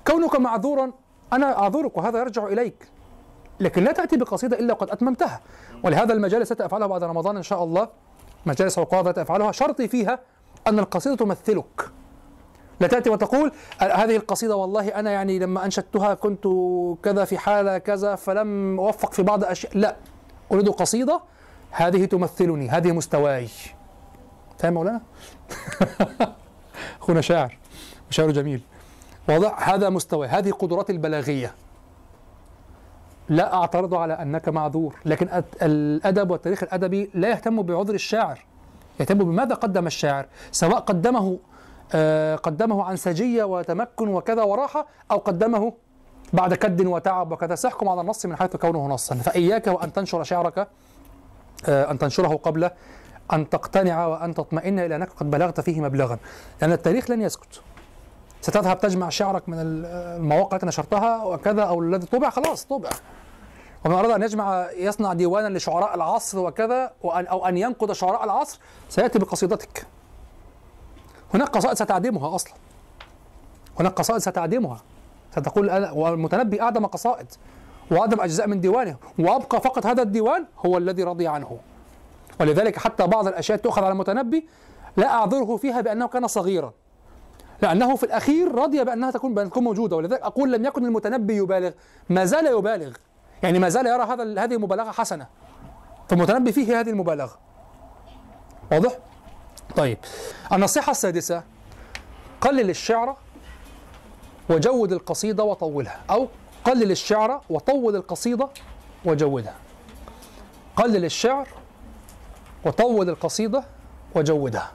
كونك 0.08 0.40
معذورا 0.40 0.92
أنا 1.34 1.60
أعذرك 1.60 1.98
وهذا 1.98 2.20
يرجع 2.20 2.48
إليك. 2.48 2.88
لكن 3.60 3.84
لا 3.84 3.92
تأتي 3.92 4.18
بقصيدة 4.18 4.60
إلا 4.60 4.74
وقد 4.74 4.90
أتممتها. 4.90 5.42
ولهذا 5.84 6.14
المجالس 6.14 6.52
التي 6.52 6.66
أفعلها 6.66 6.88
بعد 6.88 7.04
رمضان 7.04 7.38
إن 7.38 7.44
شاء 7.44 7.64
الله 7.64 7.88
مجالس 8.46 8.80
عقاد 8.80 9.08
التي 9.08 9.22
أفعلها 9.22 9.52
شرطي 9.52 9.88
فيها 9.88 10.20
أن 10.68 10.80
القصيدة 10.80 11.16
تمثلك. 11.16 11.90
لا 12.80 12.88
تأتي 12.88 13.10
وتقول 13.10 13.52
"أ- 13.80 13.84
هذه 13.84 14.16
القصيدة 14.16 14.56
والله 14.56 14.88
أنا 14.88 15.12
يعني 15.12 15.40
لما 15.40 15.66
أنشدتها 15.66 16.14
كنت 16.14 16.48
كذا 17.04 17.26
في 17.26 17.38
حالة 17.38 17.78
كذا 17.78 18.16
فلم 18.16 18.80
أوفق 18.80 19.14
في 19.14 19.24
بعض 19.24 19.44
أشياء. 19.44 19.78
لا 19.78 19.96
أريد 20.52 20.70
قصيدة 20.70 21.22
هذه 21.72 22.06
تمثلني 22.06 22.70
هذه 22.70 22.92
مستواي. 22.92 23.48
فاهم 24.60 24.74
مولانا؟ 24.74 25.02
أخونا 27.02 27.22
شاعر 27.22 27.58
وشاعر 28.10 28.32
جميل. 28.32 28.62
واضح 29.30 29.70
هذا 29.70 29.90
مستواي 29.90 30.28
هذه 30.30 30.52
قدراتي 30.52 30.92
البلاغية. 30.92 31.54
لا 33.30 33.54
أعترض 33.54 33.94
على 33.94 34.14
أنك 34.14 34.50
معذور 34.50 34.96
لكن 35.06 35.44
الأدب 35.62 36.32
والتاريخ 36.32 36.64
الأدبي 36.64 37.10
لا 37.14 37.30
يهتم 37.30 37.62
بعذر 37.62 37.94
الشاعر 37.94 38.40
يهتم 39.00 39.18
بماذا 39.18 39.56
قدم 39.56 39.88
الشاعر؟ 39.88 40.26
سواء 40.52 40.80
قدمه 40.80 41.40
آه، 41.96 42.36
قدمه 42.36 42.84
عن 42.84 42.96
سجية 42.96 43.44
وتمكن 43.44 44.08
وكذا 44.08 44.44
وراحة 44.44 44.88
أو 45.12 45.18
قدمه 45.18 45.74
بعد 46.34 46.54
كد 46.54 46.86
وتعب 46.86 47.32
وكذا. 47.32 47.56
سيحكم 47.56 47.90
على 47.90 48.02
النص 48.02 48.26
من 48.26 48.36
حيث 48.36 48.56
كونه 48.56 48.88
نصا. 48.88 49.16
فإياك 49.16 49.68
وأن 49.68 49.94
تنشر 49.94 50.24
شعرك 50.24 50.68
آه، 51.68 51.92
أن 51.92 51.98
تنشره 51.98 52.36
قبل 52.36 52.70
أن 53.34 53.50
تقتنع 53.50 54.06
وأن 54.06 54.34
تطمئن 54.34 54.80
إلى 54.80 54.96
أنك 54.96 55.10
قد 55.10 55.32
بلغت 55.32 55.60
فيه 55.60 55.82
مبلغا 55.82 56.18
لأن 56.62 56.72
التاريخ 56.72 57.12
لن 57.12 57.22
يسكت. 57.22 57.62
ستذهب 58.44 58.80
تجمع 58.80 59.10
شعرك 59.10 59.50
من 59.50 59.60
ال- 59.60 59.86
المواقع 60.20 60.56
التي 60.56 60.66
نشرتها 60.66 61.24
وكذا 61.24 61.64
أو 61.64 61.82
الذي 61.82 62.06
طبع 62.06 62.30
خلاص 62.30 62.66
طبع. 62.66 62.90
ومن 63.86 63.96
أراد 63.96 64.12
أن 64.12 64.24
يجمع 64.24 64.72
يصنع 64.72 65.14
ديوانا 65.14 65.58
لشعراء 65.58 65.96
العصر 65.96 66.40
وكذا 66.40 66.92
وأن 67.04 67.28
أو 67.28 67.46
أن 67.46 67.58
ينقد 67.58 67.92
شعراء 67.92 68.24
العصر 68.24 68.60
سيأتي 68.90 69.20
بقصيدتك. 69.20 69.86
هناك 71.34 71.50
قصائد 71.50 71.76
ستعدمها 71.76 72.36
أصلا. 72.36 72.54
هناك 73.80 73.92
قصائد 73.94 74.22
ستعدمها. 74.22 74.82
ستقول 75.32 75.70
أنا 75.70 75.92
والمتنبي 75.92 76.62
اعدم 76.62 76.86
قصائد 76.86 77.28
واعدم 77.92 78.22
أجزاء 78.22 78.48
من 78.48 78.62
ديوانه 78.62 78.96
وأبقى 79.20 79.62
فقط 79.62 79.86
هذا 79.86 80.02
الديوان 80.02 80.46
هو 80.66 80.78
الذي 80.78 81.04
رضي 81.04 81.28
عنه. 81.28 81.58
ولذلك 82.40 82.78
حتى 82.80 83.08
بعض 83.08 83.28
الأشياء 83.28 83.58
تؤخذ 83.58 83.84
على 83.84 83.92
المتنبي 83.92 84.48
لا 84.98 85.08
أعذره 85.14 85.58
فيها 85.58 85.82
بأنه 85.82 86.08
كان 86.08 86.28
صغيرا. 86.28 86.74
لأنه 87.62 87.96
في 87.96 88.04
الأخير 88.04 88.56
رضي 88.56 88.84
بأنها 88.84 89.12
تكون 89.12 89.34
بأن 89.34 89.50
تكون 89.50 89.64
موجودة 89.64 89.96
ولذلك 89.96 90.22
أقول 90.22 90.52
لم 90.52 90.66
يكن 90.66 90.86
المتنبي 90.86 91.36
يبالغ. 91.36 91.72
ما 92.10 92.26
زال 92.26 92.46
يبالغ. 92.46 92.92
يعني 93.44 93.60
ما 93.60 93.70
زال 93.70 93.88
يرى 93.88 94.04
هذا 94.04 94.44
هذه 94.44 94.54
المبالغة 94.54 94.92
حسنة. 94.92 95.28
فالمتنبي 96.10 96.52
فيه 96.52 96.80
هذه 96.80 96.90
المبالغة. 96.90 97.38
واضح؟ 98.72 98.98
طيب. 99.76 99.98
النصيحة 100.54 100.92
السادسة 100.92 101.44
قلل 102.42 102.70
الشعر 102.70 103.18
وجود 104.50 104.92
القصيدة 104.92 105.44
وطولها 105.44 106.02
أو 106.10 106.28
قلل 106.66 106.92
الشعر 106.92 107.42
وطول 107.50 107.96
القصيدة 107.96 108.50
وجودها. 109.06 109.56
قلل 110.76 111.06
الشعر 111.06 111.48
وطول 112.66 113.10
القصيدة 113.10 113.64
وجودها. 114.16 114.72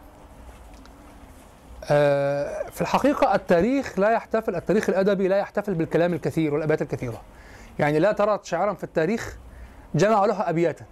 في 1.89 2.81
الحقيقة 2.81 3.35
التاريخ 3.35 3.98
لا 3.98 4.10
يحتفل 4.10 4.56
التاريخ 4.56 4.89
الأدبي 4.89 5.28
لا 5.28 5.36
يحتفل 5.36 5.74
بالكلام 5.74 6.15
الكثير 6.15 6.55
والأبيات 6.55 6.82
الكثيرة. 6.82 7.20
يعني 7.78 7.98
لا 7.98 8.12
ترى 8.12 8.40
شاعرا 8.43 8.74
في 8.74 8.85
التاريخ 8.85 9.36
جمع 9.94 10.24
له 10.24 10.51
أبياتا 10.51 10.85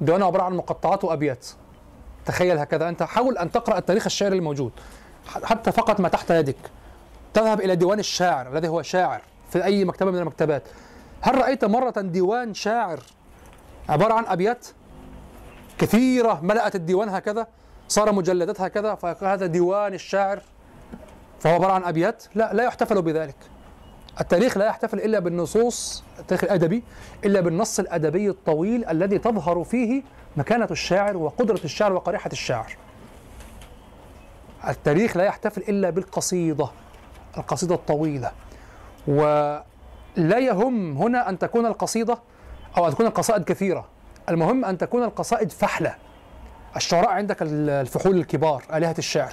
ديوانه 0.00 0.26
عبارة 0.26 0.42
عن 0.42 0.54
مقطعات 0.54 1.04
وأبيات. 1.04 1.46
تخيل 2.26 2.58
هكذا. 2.58 2.88
أنت 2.88 3.02
حاول 3.02 3.38
أن 3.38 3.52
تقرأ 3.52 3.78
التاريخ 3.78 4.06
الشعري 4.06 4.36
الموجود. 4.36 4.72
حتى 5.44 5.72
فقط 5.72 6.00
ما 6.00 6.08
تحت 6.08 6.30
يدك. 6.30 6.56
تذهب 7.34 7.60
إلى 7.60 7.76
ديوان 7.76 7.98
الشاعر 7.98 8.48
الذي 8.48 8.68
هو 8.68 8.82
شاعر 8.82 9.20
في 9.50 9.64
أي 9.64 9.84
مكتبة 9.84 10.10
من 10.10 10.18
المكتبات. 10.18 10.62
هل 11.20 11.38
رأيت 11.38 11.64
مرة 11.64 12.00
ديوان 12.00 12.54
شاعر 12.54 13.00
عبارة 13.88 14.14
عن 14.14 14.26
أبيات؟ 14.26 14.66
كثيرة. 15.78 16.40
ملأت 16.42 16.74
الديوان 16.74 17.08
هكذا. 17.08 17.46
صار 17.88 18.12
مجلدات 18.12 18.60
هكذا 18.60 18.94
فهذا 18.94 19.46
ديوان 19.46 19.94
الشاعر 19.94 20.40
فهو 21.40 21.54
عبارة 21.54 21.72
عن 21.72 21.84
أبيات. 21.84 22.24
لا 22.34 22.54
لا 22.54 22.64
يحتفل 22.64 23.02
بذلك. 23.02 23.36
التاريخ 24.20 24.56
لا 24.56 24.66
يحتفل 24.66 24.98
إلا 24.98 25.18
بالنصوص 25.18 26.04
التاريخ 26.18 26.44
الأدبي 26.44 26.84
إلا 27.24 27.40
بالنص 27.40 27.78
الأدبي 27.78 28.28
الطويل 28.28 28.84
الذي 28.84 29.18
تظهر 29.18 29.64
فيه 29.64 30.02
مكانة 30.36 30.68
الشاعر 30.70 31.16
وقدرة 31.16 31.60
الشاعر 31.64 31.92
وقريحة 31.92 32.30
الشاعر. 32.32 32.76
التاريخ 34.68 35.16
لا 35.16 35.24
يحتفل 35.24 35.60
إلا 35.60 35.90
بالقصيدة 35.90 36.68
القصيدة 37.38 37.74
الطويلة. 37.74 38.32
ولا 39.06 39.64
يهم 40.38 40.96
هنا 40.96 41.28
أن 41.28 41.38
تكون 41.38 41.66
القصيدة 41.66 42.18
أو 42.76 42.86
أن 42.86 42.92
تكون 42.92 43.06
القصائد 43.06 43.44
كثيرة. 43.44 43.88
المهم 44.28 44.64
أن 44.64 44.78
تكون 44.78 45.02
القصائد 45.02 45.52
فحلة. 45.52 45.94
الشعراء 46.76 47.10
عندك 47.10 47.36
الفحول 47.42 48.16
الكبار 48.16 48.64
آلهة 48.72 48.94
الشعر 48.98 49.32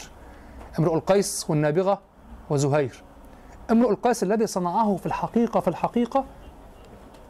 امرؤ 0.80 0.96
القيس 0.96 1.46
والنابغة 1.50 2.02
وزهير. 2.50 3.04
امرؤ 3.72 3.90
القيس 3.90 4.24
الذي 4.24 4.48
صنعه 4.48 4.96
في 4.96 5.06
الحقيقة 5.06 5.60
في 5.60 5.68
الحقيقة 5.68 6.26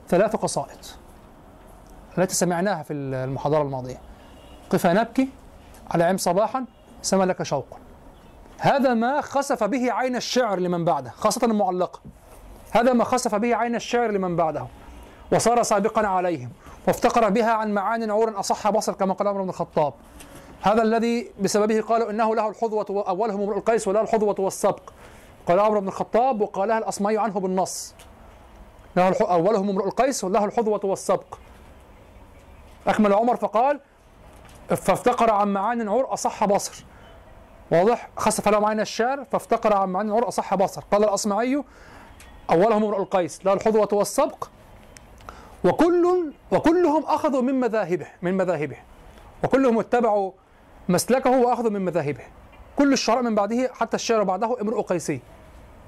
ثلاث 0.08 0.36
قصائد 0.36 0.78
التي 2.18 2.36
سمعناها 2.36 2.84
في 2.84 2.94
المحاضرة 2.94 3.62
الماضية. 3.62 3.98
قفا 4.70 4.94
نبكي 4.94 5.30
على 5.92 6.04
عم 6.04 6.18
صباحا 6.18 6.66
سما 7.02 7.24
لك 7.24 7.44
شوقا 7.44 7.78
هذا 8.60 8.94
ما 8.94 9.22
خسف 9.22 9.64
به 9.64 9.92
عين 9.92 10.16
الشعر 10.16 10.60
لمن 10.60 10.86
بعده 10.86 11.10
خاصة 11.10 11.46
المعلقة. 11.46 12.00
هذا 12.72 12.94
ما 12.94 13.04
خسف 13.04 13.36
به 13.36 13.56
عين 13.56 13.76
الشعر 13.76 14.12
لمن 14.12 14.36
بعده. 14.36 14.68
وصار 15.34 15.64
سابقا 15.64 16.08
عليهم. 16.08 16.50
وافتقر 16.88 17.30
بها 17.30 17.52
عن 17.52 17.74
معان 17.74 18.12
عور 18.12 18.40
أصح 18.40 18.70
بصر 18.70 18.94
كما 18.94 19.14
قال 19.14 19.28
عمر 19.28 19.42
بن 19.42 19.50
الخطاب. 19.50 19.94
هذا 20.62 20.82
الذي 20.82 21.32
بسببه 21.40 21.82
قالوا 21.82 22.10
إنه 22.10 22.36
له 22.36 22.50
الحظوة 22.50 23.06
أولهم 23.08 23.42
امرؤ 23.42 23.58
القيس 23.58 23.88
وله 23.88 24.02
الحظوة 24.02 24.36
والسبق. 24.40 24.82
قال 25.48 25.60
عمرو 25.60 25.82
بن 25.82 25.88
الخطاب 25.88 26.42
وقالها 26.42 26.78
الأصمعي 26.78 27.18
عنه 27.18 27.40
بالنص. 27.40 27.94
له 28.96 29.16
أولهم 29.22 29.70
امرؤ 29.70 29.86
القيس 29.86 30.24
وله 30.24 30.46
الحظوة 30.46 30.82
والسبق. 30.84 31.38
أكمل 32.88 33.14
عمر 33.14 33.36
فقال 33.36 33.80
فافتقر 34.70 35.32
عن 35.32 35.54
معان 35.54 35.90
عور 35.90 36.14
أصح 36.14 36.46
بصر. 36.46 36.86
واضح؟ 37.72 38.10
خسف 38.18 38.48
لهم 38.50 38.66
عين 38.66 38.80
الشعر 38.80 39.26
فافتقر 39.32 39.74
عن 39.74 39.90
معان 39.90 40.12
عور 40.12 40.28
أصح 40.28 40.56
بصر. 40.56 40.84
قال 40.92 41.04
الأصمعي 41.04 41.64
أولهم 42.52 42.84
امرؤ 42.84 43.02
القيس 43.02 43.46
له 43.46 43.54
الحظوة 43.54 43.90
والسبق. 43.94 44.48
وكل 45.64 46.34
وكلهم 46.52 47.04
أخذوا 47.04 47.42
من 47.42 47.60
مذاهبه 47.60 48.08
من 48.22 48.38
مذاهبه. 48.38 48.78
وكلهم 49.44 49.80
اتبعوا 49.80 50.32
مسلكه 50.90 51.30
وأخذوا 51.30 51.70
من 51.70 51.82
مذاهبه. 51.82 52.24
كل 52.76 52.94
الشعراء 52.94 53.24
من 53.24 53.36
بعده 53.36 53.70
حتى 53.74 53.96
الشعر 53.96 54.24
بعده 54.24 54.62
امرؤ 54.62 54.82
قيسي 54.82 55.20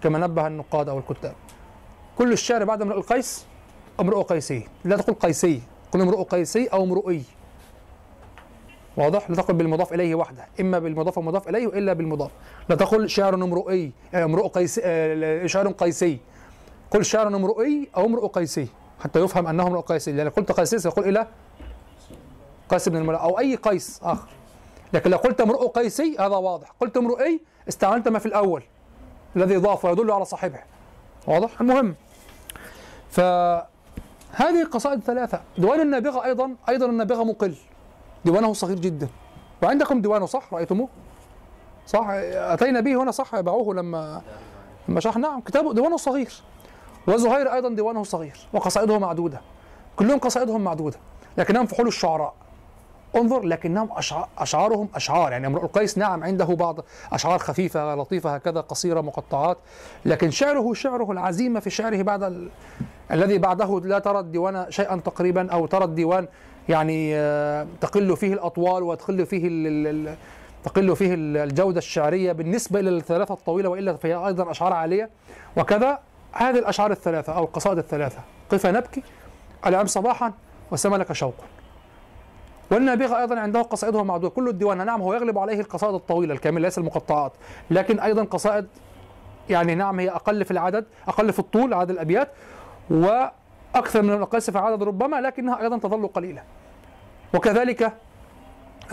كما 0.03 0.19
نبه 0.19 0.47
النقاد 0.47 0.89
أو 0.89 0.97
الكتاب. 0.97 1.35
كل 2.17 2.31
الشعر 2.31 2.63
بعد 2.63 2.81
امرؤ 2.81 2.97
القيس 2.97 3.45
امرؤ 3.99 4.21
قيسي. 4.21 4.67
لا 4.85 4.97
تقول 4.97 5.15
قيسي 5.15 5.61
قل 5.91 6.01
امرؤ 6.01 6.23
قيسي 6.23 6.67
أو 6.67 6.83
امرؤي. 6.83 7.23
واضح؟ 8.97 9.29
لا 9.29 9.35
تقل 9.35 9.53
بالمضاف 9.53 9.93
إليه 9.93 10.15
وحده. 10.15 10.45
إما 10.59 10.79
بالمضاف 10.79 11.17
ومضاف 11.17 11.49
إليه 11.49 11.67
وإلا 11.67 11.93
بالمضاف. 11.93 12.31
لا 12.69 12.75
تقل 12.75 13.09
شعر 13.09 13.33
امرؤي 13.33 13.91
امرؤ 14.15 14.47
قيسي 14.47 14.81
آه، 14.83 15.45
شعر 15.47 15.67
قيسي. 15.67 16.19
قل 16.91 17.05
شعر 17.05 17.27
امرؤي 17.27 17.89
أو 17.97 18.05
امرؤ 18.05 18.27
قيسي. 18.27 18.67
حتى 19.03 19.19
يفهم 19.19 19.47
أنه 19.47 19.67
امرؤ 19.67 19.81
قيسي 19.81 20.11
لأن 20.11 20.29
قلت 20.29 20.51
قيسي 20.51 20.79
سيقول 20.79 21.09
إلى 21.09 21.27
قيس 22.69 22.89
بن 22.89 22.97
الملأ 22.97 23.17
أو 23.17 23.39
أي 23.39 23.55
قيس 23.55 23.99
آخر. 24.03 24.29
لكن 24.93 25.09
لو 25.09 25.17
قلت 25.17 25.41
امرؤ 25.41 25.67
قيسي 25.67 26.17
هذا 26.19 26.35
واضح. 26.35 26.73
قلت 26.79 26.97
امرؤي 26.97 27.41
استعملت 27.67 28.07
ما 28.07 28.19
في 28.19 28.25
الأول 28.25 28.63
الذي 29.35 29.57
ضاف 29.57 29.85
ويدل 29.85 30.11
على 30.11 30.25
صاحبه. 30.25 30.59
واضح؟ 31.27 31.61
المهم. 31.61 31.95
ف 33.09 33.19
هذه 34.31 34.61
القصائد 34.61 34.97
الثلاثة 34.97 35.41
ديوان 35.57 35.81
النابغة 35.81 36.25
أيضا 36.25 36.55
أيضا 36.69 36.85
النابغة 36.85 37.23
مقل. 37.23 37.55
ديوانه 38.25 38.53
صغير 38.53 38.79
جدا. 38.79 39.07
وعندكم 39.63 40.01
ديوانه 40.01 40.25
صح؟ 40.25 40.53
رأيتموه؟ 40.53 40.89
صح؟ 41.87 42.05
أتينا 42.09 42.79
به 42.79 43.03
هنا 43.03 43.11
صح؟ 43.11 43.39
باعوه 43.39 43.73
لما 43.73 44.21
لما 44.87 44.99
شرح 44.99 45.17
نعم 45.17 45.41
كتابه 45.41 45.73
ديوانه 45.73 45.97
صغير. 45.97 46.33
وزهير 47.07 47.53
أيضا 47.53 47.69
ديوانه 47.69 48.03
صغير 48.03 48.37
وقصائده 48.53 48.99
معدودة. 48.99 49.41
كلهم 49.95 50.19
قصائدهم 50.19 50.63
معدودة 50.63 50.97
لكنهم 51.37 51.65
فحول 51.65 51.87
الشعراء. 51.87 52.33
انظر 53.15 53.41
لكنهم 53.41 53.89
أشعار 53.91 54.27
أشعارهم 54.37 54.89
أشعار. 54.95 55.31
يعني 55.31 55.47
امرؤ 55.47 55.63
القيس 55.63 55.97
نعم 55.97 56.23
عنده 56.23 56.45
بعض 56.45 56.79
أشعار 57.11 57.39
خفيفة 57.39 57.95
لطيفة 57.95 58.35
هكذا 58.35 58.61
قصيرة 58.61 59.01
مقطعات. 59.01 59.57
لكن 60.05 60.31
شعره 60.31 60.73
شعره 60.73 61.11
العزيمة 61.11 61.59
في 61.59 61.69
شعره 61.69 62.01
بعد 62.01 62.23
ال... 62.23 62.49
الذي 63.11 63.37
بعده 63.37 63.79
لا 63.79 63.99
ترى 63.99 64.19
الديوان 64.19 64.65
شيئا 64.69 64.95
تقريبا 64.95 65.51
أو 65.51 65.65
ترى 65.65 65.83
الديوان 65.85 66.27
يعني 66.69 67.15
آه، 67.15 67.67
تقل 67.81 68.17
فيه 68.17 68.33
الأطوال 68.33 68.83
وتقل 68.83 69.25
فيه 69.25 69.47
ال... 69.47 70.15
تقل 70.63 70.95
فيه 70.95 71.13
ال- 71.13 71.37
الجودة 71.37 71.77
الشعرية 71.77 72.31
بالنسبة 72.31 72.79
إلى 72.79 72.89
الثلاثة 72.89 73.33
الطويلة 73.33 73.69
وإلا 73.69 73.95
فهي 73.97 74.15
أيضا 74.15 74.51
أشعار 74.51 74.73
عالية. 74.73 75.09
وكذا 75.57 75.99
هذه 76.33 76.59
الأشعار 76.59 76.91
الثلاثة 76.91 77.33
أو 77.33 77.43
القصائد 77.43 77.77
الثلاثة. 77.77 78.19
قف 78.49 78.65
نبكي 78.65 79.03
العم 79.65 79.85
صباحا 79.85 80.33
وسملك 80.71 81.13
شوق. 81.13 81.35
والنابغة 82.71 83.19
أيضا 83.19 83.39
عنده 83.39 83.61
قصائده 83.61 84.03
معدودة. 84.03 84.29
كل 84.29 84.49
الديوان 84.49 84.85
نعم 84.85 85.01
هو 85.01 85.13
يغلب 85.13 85.37
عليه 85.37 85.59
القصائد 85.59 85.93
الطويلة 85.93 86.33
الكاملة 86.33 86.61
ليس 86.61 86.77
المقطعات. 86.77 87.33
لكن 87.71 87.99
أيضا 87.99 88.23
قصائد 88.23 88.67
يعني 89.49 89.75
نعم 89.75 89.99
هي 89.99 90.09
أقل 90.09 90.45
في 90.45 90.51
العدد 90.51 90.85
أقل 91.07 91.33
في 91.33 91.39
الطول 91.39 91.73
عدد 91.73 91.89
الأبيات 91.89 92.31
وأكثر 92.89 94.01
من 94.01 94.13
الأقيس 94.13 94.49
في 94.49 94.57
العدد 94.57 94.83
ربما 94.83 95.21
لكنها 95.21 95.61
أيضا 95.61 95.77
تظل 95.77 96.07
قليلة. 96.07 96.43
وكذلك 97.33 97.93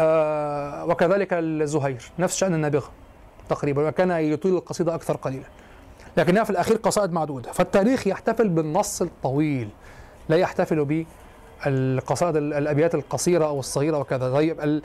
آه 0.01 0.85
وكذلك 0.85 1.29
الزهير 1.33 2.11
نفس 2.19 2.37
شأن 2.37 2.55
النابغة 2.55 2.91
تقريبا 3.49 3.89
وكان 3.89 4.11
يطيل 4.11 4.55
القصيدة 4.55 4.95
أكثر 4.95 5.17
قليلا. 5.17 5.45
لكنها 6.17 6.45
في 6.45 6.51
الأخير 6.51 6.77
قصائد 6.77 7.13
معدودة 7.13 7.53
فالتاريخ 7.53 8.07
يحتفل 8.07 8.49
بالنص 8.49 9.03
الطويل 9.03 9.69
لا 10.29 10.37
يحتفل 10.37 10.85
ب 10.85 11.07
القصائد 11.67 12.37
ال- 12.37 12.53
الأبيات 12.55 12.95
القصيرة 12.95 13.47
أو 13.47 13.61
الصغيرة 13.61 13.99
وكذا 13.99 14.33
طيب 14.33 14.61
ال... 14.61 14.83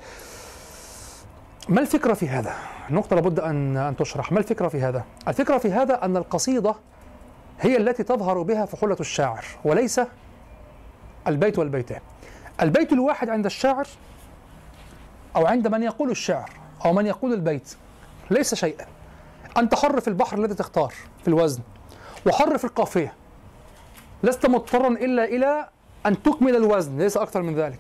ما 1.70 1.82
الفكرة 1.82 2.14
في 2.14 2.30
هذا؟ 2.30 2.54
نقطة 2.90 3.16
لابد 3.16 3.40
أن 3.40 3.78
أن 3.78 3.96
تشرح، 3.96 4.32
ما 4.32 4.40
الفكرة 4.40 4.68
في 4.68 4.82
هذا؟ 4.82 5.04
الفكرة 5.28 5.58
في 5.58 5.72
هذا 5.72 6.06
أن 6.06 6.18
القصيدة 6.18 6.76
هي 7.62 7.78
التي 7.78 8.04
تظهر 8.04 8.42
بها 8.42 8.66
فحولة 8.66 8.98
الشاعر 9.00 9.46
وليس 9.66 10.02
البيت 11.28 11.60
والبيتان. 11.60 12.00
البيت 12.62 12.94
الواحد 12.94 13.30
عند 13.30 13.46
الشاعر 13.46 13.88
أو 15.36 15.46
عند 15.46 15.68
من 15.68 15.84
يقول 15.84 16.12
الشعر 16.12 16.50
أو 16.86 16.94
من 16.94 17.06
يقول 17.06 17.34
البيت 17.34 17.76
ليس 18.32 18.56
شيئا. 18.56 18.86
أنت 19.58 19.76
حر 19.76 20.00
في 20.00 20.08
البحر 20.08 20.38
الذي 20.38 20.54
تختار 20.54 20.94
في 21.22 21.28
الوزن 21.28 21.62
وحر 22.28 22.58
في 22.58 22.66
القافية. 22.66 23.14
لست 24.24 24.46
مضطرا 24.46 24.88
إلا 24.88 25.26
إلى 25.26 25.70
أن 26.06 26.24
تكمل 26.24 26.56
الوزن 26.56 26.98
ليس 26.98 27.18
أكثر 27.18 27.42
من 27.42 27.56
ذلك. 27.56 27.80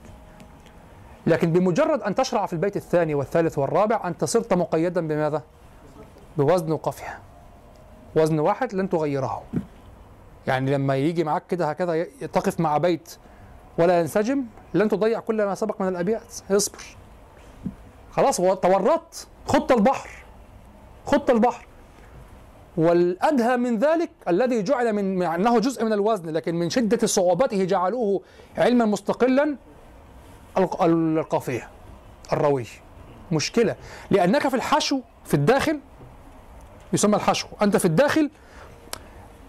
لكن 1.28 1.52
بمجرد 1.52 2.02
أن 2.02 2.16
تشرع 2.16 2.46
في 2.46 2.54
البيت 2.54 2.76
الثاني 2.76 3.16
والثالث 3.16 3.58
والرابع 3.58 4.08
أنت 4.08 4.24
صرت 4.24 4.54
مقيدا 4.54 5.08
بماذا؟ 5.08 5.44
بوزن 6.38 6.72
وقافية 6.72 7.20
وزن 8.16 8.40
واحد 8.40 8.74
لن 8.74 8.90
تغيره. 8.90 9.44
يعني 10.48 10.72
لما 10.72 10.96
يجي 10.96 11.24
معك 11.24 11.48
كده 11.48 11.70
هكذا 11.70 12.04
تقف 12.34 12.60
مع 12.60 12.78
بيت 12.78 13.16
ولا 13.78 14.00
ينسجم 14.00 14.44
لن 14.74 14.90
تضيع 14.90 15.20
كل 15.20 15.46
ما 15.46 15.56
سبق 15.56 15.82
من 15.82 15.88
الأبيات. 15.88 16.34
اصبر. 16.52 16.84
خلاص 18.12 18.38
تورطت 18.38 19.28
خط 19.48 19.72
البحر. 19.72 20.25
خط 21.06 21.30
البحر. 21.30 21.66
والأدهى 22.78 23.58
من 23.58 23.78
ذلك 23.78 24.10
الذي 24.28 24.62
جعل 24.64 24.94
من 24.94 25.20
مع 25.20 25.36
أنه 25.36 25.60
جزء 25.60 25.86
من 25.86 25.94
الوزن 25.94 26.30
لكن 26.30 26.56
من 26.56 26.70
شدة 26.70 27.08
صعوبته 27.08 27.64
جعلوه 27.64 28.22
علما 28.58 28.86
مستقلا 28.86 29.56
الق- 30.58 30.84
القافية 30.84 31.70
الروي. 32.34 32.66
مشكلة 33.32 33.76
لأنك 34.12 34.48
في 34.48 34.56
الحشو 34.56 35.00
في 35.26 35.34
الداخل 35.34 35.80
يسمى 36.94 37.16
الحشو. 37.16 37.48
أنت 37.62 37.78
في 37.78 37.86
الداخل 37.86 38.30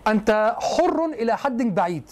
أنت 0.07 0.57
حر 0.61 1.05
إلى 1.05 1.37
حد 1.39 1.63
بعيد. 1.63 2.11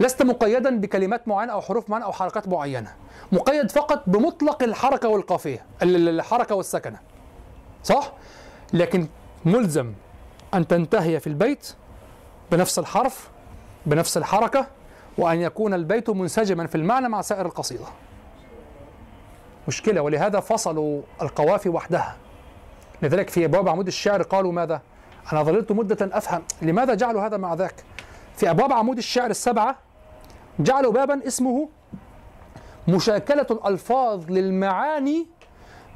لست 0.00 0.22
مقيدا 0.22 0.80
بكلمات 0.80 1.28
معينة 1.28 1.52
أو 1.52 1.60
حروف 1.60 1.90
معينة 1.90 2.06
أو 2.06 2.12
حركات 2.12 2.48
معينة. 2.48 2.94
مقيد 3.32 3.70
فقط 3.70 4.02
بمطلق 4.06 4.62
الحركة 4.62 5.08
والقافية 5.08 5.66
ال- 5.82 5.96
ال- 5.96 6.08
الحركة 6.08 6.54
والسكنة. 6.54 6.98
صح؟ 7.88 8.12
لكن 8.72 9.06
ملزم 9.44 9.92
أن 10.54 10.66
تنتهي 10.66 11.20
في 11.20 11.26
البيت 11.26 11.74
بنفس 12.52 12.78
الحرف 12.78 13.30
بنفس 13.86 14.16
الحركة 14.16 14.66
وأن 15.18 15.40
يكون 15.40 15.74
البيت 15.74 16.10
منسجما 16.10 16.66
في 16.66 16.74
المعنى 16.74 17.08
مع 17.08 17.22
سائر 17.22 17.46
القصيدة. 17.46 17.84
مشكلة 19.68 20.00
ولهذا 20.00 20.40
فصلوا 20.40 21.02
القوافي 21.22 21.68
وحدها. 21.68 22.16
لذلك 23.02 23.30
في 23.30 23.44
أبواب 23.44 23.68
عمود 23.68 23.86
الشعر 23.86 24.22
قالوا 24.22 24.52
ماذا؟ 24.52 24.80
أنا 25.32 25.42
ظللت 25.42 25.72
مدة 25.72 26.18
أفهم. 26.18 26.42
لماذا 26.62 26.94
جعلوا 26.94 27.26
هذا 27.26 27.36
مع 27.36 27.54
ذاك؟ 27.54 27.74
في 28.36 28.50
أبواب 28.50 28.72
عمود 28.72 28.98
الشعر 28.98 29.30
السبعة 29.30 29.76
جعلوا 30.58 30.92
بابا 30.92 31.26
اسمه 31.26 31.68
مشاكلة 32.88 33.46
الألفاظ 33.50 34.30
للمعاني 34.30 35.26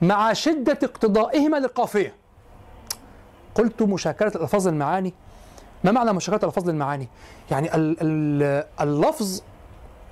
مع 0.03 0.33
شدة 0.33 0.79
اقتضائهما 0.83 1.57
للقافية. 1.57 2.15
قلت 3.55 3.83
مشاكلة 3.83 4.33
الألفاظ 4.37 4.69
للمعاني 4.69 5.15
ما 5.85 5.91
معنى 5.91 6.13
مشاكلة 6.13 6.41
الألفاظ 6.43 6.71
للمعاني؟ 6.71 7.09
يعني 7.51 7.75
ال 7.75 7.97
ال 8.01 8.65
اللفظ 8.81 9.43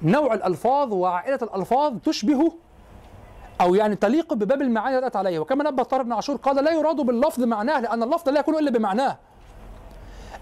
نوع 0.02 0.34
الألفاظ 0.34 0.92
وعائلة 0.92 1.38
الألفاظ 1.42 1.98
تشبه 2.04 2.52
أو 3.60 3.74
يعني 3.74 3.96
تليق 3.96 4.34
بباب 4.34 4.62
المعاني 4.62 4.98
التي 4.98 5.18
عليه. 5.18 5.38
وكما 5.38 5.70
نبه 5.70 5.82
طارق 5.82 6.04
بن 6.04 6.12
عاشور 6.12 6.36
قال 6.36 6.64
لا 6.64 6.70
يراد 6.72 6.96
باللفظ 6.96 7.40
معناه 7.40 7.80
لأن 7.80 8.02
اللفظ 8.02 8.28
لا 8.28 8.40
يكون 8.40 8.58
إلا 8.58 8.70
بمعناه. 8.70 9.18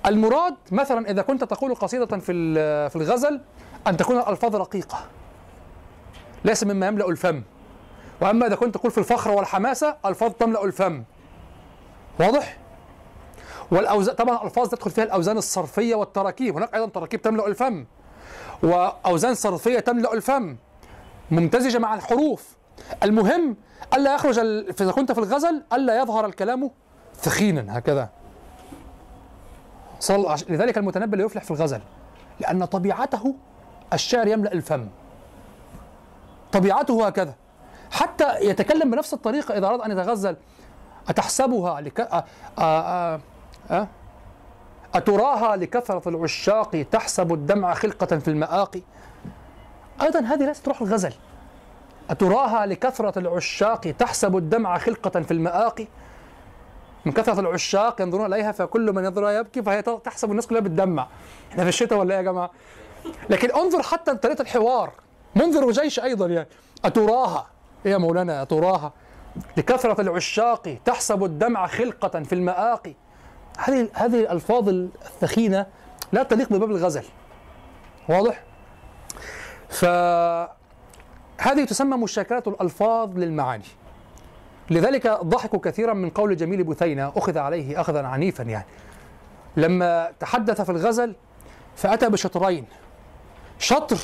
المراد 0.06 0.54
مثلا 0.70 1.10
إذا 1.10 1.22
كنت 1.22 1.44
تقول 1.44 1.74
قصيدة 1.74 2.18
في 2.18 2.32
في 2.88 2.96
الغزل 2.96 3.40
أن 3.86 3.96
تكون 3.96 4.18
الألفاظ 4.18 4.56
رقيقة. 4.56 4.98
ليس 6.44 6.64
مما 6.64 6.86
يملأ 6.86 7.08
الفم. 7.08 7.42
وأما 8.20 8.46
إذا 8.46 8.54
كنت 8.56 8.74
تقول 8.74 8.92
في 8.92 8.98
الفخر 8.98 9.30
والحماسة 9.30 9.96
ألفاظ 10.06 10.32
تملأ 10.32 10.64
الفم. 10.64 11.04
واضح؟ 12.20 12.56
والاوزان 13.70 14.14
طبعا 14.14 14.36
الألفاظ 14.36 14.68
تدخل 14.68 14.90
فيها 14.90 15.04
الأوزان 15.04 15.38
الصرفية 15.38 15.94
والتراكيب. 15.94 16.56
هناك 16.56 16.74
أيضا 16.74 16.86
تراكيب 16.86 17.22
تملأ 17.22 17.46
الفم. 17.46 17.84
وأوزان 18.62 19.34
صرفية 19.34 19.78
تملأ 19.78 20.14
الفم. 20.14 20.56
ممتزجة 21.30 21.78
مع 21.78 21.94
الحروف. 21.94 22.56
المهم 23.02 23.56
ألا 23.94 24.14
يخرج 24.14 24.38
إذا 24.38 24.92
كنت 24.92 25.12
في 25.12 25.18
الغزل 25.18 25.62
ألا 25.72 26.02
يظهر 26.02 26.26
الكلام 26.26 26.70
ثخينا 27.14 27.78
هكذا. 27.78 28.08
صل... 30.00 30.36
لذلك 30.48 30.78
المتنبي 30.78 31.16
لا 31.16 31.24
يفلح 31.24 31.44
في 31.44 31.50
الغزل. 31.50 31.80
لأن 32.40 32.64
طبيعته 32.64 33.34
الشعر 33.92 34.26
يملأ 34.26 34.52
الفم. 34.52 34.88
طبيعته 36.52 37.06
هكذا. 37.06 37.34
حتى 37.90 38.40
يتكلم 38.40 38.90
بنفس 38.90 39.14
الطريقة 39.14 39.58
إذا 39.58 39.66
أراد 39.66 39.80
أن 39.80 39.90
يتغزل. 39.90 40.36
أتحسبها 41.08 41.80
لك 41.80 42.00
أ... 42.00 42.24
أ... 42.58 43.20
أ... 43.70 43.86
أتراها 44.94 45.56
لكثرة 45.56 46.08
العشاق 46.08 46.86
تحسب 46.90 47.32
الدمع 47.32 47.74
خلقة 47.74 48.18
في 48.18 48.28
المآقي 48.28 48.82
أيضا 50.02 50.20
هذه 50.20 50.46
ليست 50.46 50.68
روح 50.68 50.82
الغزل. 50.82 51.12
أتراها 52.10 52.66
لكثرة 52.66 53.18
العشاق 53.18 53.80
تحسب 53.80 54.36
الدمع 54.36 54.78
خلقة 54.78 55.20
في 55.20 55.30
المآقي 55.30 55.86
من 57.04 57.12
كثرة 57.12 57.40
العشاق 57.40 58.00
ينظرون 58.00 58.34
إليها 58.34 58.52
فكل 58.52 58.92
من 58.92 59.04
ينظر 59.04 59.30
يبكي 59.30 59.62
فهي 59.62 59.82
تحسب 59.82 60.30
الناس 60.30 60.46
كلها 60.46 60.60
بالدمع. 60.60 61.06
إحنا 61.50 61.62
في 61.62 61.68
الشتاء 61.68 61.98
ولا 61.98 62.10
إيه 62.10 62.18
يا 62.18 62.22
جماعة؟ 62.22 62.50
لكن 63.30 63.50
انظر 63.50 63.82
حتى 63.82 64.14
طريقة 64.14 64.42
الحوار. 64.42 64.92
منذر 65.34 65.64
وجيش 65.64 66.00
أيضا 66.00 66.26
يعني. 66.26 66.48
أتراها. 66.84 67.46
إيه 67.86 67.92
يا 67.92 67.98
مولانا 67.98 68.42
أتراها 68.42 68.92
لكثرة 69.56 70.00
العشاق 70.00 70.78
تحسب 70.84 71.24
الدمع 71.24 71.66
خلقة 71.66 72.22
في 72.22 72.34
المآقي 72.34 72.94
هذه 73.58 73.88
هذه 73.92 74.20
الألفاظ 74.20 74.68
الثخينة 74.68 75.66
لا 76.12 76.22
تليق 76.22 76.52
بباب 76.52 76.70
الغزل. 76.70 77.04
واضح؟ 78.08 78.42
فهذه 79.68 80.48
تسمى 81.68 81.96
مشاكلة 81.96 82.42
الألفاظ 82.46 83.18
للمعاني. 83.18 83.64
لذلك 84.70 85.06
ضحكوا 85.06 85.58
كثيرا 85.58 85.94
من 85.94 86.10
قول 86.10 86.36
جميل 86.36 86.64
بثينة 86.64 87.12
أخذ 87.16 87.38
عليه 87.38 87.80
أخذا 87.80 88.06
عنيفا 88.06 88.42
يعني. 88.42 88.66
لما 89.56 90.12
تحدث 90.20 90.60
في 90.60 90.70
الغزل 90.70 91.14
فأتى 91.76 92.08
بشطرين. 92.08 92.66
شطر 93.58 93.98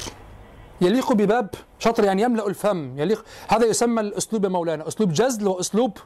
يليق 0.80 1.12
بباب 1.12 1.48
شطر 1.78 2.04
يعني 2.04 2.22
يملأ 2.22 2.46
الفم 2.46 2.98
يليق. 2.98 3.24
هذا 3.48 3.66
يسمى 3.66 4.00
الأسلوب 4.00 4.44
يا 4.44 4.48
مولانا 4.48 4.88
أسلوب 4.88 5.12
جزل 5.12 5.48
وأسلوب 5.48 5.98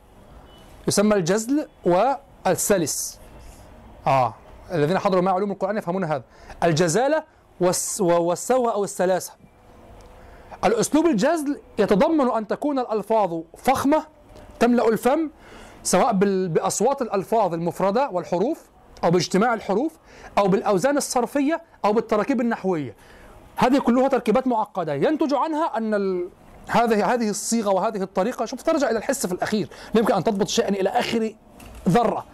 يسمى 0.89 1.15
الجزل 1.15 1.69
والسلس. 1.85 3.19
آه 4.07 4.35
الذين 4.73 4.99
حضروا 4.99 5.23
مع 5.23 5.33
علوم 5.33 5.51
القرآن 5.51 5.77
يفهمون 5.77 6.05
هذا. 6.05 6.23
الجزالة 6.63 7.25
والس 7.61 8.01
والسوى 8.01 8.73
أو 8.73 8.85
السلاسة. 8.85 9.33
الأسلوب 10.65 11.07
الجزل 11.07 11.61
يتضمن 11.79 12.31
أن 12.31 12.47
تكون 12.47 12.79
الألفاظ 12.79 13.41
فخمة 13.57 14.05
تملأ 14.61 14.89
الفم 14.89 15.31
سواء 15.83 16.13
بأصوات 16.47 17.03
الألفاظ 17.03 17.55
المفردة 17.55 18.11
والحروف 18.11 18.65
أو 19.05 19.11
باجتماع 19.11 19.55
الحروف 19.55 19.93
أو 20.39 20.49
بالأوزان 20.49 20.97
الصرفية 20.97 21.63
أو 21.85 21.93
بالتراكيب 21.93 22.41
النحوية. 22.41 22.95
هذه 23.59 23.79
كلها 23.79 24.09
تركيبات 24.09 24.47
معقدة. 24.47 24.95
ينتج 24.95 25.35
عنها 25.35 25.79
ال... 25.79 26.29
هذه 26.69 27.15
هذه 27.15 27.31
الصيغة 27.31 27.71
وهذه 27.71 28.03
الطريقة 28.03 28.45
شوف 28.45 28.63
ترجع 28.63 28.91
إلى 28.91 28.99
الحس 28.99 29.27
في 29.27 29.33
الأخير. 29.33 29.69
لا 29.95 30.01
يمكن 30.01 30.15
أن 30.15 30.25
تضبط 30.25 30.49
شيئا 30.49 30.69
إلى 30.69 30.89
آخر 30.89 31.35
ذرة. 31.89 32.27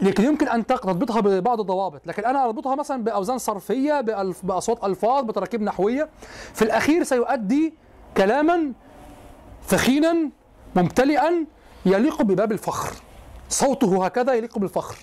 لكن 0.00 0.24
يمكن 0.24 0.48
أن 0.48 0.66
تضبطها 0.66 1.20
ببعض 1.20 1.60
الضوابط. 1.60 2.00
لكن 2.06 2.24
أنا 2.24 2.44
أربطها 2.44 2.74
مثلا 2.74 3.04
بأوزان 3.04 3.38
صرفية 3.38 4.00
بأصوات 4.42 4.84
ألفاظ 4.84 5.24
بتراكيب 5.24 5.62
نحوية. 5.62 6.08
في 6.54 6.62
الأخير 6.62 7.04
سيؤدي 7.04 7.74
كلاما 8.16 8.72
ثخينا 9.66 10.30
ممتلئا 10.76 11.46
يليق 11.86 12.22
بباب 12.22 12.52
الفخر. 12.52 12.92
صوته 13.48 14.04
هكذا 14.04 14.34
يليق 14.34 14.58
بالفخر 14.58 14.96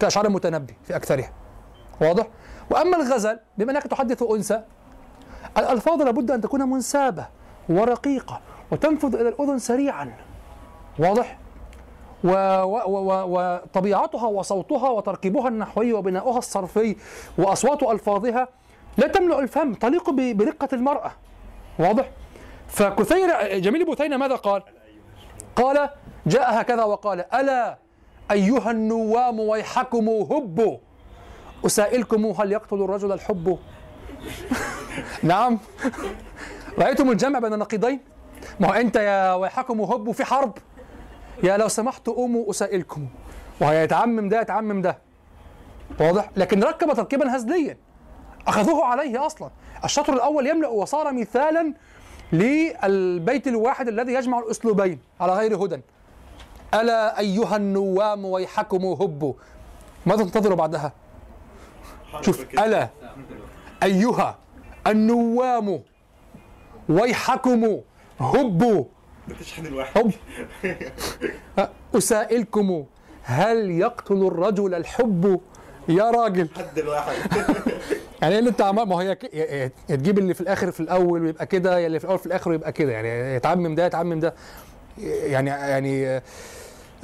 كإشعار 0.00 0.26
المتنبي 0.26 0.74
في 0.84 0.96
أكثرها. 0.96 1.32
واضح؟ 2.00 2.26
وأما 2.70 2.96
الغزل 2.96 3.38
بما 3.58 3.72
أنك 3.72 3.82
تحدث 3.82 4.22
أنثى 4.22 4.62
الألفاظ 5.58 6.02
لابد 6.02 6.30
أن 6.30 6.40
تكون 6.40 6.62
منسابة 6.62 7.26
ورقيقة 7.68 8.40
وتنفذ 8.70 9.14
إلى 9.14 9.28
الأذن 9.28 9.58
سريعا. 9.58 10.12
واضح؟ 10.98 11.38
وطبيعتها 13.04 14.26
وصوتها 14.28 14.90
وتركيبها 14.90 15.48
النحوي 15.48 15.92
وبناؤها 15.92 16.38
الصرفي 16.38 16.96
وأصوات 17.38 17.82
ألفاظها 17.82 18.48
لا 18.98 19.06
تملأ 19.06 19.38
الفم 19.40 19.74
تليق 19.74 20.10
ب- 20.10 20.36
برقة 20.36 20.68
المرأة. 20.72 21.12
واضح؟ 21.78 22.10
فكثير 22.68 23.58
جميل 23.58 23.84
بثينه 23.90 24.16
ماذا 24.16 24.34
قال؟ 24.34 24.62
قال 25.56 25.88
جاء 26.26 26.60
هكذا 26.60 26.84
وقال 26.84 27.34
ألا 27.34 27.78
أيها 28.30 28.70
النوام 28.70 29.40
ويحكم 29.40 30.08
هبوا 30.08 30.78
أسائلكم 31.66 32.26
هل 32.26 32.52
يقتل 32.52 32.76
الرجل 32.76 33.12
الحب؟ 33.12 33.58
نعم. 35.22 35.58
رأيتم 36.78 37.10
الجمع 37.10 37.38
بين 37.38 37.52
النقيضين؟ 37.54 38.00
ما 38.60 38.68
هو 38.68 38.72
أنت 38.72 38.96
يا 38.96 39.34
ويحكم 39.34 39.80
هبوا 39.80 40.12
في 40.12 40.24
حرب. 40.24 40.58
يا 41.42 41.56
لو 41.56 41.68
سمحت 41.68 42.06
قوموا 42.06 42.50
أسائلكم. 42.50 43.06
وهيتعمم 43.60 44.28
ده 44.28 44.40
يتعمم 44.40 44.82
ده. 44.82 44.98
واضح؟ 46.00 46.30
لكن 46.36 46.64
ركب 46.64 46.92
تركيبا 46.94 47.36
هزليا. 47.36 47.76
أخذوه 48.48 48.84
عليه 48.84 49.26
أصلا. 49.26 49.50
الشطر 49.84 50.12
الأول 50.12 50.46
يملأ 50.46 50.68
وصار 50.68 51.12
مثالا 51.12 51.74
للبيت 52.32 53.46
الواحد 53.48 53.88
الذي 53.88 54.12
يجمع 54.12 54.38
الأسلوبين 54.38 54.98
على 55.20 55.32
غير 55.32 55.56
هدى. 55.64 55.80
ألا 56.74 57.18
أيها 57.18 57.56
النوام 57.56 58.24
ويحكم 58.24 58.84
هبوا 58.84 59.32
ماذا 60.06 60.24
تنتظر 60.24 60.54
بعدها؟ 60.54 60.92
شوف 62.22 62.46
ألا 62.58 62.88
أيها 63.82 64.38
النوام 64.86 65.80
ويحكم 66.88 67.80
هبوا 68.20 68.84
بتشحن 69.28 69.66
الواحد. 69.66 69.90
حب 69.98 70.12
أسائلكم 71.96 72.84
هل 73.22 73.70
يقتل 73.70 74.26
الرجل 74.26 74.74
الحب؟ 74.74 75.40
يا 75.88 76.10
راجل. 76.10 76.48
حد 76.56 76.78
الواحد. 76.78 77.14
يعني 78.22 78.32
إيه 78.34 78.38
اللي 78.38 78.50
انت 78.50 78.60
عمال 78.60 78.88
ما 78.88 78.96
هي 78.96 79.14
ك- 79.14 79.34
يا 79.34 79.70
تجيب 79.96 80.18
اللي 80.18 80.34
في 80.34 80.40
الآخر 80.40 80.70
في 80.70 80.80
الأول 80.80 81.22
ويبقى 81.22 81.46
كده 81.46 81.78
يا 81.78 81.86
اللي 81.86 81.98
في 81.98 82.04
الأول 82.04 82.18
في 82.18 82.26
الآخر 82.26 82.50
ويبقى 82.50 82.72
كده. 82.72 82.92
يعني 82.92 83.34
يتعمم 83.34 83.74
ده 83.74 83.86
يتعمم 83.86 84.20
ده. 84.20 84.34
يعني 84.98 85.50
يعني 85.50 86.22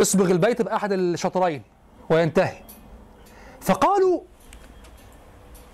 اصبغ 0.01 0.31
البيت 0.31 0.63
بأحد 0.63 0.93
الشطرين 0.93 1.63
وينتهي. 2.11 2.57
فقالوا 3.61 4.21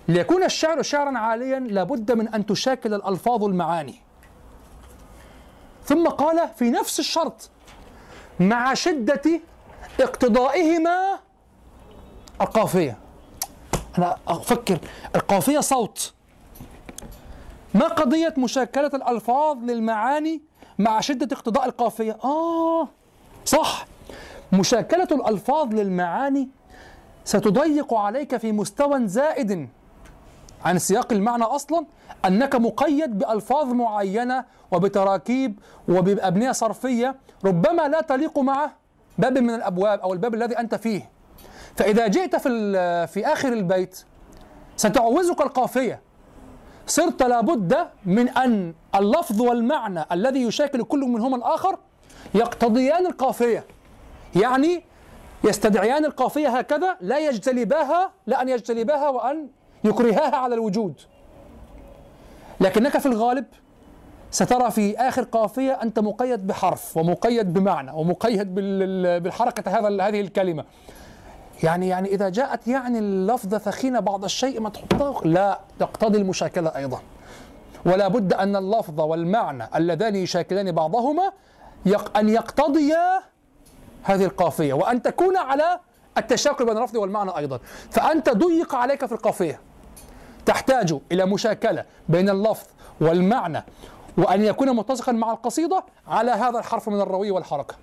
ليكون 0.09 0.43
الشعر 0.43 0.81
شعرا 0.81 1.17
عاليا 1.17 1.59
لابد 1.59 2.11
من 2.11 2.27
أن 2.27 2.45
تشاكل 2.45 2.93
الألفاظ 2.93 3.43
المعاني. 3.43 3.95
ثم 5.85 6.07
قال 6.07 6.49
في 6.55 6.69
نفس 6.69 6.99
الشرط 6.99 7.49
مع 8.39 8.73
شدة 8.73 9.41
اقتضائهما 9.99 11.19
القافية. 12.41 12.97
أنا 13.97 14.17
أفكر 14.27 14.79
القافية 15.15 15.59
صوت. 15.59 16.13
ما 17.73 17.87
قضية 17.87 18.33
مشاكلة 18.37 18.91
الألفاظ 18.93 19.57
للمعاني 19.57 20.41
مع 20.79 20.99
شدة 20.99 21.35
اقتضاء 21.35 21.65
القافية؟ 21.65 22.17
آه 22.23 22.87
صح. 23.45 23.85
مشاكلة 24.53 25.07
الألفاظ 25.11 25.73
للمعاني 25.73 26.49
ستضيق 27.25 27.93
عليك 27.93 28.37
في 28.37 28.51
مستوى 28.51 29.07
زائد. 29.07 29.69
عن 30.65 30.79
سياق 30.79 31.13
المعنى 31.13 31.43
أصلا 31.43 31.85
أنك 32.25 32.55
مقيد 32.55 33.17
بألفاظ 33.17 33.65
معينة 33.65 34.45
وبتراكيب 34.71 35.59
وبأبنية 35.89 36.51
صرفية 36.51 37.15
ربما 37.45 37.87
لا 37.87 38.01
تليق 38.01 38.39
مع 38.39 38.71
باب 39.17 39.37
من 39.37 39.49
الأبواب 39.55 39.99
أو 39.99 40.13
الباب 40.13 40.33
الذي 40.33 40.59
أنت 40.59 40.75
فيه. 40.75 41.09
فإذا 41.75 42.07
جئت 42.07 42.35
في 42.35 42.49
في 43.07 43.27
آخر 43.27 43.53
البيت 43.53 44.03
ستعوزك 44.77 45.41
القافية. 45.41 46.01
صرت 46.87 47.23
لابد 47.23 47.77
من 48.05 48.29
أن 48.29 48.73
اللفظ 48.95 49.41
والمعنى 49.41 50.05
الذي 50.11 50.41
يشاكل 50.41 50.83
كل 50.83 50.99
منهما 50.99 51.37
الآخر 51.37 51.77
يقتضيان 52.33 53.05
القافية. 53.05 53.65
يعني 54.35 54.83
يستدعيان 55.43 56.05
القافية 56.05 56.47
هكذا 56.57 56.97
لا 57.01 57.19
يجتلباها 57.19 58.11
لا 58.27 58.41
أن 58.41 58.49
يجتلباها 58.49 59.09
وأن 59.09 59.47
يكرهاها 59.83 60.35
على 60.35 60.55
الوجود. 60.55 60.93
لكنك 62.61 62.97
في 62.97 63.05
الغالب 63.05 63.45
سترى 64.31 64.71
في 64.71 64.97
آخر 64.97 65.23
قافية 65.23 65.71
أنت 65.71 65.99
مقيد 65.99 66.47
بحرف 66.47 66.97
ومقيد 66.97 67.53
بمعنى 67.53 67.91
ومقيد 67.91 68.55
بال- 68.55 69.19
بالحركة 69.19 69.79
هذا 69.79 70.07
هذه 70.07 70.21
الكلمة. 70.21 70.65
يعني 71.63 71.87
يعني 71.87 72.09
إذا 72.09 72.29
جاءت 72.29 72.67
يعني 72.67 72.99
اللفظة 72.99 73.57
ثخينة 73.57 73.99
بعض 73.99 74.23
الشيء 74.23 74.59
ما 74.59 74.69
تحطها 74.69 75.21
لا 75.25 75.59
تقتضي 75.79 76.17
المشاكلة 76.17 76.69
أيضا. 76.75 76.99
ولا 77.85 78.07
بد 78.07 78.33
أن 78.33 78.55
اللفظ 78.55 78.99
والمعنى 78.99 79.69
اللذان 79.75 80.15
يشاكلان 80.15 80.71
بعضهما 80.71 81.31
يق 81.85 82.17
أن 82.17 82.29
يقتضيا 82.29 83.19
هذه 84.03 84.25
القافية 84.25 84.73
وأن 84.73 85.01
تكون 85.01 85.37
على 85.37 85.79
التشاكل 86.17 86.65
بين 86.65 86.77
اللفظ 86.77 86.97
والمعنى 86.97 87.37
أيضا. 87.37 87.59
فأنت 87.91 88.29
ضيق 88.29 88.75
عليك 88.75 89.05
في 89.05 89.11
القافية. 89.11 89.59
تحتاج 90.45 90.95
إلى 91.11 91.25
مشاكلة 91.25 91.85
بين 92.09 92.29
اللفظ 92.29 92.67
والمعنى 93.01 93.63
وأن 94.17 94.43
يكون 94.43 94.75
متسقا 94.75 95.11
مع 95.11 95.31
القصيدة 95.31 95.83
على 96.07 96.31
هذا 96.31 96.59
الحرف 96.59 96.89
من 96.89 97.01
الروي 97.01 97.31
والحركة. 97.31 97.75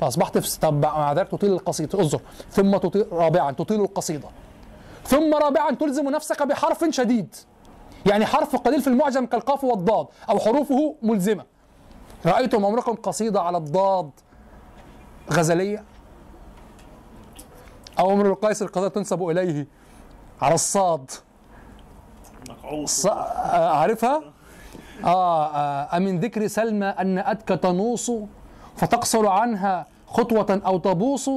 فأصبحت 0.00 0.38
في 0.38 0.60
طب 0.60 0.82
مع 0.82 1.12
ذلك 1.12 1.28
تطيل 1.28 1.52
القصيدة. 1.52 1.98
انظر 1.98 2.20
ثم 2.50 2.76
تطيل 2.76 3.06
رابعا 3.12 3.52
تطيل 3.52 3.80
القصيدة. 3.80 4.28
ثم 5.04 5.34
رابعا 5.34 5.74
تلزم 5.74 6.10
نفسك 6.10 6.42
بحرف 6.42 6.84
شديد. 6.90 7.34
يعني 8.06 8.26
حرف 8.26 8.56
قليل 8.56 8.80
في 8.80 8.86
المعجم 8.86 9.26
كالقاف 9.26 9.64
والضاد 9.64 10.06
أو 10.30 10.38
حروفه 10.38 10.94
ملزمة. 11.02 11.44
رأيتم 12.26 12.66
عمركم 12.66 12.94
قصيدة 12.94 13.40
على 13.40 13.58
الضاد 13.58 14.10
غزلية؟ 15.32 15.84
أو 17.98 18.12
أمر 18.12 18.26
القيس 18.26 18.62
القصيده 18.62 18.88
تنسب 18.88 19.22
إليه 19.22 19.66
على 20.42 20.54
الصاد؟ 20.54 21.10
عارفها؟ 23.52 24.22
آه, 25.04 25.46
آه 25.46 25.96
أمن 25.96 26.20
ذكر 26.20 26.46
سلمى 26.46 26.86
أن 26.86 27.18
أتك 27.18 27.48
تنوص 27.48 28.10
فتقصر 28.76 29.26
عنها 29.26 29.86
خطوة 30.06 30.62
أو 30.66 30.78
تبوص. 30.78 31.30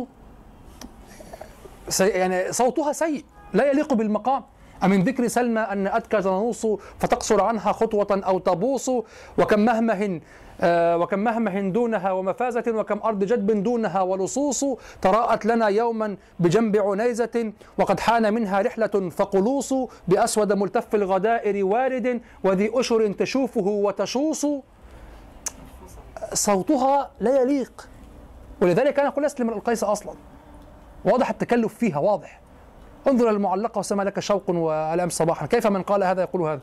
يعني 1.99 2.51
صوتها 2.53 2.93
سيء 2.93 3.25
لا 3.53 3.71
يليق 3.71 3.93
بالمقام 3.93 4.43
أمن 4.83 5.03
ذكر 5.03 5.27
سلمى 5.27 5.59
أن 5.59 5.87
أتك 5.87 6.11
تنوص 6.11 6.67
فتقصر 6.99 7.43
عنها 7.43 7.71
خطوة 7.71 8.07
أو 8.25 8.39
تبوص 8.39 8.89
وكم 9.37 9.59
مهمه 9.59 9.93
آه 10.03 10.19
وكم 10.63 11.19
مهمه 11.19 11.59
دونها 11.59 12.11
ومفازة 12.11 12.63
وكم 12.67 12.99
أرض 13.03 13.23
جدب 13.23 13.63
دونها 13.63 14.01
ولصوص 14.01 14.65
تراءت 15.01 15.45
لنا 15.45 15.67
يوما 15.67 16.17
بجنب 16.39 16.77
عنيزة 16.77 17.53
وقد 17.77 17.99
حان 17.99 18.33
منها 18.33 18.61
رحلة 18.61 19.09
فقلوص 19.09 19.73
بأسود 20.07 20.53
ملتف 20.53 20.95
الغدائر 20.95 21.65
وارد 21.65 22.21
وذي 22.43 22.71
أشر 22.73 23.11
تشوفه 23.11 23.67
وتشوص. 23.67 24.45
صوتها 26.33 27.11
لا 27.19 27.41
يليق. 27.41 27.88
ولذلك 28.61 28.99
أنا 28.99 29.07
أقول 29.07 29.25
أسلم 29.25 29.49
ألقيس 29.49 29.83
أصلا. 29.83 30.13
واضح 31.05 31.29
التكلف 31.29 31.73
فيها 31.73 31.99
واضح. 31.99 32.41
انظر 33.07 33.29
المعلقة 33.29 33.79
وسما 33.79 34.03
لك 34.03 34.19
شوق 34.19 34.49
والأم 34.49 35.09
صباحا. 35.09 35.45
كيف 35.45 35.67
من 35.67 35.81
قال 35.81 36.03
هذا 36.03 36.21
يقول 36.21 36.41
هذا؟ 36.41 36.59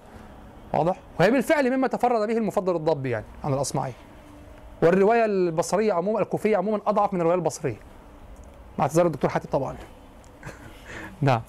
واضح؟ 0.75 0.97
وهي 1.21 1.31
بالفعل 1.31 1.77
مما 1.77 1.89
تفرد 1.89 2.29
به 2.29 2.37
المفضل 2.37 2.77
الضبي 2.77 3.11
يعني 3.11 3.25
عن 3.45 3.55
الأصمعي. 3.55 3.93
والرواية 4.83 5.25
البصرية 5.25 5.93
عموما 5.93 6.21
الكوفية 6.21 6.57
عموما 6.57 6.81
أضعف 6.87 7.15
من 7.15 7.21
الرواية 7.21 7.37
البصرية. 7.37 7.77
مع 8.79 8.85
اعتذار 8.85 9.07
الدكتور 9.07 9.31
حاتم 9.31 9.49
طبعا. 9.53 9.77
نعم. 11.21 11.41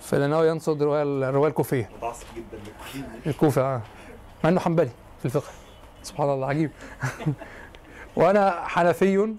فلأنه 0.00 0.44
ينصد 0.44 0.82
الرواية 0.82 1.02
الرواية 1.02 1.50
الكوفية. 1.50 1.90
متعصب 1.96 2.26
جدا 2.36 2.58
الكوفة 3.26 3.62
آه. 3.62 3.80
مع 4.44 4.50
إنه 4.50 4.60
حنبلي 4.60 4.90
في 5.18 5.24
الفقه. 5.24 5.50
سبحان 6.02 6.30
الله 6.30 6.46
عجيب. 6.46 6.70
وأنا 8.16 8.64
حنفي 8.64 9.34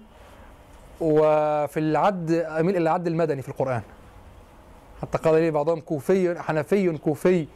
وفي 1.00 1.80
العد 1.80 2.30
أميل 2.30 2.76
إلى 2.76 2.82
العد 2.82 3.06
المدني 3.06 3.42
في 3.42 3.48
القرآن. 3.48 3.82
حتى 5.02 5.18
قال 5.18 5.34
لي 5.34 5.50
بعضهم 5.50 5.80
كوفي 5.80 6.40
حنفي 6.42 6.98
كوفي. 6.98 7.46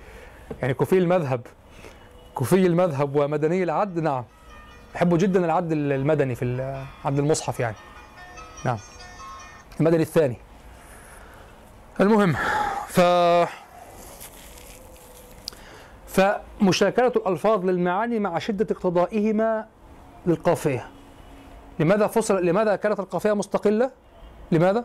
يعني 0.63 0.75
كوفي 0.75 0.99
المذهب 0.99 1.47
كوفي 2.35 2.67
المذهب 2.67 3.17
ومدني 3.17 3.63
العد 3.63 3.99
نعم. 3.99 4.25
أحب 4.97 5.19
جدا 5.19 5.45
العد 5.45 5.73
المدني 5.73 6.35
في 6.35 6.85
عد 7.05 7.19
المصحف 7.19 7.61
يعني. 7.61 7.77
نعم. 8.65 8.79
المدني 9.81 10.03
الثاني. 10.03 10.37
المهم 12.01 12.37
ف 12.89 13.01
فمشاكلة 16.07 17.13
الألفاظ 17.17 17.65
للمعاني 17.65 18.19
مع 18.19 18.39
شدة 18.39 18.67
اقتضائهما 18.71 19.67
للقافية. 20.27 20.87
لماذا 21.79 22.07
فصل 22.07 22.47
لماذا 22.47 22.77
كانت 22.77 23.01
القافية 23.01 23.33
مستقلة؟ 23.33 23.91
لماذا؟ 24.53 24.85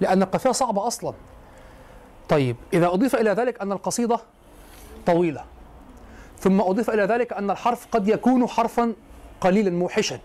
لأن 0.00 0.22
القافية 0.22 0.50
صعبة 0.50 0.86
أصلا. 0.86 1.14
طيب 2.28 2.56
إذا 2.72 2.86
أضيف 2.86 3.14
إلى 3.14 3.30
ذلك 3.30 3.60
أن 3.60 3.72
القصيدة 3.72 4.20
طويلة. 5.06 5.44
ثم 6.38 6.60
أضيف 6.60 6.90
إلى 6.90 7.02
ذلك 7.02 7.32
أن 7.32 7.50
الحرف 7.50 7.86
قد 7.92 8.08
يكون 8.08 8.46
حرفا 8.46 8.92
قليلا 9.40 9.70
موحشا. 9.70 10.18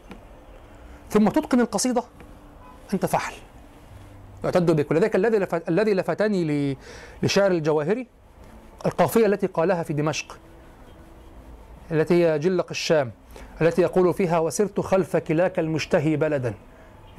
ثم 1.10 1.30
تتقن 1.30 1.60
القصيدة 1.60 2.04
أنت 2.94 3.06
فحل 3.06 3.34
يعتد 4.44 4.72
بك. 4.72 4.91
ولذلك 4.91 5.16
الذي 5.16 5.48
الذي 5.70 5.94
لفتني 5.94 6.78
لشعر 7.24 7.52
الجواهري 7.52 8.08
القافية 8.86 9.26
التي 9.26 9.48
قالها 9.48 9.84
في 9.84 9.94
دمشق 9.94 10.38
التي 11.91 12.26
هي 12.26 12.40
جلق 12.40 12.68
الشام 12.70 13.12
التي 13.62 13.82
يقول 13.82 14.14
فيها 14.14 14.40
وسرت 14.40 14.80
خلف 14.80 15.18
كلاك 15.18 15.60
المشتهي 15.60 16.16
بلدا 16.16 16.54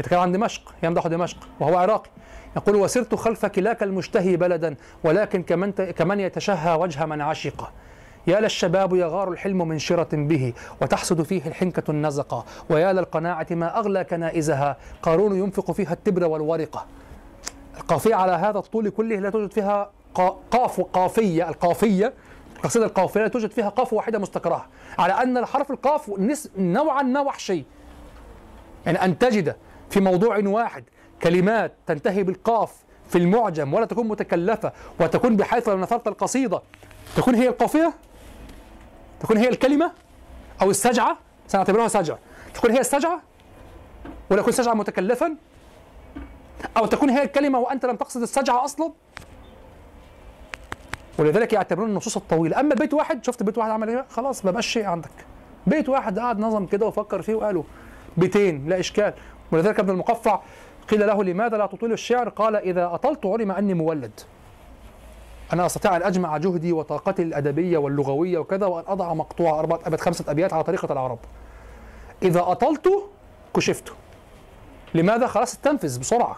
يتكلم 0.00 0.20
عن 0.20 0.32
دمشق 0.32 0.74
يمدح 0.82 1.06
دمشق 1.06 1.36
وهو 1.60 1.78
عراقي. 1.78 2.10
يقول 2.56 2.76
وسرت 2.76 3.14
خلف 3.14 3.46
كلاك 3.46 3.82
المشتهي 3.82 4.36
بلدا 4.36 4.76
ولكن 5.04 5.42
كمن 5.42 5.72
كمن 5.72 6.20
يتشهى 6.20 6.74
وجه 6.74 7.06
من 7.06 7.20
عشق. 7.20 7.72
يا 8.26 8.40
للشباب 8.40 8.94
يغار 8.94 9.32
الحلم 9.32 9.68
من 9.68 9.78
شرة 9.78 10.08
به 10.12 10.52
وتحسد 10.82 11.22
فيه 11.22 11.46
الحنكة 11.46 11.90
النزقة. 11.90 12.44
ويا 12.70 12.92
للقناعة 12.92 13.46
ما 13.50 13.78
أغلى 13.78 14.04
كنائزها 14.04 14.76
قارون 15.02 15.38
ينفق 15.38 15.70
فيها 15.70 15.92
التبر 15.92 16.24
والورقة. 16.24 16.86
القافية 17.80 18.14
على 18.14 18.32
هذا 18.32 18.58
الطول 18.58 18.90
كله 18.90 19.16
لا 19.16 19.30
توجد 19.30 19.52
فيها 19.52 19.90
قا- 20.18 20.32
قاف 20.50 20.80
قافية 20.80 21.48
القافية 21.48 22.12
القصيدة 22.56 22.86
القافية 22.86 23.20
لا 23.20 23.28
توجد 23.28 23.50
فيها 23.50 23.68
قاف 23.68 23.92
واحدة 23.92 24.18
مستقرة. 24.18 24.66
على 24.98 25.12
أن 25.12 25.36
الحرف 25.36 25.70
القاف 25.70 26.12
نوعا 26.58 27.02
ما 27.02 27.20
وحشي. 27.20 27.64
يعني 28.86 29.04
أن 29.04 29.18
تجد 29.18 29.56
في 29.90 30.00
موضوع 30.00 30.38
واحد 30.38 30.84
كلمات 31.22 31.72
تنتهي 31.86 32.22
بالقاف 32.22 32.72
في 33.08 33.18
المعجم 33.18 33.74
ولا 33.74 33.86
تكون 33.86 34.08
متكلفة 34.08 34.72
وتكون 35.00 35.36
بحيث 35.36 35.68
لو 35.68 35.78
نثرت 35.78 36.08
القصيدة 36.08 36.62
تكون 37.16 37.34
هي 37.34 37.48
القافية؟ 37.48 37.94
تكون 39.20 39.36
هي 39.36 39.48
الكلمة؟ 39.48 39.92
أو 40.62 40.70
السجعة؟ 40.70 41.18
سنعتبرها 41.48 41.88
سجعة. 41.88 42.18
تكون 42.54 42.70
هي 42.70 42.80
السجعة؟ 42.80 43.22
ولا 44.30 44.40
يكون 44.40 44.52
سجعة 44.52 44.74
متكلفا؟ 44.74 45.36
أو 46.76 46.86
تكون 46.86 47.10
هي 47.10 47.22
الكلمة 47.22 47.58
وأنت 47.58 47.86
لم 47.86 47.96
تقصد 47.96 48.22
السجعة 48.22 48.64
أصلا؟ 48.64 48.92
ولذلك 51.18 51.52
يعتبرون 51.52 51.90
النصوص 51.90 52.16
الطويلة. 52.16 52.60
أما 52.60 52.74
بيت 52.74 52.94
واحد 52.94 53.24
شفت 53.24 53.42
بيت 53.42 53.58
واحد 53.58 53.70
عمل 53.70 53.88
إيه؟ 53.88 54.06
خلاص 54.10 54.44
ما 54.44 54.50
بقاش 54.50 54.66
شيء 54.66 54.84
عندك. 54.84 55.10
بيت 55.66 55.88
واحد 55.88 56.18
قعد 56.18 56.38
نظم 56.38 56.66
كده 56.66 56.86
وفكر 56.86 57.22
فيه 57.22 57.34
وقاله. 57.34 57.64
بيتين 58.16 58.68
لا 58.68 58.80
إشكال. 58.80 59.14
ولذلك 59.52 59.80
ابن 59.80 59.90
المقفع 59.90 60.40
قيل 60.88 61.06
له 61.06 61.24
لماذا 61.24 61.56
لا 61.56 61.66
تطيل 61.66 61.92
الشعر؟ 61.92 62.28
قال 62.28 62.56
إذا 62.56 62.94
أطلت 62.94 63.26
علم 63.26 63.50
أني 63.50 63.74
مولد. 63.74 64.20
أنا 65.52 65.66
أستطيع 65.66 65.96
أن 65.96 66.02
أجمع 66.02 66.36
جهدي 66.36 66.72
وطاقتي 66.72 67.22
الأدبية 67.22 67.78
واللغوية 67.78 68.38
وكذا 68.38 68.66
وأن 68.66 68.84
أضع 68.86 69.14
مقطوعة 69.14 69.58
أربعة 69.58 69.80
أبيات 69.86 70.00
خمسة 70.00 70.24
أبيات 70.28 70.52
على 70.52 70.64
طريقة 70.64 70.92
العرب. 70.92 71.18
إذا 72.22 72.40
أطلت 72.40 72.88
كشفت. 73.56 73.92
لماذا 74.94 75.26
خلاص 75.26 75.52
استنفذ 75.52 75.98
بسرعة؟ 75.98 76.36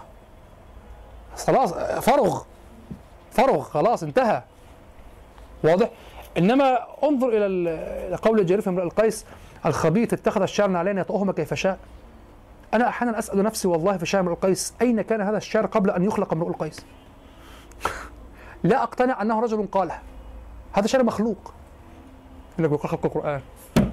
خلاص 1.46 1.74
فرغ. 1.74 2.42
فرغ 3.30 3.62
خلاص 3.62 4.02
انتهى. 4.02 4.42
واضح؟ 5.64 5.90
إنما 6.38 6.78
انظر 7.04 7.28
إلى 7.28 8.16
قول 8.22 8.40
الجرير 8.40 8.60
في 8.60 8.68
امرئ 8.70 8.84
القيس 8.84 9.26
الخبيث 9.66 10.12
اتخذ 10.12 10.42
الشعر 10.42 10.76
علينا 10.76 11.00
يطؤهما 11.00 11.32
كيف 11.32 11.54
شاء. 11.54 11.78
أنا 12.74 12.88
أحيانا 12.88 13.18
أسأل 13.18 13.42
نفسي 13.42 13.68
والله 13.68 13.97
في 13.97 14.06
شعر 14.06 14.20
امرئ 14.20 14.34
القيس 14.34 14.74
أين 14.82 15.02
كان 15.02 15.20
هذا 15.20 15.36
الشعر 15.36 15.66
قبل 15.66 15.90
أن 15.90 16.05
يخلق 16.05 16.32
امرؤ 16.32 16.48
القيس؟ 16.48 16.86
لا 18.62 18.82
أقتنع 18.82 19.22
أنه 19.22 19.40
رجل 19.40 19.66
قاله 19.72 19.98
هذا 20.72 20.86
شعر 20.86 21.02
مخلوق. 21.02 21.55
يقول 22.59 22.74
لك 22.74 22.86
خلق 22.86 23.06
القرآن. 23.06 23.40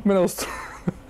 من 0.05 0.15
يستر 0.15 0.47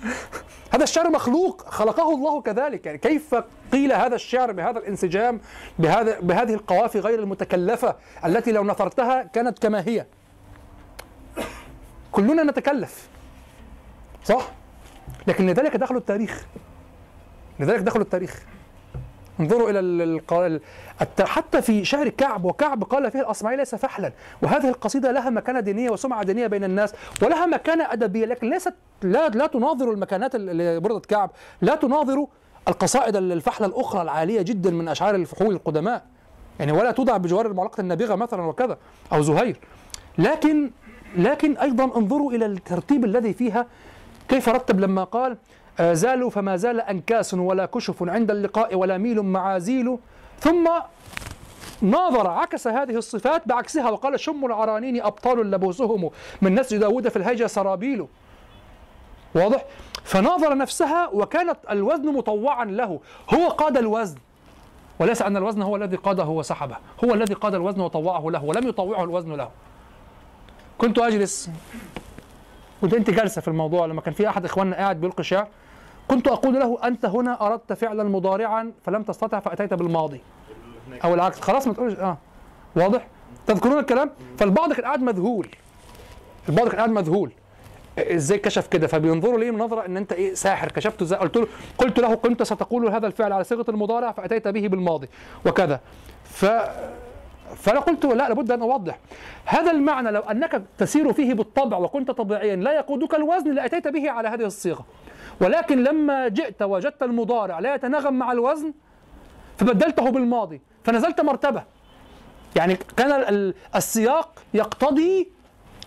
هذا 0.74 0.84
الشعر 0.84 1.10
مخلوق. 1.10 1.70
خلقه 1.70 2.16
الله 2.16 2.42
كذلك. 2.42 2.86
يعني 2.86 2.98
كيف 2.98 3.36
قيل 3.72 3.94
هذا 3.94 4.16
الشعر 4.16 4.52
بهذا 4.52 4.80
الانسجام 4.80 5.42
بهذا 5.80 6.20
بهذه 6.20 6.54
القوافي 6.54 7.00
غير 7.00 7.20
المتكلفة 7.20 7.96
التي 8.26 8.52
لو 8.52 8.64
نثرتها 8.64 9.24
كانت 9.24 9.60
كما 9.60 9.82
هي؟ 9.88 10.06
كلنا 12.12 12.44
نتكلف. 12.44 13.08
صح؟ 14.24 14.52
لكن 15.28 15.48
لذلك 15.48 15.76
دخلوا 15.76 16.00
التاريخ. 16.00 16.46
لذلك 17.60 17.80
دخلوا 17.80 18.04
التاريخ. 18.04 18.44
انظروا 19.40 19.70
إلى 19.70 19.80
حتى 21.22 21.62
في 21.62 21.86
شعر 21.86 22.10
كعب 22.10 22.46
وكعب 22.46 22.84
قال 22.84 23.12
فيه 23.12 23.20
الاصمعي 23.20 23.58
ليس 23.58 23.76
فحلا 23.76 24.12
وهذه 24.42 24.70
القصيدة 24.70 25.12
لها 25.12 25.30
مكانة 25.30 25.60
دينية 25.60 25.90
وسمعة 25.90 26.24
دينية 26.24 26.48
بين 26.48 26.64
الناس 26.64 26.94
ولها 27.22 27.46
مكانة 27.46 27.94
أدبية 27.94 28.26
لكن 28.26 28.50
ليست 28.50 28.74
لا 29.02 29.30
لا 29.30 29.48
تناظر 29.48 29.92
المكانات 29.92 30.36
اللي 30.36 30.80
بردت 30.80 31.06
كعب 31.06 31.32
لا 31.62 31.76
تناظر 31.76 32.28
القصائد 32.68 33.16
الفحله 33.16 33.68
الأخرى 33.68 34.02
العالية 34.02 34.42
جدا 34.42 34.72
من 34.72 34.88
أشعار 34.88 35.16
الفحول 35.16 35.54
القدماء. 35.54 36.06
يعني 36.60 36.72
ولا 36.72 36.92
توضع 36.92 37.18
بجوار 37.18 37.46
المعلقة 37.48 37.82
النابغة 37.82 38.16
مثلا 38.16 38.42
وكذا 38.42 38.78
أو 39.14 39.22
زهير. 39.22 39.60
لكن 40.18 40.72
لكن 41.18 41.58
أيضا 41.58 41.84
انظروا 41.84 42.32
إلى 42.32 42.46
الترتيب 42.46 43.06
الذي 43.06 43.34
فيها 43.34 43.66
كيف 44.30 44.50
رتب 44.50 44.80
لما 44.80 45.04
قال 45.04 45.38
زالوا 45.82 46.30
فما 46.30 46.56
زال 46.56 46.82
أنكاس 46.82 47.34
ولا 47.34 47.66
كشف 47.66 48.04
عند 48.10 48.32
اللقاء 48.32 48.76
ولا 48.76 48.98
ميل 48.98 49.22
معازيل. 49.22 49.98
ثم 50.40 50.70
ناظر 51.82 52.28
عكس 52.28 52.68
هذه 52.68 52.96
الصفات 52.96 53.48
بعكسها 53.48 53.90
وقال 53.90 54.20
شم 54.20 54.46
العرانين 54.46 55.02
أبطال 55.02 55.52
لبوسهم 55.52 56.10
من 56.42 56.56
نسج 56.56 56.78
داود 56.78 57.08
في 57.10 57.16
الهيجة 57.16 57.48
سرابيل. 57.48 58.08
واضح؟ 59.36 59.66
فناظر 60.04 60.58
نفسها 60.58 61.10
وكانت 61.14 61.58
الوزن 61.70 62.14
مطوعا 62.14 62.66
له. 62.66 63.00
هو 63.34 63.48
قاد 63.48 63.78
الوزن 63.78 64.18
وليس 65.00 65.22
أن 65.22 65.38
الوزن 65.38 65.62
هو 65.62 65.76
الذي 65.76 65.96
قاده 65.96 66.26
وسحبه. 66.26 66.78
هو 67.04 67.14
الذي 67.14 67.34
قاد 67.34 67.56
الوزن 67.56 67.82
وطوعه 67.82 68.30
له 68.30 68.44
ولم 68.44 68.68
يطوعه 68.68 69.04
الوزن 69.04 69.34
له. 69.34 69.50
كنت 70.78 71.00
أجلس. 71.00 71.50
كنت 72.82 72.94
أنت 72.94 73.10
جالسة 73.10 73.42
في 73.42 73.48
الموضوع 73.48 73.86
لما 73.86 74.02
كان 74.02 74.14
في 74.14 74.30
أحد 74.30 74.46
إخواننا 74.46 74.76
قاعد 74.76 75.02
بيلقي 75.02 75.24
شعر 75.24 75.48
كنت 76.08 76.28
أقول 76.28 76.60
له 76.60 76.78
أنت 76.84 77.06
هنا 77.06 77.48
أردت 77.48 77.74
فعلا 77.74 78.04
مضارعا 78.04 78.72
فلم 78.86 79.04
تستطع 79.04 79.40
فأتيت 79.40 79.74
بالماضي. 79.74 80.22
أو 81.04 81.14
العكس. 81.14 81.40
خلاص 81.40 81.68
ما 81.68 81.74
تقولش. 81.74 82.00
آه. 82.00 82.18
واضح؟ 82.76 83.08
تذكرون 83.48 83.80
الكلام؟ 83.80 84.10
فالبعض 84.38 84.74
كان 84.74 84.86
قاعد 84.86 85.02
مذهول. 85.02 85.48
البعض 86.50 86.68
كان 86.68 86.78
قاعد 86.78 86.90
مذهول. 86.90 87.32
إزاي 88.00 88.38
كشف 88.38 88.68
كده؟ 88.68 88.88
فبينظروا 88.88 89.40
ليه 89.40 89.52
نظرة 89.52 89.86
إن 89.86 89.98
أنت 89.98 90.14
إيه 90.14 90.34
ساحر. 90.34 90.72
كشفته 90.72 91.04
إزاي؟ 91.04 91.20
قلت 91.20 91.38
له 91.38 91.48
قلت 91.78 92.00
له 92.00 92.16
كنت 92.16 92.44
ستقول 92.44 92.88
هذا 92.88 93.08
الفعل 93.08 93.34
على 93.34 93.44
صيغة 93.44 93.66
المضارع 93.70 94.12
فأتيت 94.12 94.48
به 94.48 94.68
بالماضي. 94.68 95.10
وكذا. 95.46 95.80
ف 96.24 96.46
فأنا 97.56 97.80
قلت 97.80 98.06
لا 98.06 98.30
لابد 98.30 98.52
أن 98.52 98.62
أوضح. 98.62 99.00
هذا 99.46 99.72
المعنى 99.72 100.12
لو 100.12 100.22
أنك 100.22 100.62
تسير 100.78 101.14
فيه 101.14 101.34
بالطبع 101.34 101.78
وكنت 101.78 102.12
طبيعيا 102.12 102.56
لا 102.56 102.74
يقودك 102.74 103.16
الوزن 103.16 103.54
لاتيت 103.54 103.88
به 103.88 104.12
على 104.12 104.30
هذه 104.30 104.46
الصيغة. 104.46 104.86
ولكن 105.42 105.84
لما 105.84 106.28
جئت 106.28 106.62
وجدت 106.62 107.04
المضارع 107.04 107.60
لا 107.60 107.76
يتناغم 107.76 108.14
مع 108.14 108.32
الوزن 108.32 108.74
فبدلته 109.58 110.10
بالماضي 110.12 110.62
فنزلت 110.84 111.22
مرتبة. 111.22 111.64
يعني 112.56 112.78
كان 112.98 113.12
ال- 113.12 113.54
السياق 113.76 114.40
يقتضي 114.54 115.28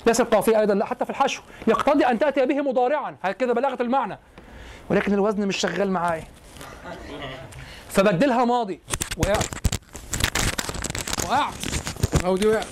ليس 0.06 0.20
القافية 0.20 0.60
أيضا 0.60 0.74
لا 0.74 0.85
حتى 0.85 1.05
في 1.05 1.10
الحشو 1.10 1.43
يقتضي 1.66 2.06
أن 2.06 2.18
تأتي 2.18 2.47
به 2.47 2.60
مضارعا. 2.60 3.16
هكذا 3.22 3.52
بلاغة 3.52 3.82
المعنى. 3.82 4.18
ولكن 4.90 5.14
الوزن 5.14 5.47
مش 5.47 5.56
شغال 5.56 5.90
معايا. 5.90 6.24
فبدلها 7.89 8.44
ماضي. 8.44 8.81
وقعت 9.16 9.44
وقعت 11.24 11.55
أو 12.24 12.36
دي 12.36 12.47
وقعت. 12.47 12.66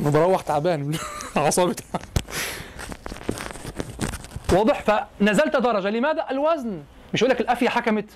أنا 0.00 0.10
بروح 0.10 0.42
تعبان. 0.42 0.94
أعصابي 1.36 1.74
تعبان. 1.74 2.08
واضح؟ 4.54 4.82
فنزلت 4.82 5.56
درجة. 5.56 5.90
لماذا 5.90 6.26
الوزن؟ 6.30 6.82
مش 7.14 7.22
يقول 7.22 7.34
لك 7.34 7.40
الأفية 7.40 7.68
حكمت؟ 7.68 8.10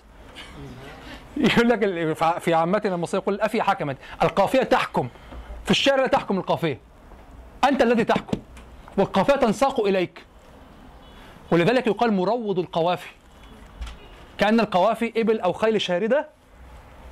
يقول 1.37 1.69
لك 1.69 2.13
في 2.39 2.55
عامتنا 2.55 2.95
المصرية 2.95 3.21
يقول 3.23 3.35
الأفية 3.35 3.63
حكمت. 3.63 3.97
القافية 4.23 4.63
تحكم. 4.63 5.09
في 5.65 5.71
الشعر 5.71 6.01
لا 6.01 6.07
تحكم 6.07 6.39
القافية. 6.39 6.81
أنت 7.65 7.83
الذي 7.83 8.05
تحكم 8.05 8.39
والقافية 8.99 9.35
تنساق 9.35 9.81
إليك. 9.81 10.25
ولذلك 11.51 11.87
يقال 11.87 12.13
مروض 12.13 12.59
القوافي. 12.59 13.09
كأن 14.39 14.61
القوافي 14.61 15.13
إبل 15.17 15.41
أو 15.41 15.53
خيل 15.53 15.81
شاردة 15.81 16.29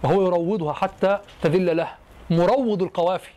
وهو 0.03 0.27
يروضها 0.27 0.73
حتى 0.73 1.19
تذل 1.43 1.77
له. 1.77 1.89
مروض 2.31 2.82
القوافي. 2.82 3.31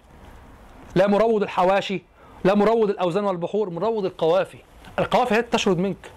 لا 0.95 1.07
مروض 1.07 1.43
الحواشي 1.43 2.03
لا 2.43 2.55
مروض 2.55 2.89
الأوزان 2.89 3.23
والبحور 3.23 3.69
مروض 3.69 4.05
القوافي. 4.05 4.57
القوافي 4.99 5.35
هي 5.35 5.41
تشرد 5.41 5.77
منك. 5.77 6.11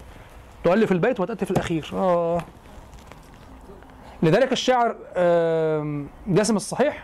تؤلف 0.63 0.91
البيت 0.91 1.19
وتأتي 1.19 1.45
في 1.45 1.51
الأخير. 1.51 1.89
آه. 1.93 2.41
لذلك 4.23 4.51
الشاعر 4.51 4.95
جاسم 6.27 6.55
الصحيح 6.55 7.03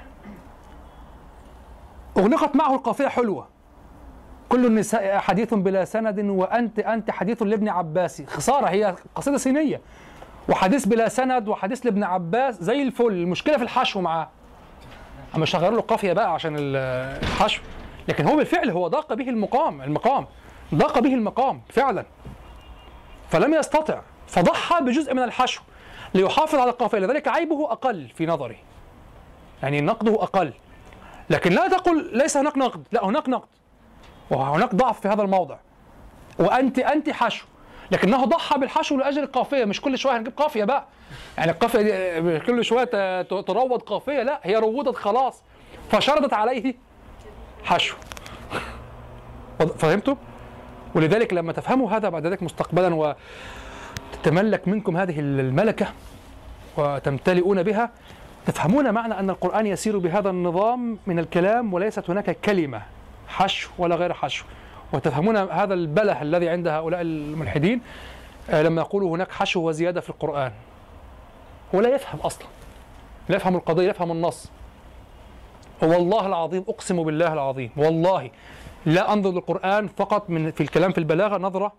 أغلقت 2.18 2.56
معه 2.56 2.76
القافية 2.76 3.07
حلوة. 3.07 3.47
كل 4.49 4.65
النساء 4.65 5.18
حديث 5.18 5.53
بلا 5.53 5.85
سند 5.85 6.19
وأنت 6.19 6.80
أنت 6.80 7.11
حديث 7.11 7.43
لابن 7.43 7.69
عباس. 7.69 8.22
خسارة 8.27 8.68
هي 8.68 8.95
قصيدة 9.15 9.38
صينية. 9.38 9.81
وحديث 10.49 10.85
بلا 10.85 11.10
سند 11.10 11.47
وحديث 11.47 11.85
لابن 11.85 12.03
عباس 12.03 12.64
زي 12.64 12.81
الفل. 12.81 13.07
المشكلة 13.07 13.57
في 13.57 13.64
الحشو 13.64 14.01
معاه. 14.01 14.30
أما 15.35 15.41
مش 15.43 15.56
هغير 15.56 15.72
له 15.72 15.81
قافية 15.81 16.14
بقى 16.14 16.34
عشان 16.34 16.56
ال- 16.56 16.76
الحشو. 17.23 17.61
لكن 18.07 18.27
هو 18.27 18.35
بالفعل 18.35 18.69
هو 18.69 18.88
ضاق 18.88 19.14
به 19.14 19.30
المقام 19.30 19.81
المقام. 19.81 20.26
ضاق 20.76 21.00
به 21.00 21.14
المقام 21.14 21.62
فعلا. 21.70 22.06
فلم 23.30 23.54
يستطع 23.54 24.02
فضحى 24.28 24.82
بجزء 24.84 25.14
من 25.14 25.24
الحشو 25.24 25.62
ليحافظ 26.14 26.60
على 26.60 26.70
القافية 26.70 26.98
لذلك 26.98 27.28
عيبه 27.28 27.72
أقل 27.72 28.08
في 28.16 28.26
نظري 28.26 28.58
يعني 29.64 29.82
نقده 29.82 30.24
أقل. 30.24 30.54
لكن 31.30 31.52
لا 31.52 31.68
تقل 31.68 32.18
ليس 32.18 32.38
هناك 32.38 32.58
نقد 32.58 32.84
لا 32.91 33.06
هناك 33.06 33.30
نقد. 33.30 33.48
وهناك 34.32 34.76
ضعف 34.76 35.00
في 35.00 35.08
هذا 35.08 35.22
الموضع. 35.22 35.58
وأنت 36.40 36.80
أنت 36.80 37.10
حشو. 37.10 37.46
لكنه 37.91 38.26
ضحى 38.26 38.60
بالحشو 38.60 38.98
لأجل 38.98 39.24
القافية. 39.24 39.66
مش 39.66 39.82
كل 39.82 39.98
شوية 39.98 40.18
هنجيب 40.18 40.38
قافية 40.38 40.64
بقى. 40.64 40.86
يعني 41.38 41.52
القافية 41.52 41.82
دي 41.82 42.40
كل 42.40 42.66
شوية 42.66 43.22
تروض 43.22 43.82
قافية 43.82 44.24
لا 44.24 44.40
هي 44.44 44.56
روضت 44.56 44.96
خلاص. 44.96 45.44
فشردت 45.91 46.34
عليه 46.34 46.76
حشو. 47.64 47.96
فهمتوا؟ 49.78 50.16
ولذلك 50.95 51.34
لما 51.34 51.53
تفهموا 51.53 51.91
هذا 51.91 52.10
بعد 52.10 52.28
ذلك 52.28 52.44
مستقبلا 52.44 53.16
وتتملك 54.14 54.68
منكم 54.68 54.98
هذه 54.98 55.20
الملكة 55.20 55.88
وتمتلئون 56.78 57.64
بها 57.64 57.90
تفهمون 58.45 58.91
معنى 58.91 59.20
أن 59.20 59.30
القرآن 59.30 59.68
يسير 59.68 59.98
بهذا 59.98 60.30
النظام 60.30 60.98
من 61.07 61.20
الكلام 61.20 61.74
وليست 61.74 62.10
هناك 62.10 62.38
كلمة 62.40 62.82
حشو 63.28 63.70
ولا 63.78 63.95
غير 63.95 64.14
حشو. 64.14 64.45
وتفهمون 64.94 65.38
هذا 65.38 65.74
البله 65.74 66.22
الذي 66.22 66.49
عند 66.49 66.68
هؤلاء 66.68 67.02
الملحدين 67.02 67.82
آه، 68.49 68.61
لما 68.61 68.82
يقولوا 68.82 69.16
هناك 69.16 69.32
حشو 69.32 69.70
وزيادة 69.70 70.02
في 70.02 70.10
القرآن. 70.10 70.52
هو 71.76 71.82
لا 71.82 71.95
يفهم 71.95 72.20
أصلا 72.20 72.48
لا 73.30 73.36
يفهم 73.36 73.56
القضية 73.56 73.90
يفهم 73.90 74.11
النص. 74.11 74.52
والله 75.82 76.28
العظيم 76.28 76.66
أقسم 76.70 77.03
بالله 77.03 77.34
العظيم 77.34 77.70
والله 77.78 78.30
لا 78.85 79.14
أنظر 79.14 79.31
للقرآن 79.31 79.88
فقط 79.88 80.30
من 80.30 80.51
في 80.51 80.61
الكلام 80.61 80.91
في 80.91 80.97
البلاغة 80.97 81.38
نظرة 81.38 81.73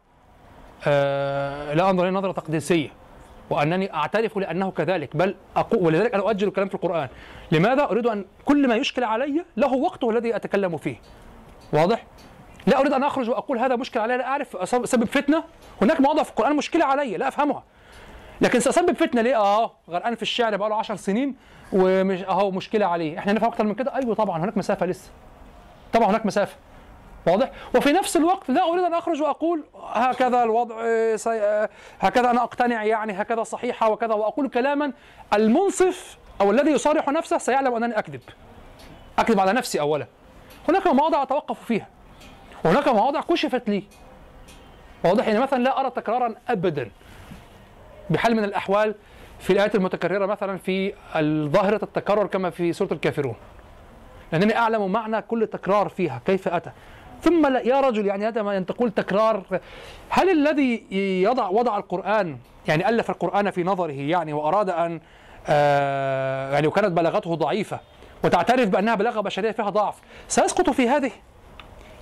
آه 0.87 1.75
لا 1.75 1.91
أنظر 1.91 2.09
إليه 2.09 2.19
نظرة 2.19 2.33
تقديسية. 2.33 2.89
وأنني 3.51 3.95
أعترف 3.95 4.39
لأنه 4.39 4.71
كذلك 4.71 5.17
بل 5.17 5.35
أقول 5.57 5.83
ولذلك 5.83 6.15
أنا 6.15 6.23
أؤجل 6.23 6.49
الكلام 6.49 6.69
في 6.69 6.75
القرآن. 6.75 7.09
لماذا؟ 7.53 7.85
أريد 7.85 8.07
أن 8.07 8.25
كل 8.45 8.69
ما 8.69 8.77
يشكل 8.77 9.05
علي 9.05 9.45
له 9.57 9.73
وقته 9.73 10.11
الذي 10.11 10.37
أتكلم 10.37 10.77
فيه. 10.77 10.97
واضح؟ 11.73 12.07
لا 12.67 12.81
أريد 12.81 12.93
أن 12.93 13.05
أخرج 13.05 13.31
وأقول 13.31 13.59
هذا 13.59 13.77
مشكل 13.77 14.01
علي 14.01 14.17
لا 14.17 14.27
أعرف. 14.27 14.57
اسبب 14.57 15.05
فتنة؟ 15.05 15.45
هناك 15.83 16.01
مواضع 16.01 16.23
في 16.23 16.31
القرآن 16.31 16.57
مشكلة 16.57 16.85
علي 16.85 17.17
لا 17.17 17.29
أفهمها. 17.29 17.65
لكن 18.41 18.61
سأسبب 18.61 18.97
فتنة 18.97 19.23
ليه؟ 19.23 19.37
آه 19.37 19.73
غرقان 19.91 20.15
في 20.15 20.23
الشعر 20.23 20.57
بقاله 20.57 20.77
10 20.77 20.97
سنين 20.97 21.37
ومش 21.73 22.23
أهو 22.23 22.51
مشكلة 22.51 22.87
عليه. 22.87 23.19
إحنا 23.19 23.33
نفهم 23.33 23.49
أكتر 23.49 23.65
من 23.65 23.75
كده؟ 23.75 23.95
أيوه 23.95 24.15
طبعا 24.15 24.45
هناك 24.45 24.57
مسافة 24.57 24.87
لسه. 24.87 25.11
طبعا 25.93 26.11
هناك 26.11 26.27
مسافة. 26.27 26.57
واضح؟ 27.27 27.51
وفي 27.77 27.93
نفس 27.93 28.17
الوقت 28.17 28.51
لا 28.51 28.69
أريد 28.69 28.85
أن 28.85 28.95
أخرج 28.95 29.23
وأقول 29.23 29.65
هكذا 29.93 30.43
الوضع 30.43 30.77
آه،. 30.81 31.19
آه، 31.27 31.69
هكذا 32.01 32.31
أنا 32.31 32.43
أقتنع 32.43 32.85
يعني 32.85 33.13
هكذا 33.13 33.43
صحيحة 33.43 33.91
وكذا 33.91 34.15
وأقول 34.15 34.49
كلاما 34.49 34.93
المنصف 35.35 36.19
أو 36.41 36.51
الذي 36.51 36.71
يصارح 36.71 37.09
نفسه 37.09 37.39
سيعلم 37.39 37.75
أنني 37.75 37.99
أكذب. 37.99 38.21
أكذب 39.19 39.41
على 39.41 39.53
نفسي 39.53 39.81
اولا. 39.81 40.07
هناك 40.69 40.87
مواضع 40.87 41.23
أتوقف 41.23 41.65
فيها. 41.65 41.89
وهناك 42.65 42.89
مواضع 42.89 43.21
كشفت 43.21 43.69
لي. 43.69 43.85
واضح 45.05 45.27
يعني 45.27 45.41
مثلا 45.41 45.63
لا 45.63 45.81
أرى 45.81 45.91
تكرارا 45.91 46.35
ابدا 46.49 46.91
بحال 48.11 48.37
من 48.37 48.45
الأحوال 48.45 48.95
في 49.39 49.53
الآيات 49.53 49.75
المتكررة 49.75 50.27
مثلا 50.27 50.59
في 50.59 50.95
ظاهره 51.53 51.81
التكرر 51.83 52.27
كما 52.27 52.51
في 52.51 52.73
سورة 52.73 52.93
الكافرون. 52.93 53.35
لأنني 54.33 54.57
أعلم 54.57 54.93
معنى 54.93 55.23
كل 55.23 55.47
تكرار 55.47 55.89
فيها. 55.89 56.21
كيف 56.27 56.49
أتى؟ 56.49 56.71
ثم 57.23 57.47
لا 57.47 57.61
يا 57.61 57.81
رجل 57.81 58.07
يعني 58.07 58.29
هذا 58.29 58.43
ما 58.43 58.61
تقول 58.61 58.91
تكرار 58.91 59.61
هل 60.09 60.31
الذي 60.31 60.87
يضع 61.23 61.49
وضع 61.49 61.77
القرآن 61.77 62.39
يعني 62.69 62.89
ألف 62.89 63.11
القرآن 63.11 63.51
في 63.51 63.65
نظره 63.65 63.93
يعني 63.93 64.33
وأراد 64.33 64.71
أن 64.71 65.01
آه 65.49 66.53
يعني 66.53 66.67
وكانت 66.67 66.93
بلاغته 66.93 67.35
ضعيفة 67.35 67.81
وتعترف 68.25 68.69
بأنها 68.69 68.95
بلاغة 68.95 69.21
بشرية 69.21 69.51
فيها 69.51 69.71
ضعف 69.71 69.95
سيسقط 70.29 70.71
في 70.71 70.89
هذه؟ 70.89 71.11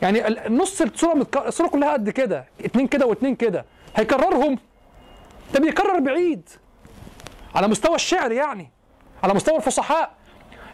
يعني 0.03 0.23
نص 0.49 0.81
السورة 0.83 1.15
متك... 1.15 1.47
السورة 1.47 1.69
كلها 1.69 1.93
قد 1.93 2.11
كده 2.11 2.45
اتنين 2.65 2.87
كده 2.87 3.07
واتنين 3.07 3.35
كده 3.35 3.65
هيكررهم؟ 3.97 4.59
ده 5.55 5.61
بيكرر 5.61 6.01
بعيد 6.01 6.49
على 7.55 7.69
مستوى 7.69 7.95
الشعر 7.95 8.33
يعني 8.33 8.71
على 9.23 9.35
مستوى 9.35 9.57
الفصحاء. 9.57 10.11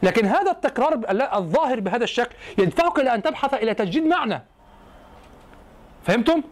لكن 0.04 0.26
هذا 0.26 0.50
التكرار 0.50 1.00
الظاهر 1.34 1.80
بهذا 1.80 2.04
الشكل 2.04 2.34
يدفعك 2.58 2.98
إلى 2.98 3.14
أن 3.14 3.22
تبحث 3.22 3.54
إلى 3.54 3.74
تجديد 3.74 4.06
معنى. 4.06 4.42
فهمتم؟ 6.02 6.42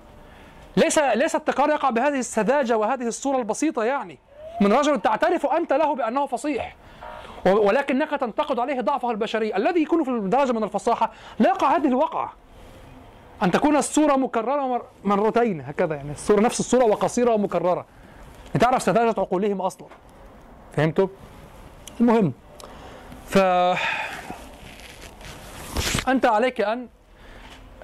ليس 0.77 0.99
ليس 0.99 1.37
التكرار 1.37 1.71
يقع 1.71 1.91
بهذه 1.91 2.19
السذاجة 2.19 2.77
وهذه 2.77 3.07
الصورة 3.07 3.39
البسيطة 3.39 3.85
يعني. 3.85 4.19
من 4.61 4.73
رجل 4.73 5.01
تعترف 5.01 5.47
أنت 5.47 5.73
له 5.73 5.95
بأنه 5.95 6.27
فصيح 6.27 6.77
ولكنك 7.47 8.11
تنتقد 8.11 8.59
عليه 8.59 8.81
ضعفه 8.81 9.11
البشري. 9.11 9.57
الذي 9.57 9.83
يكون 9.83 10.05
في 10.05 10.29
درجه 10.29 10.53
من 10.53 10.65
الفصاحة 10.65 11.11
لا 11.39 11.49
يقع 11.49 11.77
هذه 11.77 11.87
الوقعة. 11.89 12.33
أن 13.43 13.51
تكون 13.51 13.77
الصورة 13.77 14.17
مكررة 14.17 14.67
مر- 14.67 14.85
مرتين 15.05 15.61
هكذا 15.61 15.95
يعني. 15.95 16.13
الصورة 16.13 16.41
نفس 16.41 16.61
الصورة 16.61 16.85
وقصيرة 16.85 17.31
ومكررة. 17.31 17.87
لتعرف 18.55 18.83
سذاجة 18.83 19.15
عقولهم 19.21 19.61
أصلا. 19.61 19.87
فهمتم؟ 20.77 21.09
المهم 22.01 22.33
ف 23.33 23.39
أنت 26.09 26.27
عليك 26.27 26.61
أن 26.61 26.87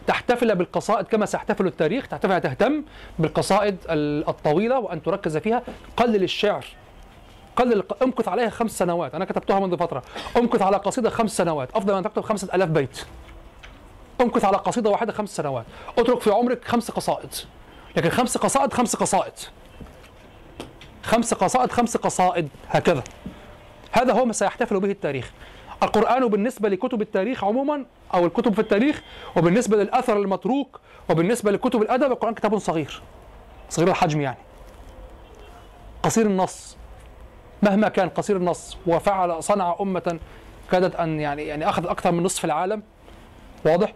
تحتفل 0.06 0.54
بالقصائد 0.54 1.06
كما 1.06 1.26
سيحتفل 1.26 1.66
التاريخ 1.66 2.08
تحتفل 2.08 2.40
تهتم 2.40 2.84
بالقصائد 3.18 3.76
ال- 3.90 4.28
الطويلة 4.28 4.78
وأن 4.78 5.02
تركز 5.02 5.36
فيها. 5.36 5.62
قلل 5.96 6.22
الشعر. 6.22 6.66
قلل 7.56 7.84
امكث 8.02 8.28
عليها 8.28 8.50
خمس 8.50 8.78
سنوات. 8.78 9.14
أنا 9.14 9.24
كتبتها 9.24 9.60
منذ 9.60 9.76
فترة. 9.76 10.02
امكث 10.36 10.62
على 10.62 10.76
قصيدة 10.76 11.10
خمس 11.10 11.36
سنوات. 11.36 11.68
أفضل 11.76 11.94
أن 11.94 12.02
تكتب 12.02 12.22
خمسة 12.22 12.48
ألاف 12.54 12.68
بيت. 12.68 13.04
امكث 14.20 14.44
على 14.44 14.56
قصيدة 14.56 14.90
واحدة 14.90 15.12
خمس 15.12 15.36
سنوات. 15.36 15.64
اترك 15.98 16.20
في 16.20 16.30
عمرك 16.30 16.64
خمس 16.64 16.90
قصائد. 16.90 17.34
لكن 17.96 18.10
خمس 18.10 18.38
قصائد 18.38 18.72
خمس 18.72 18.96
قصائد. 18.96 19.32
خمس 21.02 21.34
قصائد 21.34 21.72
خمس 21.72 21.96
قصائد. 21.96 22.48
هكذا. 22.68 23.02
هذا 23.92 24.12
هو 24.12 24.24
ما 24.24 24.32
سيحتفل 24.32 24.80
به 24.80 24.90
التاريخ. 24.90 25.32
القرآن 25.82 26.28
بالنسبة 26.28 26.68
لكتب 26.68 27.02
التاريخ 27.02 27.44
عموما 27.44 27.84
أو 28.14 28.26
الكتب 28.26 28.54
في 28.54 28.60
التاريخ 28.60 29.02
وبالنسبة 29.36 29.76
للأثر 29.76 30.16
المتروك 30.16 30.80
وبالنسبة 31.10 31.50
لكتب 31.50 31.82
الأدب 31.82 32.12
القرآن 32.12 32.34
كتاب 32.34 32.58
صغير. 32.58 33.02
صغير 33.70 33.88
الحجم 33.88 34.20
يعني. 34.20 34.38
قصير 36.02 36.26
النص. 36.26 36.76
مهما 37.62 37.88
كان 37.88 38.08
قصير 38.08 38.36
النص 38.36 38.76
وفعل 38.86 39.42
صنع 39.42 39.76
أمة 39.80 40.18
كادت 40.70 40.96
أن 40.96 41.20
يعني 41.20 41.42
يعني 41.42 41.68
أخذ 41.68 41.86
أكثر 41.86 42.12
من 42.12 42.22
نصف 42.22 42.44
العالم. 42.44 42.82
واضح. 43.64 43.92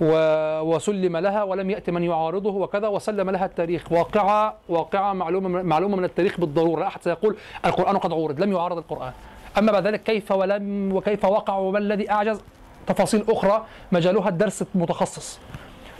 وسلم 0.00 1.16
لها 1.16 1.42
ولم 1.42 1.70
يأتي 1.70 1.90
من 1.90 2.02
يعارضه 2.02 2.50
وكذا 2.50 2.88
وسلم 2.88 3.30
لها 3.30 3.46
التاريخ. 3.46 3.92
واقعة 3.92 4.56
واقعة 4.68 5.12
معلومة 5.12 5.62
معلومة 5.62 5.96
من 5.96 6.04
التاريخ 6.04 6.40
بالضرورة. 6.40 6.86
أحد 6.86 7.02
سيقول 7.02 7.36
القرآن 7.64 7.98
قد 7.98 8.12
عورض. 8.12 8.40
لم 8.40 8.52
يعارض 8.52 8.78
القرآن. 8.78 9.12
أما 9.58 9.72
بعد 9.72 9.86
ذلك 9.86 10.02
كيف 10.02 10.32
ولم 10.32 10.92
وكيف 10.92 11.24
وقع 11.24 11.54
وما 11.54 11.78
الذي 11.78 12.10
أعجز؟ 12.10 12.40
تفاصيل 12.86 13.24
أخرى 13.28 13.66
مجالها 13.92 14.28
الدرس 14.28 14.64
المتخصص 14.74 15.38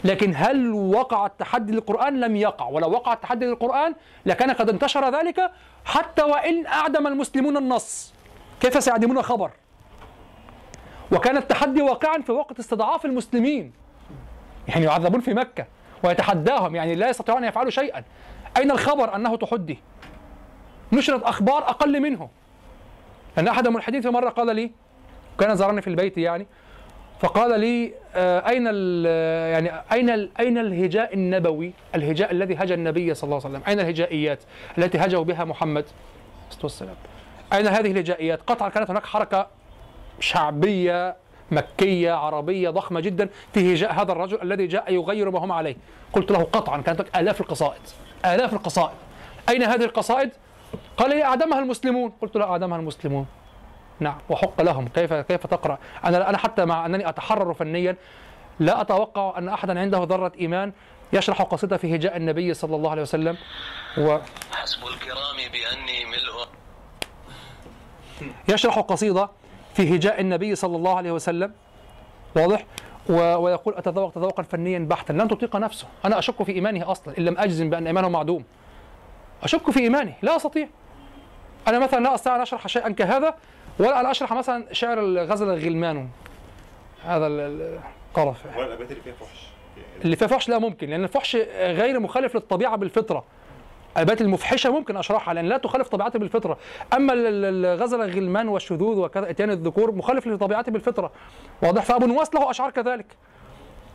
لكن 0.03 0.33
هل 0.35 0.71
وقع 0.71 1.25
التحدي 1.25 1.73
للقرآن؟ 1.73 2.19
لم 2.19 2.35
يقع. 2.35 2.67
ولو 2.67 2.91
وقع 2.91 3.13
التحدي 3.13 3.45
للقرآن 3.45 3.95
لكان 4.25 4.51
قد 4.51 4.69
انتشر 4.69 5.15
ذلك 5.19 5.51
حتى 5.85 6.23
وإن 6.23 6.65
أعدم 6.65 7.07
المسلمون 7.07 7.57
النص. 7.57 8.13
كيف 8.61 8.83
سيعدمون 8.83 9.21
خبر؟ 9.21 9.51
وكان 11.11 11.37
التحدي 11.37 11.81
واقعا 11.81 12.21
في 12.21 12.31
وقت 12.31 12.59
استضعاف 12.59 13.05
المسلمين. 13.05 13.71
يعني 14.67 14.85
يعذبون 14.85 15.21
في 15.21 15.33
مكة 15.33 15.65
ويتحداهم 16.03 16.75
يعني 16.75 16.95
لا 16.95 17.09
يستطيعون 17.09 17.43
أن 17.43 17.49
يفعلوا 17.49 17.71
شيئا. 17.71 18.03
أين 18.57 18.71
الخبر 18.71 19.15
أنه 19.15 19.35
تحدي؟ 19.35 19.79
نشرت 20.91 21.23
أخبار 21.23 21.69
أقل 21.69 21.99
منه. 21.99 22.29
لأن 23.37 23.47
أحد 23.47 23.67
الملحدين 23.67 24.01
في 24.01 24.09
مرة 24.09 24.29
قال 24.29 24.55
لي 24.55 24.71
كان 25.39 25.55
زارني 25.55 25.81
في 25.81 25.87
البيت 25.87 26.17
يعني 26.17 26.47
فقال 27.19 27.59
لي 27.59 27.93
آه، 28.15 28.49
أين 28.49 28.67
ال 28.67 29.05
يعني 29.53 29.81
أين 29.91 30.29
أين 30.39 30.57
الهجاء 30.57 31.13
النبوي؟ 31.13 31.73
الهجاء 31.95 32.31
الذي 32.31 32.55
هجا 32.55 32.75
النبي 32.75 33.13
صلى 33.13 33.27
الله 33.27 33.45
عليه 33.45 33.55
وسلم. 33.55 33.67
أين 33.67 33.79
الهجائيات 33.79 34.39
التي 34.77 34.97
هجوا 34.97 35.23
بها 35.23 35.43
محمد؟ 35.43 35.83
عليه 35.83 36.49
الصلاة 36.49 36.63
والسلام. 36.63 36.95
أين 37.53 37.67
هذه 37.67 37.91
الهجائيات؟ 37.91 38.39
قطعا 38.47 38.69
كانت 38.69 38.89
هناك 38.89 39.05
حركة 39.05 39.47
شعبية 40.19 41.15
مكية 41.51 42.11
عربية 42.11 42.69
ضخمة 42.69 42.99
جدا 42.99 43.29
في 43.53 43.73
هجاء 43.73 43.93
هذا 43.93 44.11
الرجل 44.11 44.41
الذي 44.41 44.67
جاء 44.67 44.93
يغير 44.93 45.31
ما 45.31 45.39
هم 45.39 45.51
عليه. 45.51 45.75
قلت 46.13 46.31
له 46.31 46.43
قطعا 46.43 46.81
كانت 46.81 47.01
هناك 47.01 47.17
آلاف 47.17 47.41
القصائد 47.41 47.81
آلاف 48.25 48.53
القصائد. 48.53 48.95
أين 49.49 49.63
هذه 49.63 49.83
القصائد؟ 49.83 50.29
قال 50.97 51.09
لي 51.09 51.23
أعدمها 51.23 51.59
المسلمون. 51.59 52.13
قلت 52.21 52.35
له 52.35 52.45
أعدمها 52.45 52.79
المسلمون. 52.79 53.25
نعم. 53.99 54.17
وحق 54.29 54.61
لهم. 54.61 54.87
كيف 54.87 55.13
كيف 55.13 55.47
تقرأ؟ 55.47 55.77
أنا 56.05 56.29
أنا 56.29 56.37
حتى 56.37 56.65
مع 56.65 56.85
أنني 56.85 57.09
أتحرر 57.09 57.53
فنيا 57.53 57.95
لا 58.59 58.81
أتوقع 58.81 59.37
أن 59.37 59.49
احدا 59.49 59.79
عنده 59.79 60.03
ذرة 60.03 60.31
إيمان 60.39 60.71
يشرح 61.13 61.41
قصيدة 61.41 61.77
في 61.77 61.95
هجاء 61.95 62.17
النبي 62.17 62.53
صلى 62.53 62.75
الله 62.75 62.91
عليه 62.91 63.01
وسلم. 63.01 63.37
و 63.97 64.17
حسب 64.51 64.79
الكرام 64.83 65.37
بأني 65.51 66.05
ملء. 66.05 66.47
يشرح 68.49 68.79
قصيدة 68.79 69.29
في 69.73 69.95
هجاء 69.95 70.21
النبي 70.21 70.55
صلى 70.55 70.75
الله 70.75 70.97
عليه 70.97 71.11
وسلم. 71.11 71.53
واضح؟ 72.35 72.65
و... 73.09 73.13
ويقول 73.13 73.73
اتذوق 73.77 74.11
تذوقا 74.11 74.43
فنيا 74.43 74.79
بحتا. 74.79 75.13
لن 75.13 75.27
تطيق 75.27 75.55
نفسه. 75.55 75.87
أنا 76.05 76.19
أشك 76.19 76.43
في 76.43 76.51
إيمانه 76.51 76.91
أصلا. 76.91 77.17
إن 77.17 77.25
لم 77.25 77.37
أجزم 77.37 77.69
بأن 77.69 77.87
إيمانه 77.87 78.09
معدوم. 78.09 78.43
أشك 79.43 79.71
في 79.71 79.79
ايمانه 79.79 80.13
لا 80.21 80.35
أستطيع. 80.35 80.67
أنا 81.67 81.79
مثلا 81.79 81.99
لا 81.99 82.15
أستطيع 82.15 82.35
أن 82.35 82.41
أشرح 82.41 82.67
شيئا 82.67 82.89
كهذا 82.89 83.35
ولا 83.79 83.99
أنا 83.99 84.11
أشرح 84.11 84.33
مثلا 84.33 84.65
شعر 84.71 84.99
الغزل 84.99 85.49
الغلمان. 85.49 86.07
هذا 87.05 87.27
ال- 87.27 87.39
ال- 87.39 87.79
القرف. 88.09 88.57
ولا 88.57 88.65
الأبيات 88.67 88.91
اللي 88.91 89.01
فيها 89.03 89.13
فحش. 89.13 89.47
اللي 90.05 90.15
فيها 90.15 90.27
فحش 90.27 90.49
لا 90.49 90.59
ممكن 90.59 90.89
لأن 90.89 91.03
الفحش 91.03 91.35
غير 91.57 91.99
مخالف 91.99 92.35
للطبيعة 92.35 92.75
بالفطرة. 92.75 93.23
الأبيات 93.97 94.21
المفحشة 94.21 94.69
ممكن 94.71 94.97
أشرحها 94.97 95.33
لأن 95.33 95.45
لا 95.45 95.57
تخالف 95.57 95.87
طبيعتي 95.87 96.17
بالفطرة. 96.19 96.57
أما 96.93 97.13
ال- 97.13 97.27
ال- 97.27 97.65
الغزل 97.65 98.01
الغلمان 98.01 98.47
والشذوذ 98.47 98.97
وكذا 98.97 99.29
إتيان 99.29 99.49
الذكور 99.49 99.91
مخالف 99.91 100.27
لطبيعتي 100.27 100.71
بالفطرة. 100.71 101.11
واضح 101.63 101.83
فأبو 101.83 102.05
نواس 102.05 102.35
له 102.35 102.49
أشعار 102.49 102.71
كذلك. 102.71 103.05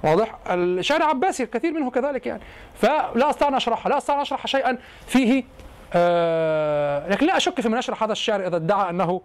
واضح؟ 0.03 0.39
الشعر 0.47 1.03
عباسي 1.03 1.43
الكثير 1.43 1.73
منه 1.73 1.91
كذلك 1.91 2.27
يعني. 2.27 2.43
فلا 2.75 3.31
أستطيع 3.31 3.49
أن 3.49 3.55
أشرحها 3.55 3.91
لا 3.91 3.99
أستطيع 3.99 4.17
أن 4.17 4.21
أشرح 4.21 4.47
شيئا 4.47 4.79
فيه 5.07 5.45
آه 5.95 7.09
لكن 7.09 7.27
لا 7.27 7.37
أشك 7.37 7.61
في 7.61 7.69
من 7.69 7.79
يشرح 7.79 8.03
هذا 8.03 8.13
الشعر 8.13 8.47
إذا 8.47 8.57
ادعى 8.57 8.91
أنه 8.91 9.21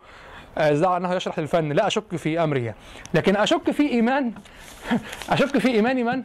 آه، 0.57 0.71
ادعى 0.71 0.97
أنه 0.97 1.13
يشرح 1.13 1.37
الفن 1.37 1.71
لا 1.71 1.87
أشك 1.87 2.15
في 2.15 2.43
أمره. 2.43 2.73
لكن 3.13 3.35
أشك 3.35 3.71
في 3.71 3.89
إيمان 3.89 4.31
أشك 5.29 5.57
في 5.57 5.67
إيمان 5.67 6.05
من؟ 6.05 6.23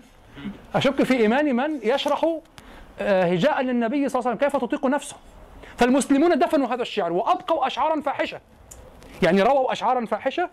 أشك 0.74 1.02
في 1.02 1.16
إيمان 1.16 1.56
من 1.56 1.78
يشرح 1.82 2.26
آه، 3.00 3.24
هجاء 3.24 3.62
للنبي 3.62 4.08
صلى 4.08 4.20
الله 4.20 4.30
عليه 4.30 4.38
وسلم 4.38 4.50
كيف 4.50 4.62
تطيق 4.62 4.86
نفسه؟ 4.86 5.16
فالمسلمون 5.76 6.38
دفنوا 6.38 6.74
هذا 6.74 6.82
الشعر 6.82 7.12
وأبقوا 7.12 7.66
اشعارا 7.66 8.00
فاحشة. 8.00 8.40
يعني 9.22 9.42
رووا 9.42 9.72
اشعارا 9.72 10.06
فاحشة 10.06 10.48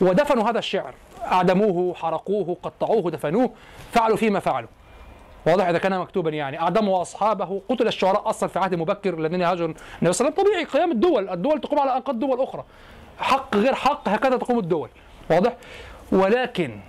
ودفنوا 0.00 0.50
هذا 0.50 0.58
الشعر. 0.58 0.94
أعدموه 1.22 1.94
حرقوه 1.94 2.56
قطعوه 2.62 3.10
دفنوه 3.10 3.50
فعلوا 3.92 4.16
فيما 4.16 4.40
فعلوا. 4.40 4.68
واضح 5.46 5.66
إذا 5.66 5.78
كان 5.78 5.98
مكتوبا 5.98 6.30
يعني. 6.30 6.60
اعدموا 6.60 7.02
أصحابه 7.02 7.62
قتل 7.68 7.86
الشعراء 7.86 8.30
أصلا 8.30 8.48
في 8.48 8.58
عهد 8.58 8.74
مبكر 8.74 9.14
الذين 9.14 9.42
هاجروا 9.42 9.68
النبي 9.68 10.12
صلى 10.12 10.28
الله 10.28 10.38
عليه 10.38 10.40
وسلم. 10.40 10.44
طبيعي 10.44 10.64
قيام 10.64 10.90
الدول. 10.90 11.28
الدول 11.28 11.60
تقوم 11.60 11.78
على 11.78 11.96
انقاض 11.96 12.18
دول 12.18 12.40
أخرى. 12.40 12.64
حق 13.18 13.56
غير 13.56 13.74
حق 13.74 14.08
هكذا 14.08 14.36
تقوم 14.36 14.58
الدول. 14.58 14.88
واضح؟ 15.30 15.56
ولكن 16.12 16.80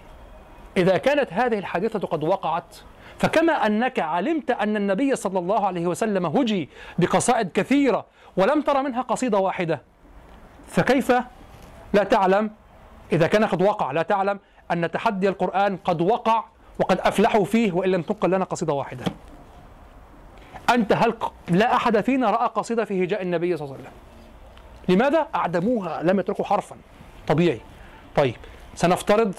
إذا 0.78 0.98
كانت 0.98 1.34
هذه 1.34 1.58
الحادثة 1.58 2.00
قد 2.00 2.24
وقعت 2.24 2.76
فكما 3.18 3.54
أنك 3.54 4.00
علمت 4.00 4.52
أن 4.52 4.76
النبي 4.76 5.16
صلى 5.16 5.40
الله 5.40 5.68
عليه 5.68 5.88
وسلم 5.88 6.26
هجي 6.26 6.70
بقصائد 7.00 7.52
كثيرة 7.52 8.06
ولم 8.38 8.62
تر 8.62 8.82
منها 8.84 9.02
قصيدة 9.02 9.38
واحدة 9.38 9.82
فكيف 10.68 11.12
لا 11.94 12.04
تعلم 12.04 12.52
إذا 13.12 13.28
كان 13.28 13.46
قد 13.46 13.62
وقع 13.62 13.92
لا 13.92 14.02
تعلم 14.02 14.40
أن 14.72 14.92
تحدي 14.92 15.30
القرآن 15.30 15.78
قد 15.78 16.02
وقع 16.02 16.44
وقد 16.80 17.00
أفلحوا 17.00 17.46
فيه 17.46 17.72
وإن 17.72 17.92
لم 17.92 18.02
تنقل 18.02 18.32
لنا 18.32 18.46
قصيدة 18.46 18.74
واحدة. 18.74 19.06
أنت 20.70 20.94
هل 20.94 21.14
لا 21.50 21.76
أحد 21.76 22.02
فينا 22.02 22.32
رأى 22.32 22.48
قصيدة 22.48 22.86
في 22.86 23.04
هجاء 23.04 23.22
النبي 23.22 23.58
صلى 23.58 23.66
الله 23.66 23.78
عليه 23.78 23.84
وسلم. 23.84 24.00
لماذا؟ 24.90 25.28
أعدموها 25.36 26.04
لم 26.04 26.20
يتركوا 26.20 26.46
حرفا. 26.46 26.76
طبيعي. 27.28 27.62
طيب 28.16 28.36
سنفترض 28.76 29.34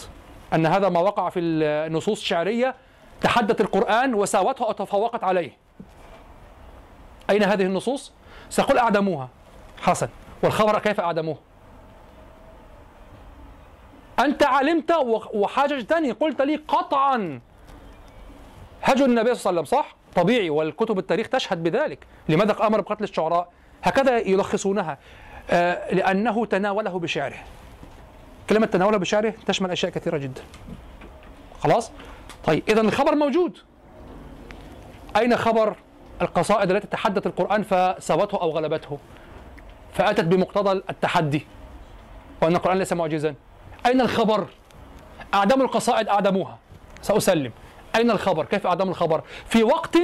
أن 0.54 0.66
هذا 0.66 0.88
ما 0.88 1.00
وقع 1.00 1.28
في 1.28 1.40
النصوص 1.40 2.20
الشعرية 2.20 2.74
تحدت 3.20 3.60
القرآن 3.60 4.14
وساوته 4.14 4.66
أو 4.66 4.72
تفوقت 4.72 5.24
عليه. 5.24 5.52
أين 7.30 7.42
هذه 7.42 7.62
النصوص؟ 7.62 8.12
سأقول 8.50 8.78
أعدموها. 8.78 9.28
حسن. 9.82 10.08
والخبر 10.42 10.78
كيف 10.78 11.00
أعدموه؟ 11.00 11.38
أنت 14.20 14.42
علمت 14.42 14.92
وح- 14.92 15.34
وحاججتني 15.34 16.12
قلت 16.12 16.42
لي 16.42 16.56
قطعا. 16.56 17.40
هجوا 18.82 19.06
النبي 19.06 19.34
صلى 19.34 19.50
الله 19.50 19.60
عليه 19.60 19.68
وسلم 19.68 19.78
صح؟ 19.80 19.96
طبيعي 20.16 20.50
والكتب 20.50 20.98
التاريخ 20.98 21.28
تشهد 21.28 21.62
بذلك. 21.62 22.06
لماذا 22.28 22.66
أمر 22.66 22.80
بقتل 22.80 23.04
الشعراء؟ 23.04 23.48
هكذا 23.82 24.18
يلخصونها. 24.18 24.98
آه 25.50 25.94
لأنه 25.94 26.46
تناوله 26.46 26.98
بشعره. 26.98 27.38
كلمة 28.50 28.66
تناوله 28.66 28.96
بشعره 28.98 29.34
تشمل 29.46 29.70
أشياء 29.70 29.92
كثيرة 29.92 30.18
جدا. 30.18 30.42
خلاص؟ 31.60 31.90
طيب 32.44 32.62
إذا 32.68 32.80
الخبر 32.80 33.14
موجود. 33.14 33.58
أين 35.16 35.36
خبر 35.36 35.76
القصائد 36.22 36.70
التي 36.70 36.86
تحدت 36.86 37.26
القرآن 37.26 37.62
فسوته 37.62 38.40
أو 38.40 38.50
غلبته؟ 38.50 38.98
فأتت 39.92 40.24
بمقتضى 40.24 40.72
التحدي. 40.90 41.46
وأن 42.42 42.56
القرآن 42.56 42.78
ليس 42.78 42.92
معجزا. 42.92 43.34
أين 43.86 44.00
الخبر؟ 44.00 44.46
أعدموا 45.34 45.64
القصائد 45.66 46.08
أعدموها 46.08 46.58
سأسلم 47.02 47.52
أين 47.96 48.10
الخبر؟ 48.10 48.44
كيف 48.44 48.66
أعدموا 48.66 48.90
الخبر؟ 48.90 49.22
في 49.46 49.62
وقت 49.62 49.96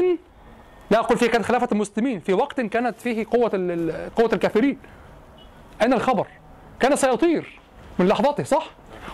لا 0.90 0.98
أقول 0.98 1.18
فيه 1.18 1.26
كانت 1.26 1.44
خلافة 1.44 1.68
المسلمين 1.72 2.20
في 2.20 2.32
وقت 2.32 2.60
كانت 2.60 3.00
فيه 3.00 3.26
قوة 3.30 3.50
قوة 4.16 4.30
الكافرين 4.32 4.78
أين 5.82 5.92
الخبر؟ 5.92 6.26
كان 6.80 6.96
سيطير 6.96 7.60
من 7.98 8.08
لحظته 8.08 8.44
صح؟ 8.44 8.66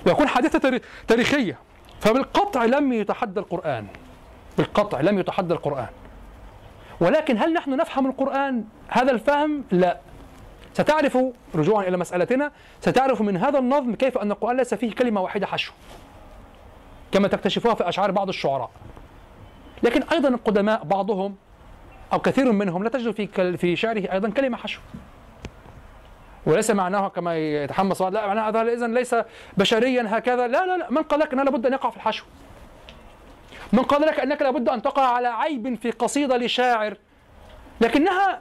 ويكون 0.06 0.28
حادثة 0.28 0.58
تاري- 0.58 0.80
تاريخية 1.08 1.58
فبالقطع 2.00 2.64
لم 2.64 2.92
يتحدى 2.92 3.40
القرآن 3.40 3.86
بالقطع 4.58 5.00
لم 5.00 5.18
يتحدى 5.18 5.54
القرآن 5.54 5.86
ولكن 7.00 7.38
هل 7.38 7.52
نحن 7.52 7.76
نفهم 7.76 8.06
القرآن 8.06 8.64
هذا 8.88 9.10
الفهم؟ 9.12 9.64
لا 9.70 9.98
ستعرف 10.74 11.18
رجوعا 11.54 11.82
إلى 11.82 11.96
مسألتنا 11.96 12.52
ستعرف 12.80 13.22
من 13.22 13.36
هذا 13.36 13.58
النظم 13.58 13.94
كيف 13.94 14.18
أن 14.18 14.30
القرآن 14.30 14.56
ليس 14.56 14.74
فيه 14.74 14.94
كلمة 14.94 15.20
واحدة 15.20 15.46
حشو. 15.46 15.72
كما 17.12 17.28
تكتشفوها 17.28 17.74
في 17.74 17.88
أشعار 17.88 18.10
بعض 18.10 18.28
الشعراء. 18.28 18.70
لكن 19.82 20.02
أيضا 20.02 20.28
القدماء 20.28 20.84
بعضهم 20.84 21.36
أو 22.12 22.18
كثير 22.18 22.52
منهم 22.52 22.84
لا 22.84 22.88
تجد 22.88 23.10
في 23.10 23.56
في 23.56 23.76
شعره 23.76 24.12
أيضا 24.12 24.30
كلمة 24.30 24.56
حشو. 24.56 24.80
وليس 26.46 26.70
معناه 26.70 27.08
كما 27.08 27.36
يتحمس 27.36 28.02
لا 28.02 28.26
معناه 28.26 28.48
هذا 28.48 28.62
اذا 28.62 28.86
ليس 28.86 29.16
بشريا 29.56 30.06
هكذا. 30.08 30.46
لا 30.46 30.66
لا 30.66 30.76
لا 30.76 30.90
من 30.90 31.02
قال 31.02 31.20
لك 31.20 31.32
إنه 31.32 31.42
لابد 31.42 31.66
أن 31.66 31.72
يقع 31.72 31.90
في 31.90 31.96
الحشو؟ 31.96 32.24
من 33.72 33.82
قال 33.82 34.02
لك 34.02 34.20
إنك 34.20 34.42
لابد 34.42 34.68
أن 34.68 34.82
تقع 34.82 35.02
على 35.02 35.28
عيب 35.28 35.74
في 35.74 35.90
قصيدة 35.90 36.36
لشاعر 36.36 36.96
لكنها 37.80 38.40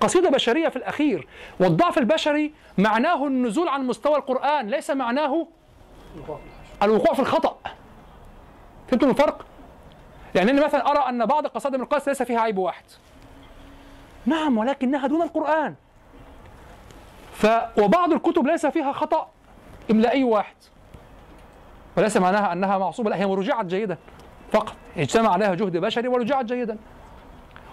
قصيدة 0.00 0.30
بشرية 0.30 0.68
في 0.68 0.76
الأخير. 0.76 1.26
والضعف 1.60 1.98
البشري 1.98 2.52
معناه 2.78 3.26
النزول 3.26 3.68
عن 3.68 3.86
مستوى 3.86 4.16
القرآن 4.16 4.66
ليس 4.66 4.90
معناه 4.90 5.46
الوقوع 6.82 7.14
في 7.14 7.20
الخطأ. 7.20 7.58
فهمتم 8.88 9.10
الفرق؟ 9.10 9.46
يعني 10.34 10.50
أنا 10.50 10.66
مثلا 10.66 10.90
أرى 10.90 11.08
أن 11.08 11.26
بعض 11.26 11.46
قصائد 11.46 11.74
ابن 11.74 11.84
القيس 11.84 12.08
ليس 12.08 12.22
فيها 12.22 12.40
عيب 12.40 12.58
واحد. 12.58 12.84
نعم 14.26 14.58
ولكنها 14.58 15.06
دون 15.06 15.22
القرآن. 15.22 15.74
ف 17.32 17.46
وبعض 17.78 18.12
الكتب 18.12 18.46
ليس 18.46 18.66
فيها 18.66 18.92
خطأ 18.92 19.28
إملائي 19.90 20.24
واحد. 20.24 20.56
وليس 21.96 22.16
معناها 22.16 22.52
أنها 22.52 22.78
معصوبة 22.78 23.10
لا 23.10 23.16
هي 23.16 23.24
رجعت 23.24 23.66
جيدا. 23.66 23.96
فقط 24.52 24.74
اجتمع 24.96 25.32
عليها 25.32 25.54
جهد 25.54 25.76
بشري 25.76 26.08
ورجعت 26.08 26.44
جيدا. 26.44 26.78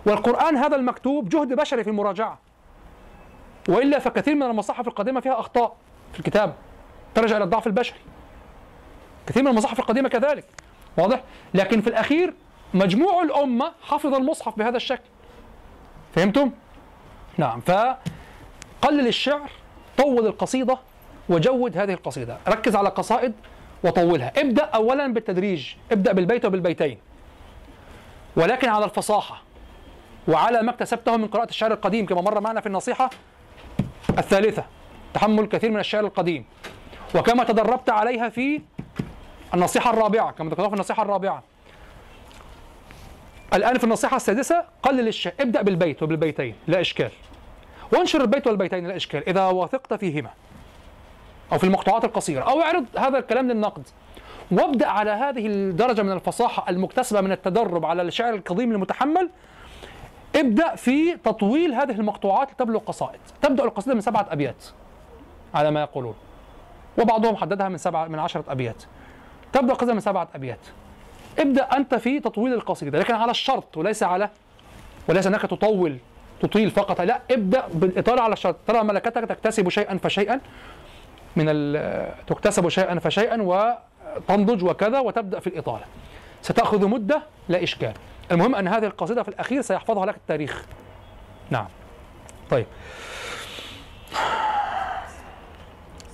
والقرآن 0.06 0.58
هذا 0.58 0.76
المكتوب 0.76 1.30
جهد 1.30 1.54
بشري 1.54 1.84
في 1.84 1.90
المراجعة. 1.90 2.40
وإلا 3.70 4.00
فكثير 4.00 4.36
من 4.36 4.44
المصاحف 4.44 4.88
القديمة 4.88 5.20
فيها 5.20 5.40
أخطاء 5.40 5.76
في 6.14 6.20
الكتاب 6.20 6.54
ترجع 7.16 7.38
إلى 7.38 7.44
الضعف 7.44 7.68
البشري. 7.68 8.00
كثير 9.28 9.44
من 9.44 9.50
المصاحف 9.50 9.80
القديمة 9.80 10.10
كذلك. 10.10 10.46
واضح؟ 10.98 11.24
لكن 11.54 11.82
في 11.82 11.88
الأخير 11.88 12.34
مجموع 12.74 13.22
الأمة 13.24 13.72
حفظ 13.82 14.14
المصحف 14.14 14.58
بهذا 14.58 14.78
الشكل. 14.78 15.10
فهمتم؟ 16.16 16.52
نعم. 17.38 17.62
ف 17.62 17.72
قلل 18.82 19.08
الشعر 19.08 19.50
طول 19.98 20.26
القصيدة 20.26 20.78
وجود 21.30 21.78
هذه 21.78 21.94
القصيدة. 21.94 22.38
ركز 22.48 22.76
على 22.76 22.90
قصائد 22.90 23.34
وطولها. 23.84 24.34
ابدأ 24.38 24.64
أولا 24.64 25.14
بالتدريج. 25.14 25.74
ابدأ 25.92 26.12
بالبيت 26.12 26.46
وبالبيتين. 26.46 26.98
ولكن 28.36 28.70
على 28.70 28.86
الفصاحة. 28.86 29.42
وعلى 30.28 30.62
ما 30.62 30.72
اكتسبته 30.72 31.18
من 31.18 31.28
قراءة 31.28 31.50
الشعر 31.50 31.72
القديم 31.72 32.06
كما 32.06 32.22
مر 32.22 32.40
معنا 32.40 32.62
في 32.62 32.68
النصيحة 32.68 33.10
الثالثة 34.18 34.64
تحمل 35.14 35.46
كثير 35.46 35.72
من 35.72 35.80
الشعر 35.80 36.06
القديم. 36.06 36.46
وكما 37.16 37.44
تدربت 37.44 37.90
عليها 37.90 38.30
في 38.30 38.62
النصيحة 39.54 39.94
الرابعة 39.94 40.32
كما 40.32 40.50
ذكرنا 40.50 40.68
في 40.68 40.74
النصيحة 40.74 41.04
الرابعة. 41.04 41.44
الآن 43.54 43.78
في 43.78 43.84
النصيحة 43.84 44.16
السادسة 44.16 44.66
قلل 44.84 45.08
الشعر 45.08 45.34
ابدأ 45.40 45.62
بالبيت 45.62 46.04
وبالبيتين 46.04 46.56
لا 46.68 46.82
إشكال. 46.82 47.12
وانشر 47.94 48.22
البيت 48.22 48.48
والبيتين 48.48 48.88
لا 48.88 48.96
إشكال. 48.96 49.30
إذا 49.30 49.48
وثقت 49.48 49.94
فيهما 49.94 50.30
أو 51.52 51.58
في 51.58 51.64
المقطوعات 51.64 52.06
القصيرة 52.06 52.44
أو 52.44 52.62
اعرض 52.62 52.86
هذا 52.98 53.18
الكلام 53.18 53.52
للنقد. 53.52 53.88
وابدأ 54.52 54.88
على 54.88 55.12
هذه 55.12 55.48
الدرجة 55.48 56.02
من 56.02 56.12
الفصاحة 56.12 56.70
المكتسبة 56.70 57.22
من 57.22 57.32
التدرب 57.32 57.86
على 57.86 58.02
الشعر 58.02 58.34
القديم 58.34 58.72
المتحمل 58.72 59.30
ابدأ 60.36 60.76
في 60.76 61.18
تطويل 61.18 61.74
هذه 61.74 61.92
المقطوعات 61.92 62.52
لتبلغ 62.52 62.80
قصائد. 62.80 63.20
تبدأ 63.42 63.64
القصيدة 63.64 63.96
من 63.96 64.02
سبعة 64.02 64.28
أبيات 64.30 64.66
على 65.54 65.72
ما 65.72 65.82
يقولون 65.82 66.14
وبعضهم 66.98 67.36
حددها 67.36 67.70
من 67.70 67.78
سبعة 67.78 68.08
من 68.08 68.20
عشرة 68.20 68.44
أبيات. 68.50 68.84
تبدأ 69.54 69.72
القصيدة 69.72 69.94
من 69.94 70.00
سبعة 70.00 70.28
أبيات. 70.36 70.60
ابدأ 71.40 71.64
أنت 71.64 71.96
في 71.96 72.20
تطويل 72.20 72.54
القصيدة 72.54 73.00
لكن 73.00 73.14
على 73.14 73.32
الشرط 73.32 73.78
وليس 73.78 74.04
على 74.04 74.30
وليس 75.10 75.28
أنك 75.28 75.42
تطول 75.42 75.98
تطيل 76.42 76.72
فقط 76.72 77.02
لا 77.02 77.20
ابدأ 77.32 77.64
بالإطالة 77.74 78.22
على 78.22 78.34
الشرط. 78.34 78.56
ترى 78.68 78.84
ملكتك 78.84 79.24
تكتسب 79.24 79.70
شيئا 79.70 79.98
فشيئا 79.98 80.40
من 81.36 81.46
تكتسب 82.28 82.70
شيئا 82.70 83.00
فشيئا 83.00 83.42
وتنضج 83.42 84.64
وكذا 84.64 85.00
وتبدأ 85.00 85.40
في 85.40 85.48
الإطالة. 85.48 85.84
ستأخذ 86.42 86.88
مدة 86.88 87.22
لا 87.50 87.64
اشكال 87.64 87.94
المهم 88.32 88.56
أن 88.56 88.68
هذه 88.68 88.86
القصيدة 88.86 89.24
في 89.24 89.30
الأخير 89.30 89.62
سيحفظها 89.62 90.06
لك 90.06 90.16
التاريخ. 90.16 90.66
نعم. 91.50 91.68
طيب. 92.50 92.66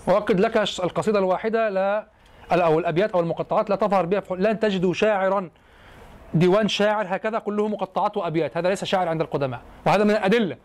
واكد 0.07 0.39
لك 0.39 0.57
القصيدة 0.57 1.19
الواحدة 1.19 1.69
لا 1.69 2.07
أو 2.51 2.79
الأبيات 2.79 3.11
أو 3.11 3.19
المقطعات 3.19 3.69
لا 3.69 3.75
تظهر 3.75 4.05
بها 4.05 4.23
لن 4.31 4.59
تجدوا 4.59 4.93
شاعرا 4.93 5.49
ديوان 6.33 6.67
شاعر 6.67 7.05
هكذا 7.09 7.39
كله 7.39 7.67
مقطعات 7.67 8.17
وأبيات. 8.17 8.57
هذا 8.57 8.69
ليس 8.69 8.85
شاعر 8.85 9.07
عند 9.07 9.21
القدماء. 9.21 9.61
وهذا 9.85 10.03
من 10.03 10.11
الأدلة. 10.11 10.57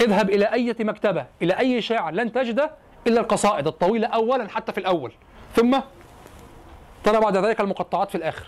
اذهب 0.00 0.30
إلى 0.30 0.44
أي 0.44 0.74
مكتبة 0.80 1.26
إلى 1.42 1.58
أي 1.58 1.82
شاعر 1.82 2.12
لن 2.12 2.32
تجد 2.32 2.70
إلا 3.06 3.20
القصائد 3.20 3.66
الطويلة 3.66 4.08
اولا 4.08 4.48
حتى 4.48 4.72
في 4.72 4.78
الأول. 4.78 5.12
ثم 5.54 5.80
ترى 7.04 7.20
بعد 7.20 7.36
ذلك 7.36 7.60
المقطعات 7.60 8.10
في 8.10 8.14
الآخر. 8.14 8.46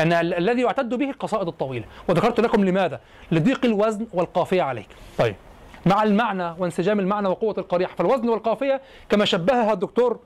ال- 0.00 0.34
الذي 0.34 0.62
يعتد 0.62 0.94
به 0.94 1.10
القصائد 1.10 1.48
الطويلة. 1.48 1.84
وذكرت 2.08 2.40
لكم 2.40 2.64
لماذا؟ 2.64 3.00
لضيق 3.32 3.64
الوزن 3.64 4.06
والقافية 4.12 4.62
عليك. 4.62 4.88
طيب 5.18 5.34
مع 5.86 6.02
المعنى 6.02 6.54
وانسجام 6.58 7.00
المعنى 7.00 7.28
وقوة 7.28 7.54
القريحة. 7.58 7.94
فالوزن 7.94 8.28
والقافية 8.28 8.80
كما 9.08 9.24
شبهها 9.24 9.72
الدكتور 9.72 10.18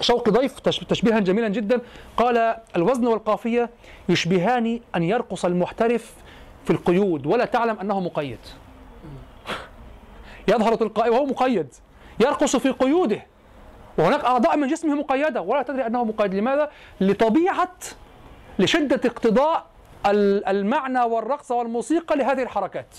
شوقي 0.00 0.30
ضيف 0.32 0.58
تش- 0.60 0.78
تشبيها 0.78 1.18
جميلا 1.18 1.48
جدا 1.48 1.80
قال 2.16 2.56
الوزن 2.76 3.06
والقافية 3.06 3.70
يشبهان 4.08 4.80
أن 4.96 5.02
يرقص 5.02 5.44
المحترف 5.44 6.14
في 6.64 6.70
القيود 6.70 7.26
ولا 7.26 7.44
تعلم 7.44 7.78
أنه 7.80 8.00
مقيد. 8.00 8.38
يظهر 10.48 10.74
تلقائي 10.74 11.10
وهو 11.10 11.24
مقيد. 11.26 11.66
يرقص 12.20 12.56
في 12.56 12.70
قيوده. 12.70 13.26
وهناك 13.98 14.24
أعضاء 14.24 14.56
من 14.56 14.68
جسمه 14.68 14.94
مقيدة 14.94 15.40
ولا 15.40 15.62
تدري 15.62 15.86
أنه 15.86 16.04
مقيد. 16.04 16.34
لماذا؟ 16.34 16.70
لطبيعة 17.00 17.72
لشدة 18.58 19.00
اقتضاء 19.04 19.66
ال- 20.06 20.46
المعنى 20.46 21.00
والرقص 21.00 21.50
والموسيقى 21.50 22.16
لهذه 22.16 22.42
الحركات. 22.42 22.96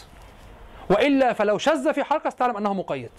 وإلا 0.89 1.33
فلو 1.33 1.57
شذ 1.57 1.93
في 1.93 2.03
حركة 2.03 2.29
ستعلم 2.29 2.57
أنه 2.57 2.73
مقيد. 2.73 3.09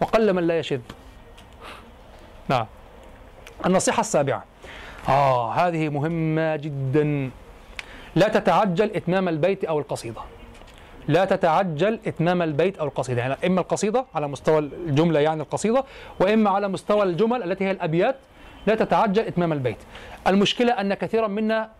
وقل 0.00 0.32
من 0.32 0.46
لا 0.46 0.58
يشذ. 0.58 0.80
نعم. 2.48 2.66
النصيحة 3.66 4.00
السابعة. 4.00 4.44
آه 5.08 5.52
هذه 5.52 5.88
مهمة 5.88 6.56
جدا. 6.56 7.30
لا 8.16 8.28
تتعجل 8.28 8.90
إتمام 8.96 9.28
البيت 9.28 9.64
أو 9.64 9.78
القصيدة. 9.78 10.20
لا 11.08 11.24
تتعجل 11.24 12.00
إتمام 12.06 12.42
البيت 12.42 12.78
أو 12.78 12.86
القصيدة. 12.86 13.20
يعني 13.20 13.36
إما 13.46 13.60
القصيدة 13.60 14.04
على 14.14 14.28
مستوى 14.28 14.58
الجملة 14.58 15.20
يعني 15.20 15.42
القصيدة 15.42 15.84
وإما 16.20 16.50
على 16.50 16.68
مستوى 16.68 17.02
الجمل 17.02 17.42
التي 17.42 17.64
هي 17.64 17.70
الأبيات 17.70 18.16
لا 18.66 18.74
تتعجل 18.74 19.22
إتمام 19.26 19.52
البيت. 19.52 19.76
المشكلة 20.26 20.72
أن 20.72 20.94
كثيرا 20.94 21.26
منا 21.26 21.70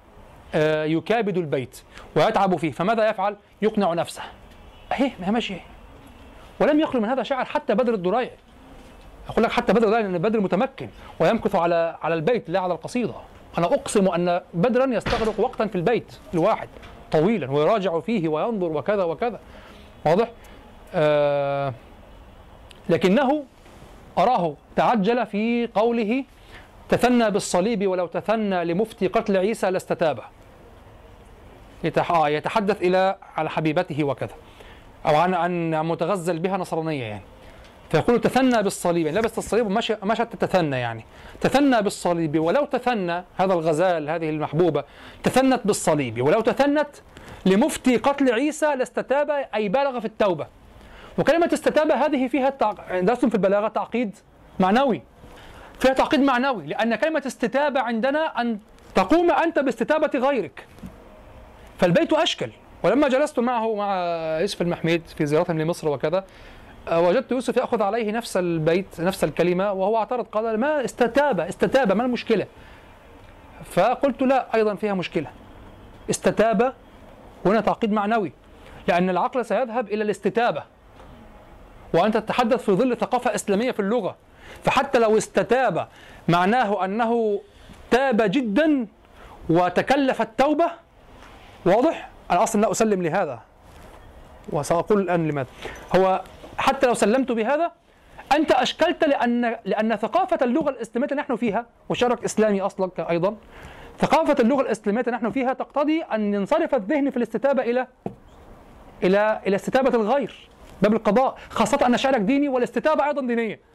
آه، 0.55 0.85
يكابد 0.85 1.39
البيت 1.39 1.83
ويتعب 2.17 2.57
فيه 2.57 2.71
فماذا 2.71 3.09
يفعل؟ 3.11 3.37
يقنع 3.63 3.95
نفسه. 3.95 4.23
أهي 4.93 5.11
ما 5.21 5.27
هي 5.27 5.31
ماشية. 5.31 5.61
ولم 6.61 6.81
يخلو 6.81 7.01
من 7.01 7.09
هذا 7.09 7.23
شاعر 7.23 7.45
حتى 7.45 7.75
بدر 7.75 7.95
الدريع 7.95 8.31
أقول 9.29 9.45
لك 9.45 9.53
حتى 9.53 9.73
بدر 9.73 9.89
ده 9.89 10.01
لأن 10.01 10.19
بدر 10.19 10.41
متمكن 10.41 10.89
ويمكث 11.21 11.55
على 11.55 11.97
على 12.03 12.15
البيت 12.15 12.51
لا 12.51 12.61
على 12.61 12.75
القصيدة. 12.75 13.15
أنا 13.59 13.67
أقسم 13.67 14.09
أن 14.09 14.41
بدرا 14.55 14.87
يستغرق 14.95 15.41
وقتا 15.41 15.67
في 15.67 15.75
البيت 15.75 16.19
الواحد 16.35 16.69
طويلا 17.13 17.51
ويراجع 17.51 18.01
فيه 18.01 18.29
وينظر 18.29 18.73
وكذا 18.73 19.05
وكذا. 19.05 19.41
واضح؟ 20.05 20.31
آه 20.95 21.73
لكنه 22.89 23.45
أراه 24.19 24.55
تعجل 24.77 25.27
في 25.27 25.67
قوله 25.67 26.25
تثنى 26.89 27.31
بالصليب 27.31 27.87
ولو 27.87 28.07
تثنى 28.07 28.65
لمفتي 28.65 29.07
قتل 29.07 29.37
عيسى 29.37 29.71
لاستتابه. 29.71 30.23
آه 32.11 32.29
يتحدث 32.29 32.83
إلى 32.83 33.17
على 33.37 33.51
حبيبته 33.51 34.05
وكذا. 34.05 34.35
أو 35.07 35.17
عن 35.17 35.35
عن 35.35 35.71
متغزل 35.71 36.39
بها 36.39 36.57
نصرانية 36.57 37.05
يعني. 37.05 37.23
فيقول 37.91 38.21
تثنى 38.21 38.63
بالصليب 38.63 39.07
يعني 39.07 39.19
لبست 39.19 39.39
الصليب 39.39 39.67
ومشى 39.67 39.97
مشت 40.03 40.23
تتثنى 40.23 40.77
يعني. 40.77 41.05
تثنى 41.41 41.83
بالصليب 41.83 42.39
ولو 42.39 42.65
تثنى 42.65 43.25
هذا 43.37 43.53
الغزال 43.55 44.11
هذه 44.11 44.31
المحبوبة 44.31 44.85
تثنت 45.23 45.61
بالصليب 45.65 46.23
ولو 46.23 46.41
تثنت 46.41 46.89
لمفتي 47.47 47.97
قتل 47.97 48.33
عيسى 48.33 48.75
لاستتاب 48.75 49.31
أي 49.55 49.69
بالغ 49.69 50.01
في 50.01 50.07
التوبة. 50.07 50.47
وكلمة 51.19 51.51
استتاب 51.53 51.91
هذه 51.91 52.29
فيها 52.29 52.49
التع... 52.49 53.01
درستم 53.01 53.29
في 53.29 53.35
البلاغة 53.35 53.69
تعقيد 53.69 54.17
معنوي. 54.61 55.03
فيها 55.81 55.93
تعقيد 55.93 56.21
معنوي 56.21 56.67
لأن 56.67 56.95
كلمة 56.95 57.23
استتابة 57.27 57.81
عندنا 57.81 58.41
أن 58.41 58.59
تقوم 58.95 59.31
أنت 59.31 59.59
باستتابة 59.59 60.19
غيرك. 60.19 60.67
فالبيت 61.79 62.13
أشكل. 62.13 62.51
ولما 62.83 63.09
جلست 63.09 63.39
معه 63.39 63.75
مع 63.75 63.95
يوسف 64.41 64.63
المحميد 64.63 65.03
في 65.07 65.27
زيارتهم 65.27 65.61
لمصر 65.61 65.89
وكذا 65.89 66.25
وجدت 66.93 67.33
يوسف 67.33 67.57
يأخذ 67.57 67.83
عليه 67.83 68.13
نفس 68.13 68.37
البيت 68.37 69.01
نفس 69.01 69.25
الكلمة 69.25 69.73
وهو 69.73 69.97
اعترض 69.97 70.25
قال 70.25 70.61
ما 70.61 70.85
استتاب 70.85 71.41
استتاب 71.41 71.93
ما 71.93 72.05
المشكلة؟ 72.05 72.47
فقلت 73.65 74.23
لا 74.23 74.55
أيضا 74.55 74.75
فيها 74.75 74.95
مشكلة. 74.95 75.31
استتاب 76.11 76.73
هنا 77.47 77.61
تعقيد 77.61 77.93
معنوي 77.93 78.33
لأن 78.89 79.11
العقل 79.11 79.45
سيذهب 79.45 79.89
إلى 79.89 80.03
الاستتابة. 80.03 80.63
وأنت 81.95 82.17
تتحدث 82.17 82.65
في 82.65 82.73
ظل 82.73 82.97
ثقافة 82.97 83.35
إسلامية 83.35 83.71
في 83.71 83.81
اللغة. 83.81 84.17
فحتى 84.65 84.99
لو 84.99 85.19
استتاب 85.19 85.89
معناه 86.29 86.85
أنه 86.85 87.41
تاب 87.91 88.23
جدا 88.23 88.87
وتكلف 89.51 90.23
التوبة. 90.23 90.71
واضح؟ 91.67 92.09
أنا 92.31 92.43
أصلا 92.43 92.61
لا 92.61 92.71
أسلم 92.71 93.03
لهذا. 93.03 93.41
وسأقول 94.53 95.01
الآن 95.01 95.29
لماذا. 95.29 95.49
هو 95.97 96.23
حتى 96.59 96.87
لو 96.87 96.95
سلمت 96.95 97.33
بهذا 97.33 97.73
أنت 98.33 98.53
أشكلت 98.53 99.05
لأن 99.05 99.57
لأن 99.65 99.97
ثقافة 99.97 100.39
اللغة 100.43 100.71
الإسلامية 100.71 101.05
التي 101.05 101.15
نحن 101.15 101.37
فيها 101.37 101.67
وشرك 101.89 102.25
إسلامي 102.25 102.61
أصلا 102.61 102.91
أيضا. 102.99 103.37
ثقافة 103.99 104.37
اللغة 104.41 104.61
الإسلامية 104.61 105.01
التي 105.01 105.11
نحن 105.11 105.31
فيها 105.31 105.53
تقتضي 105.53 106.03
أن 106.03 106.35
ينصرف 106.35 106.75
الذهن 106.75 107.11
في 107.11 107.17
الاستتابة 107.17 107.63
إلى 107.63 107.87
إلى 109.05 109.41
إلى 109.47 109.57
استتابة 109.57 109.89
الغير 109.89 110.49
باب 110.83 110.93
القضاء 110.93 111.39
خاصة 111.51 111.87
أن 111.87 111.97
شعرك 111.97 112.21
ديني 112.21 112.49
والاستتابة 112.49 113.07
أيضا 113.07 113.27
دينية. 113.27 113.72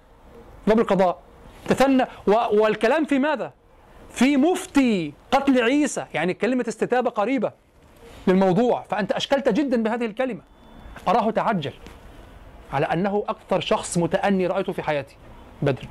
باب 0.68 0.80
القضاء. 0.80 1.20
تثنى 1.68 2.06
والكلام 2.28 3.06
في 3.06 3.20
ماذا؟ 3.20 3.54
في 4.12 4.38
مفتي 4.38 5.14
قتل 5.32 5.62
عيسى 5.64 6.06
يعني 6.14 6.34
كلمة 6.34 6.66
استتابة 6.68 7.10
قريبة 7.10 7.52
للموضوع. 8.28 8.82
فأنت 8.82 9.12
أشكلت 9.12 9.50
جدا 9.50 9.84
بهذه 9.84 10.06
الكلمة. 10.06 10.42
أراه 11.08 11.32
تعجل 11.32 11.74
على 12.74 12.86
أنه 12.86 13.24
أكثر 13.28 13.60
شخص 13.60 13.98
متأني 13.98 14.48
رأيته 14.48 14.74
في 14.74 14.84
حياتي 14.84 15.16
بدر. 15.62 15.84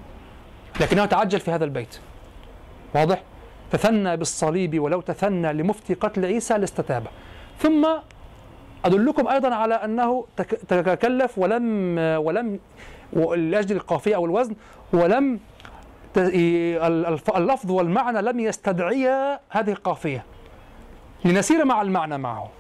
لكنه 0.81 1.05
تعجل 1.07 1.41
في 1.41 1.51
هذا 1.51 1.65
البيت. 1.65 1.99
واضح؟ 2.95 3.23
تثنى 3.71 4.17
بالصليب 4.17 4.81
ولو 4.81 5.01
تثنى 5.01 5.53
لمفتي 5.53 5.95
قتل 5.95 6.25
عيسى 6.25 6.59
لاستتاب 6.59 7.07
ثم 7.59 7.87
أدلكم 8.85 9.29
أيضا 9.29 9.55
على 9.55 9.75
أنه 9.75 10.27
تك- 10.37 10.61
تكلف 10.69 11.39
ولم 11.39 11.99
ولم 11.99 12.61
لأجل 13.13 13.77
القافية 13.77 14.17
أو 14.17 14.27
الوزن 14.27 14.57
ولم 14.93 15.41
اللفظ 17.37 17.71
والمعنى 17.71 18.23
لم 18.23 18.41
يستدعيا 18.41 19.41
هذه 19.51 19.71
القافية 19.71 20.25
لنسير 21.25 21.65
مع 21.65 21.83
المعنى 21.83 22.19
معه. 22.19 22.51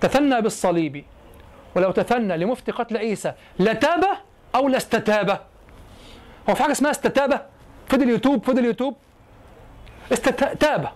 تثنى 0.00 0.40
بالصليب 0.40 1.04
ولو 1.76 1.90
تثنى 1.90 2.36
لمفتي 2.36 2.72
قتل 2.72 2.96
عيسى 2.96 3.32
لتاب 3.58 4.04
أو 4.54 4.68
لاستتاب 4.68 5.40
هو 6.50 6.54
في 6.54 6.62
حاجة 6.62 6.72
اسمها 6.72 6.90
استتابة 6.90 7.40
فضل 7.88 8.10
يتوب 8.10 8.44
فضل 8.44 8.64
يتوب. 8.64 8.96
استتاب. 10.12 10.88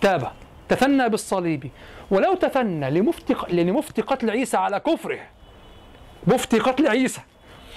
تاب. 0.00 0.32
تثنى 0.68 1.08
بالصليب. 1.08 1.70
ولو 2.10 2.34
تثنى 2.34 2.90
لمفتي 2.90 3.34
لمفتي 3.48 4.02
قتل 4.02 4.30
عيسى 4.30 4.56
على 4.56 4.80
كفره 4.80 5.18
مفتي 6.26 6.58
قتل 6.58 6.88
عيسى. 6.88 7.20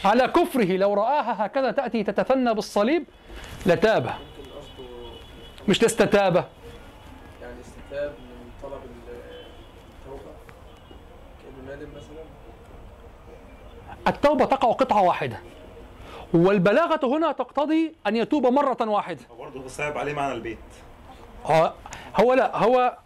على 0.06 0.28
كفره. 0.28 0.78
لو 0.78 0.94
رآها 0.94 1.46
هكذا 1.46 1.72
تأتي 1.72 2.04
تتثنى 2.04 2.54
بالصليب 2.54 3.06
لتاب. 3.66 4.04
ممكن 4.04 4.52
قصده 4.52 4.84
مش 5.68 5.82
لاستتاب 5.82 6.36
يعني 7.42 7.62
استتاب 7.62 8.12
من 8.12 8.52
طلب 8.64 8.82
التوبة. 10.02 10.32
كأنه 11.44 11.68
نادم 11.68 11.90
مثلا. 11.90 12.24
التوبة 14.08 14.46
تقع 14.46 14.72
قطعة 14.72 15.04
واحدة. 15.04 15.40
والبلاغة 16.34 17.00
هنا 17.04 17.32
تقتضي 17.32 17.96
أن 18.08 18.16
يتوب 18.16 18.46
مرة 18.46 18.78
واحدة. 18.82 19.22
برضه 19.40 19.68
صعب 19.68 19.98
عليه 19.98 20.14
معنى 20.14 20.34
البيت. 20.34 20.58
هو, 21.46 21.74
هو 22.20 22.34
لا 22.34 22.58
هو 22.58 22.98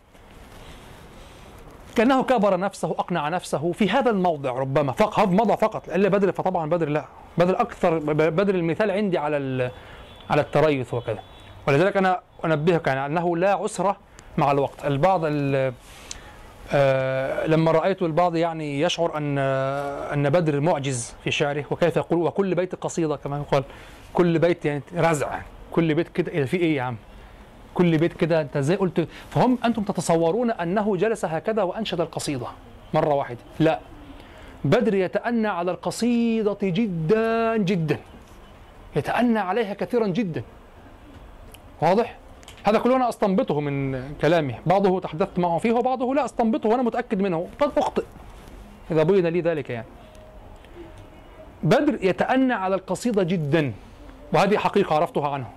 كأنه 1.97 2.23
كبر 2.23 2.59
نفسه 2.59 2.91
أقنع 2.91 3.29
نفسه 3.29 3.71
في 3.71 3.89
هذا 3.89 4.09
الموضع 4.11 4.51
ربما. 4.51 4.91
فقط 4.91 5.27
مضى 5.27 5.57
فقط. 5.57 5.89
إلا 5.89 6.09
بدر 6.09 6.31
فطبعا 6.31 6.69
بدر 6.69 6.89
لا. 6.89 7.05
بدر 7.37 7.61
أكثر 7.61 7.99
بدر 8.13 8.55
المثال 8.55 8.91
عندي 8.91 9.17
على 9.17 9.71
على 10.29 10.41
التريث 10.41 10.93
وكذا. 10.93 11.19
ولذلك 11.67 11.97
أنا 11.97 12.19
أنبهك 12.45 12.87
يعني 12.87 13.05
أنه 13.05 13.37
لا 13.37 13.53
عسرة 13.53 13.97
مع 14.37 14.51
الوقت. 14.51 14.85
البعض 14.85 15.21
ال- 15.25 15.73
آه، 16.73 17.47
لما 17.47 17.71
رأيت 17.71 18.01
البعض 18.01 18.35
يعني 18.35 18.81
يشعر 18.81 19.17
أن 19.17 19.35
آه، 19.39 20.13
أن 20.13 20.29
بدر 20.29 20.59
معجز 20.59 21.15
في 21.23 21.31
شعره 21.31 21.65
وكيف 21.71 21.95
يقول 21.97 22.19
وكل 22.19 22.55
بيت 22.55 22.75
قصيدة 22.75 23.15
كما 23.15 23.37
يقال. 23.37 23.63
كل 24.13 24.39
بيت 24.39 24.65
يعني 24.65 24.81
رزع. 24.97 25.39
كل 25.71 25.93
بيت 25.93 26.07
كده 26.09 26.45
في 26.45 26.57
إيه 26.57 26.75
يا 26.77 26.81
عم؟ 26.81 26.97
كل 27.77 27.97
بيت 27.97 28.13
كده 28.13 28.41
انت 28.41 28.57
إزاي 28.57 28.77
قلت 28.77 29.07
فهم 29.29 29.57
أنتم 29.65 29.83
تتصورون 29.83 30.51
انه 30.51 30.97
جلس 30.97 31.25
هكذا 31.25 31.63
وانشد 31.63 32.01
القصيدة 32.01 32.47
مرة 32.93 33.13
واحدة. 33.13 33.39
لا. 33.59 33.79
بدر 34.65 34.93
يتأنى 34.93 35.47
على 35.47 35.71
القصيدة 35.71 36.57
جدا 36.61 37.57
جدا. 37.57 37.97
يتأنى 38.95 39.39
عليها 39.39 39.73
كثيرا 39.73 40.07
جدا. 40.07 40.43
واضح؟ 41.81 42.17
هذا 42.63 42.79
كله 42.79 42.95
أنا 42.95 43.09
أستنبطه 43.09 43.59
من 43.59 44.03
كلامه. 44.21 44.55
بعضه 44.65 44.99
تحدثت 44.99 45.39
معه 45.39 45.57
فيه 45.57 45.71
وبعضه 45.71 46.15
لا 46.15 46.25
أستنبطه 46.25 46.69
وأنا 46.69 46.83
متأكد 46.83 47.21
منه. 47.21 47.47
قد 47.59 47.71
أخطئ. 47.77 48.03
إذا 48.91 49.03
بين 49.03 49.27
لي 49.27 49.41
ذلك 49.41 49.69
يعني. 49.69 49.87
بدر 51.63 51.97
يتأنى 52.01 52.53
على 52.53 52.75
القصيدة 52.75 53.23
جدا. 53.23 53.73
وهذه 54.33 54.57
حقيقة 54.57 54.95
عرفتها 54.95 55.29
عنه. 55.29 55.47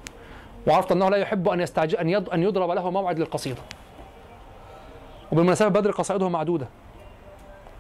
وعرفت 0.66 0.92
أنه 0.92 1.08
لا 1.08 1.16
يحب 1.16 1.48
أن 1.48 1.60
يستعجل 1.60 1.98
أن 1.98 2.08
يض- 2.08 2.32
أن 2.32 2.42
يضرب 2.42 2.70
له 2.70 2.90
موعد 2.90 3.18
للقصيدة. 3.18 3.62
وبالمناسبة 5.32 5.68
بدر 5.68 5.90
قصائده 5.90 6.28
معدودة. 6.28 6.68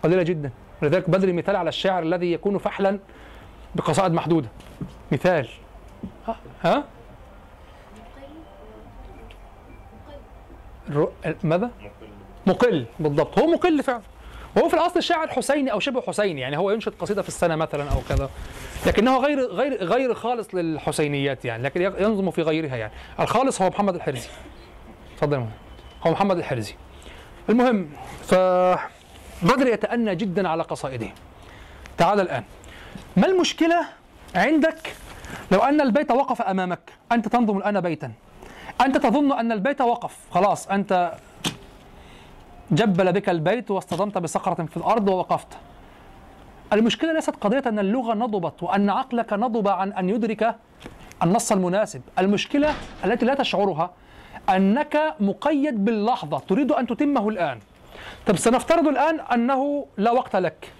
قليلة 0.02 0.22
جدا، 0.22 0.50
ولذلك 0.82 1.10
بدر 1.10 1.32
مثال 1.32 1.56
على 1.56 1.68
الشاعر 1.68 2.02
الذي 2.02 2.32
يكون 2.32 2.58
فحلا 2.58 2.98
بقصائد 3.74 4.12
محدودة. 4.12 4.48
مثال. 5.12 5.48
ها؟ 6.28 6.36
ها؟ 6.62 6.84
ماذا؟ 11.44 11.70
مقل 12.46 12.84
بالضبط 13.00 13.38
هو 13.38 13.46
مقل 13.46 13.82
فعلا 13.82 14.02
وهو 14.56 14.68
في 14.68 14.74
الأصل 14.74 15.02
شاعر 15.02 15.28
حسيني 15.28 15.72
أو 15.72 15.80
شبه 15.80 16.00
حسيني 16.00 16.40
يعني 16.40 16.58
هو 16.58 16.70
ينشد 16.70 16.92
قصيدة 17.00 17.22
في 17.22 17.28
السنة 17.28 17.56
مثلا 17.56 17.90
أو 17.90 18.00
كذا 18.08 18.30
لكنه 18.86 19.18
غير 19.18 19.40
غير 19.40 19.84
غير 19.84 20.14
خالص 20.14 20.54
للحسينيات 20.54 21.44
يعني 21.44 21.62
لكن 21.62 21.82
ينظم 21.82 22.30
في 22.30 22.42
غيرها 22.42 22.76
يعني. 22.76 22.92
الخالص 23.20 23.62
هو 23.62 23.68
محمد 23.68 23.94
الحرزي. 23.94 24.28
تفضل 25.16 25.32
يا 25.32 25.38
مولانا. 25.38 25.56
هو 26.06 26.10
محمد 26.10 26.38
الحرزي. 26.38 26.74
المهم 27.48 27.90
ف 28.24 28.34
بدر 29.42 29.66
يتأنى 29.66 30.14
جدا 30.14 30.48
على 30.48 30.62
قصائده. 30.62 31.08
تعال 31.98 32.20
الآن. 32.20 32.44
ما 33.16 33.26
المشكلة 33.26 33.86
عندك 34.34 34.92
لو 35.52 35.58
أن 35.58 35.80
البيت 35.80 36.10
وقف 36.10 36.42
أمامك؟ 36.42 36.92
أنت 37.12 37.28
تنظم 37.28 37.58
الآن 37.58 37.80
بيتا. 37.80 38.12
أنت 38.80 38.96
تظن 38.96 39.32
أن 39.32 39.52
البيت 39.52 39.80
وقف. 39.80 40.16
خلاص 40.30 40.68
أنت 40.68 41.12
جبل 42.72 43.12
بك 43.12 43.28
البيت 43.28 43.70
واصطدمت 43.70 44.18
بصخرة 44.18 44.64
في 44.64 44.76
الأرض 44.76 45.08
ووقفت. 45.08 45.48
المشكلة 46.72 47.12
ليست 47.12 47.36
قضية 47.40 47.62
أن 47.66 47.78
اللغة 47.78 48.14
نضبت 48.14 48.62
وأن 48.62 48.90
عقلك 48.90 49.32
نضب 49.32 49.68
عن 49.68 49.92
أن 49.92 50.08
يدرك 50.08 50.56
النص 51.22 51.52
المناسب. 51.52 52.02
المشكلة 52.18 52.74
التي 53.04 53.26
لا 53.26 53.34
تشعرها 53.34 53.90
أنك 54.48 55.14
مقيد 55.20 55.84
باللحظة. 55.84 56.38
تريد 56.38 56.72
أن 56.72 56.86
تتمه 56.86 57.28
الآن. 57.28 57.58
طب 58.26 58.36
سنفترض 58.36 58.88
الآن 58.88 59.20
أنه 59.20 59.86
لا 59.96 60.10
وقت 60.10 60.36
لك. 60.36 60.72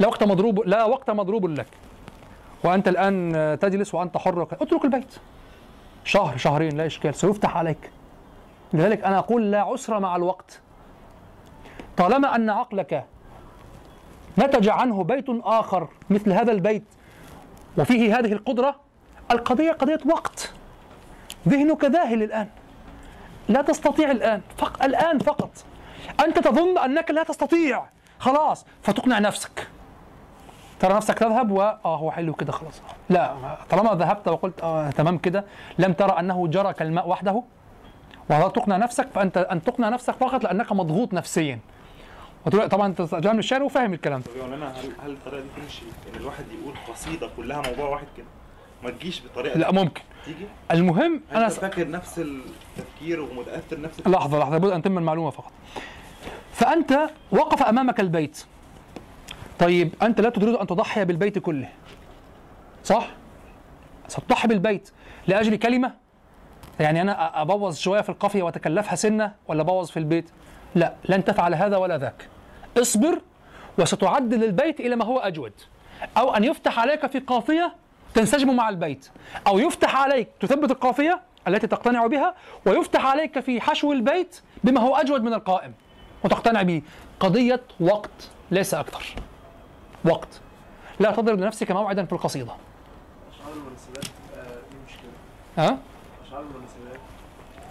لا 0.00 0.08
وقت 0.08 0.24
مضروب 0.24 0.60
لا 0.66 0.84
وقت 0.84 1.10
مضروب 1.10 1.46
لك. 1.46 1.66
وأنت 2.64 2.88
الآن 2.88 3.58
تجلس 3.60 3.94
وأنت 3.94 4.16
حر. 4.16 4.42
اترك 4.42 4.84
البيت. 4.84 5.14
شهر 6.04 6.36
شهرين 6.36 6.76
لا 6.76 6.86
إشكال. 6.86 7.14
سيفتح 7.14 7.56
عليك. 7.56 7.90
لذلك 8.72 9.04
أنا 9.04 9.18
أقول 9.18 9.50
لا 9.50 9.60
عسر 9.60 10.00
مع 10.00 10.16
الوقت. 10.16 10.60
طالما 11.98 12.36
أن 12.36 12.50
عقلك 12.50 13.04
نتج 14.38 14.68
عنه 14.68 15.04
بيت 15.04 15.26
آخر 15.30 15.88
مثل 16.10 16.32
هذا 16.32 16.52
البيت 16.52 16.84
وفيه 17.78 18.18
هذه 18.18 18.32
القدرة 18.32 18.76
القضية 19.30 19.72
قضية 19.72 19.98
وقت. 20.06 20.52
ذهنك 21.48 21.84
ذاهل 21.84 22.22
الآن. 22.22 22.48
لا 23.48 23.62
تستطيع 23.62 24.10
الآن. 24.10 24.40
فق... 24.56 24.84
الآن 24.84 25.18
فقط. 25.18 25.50
أنت 26.24 26.38
تظن 26.38 26.78
أنك 26.78 27.10
لا 27.10 27.22
تستطيع. 27.22 27.84
خلاص. 28.18 28.66
فتقنع 28.82 29.18
نفسك. 29.18 29.68
ترى 30.80 30.94
نفسك 30.94 31.18
تذهب 31.18 31.50
و 31.50 31.62
آه 31.62 31.96
هو 31.96 32.10
حلو 32.10 32.34
كده 32.34 32.52
خلاص. 32.52 32.82
لا 33.10 33.34
طالما 33.70 33.94
ذهبت 33.94 34.28
وقلت 34.28 34.62
آه 34.62 34.90
تمام 34.90 35.18
كده 35.18 35.44
لم 35.78 35.92
ترى 35.92 36.18
أنه 36.20 36.46
جرى 36.48 36.72
كالماء 36.72 37.08
وحده 37.08 37.42
وهذا 38.30 38.48
تقنع 38.48 38.76
نفسك 38.76 39.08
فأنت 39.14 39.36
أن 39.36 39.62
تقنع 39.62 39.88
نفسك 39.88 40.14
فقط 40.14 40.44
لأنك 40.44 40.72
مضغوط 40.72 41.14
نفسيا. 41.14 41.58
وتقول 42.46 42.68
طبعا 42.68 42.86
أنت 42.86 43.14
جاي 43.14 43.32
الشعر 43.32 43.62
وفاهم 43.62 43.92
الكلام 43.94 44.20
ده. 44.20 44.26
طب 44.32 44.36
يا 44.36 44.42
مولانا 44.42 44.70
هل 44.70 44.92
هل 45.04 45.10
الطريقة 45.10 45.42
دي 45.42 45.62
تمشي؟ 45.62 45.82
ان 46.14 46.20
الواحد 46.20 46.44
يقول 46.62 46.74
قصيدة 46.88 47.30
كلها 47.36 47.62
موضوع 47.70 47.88
واحد 47.88 48.06
كده 48.16 48.26
ما 48.82 48.90
تجيش 48.90 49.20
بالطريقة 49.20 49.58
لأ 49.58 49.72
ممكن. 49.72 50.02
تيجي؟ 50.24 50.44
المهم 50.70 51.20
أنا 51.30 51.38
أنا 51.38 51.48
س... 51.48 51.58
فاكر 51.58 51.90
نفس 51.90 52.18
التفكير 52.18 53.20
ومتأثر 53.20 53.80
نفس 53.80 54.00
لحظة 54.06 54.38
لحظة 54.38 54.50
لابد 54.52 54.70
أن 54.70 54.82
تتم 54.82 54.98
المعلومة 54.98 55.30
فقط. 55.30 55.52
فأنت 56.52 57.10
وقف 57.32 57.62
أمامك 57.62 58.00
البيت. 58.00 58.44
طيب 59.58 59.94
أنت 60.02 60.20
لا 60.20 60.28
تريد 60.30 60.48
أن 60.54 60.66
تضحي 60.66 61.04
بالبيت 61.04 61.38
كله. 61.38 61.68
صح؟ 62.84 63.08
ستضحي 64.08 64.48
بالبيت. 64.48 64.90
لأجل 65.26 65.56
كلمة؟ 65.56 65.94
يعني 66.80 67.02
أنا 67.02 67.12
أ- 67.14 67.36
أبوظ 67.38 67.76
شوية 67.76 68.00
في 68.00 68.08
القافية 68.08 68.42
وأتكلفها 68.42 68.94
سنة 68.94 69.32
ولا 69.48 69.60
أبوظ 69.62 69.90
في 69.90 69.96
البيت؟ 69.98 70.30
لا 70.74 70.94
لن 71.08 71.24
تفعل 71.24 71.54
هذا 71.54 71.76
ولا 71.76 71.98
ذاك. 71.98 72.28
اصبر 72.78 73.20
وستعدل 73.78 74.44
البيت 74.44 74.80
إلى 74.80 74.96
ما 74.96 75.04
هو 75.04 75.18
أجود. 75.18 75.52
أو 76.16 76.36
أن 76.36 76.44
يفتح 76.44 76.78
عليك 76.78 77.06
في 77.06 77.18
قافية 77.18 77.74
تنسجم 78.14 78.56
مع 78.56 78.68
البيت. 78.68 79.08
أو 79.46 79.58
يفتح 79.58 79.96
عليك 79.96 80.28
تثبت 80.40 80.70
القافية 80.70 81.20
التي 81.48 81.66
تقتنع 81.66 82.06
بها 82.06 82.34
ويفتح 82.66 83.06
عليك 83.06 83.40
في 83.40 83.60
حشو 83.60 83.92
البيت 83.92 84.40
بما 84.64 84.80
هو 84.80 84.96
أجود 84.96 85.22
من 85.22 85.34
القائم. 85.34 85.74
وتقتنع 86.24 86.62
به 86.62 86.82
قضية 87.20 87.60
وقت 87.80 88.28
ليس 88.50 88.74
أكثر. 88.74 89.14
وقت. 90.04 90.40
لا 91.00 91.10
تضرب 91.10 91.40
لنفسك 91.40 91.70
موعدا 91.70 92.04
في 92.04 92.12
القصيدة. 92.12 92.52
أشعار 93.32 93.52
المناسبات 93.52 94.04
آه،؟ 95.58 95.78
أشعار 96.26 96.42
المناسبات. 96.42 97.00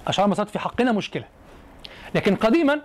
أشعار 0.08 0.26
المسات 0.26 0.50
في 0.50 0.60
حقنا 0.60 0.92
مشكلة. 0.92 1.26
لكن 2.18 2.36
قديما 2.36 2.82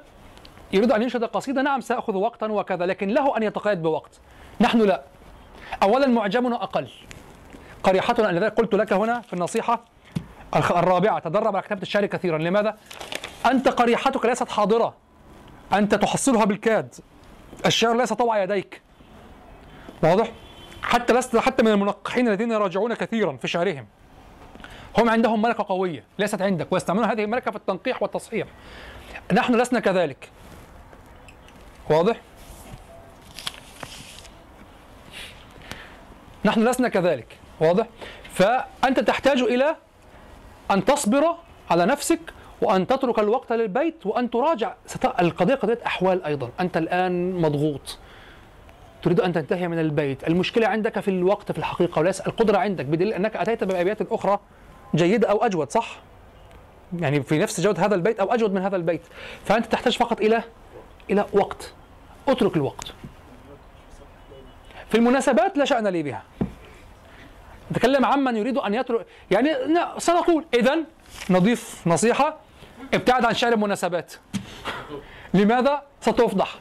يريد 0.72 0.92
أن 0.92 1.02
ينشد 1.02 1.24
قصيدة 1.24 1.62
نعم 1.62 1.80
سأخذ 1.80 2.14
وقتا 2.14 2.46
وكذا 2.46 2.86
لكن 2.86 3.08
له 3.08 3.36
أن 3.36 3.42
يتقيد 3.42 3.82
بوقت. 3.82 4.20
نحن 4.60 4.80
لا. 4.80 5.02
أولا 5.82 6.06
معجمنا 6.06 6.62
أقل. 6.62 6.88
قريحتنا 7.82 8.26
لذلك 8.26 8.52
قلت 8.54 8.74
لك 8.74 8.92
هنا 8.92 9.20
في 9.20 9.32
النصيحة 9.32 9.84
الرابعة 10.54 11.18
تدرب 11.18 11.56
على 11.56 11.64
كتابة 11.64 11.82
الشعر 11.82 12.06
كثيرا. 12.06 12.38
لماذا؟ 12.38 12.76
أنت 13.46 13.68
قريحتك 13.68 14.26
ليست 14.26 14.48
حاضرة. 14.48 14.94
أنت 15.72 15.94
تحصلها 15.94 16.44
بالكاد. 16.44 16.94
الشعر 17.66 17.96
ليس 17.96 18.12
طوع 18.12 18.42
يديك. 18.42 18.82
واضح؟ 20.02 20.32
حتى 20.82 21.12
لست 21.12 21.36
حتى 21.36 21.62
من 21.62 21.70
المنقحين 21.70 22.28
الذين 22.28 22.50
يراجعون 22.50 22.94
كثيرا 22.94 23.36
في 23.36 23.48
شعرهم. 23.48 23.86
هم 24.98 25.10
عندهم 25.10 25.42
ملكة 25.42 25.64
قوية 25.68 26.04
ليست 26.18 26.42
عندك 26.42 26.72
ويستعملون 26.72 27.04
هذه 27.04 27.24
الملكة 27.24 27.50
في 27.50 27.56
التنقيح 27.56 28.02
والتصحيح. 28.02 28.46
نحن 29.32 29.54
لسنا 29.60 29.80
كذلك 29.80 30.30
واضح؟ 31.90 32.16
نحن 36.44 36.68
لسنا 36.68 36.88
كذلك 36.88 37.38
واضح؟ 37.60 37.86
فأنت 38.32 39.00
تحتاج 39.00 39.40
إلى 39.40 39.76
أن 40.70 40.84
تصبر 40.84 41.36
على 41.70 41.86
نفسك 41.86 42.20
وأن 42.62 42.86
تترك 42.86 43.18
الوقت 43.18 43.52
للبيت 43.52 44.06
وأن 44.06 44.30
تراجع. 44.30 44.74
القضية 45.20 45.54
قضية 45.54 45.78
أحوال 45.86 46.24
أيضا 46.24 46.50
أنت 46.60 46.76
الآن 46.76 47.32
مضغوط 47.40 47.98
تريد 49.02 49.20
أن 49.20 49.32
تنتهي 49.32 49.68
من 49.68 49.78
البيت 49.78 50.28
المشكلة 50.28 50.66
عندك 50.66 51.00
في 51.00 51.08
الوقت 51.08 51.52
في 51.52 51.58
الحقيقة 51.58 51.98
وليس 51.98 52.20
القدرة 52.20 52.58
عندك 52.58 52.84
بدليل 52.84 53.12
أنك 53.12 53.36
أتيت 53.36 53.64
بأبيات 53.64 54.02
أخرى 54.12 54.38
جيدة 54.94 55.30
أو 55.30 55.44
أجود 55.44 55.70
صح؟ 55.70 55.96
يعني 56.98 57.22
في 57.22 57.38
نفس 57.38 57.60
جودة 57.60 57.86
هذا 57.86 57.94
البيت 57.94 58.20
أو 58.20 58.34
أجود 58.34 58.52
من 58.52 58.62
هذا 58.62 58.76
البيت. 58.76 59.02
فأنت 59.44 59.66
تحتاج 59.66 59.98
فقط 59.98 60.20
إلى 60.20 60.42
إلى 61.10 61.26
وقت. 61.32 61.72
أترك 62.28 62.56
الوقت. 62.56 62.92
في 64.88 64.94
المناسبات 64.98 65.58
لا 65.58 65.64
شأن 65.64 65.86
لي 65.86 66.02
بها. 66.02 66.22
نتكلم 67.72 68.04
عمن 68.04 68.36
يريد 68.36 68.58
أن 68.58 68.74
يترك. 68.74 69.06
يعني 69.30 69.56
سنقول 69.98 70.44
إذا 70.54 70.78
نضيف 71.30 71.86
نصيحة 71.86 72.36
ابتعد 72.94 73.24
عن 73.24 73.34
شعر 73.34 73.52
المناسبات. 73.52 74.12
لماذا؟ 75.34 75.82
ستفضح. 76.00 76.58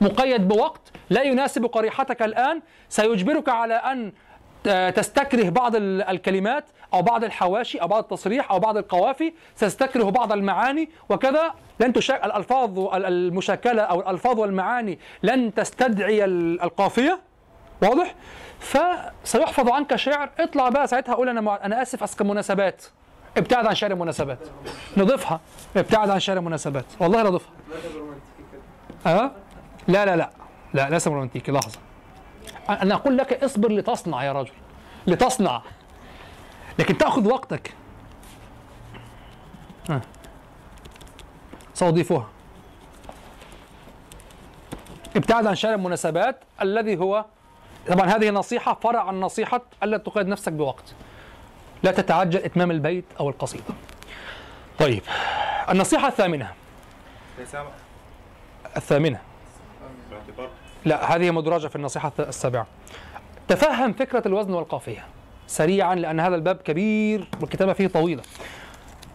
مقيد 0.00 0.48
بوقت 0.48 0.80
لا 1.10 1.22
يناسب 1.22 1.64
قريحتك 1.64 2.22
الآن. 2.22 2.62
سيجبرك 2.88 3.48
على 3.48 3.74
أن 3.74 4.12
تستكره 4.94 5.48
بعض 5.48 5.76
ال- 5.76 6.02
الكلمات 6.02 6.64
أو 6.94 7.02
بعض 7.02 7.24
الحواشي 7.24 7.78
أو 7.78 7.88
بعض 7.88 8.02
التصريح 8.02 8.50
أو 8.50 8.58
بعض 8.58 8.76
القوافي 8.76 9.32
ستستكره 9.56 10.04
بعض 10.10 10.32
المعاني 10.32 10.88
وكذا. 11.08 11.54
لن 11.80 11.92
تشا... 11.92 12.26
الألفاظ 12.26 12.78
ال- 12.78 13.04
المشاكلة 13.06 13.82
أو 13.82 14.00
الألفاظ 14.00 14.38
والمعاني 14.38 14.98
لن 15.22 15.54
تستدعي 15.54 16.24
ال- 16.24 16.62
القافية. 16.62 17.20
واضح؟ 17.82 18.14
فسيحفظ 18.60 19.68
عنك 19.68 19.96
شعر 19.96 20.30
اطلع 20.40 20.68
بقى 20.68 20.86
ساعتها 20.86 21.14
قول 21.14 21.28
أنا 21.28 21.40
مع... 21.40 21.58
أنا 21.64 21.82
آسف 21.82 22.02
اصل 22.02 22.26
مناسبات. 22.26 22.84
ابتعد 23.36 23.66
عن 23.66 23.74
شعر 23.74 23.90
المناسبات 23.90 24.38
نضيفها. 24.96 25.40
ابتعد 25.76 26.10
عن 26.10 26.20
شعر 26.20 26.36
المناسبات 26.36 26.84
والله 27.00 27.22
نضيفها. 27.22 27.50
ها 29.06 29.32
لا 29.88 30.04
لا 30.04 30.16
لا. 30.16 30.30
لا 30.74 30.90
ليس 30.90 31.08
رومانتيكي. 31.08 31.52
لحظة. 31.52 31.78
أنا 32.68 32.94
أقول 32.94 33.18
لك 33.18 33.44
اصبر 33.44 33.72
لتصنع 33.72 34.24
يا 34.24 34.32
رجل 34.32 34.52
لتصنع. 35.06 35.62
لكن 36.78 36.98
تأخذ 36.98 37.28
وقتك. 37.28 37.74
ها. 39.90 40.00
ساضيفها 41.74 42.26
ابتعد 45.16 45.46
عن 45.46 45.54
شارع 45.54 45.74
المناسبات 45.74 46.40
الذي 46.62 46.98
هو 46.98 47.24
طبعا 47.88 48.06
هذه 48.06 48.30
نصيحة 48.30 48.74
فرع 48.74 49.02
عن 49.02 49.20
نصيحة 49.20 49.62
ألا 49.82 49.96
تقيد 49.96 50.26
نفسك 50.26 50.52
بوقت. 50.52 50.94
لا 51.82 51.90
تتعجل 51.90 52.38
إتمام 52.38 52.70
البيت 52.70 53.04
أو 53.20 53.28
القصيدة. 53.28 53.74
طيب 54.78 55.02
النصيحة 55.70 56.08
الثامنة. 56.08 56.52
الثامنة. 58.76 59.20
باعتبار. 60.10 60.50
لا 60.84 61.16
هذه 61.16 61.30
مدرجة 61.30 61.68
في 61.68 61.76
النصيحة 61.76 62.12
السابعة. 62.18 62.66
تفهم 63.48 63.92
فكرة 63.92 64.22
الوزن 64.28 64.54
والقافية 64.54 65.04
سريعا 65.46 65.94
لأن 65.94 66.20
هذا 66.20 66.36
الباب 66.36 66.56
كبير 66.56 67.28
والكتابة 67.40 67.72
فيه 67.72 67.86
طويلة. 67.86 68.22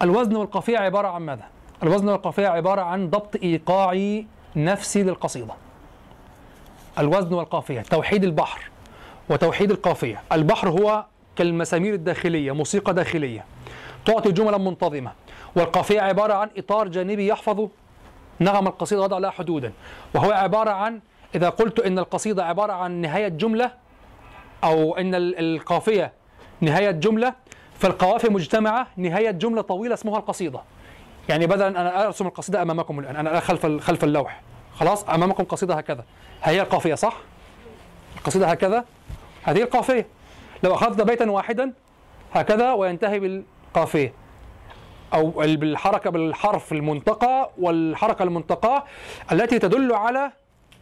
الوزن 0.02 0.36
والقافية 0.36 0.78
عبارة 0.78 1.08
عن 1.08 1.22
ماذا؟ 1.22 1.44
الوزن 1.84 2.10
والقافية 2.10 2.48
عبارة 2.48 2.82
عن 2.82 3.10
ضبط 3.10 3.36
إيقاعي 3.44 4.26
نفسي 4.56 5.04
للقصيدة. 5.04 5.54
الوزن 7.00 7.34
والقافية 7.34 7.82
توحيد 7.82 8.24
البحر 8.24 8.62
وتوحيد 9.30 9.72
القافية. 9.72 10.22
البحر 10.32 10.70
هو 10.70 11.06
كالمسامير 11.36 11.94
الداخلية 11.94 12.52
موسيقى 12.52 12.94
داخلية 12.94 13.46
تعطي 14.06 14.32
جملا 14.32 14.58
منتظمة. 14.58 15.12
والقافية 15.56 16.02
عبارة 16.02 16.34
عن 16.34 16.50
إطار 16.58 16.88
جانبي 16.88 17.28
يحفظ 17.28 17.68
نغم 18.40 18.68
القصيدة 18.68 19.02
وضع 19.02 19.18
لها 19.18 19.32
حدودا. 19.32 19.74
وهو 20.16 20.32
عبارة 20.32 20.72
عن 20.72 21.00
إذا 21.36 21.50
قلت 21.50 21.80
إن 21.80 22.00
القصيدة 22.00 22.46
عبارة 22.46 22.74
عن 22.74 22.92
نهاية 22.92 23.28
جملة 23.28 23.72
أو 24.64 24.98
إن 24.98 25.16
ال- 25.16 25.40
القافية 25.40 26.14
نهاية 26.62 26.92
جملة 26.92 27.34
فالقوافي 27.80 28.30
مجتمعة 28.30 28.88
نهاية 28.98 29.32
جملة 29.32 29.62
طويلة 29.62 29.94
اسمها 29.94 30.18
القصيدة. 30.20 30.60
يعني 31.30 31.48
بدلا 31.48 31.68
أن 31.68 31.76
أنا 31.76 32.06
أرسم 32.06 32.28
القصيدة 32.28 32.62
أمامكم 32.62 33.00
الآن 33.00 33.16
أنا 33.16 33.40
خلف 33.40 33.66
خلف 33.66 34.04
اللوح. 34.04 34.42
خلاص؟ 34.76 35.10
أمامكم 35.10 35.44
قصيدة 35.44 35.76
هكذا. 35.76 36.04
هي 36.44 36.62
القافية 36.62 36.96
صح؟ 36.96 37.18
القصيدة 38.18 38.48
هكذا. 38.48 38.86
هذه 39.44 39.62
القافية. 39.62 40.08
لو 40.64 40.74
أخذت 40.76 41.02
بيتا 41.02 41.32
واحدا 41.32 41.74
هكذا 42.34 42.74
وينتهي 42.74 43.20
بالقافية. 43.20 44.14
أو 45.14 45.44
ال- 45.44 45.58
بالحركة 45.58 46.10
بالحرف 46.10 46.72
المنتقى 46.72 47.50
والحركة 47.58 48.24
المنتقاة 48.24 48.84
التي 49.32 49.60
تدل 49.60 49.94
على 49.94 50.32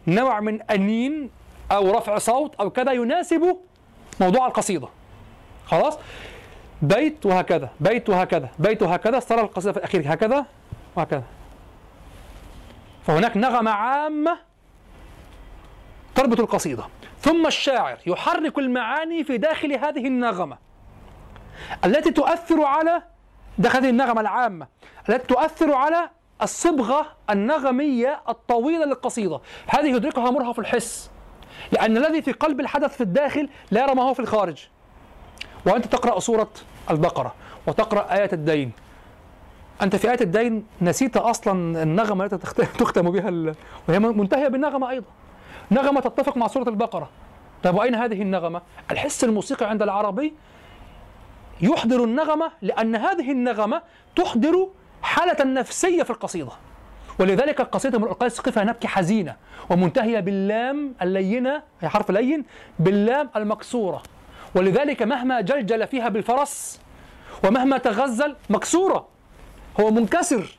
نوع 0.08 0.40
من 0.40 0.62
أنين 0.62 1.30
أو 1.72 1.90
رفع 1.90 2.18
صوت 2.18 2.54
أو 2.54 2.70
كذا 2.70 2.92
يناسب 2.92 3.56
موضوع 4.20 4.46
القصيدة. 4.46 4.88
خلاص؟ 5.66 5.98
بيت 6.82 7.26
وهكذا 7.26 7.70
بيت 7.80 8.08
وهكذا 8.08 8.48
بيت 8.58 8.82
وهكذا 8.82 9.20
صار 9.20 9.40
القصيدة 9.40 9.72
في 9.72 9.78
الأخير 9.78 10.14
هكذا 10.14 10.46
وهكذا. 10.96 11.24
فهناك 13.06 13.36
نغمة 13.36 13.70
عامة 13.70 14.38
تربط 16.14 16.40
القصيدة. 16.40 16.84
ثم 17.20 17.46
الشاعر 17.46 17.98
يحرك 18.06 18.58
المعاني 18.58 19.24
في 19.24 19.38
داخل 19.38 19.72
هذه 19.72 20.06
النغمة 20.06 20.58
التي 21.84 22.10
تؤثر 22.10 22.64
على 22.64 23.02
داخل 23.58 23.78
هذه 23.78 23.90
النغمة 23.90 24.20
العامة 24.20 24.66
التي 25.08 25.26
تؤثر 25.26 25.74
على 25.74 26.10
الصبغة 26.42 27.06
النغمية 27.30 28.20
الطويلة 28.28 28.84
للقصيدة. 28.84 29.40
هذه 29.66 29.96
يدركها 29.96 30.30
مرهف 30.30 30.58
الحس. 30.58 31.10
لأن 31.72 31.96
الذي 31.96 32.22
في 32.22 32.32
قلب 32.32 32.60
الحدث 32.60 32.96
في 32.96 33.00
الداخل 33.00 33.48
لا 33.70 33.82
يرى 33.82 33.94
ما 33.94 34.02
هو 34.02 34.14
في 34.14 34.20
الخارج. 34.20 34.66
وأنت 35.66 35.86
تقرأ 35.86 36.20
سورة 36.20 36.50
البقرة 36.90 37.34
وتقرأ 37.66 38.14
آية 38.14 38.30
الدين. 38.32 38.72
أنت 39.82 39.96
في 39.96 40.10
آية 40.10 40.20
الدين 40.20 40.66
نسيت 40.82 41.16
أصلا 41.16 41.82
النغمة 41.82 42.24
التي 42.24 42.38
تخت- 42.38 42.60
تختم 42.80 43.10
بها 43.10 43.28
ال... 43.28 43.54
وهي 43.88 43.98
منتهية 43.98 44.48
بالنغمة 44.48 44.90
أيضا. 44.90 45.06
نغمة 45.70 46.00
تتفق 46.00 46.36
مع 46.36 46.46
سورة 46.46 46.68
البقرة. 46.68 47.08
طيب 47.64 47.74
وأين 47.74 47.94
هذه 47.94 48.22
النغمة؟ 48.22 48.62
الحس 48.90 49.24
الموسيقي 49.24 49.66
عند 49.70 49.82
العربي 49.82 50.34
يحضر 51.60 52.04
النغمة 52.04 52.50
لأن 52.62 52.96
هذه 52.96 53.32
النغمة 53.32 53.82
تحضر 54.16 54.68
حالة 55.02 55.44
نفسية 55.44 56.02
في 56.02 56.10
القصيدة. 56.10 56.50
ولذلك 57.18 57.60
القصيدة 57.60 57.98
من 57.98 58.04
القيس 58.04 58.40
قفها 58.40 58.64
نبكي 58.64 58.88
حزينة 58.88 59.36
ومنتهية 59.70 60.20
باللام 60.20 60.94
اللينة 61.02 61.62
هي 61.80 61.88
حرف 61.88 62.10
لين 62.10 62.44
باللام 62.78 63.30
المكسورة. 63.36 64.02
ولذلك 64.54 65.02
مهما 65.02 65.40
جلجل 65.40 65.86
فيها 65.86 66.08
بالفرس 66.08 66.80
ومهما 67.44 67.78
تغزل 67.78 68.36
مكسورة. 68.50 69.08
هو 69.80 69.90
منكسر. 69.90 70.58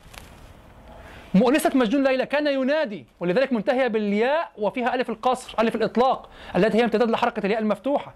مؤنسة 1.33 1.71
مجنون 1.75 2.03
ليلى 2.03 2.25
كان 2.25 2.47
ينادي 2.47 3.05
ولذلك 3.19 3.53
منتهية 3.53 3.87
بالياء 3.87 4.51
وفيها 4.57 4.95
ألف 4.95 5.09
القصر 5.09 5.55
ألف 5.59 5.75
الإطلاق 5.75 6.29
التي 6.55 6.77
هي 6.77 6.83
امتداد 6.83 7.09
لحركة 7.11 7.45
الياء 7.45 7.59
المفتوحة. 7.59 8.13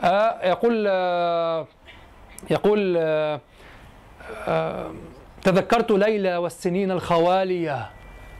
آه 0.00 0.48
يقول 0.48 0.84
آه 0.88 1.66
يقول 2.50 2.94
آه 2.98 3.40
آه 4.48 4.92
تذكرت 5.44 5.90
ليلى 5.90 6.36
والسنين 6.36 6.90
الخوالية. 6.90 7.90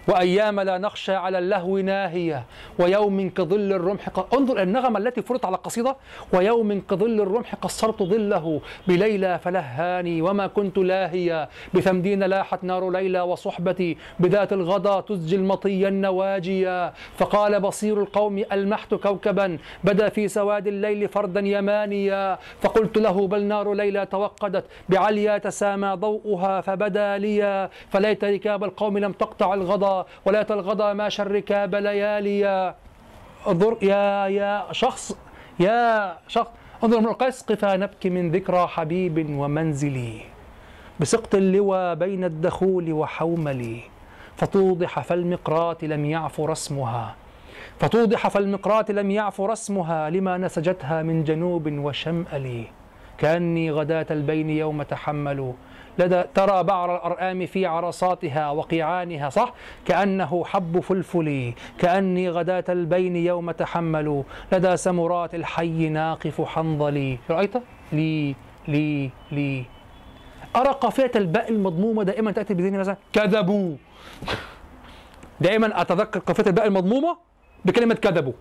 وأيام 0.08 0.60
لا 0.60 0.78
نخشى 0.78 1.14
على 1.14 1.38
اللهو 1.38 1.78
ناهية. 1.78 2.44
ويوم 2.78 3.30
كظل 3.30 3.72
الرمح 3.72 4.08
ق... 4.08 4.34
انظر 4.34 4.62
النغمة 4.62 4.98
التي 4.98 5.22
فرضت 5.22 5.44
على 5.44 5.56
القصيدة 5.56 5.96
ويوم 6.32 6.80
كظل 6.80 7.20
الرمح 7.20 7.54
قصرت 7.54 8.02
ظله. 8.02 8.60
بليلى 8.86 9.38
فلهاني 9.38 10.22
وما 10.22 10.46
كنت 10.46 10.78
لاهية. 10.78 11.48
بثمدين 11.74 12.22
لاحت 12.22 12.64
نار 12.64 12.90
ليلى 12.90 13.20
وصحبتي. 13.20 13.96
بذات 14.20 14.52
الغدا 14.52 15.00
تزجي 15.00 15.36
المطي 15.36 15.88
النواجيا 15.88 16.92
فقال 17.16 17.60
بصير 17.60 18.00
القوم 18.00 18.44
ألمحت 18.52 18.94
كوكبا. 18.94 19.58
بدا 19.84 20.08
في 20.08 20.28
سواد 20.28 20.66
الليل 20.66 21.08
فردا 21.08 21.40
يمانيا. 21.40 22.38
فقلت 22.60 22.98
له 22.98 23.26
بل 23.26 23.42
نار 23.42 23.74
ليلى 23.74 24.06
توقدت. 24.06 24.64
بعليا 24.88 25.38
تسامى 25.38 25.88
ضوءها 25.94 26.60
فبدا 26.60 27.18
لي 27.18 27.68
فليت 27.90 28.24
ركاب 28.24 28.64
القوم 28.64 28.98
لم 28.98 29.12
تقطع 29.12 29.54
الغدا 30.00 30.54
ولا 30.54 30.60
الغدا 30.60 30.92
ماشى 30.92 31.22
الركاب 31.22 31.74
لياليا 31.74 32.74
انظر 33.48 33.76
يا 33.82 34.26
يا 34.26 34.72
شخص 34.72 35.16
يا 35.60 36.16
شخص 36.28 36.50
انظر 36.84 37.00
من 37.00 37.06
القيس 37.08 37.42
قفا 37.42 37.76
نبكي 37.76 38.10
من 38.10 38.30
ذكرى 38.30 38.66
حبيب 38.66 39.30
ومنزلي. 39.30 40.20
بسقط 41.00 41.34
اللوى 41.34 41.94
بين 41.94 42.24
الدخول 42.24 42.92
وحوملي. 42.92 43.80
فتوضح 44.36 45.00
فالمقرات 45.00 45.84
لم 45.84 46.04
يعف 46.04 46.40
رسمها. 46.40 47.14
فتوضح 47.78 48.28
فالمقرات 48.28 48.90
لم 48.90 49.10
يعف 49.10 49.40
رسمها. 49.40 50.10
لما 50.10 50.38
نسجتها 50.38 51.02
من 51.02 51.24
جنوب 51.24 51.72
وشمأل 51.72 52.64
كأني 53.18 53.70
غداة 53.70 54.06
البين 54.10 54.50
يوم 54.50 54.82
تحملوا. 54.82 55.52
لدى 55.98 56.22
ترى 56.34 56.62
بعر 56.62 56.96
الأرآم 56.96 57.46
في 57.46 57.66
عرصاتها 57.66 58.50
وقيعانها 58.50 59.28
صح؟ 59.28 59.52
كأنه 59.86 60.44
حب 60.44 60.80
فلفل 60.80 61.52
كأني 61.78 62.30
غداة 62.30 62.64
البين 62.68 63.16
يوم 63.16 63.50
تحملوا. 63.50 64.22
لدى 64.52 64.76
سمرات 64.76 65.34
الحي 65.34 65.88
ناقف 65.88 66.40
حنظلي. 66.40 67.18
رأيت؟ 67.30 67.54
لي 67.92 68.34
لي 68.68 69.10
لي. 69.32 69.64
أرى 70.56 70.68
قافية 70.68 71.10
الباء 71.16 71.50
المضمومة 71.50 72.02
دائما 72.02 72.32
تأتي 72.32 72.54
بذهني 72.54 72.78
مثلا 72.78 72.96
كذبوا. 73.12 73.76
دائما 75.40 75.80
أتذكر 75.80 76.20
قافية 76.20 76.46
الباء 76.46 76.66
المضمومة 76.66 77.16
بكلمة 77.64 77.94
كذبوا. 77.94 78.32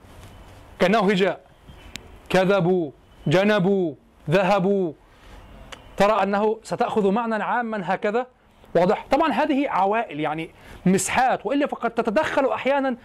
كأنه 0.79 0.99
هجاء. 0.99 1.41
كذبوا. 2.29 2.91
جنبوا. 3.27 3.93
ذهبوا. 4.29 4.93
ترى 5.97 6.23
أنه 6.23 6.59
ستأخذ 6.63 7.11
معنى 7.11 7.43
عاما 7.43 7.81
هكذا؟ 7.93 8.27
واضح. 8.75 9.05
طبعا 9.11 9.31
هذه 9.31 9.69
عوائل 9.69 10.19
يعني 10.19 10.49
مسحات 10.85 11.45
وإلا 11.45 11.67
فقد 11.67 11.89
تتدخل 11.91 12.45
أحيانا 12.49 12.95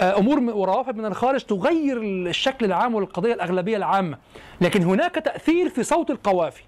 آه، 0.00 0.18
أمور 0.18 0.40
م- 0.40 0.48
وروافد 0.48 0.96
من 0.96 1.04
الخارج 1.04 1.40
تغير 1.44 2.00
الشكل 2.02 2.64
العام 2.66 2.94
والقضية 2.94 3.34
الأغلبية 3.34 3.76
العامة. 3.76 4.18
لكن 4.60 4.82
هناك 4.82 5.14
تأثير 5.14 5.68
في 5.68 5.82
صوت 5.82 6.10
القوافي. 6.10 6.62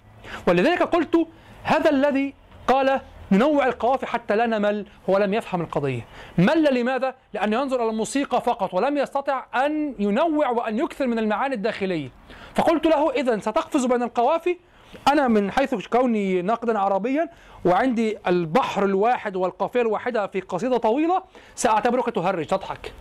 ولذلك 0.47 0.83
قلت 0.83 1.27
هذا 1.63 1.89
الذي 1.89 2.33
قال 2.67 3.01
ننوع 3.31 3.65
القوافي 3.67 4.05
حتى 4.05 4.35
لا 4.35 4.45
نمل 4.45 4.85
هو 5.09 5.17
لم 5.17 5.33
يفهم 5.33 5.61
القضية. 5.61 6.05
مل 6.37 6.73
لماذا؟ 6.79 7.15
لأنه 7.33 7.61
ينظر 7.61 7.81
إلى 7.83 7.89
الموسيقى 7.89 8.41
فقط 8.41 8.73
ولم 8.73 8.97
يستطع 8.97 9.45
أن 9.55 9.95
ينوع 9.99 10.49
وأن 10.49 10.77
يكثر 10.79 11.07
من 11.07 11.19
المعاني 11.19 11.55
الداخلية. 11.55 12.09
فقلت 12.55 12.85
له 12.87 13.11
إذا 13.11 13.39
ستقفز 13.39 13.85
بين 13.85 14.03
القوافي 14.03 14.57
أنا 15.07 15.27
من 15.27 15.51
حيث 15.51 15.87
كوني 15.87 16.41
ناقدا 16.41 16.79
عربيا 16.79 17.29
وعندي 17.65 18.17
البحر 18.27 18.85
الواحد 18.85 19.35
والقافية 19.35 19.81
الواحدة 19.81 20.27
في 20.27 20.39
قصيدة 20.39 20.77
طويلة 20.77 21.23
سأعتبرك 21.55 22.09
تهرج 22.15 22.45
تضحك. 22.45 22.93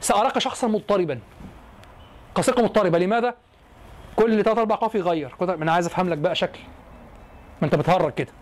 سأراك 0.00 0.38
شخصا 0.38 0.66
مضطربا. 0.66 1.18
قصيدة 2.34 2.62
مضطربة. 2.62 2.98
لماذا؟ 2.98 3.34
كل 4.16 4.44
ثلاث 4.44 4.58
أربع 4.58 4.76
قافي 4.76 5.00
غير 5.00 5.34
أنا 5.42 5.72
عايز 5.72 5.86
أفهم 5.86 6.08
لك 6.08 6.18
بقى 6.18 6.34
شكل. 6.34 6.60
ما 7.60 7.66
أنت 7.66 7.74
بتهرج 7.74 8.14
كده. 8.14 8.32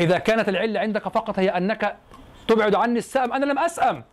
إذا 0.00 0.18
كانت 0.18 0.48
العلة 0.48 0.80
عندك 0.80 1.08
فقط 1.08 1.38
هي 1.38 1.48
أنك 1.48 1.96
تبعد 2.48 2.74
عني 2.74 2.98
السأم 2.98 3.32
أنا 3.32 3.44
لم 3.44 3.58
أسأم. 3.58 4.04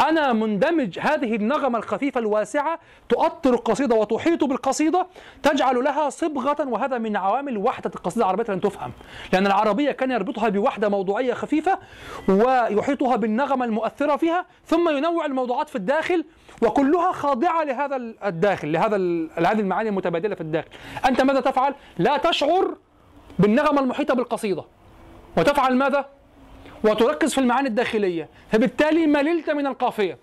أنا 0.00 0.32
مندمج 0.32 0.98
هذه 0.98 1.36
النغمة 1.36 1.78
الخفيفة 1.78 2.20
الواسعة 2.20 2.78
تؤطر 3.08 3.54
القصيدة 3.54 3.94
وتحيط 3.96 4.44
بالقصيدة 4.44 5.06
تجعل 5.42 5.84
لها 5.84 6.10
صبغة 6.10 6.68
وهذا 6.68 6.98
من 6.98 7.16
عوامل 7.16 7.58
وحدة 7.58 7.90
القصيدة 7.96 8.24
العربية 8.24 8.54
لن 8.54 8.60
تفهم 8.60 8.92
لأن 9.32 9.46
العربية 9.46 9.92
كان 9.92 10.10
يربطها 10.10 10.48
بوحدة 10.48 10.88
موضوعية 10.88 11.34
خفيفة 11.34 11.78
ويحيطها 12.28 13.16
بالنغمة 13.16 13.64
المؤثرة 13.64 14.16
فيها 14.16 14.46
ثم 14.66 14.88
ينوع 14.96 15.26
الموضوعات 15.26 15.68
في 15.68 15.76
الداخل 15.76 16.24
وكلها 16.62 17.12
خاضعة 17.12 17.64
لهذا 17.64 17.96
الداخل 18.24 18.72
لهذا 18.72 18.96
لهذه 19.38 19.60
المعاني 19.60 19.88
المتبادلة 19.88 20.34
في 20.34 20.40
الداخل 20.40 20.68
أنت 21.08 21.20
ماذا 21.20 21.40
تفعل؟ 21.40 21.74
لا 21.98 22.16
تشعر 22.16 22.76
بالنغمة 23.38 23.80
المحيطة 23.80 24.14
بالقصيدة 24.14 24.64
وتفعل 25.36 25.76
ماذا؟ 25.76 26.06
وتركز 26.84 27.34
في 27.34 27.38
المعاني 27.38 27.68
الداخلية 27.68 28.28
فبالتالي 28.52 29.06
مللت 29.06 29.50
من 29.50 29.66
القافية. 29.66 30.18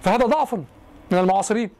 فهذا 0.00 0.26
ضعف 0.26 0.54
من 1.10 1.18
المعاصرين. 1.18 1.70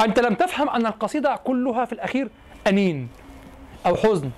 أنت 0.00 0.20
لم 0.20 0.34
تفهم 0.34 0.68
أن 0.68 0.86
القصيدة 0.86 1.36
كلها 1.36 1.84
في 1.84 1.92
الأخير 1.92 2.28
أنين 2.66 3.08
أو 3.86 3.96
حزن. 3.96 4.30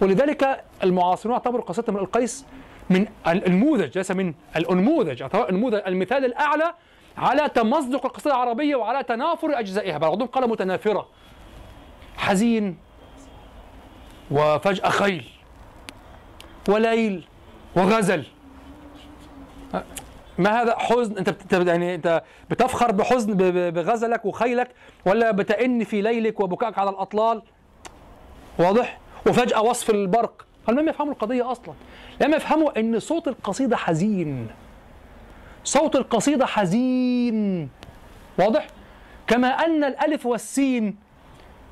ولذلك 0.00 0.64
المعاصرون 0.82 1.34
اعتبروا 1.34 1.64
قصيدة 1.64 1.92
من 1.92 1.98
القيس 1.98 2.46
من 2.90 3.06
النموذج 3.26 3.98
ليس 3.98 4.10
من 4.10 4.34
الأنموذج 4.56 5.24
النموذج 5.34 5.80
المثال 5.86 6.24
الأعلى 6.24 6.74
على 7.16 7.48
تمزق 7.48 8.06
القصيدة 8.06 8.34
العربية 8.34 8.76
وعلى 8.76 9.02
تنافر 9.02 9.58
أجزائها 9.58 9.98
بعضهم 9.98 10.28
قال 10.28 10.50
متنافرة. 10.50 11.08
حزين 12.16 12.78
وفجأة 14.30 14.88
خيل. 14.88 15.24
وليل 16.68 17.28
وغزل. 17.76 18.24
ما 20.38 20.62
هذا 20.62 20.78
حزن؟ 20.78 21.18
انت. 21.18 21.52
يعني 21.52 21.94
انت 21.94 22.22
بتفخر 22.50 22.92
بحزن 22.92 23.34
بغزلك 23.70 24.24
وخيلك 24.24 24.68
ولا 25.06 25.30
بتئن 25.30 25.84
في 25.84 26.02
ليلك 26.02 26.40
وبكائك 26.40 26.78
على 26.78 26.90
الأطلال؟ 26.90 27.42
واضح؟ 28.58 28.98
وفجأة 29.26 29.62
وصف 29.62 29.90
البرق. 29.90 30.46
هل 30.68 30.76
لم 30.76 30.88
يفهموا 30.88 31.12
القضية 31.12 31.52
أصلا؟ 31.52 31.74
لم 32.20 32.34
يفهموا 32.34 32.80
أن 32.80 32.98
صوت 33.00 33.28
القصيدة 33.28 33.76
حزين. 33.76 34.48
صوت 35.64 35.96
القصيدة 35.96 36.46
حزين. 36.46 37.68
واضح؟ 38.38 38.66
كما 39.26 39.48
أن 39.48 39.84
الألف 39.84 40.26
والسين 40.26 40.96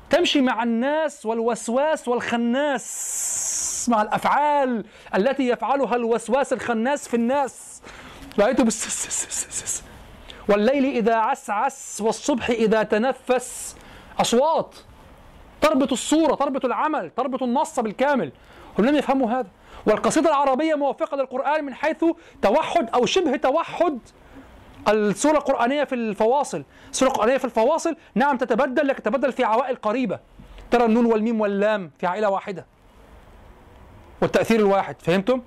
تمشي 0.09 0.41
مع 0.41 0.63
الناس 0.63 1.25
والوسواس 1.25 2.07
والخناس. 2.07 2.85
مع 3.87 4.01
الأفعال 4.01 4.85
التي 5.15 5.47
يفعلها 5.47 5.95
الوسواس 5.95 6.53
الخناس 6.53 7.07
في 7.07 7.13
الناس. 7.13 7.81
رايته 8.39 8.63
بس 8.63 9.83
والليل 10.49 10.85
إذا 10.85 11.15
عسعس 11.15 12.01
والصبح 12.01 12.49
إذا 12.49 12.83
تنفس. 12.83 13.75
أصوات. 14.19 14.75
تربط 15.61 15.91
الصورة 15.91 16.35
تربط 16.35 16.65
العمل 16.65 17.11
تربط 17.17 17.43
النص 17.43 17.79
بالكامل. 17.79 18.31
هم 18.79 18.85
لم 18.85 18.95
يفهموا 18.95 19.31
هذا. 19.31 19.47
والقصيدة 19.85 20.29
العربية 20.29 20.75
موافقة 20.75 21.17
للقرآن 21.17 21.63
من 21.63 21.73
حيث 21.73 22.05
توحد 22.41 22.89
أو 22.89 23.05
شبه 23.05 23.35
توحد 23.35 23.99
السورة 24.87 25.37
القرآنية 25.37 25.83
في 25.83 25.95
الفواصل. 25.95 26.63
السورة 26.89 27.09
القرآنية 27.09 27.37
في 27.37 27.45
الفواصل. 27.45 27.95
نعم 28.15 28.37
تتبدل 28.37 28.87
لكن 28.87 29.03
تتبدل 29.03 29.31
في 29.31 29.43
عوائل 29.43 29.75
قريبة. 29.75 30.19
ترى 30.71 30.85
النون 30.85 31.05
والميم 31.05 31.41
واللام 31.41 31.91
في 31.99 32.07
عائلة 32.07 32.29
واحدة. 32.29 32.65
والتأثير 34.21 34.59
الواحد 34.59 34.95
فهمتم؟ 34.99 35.41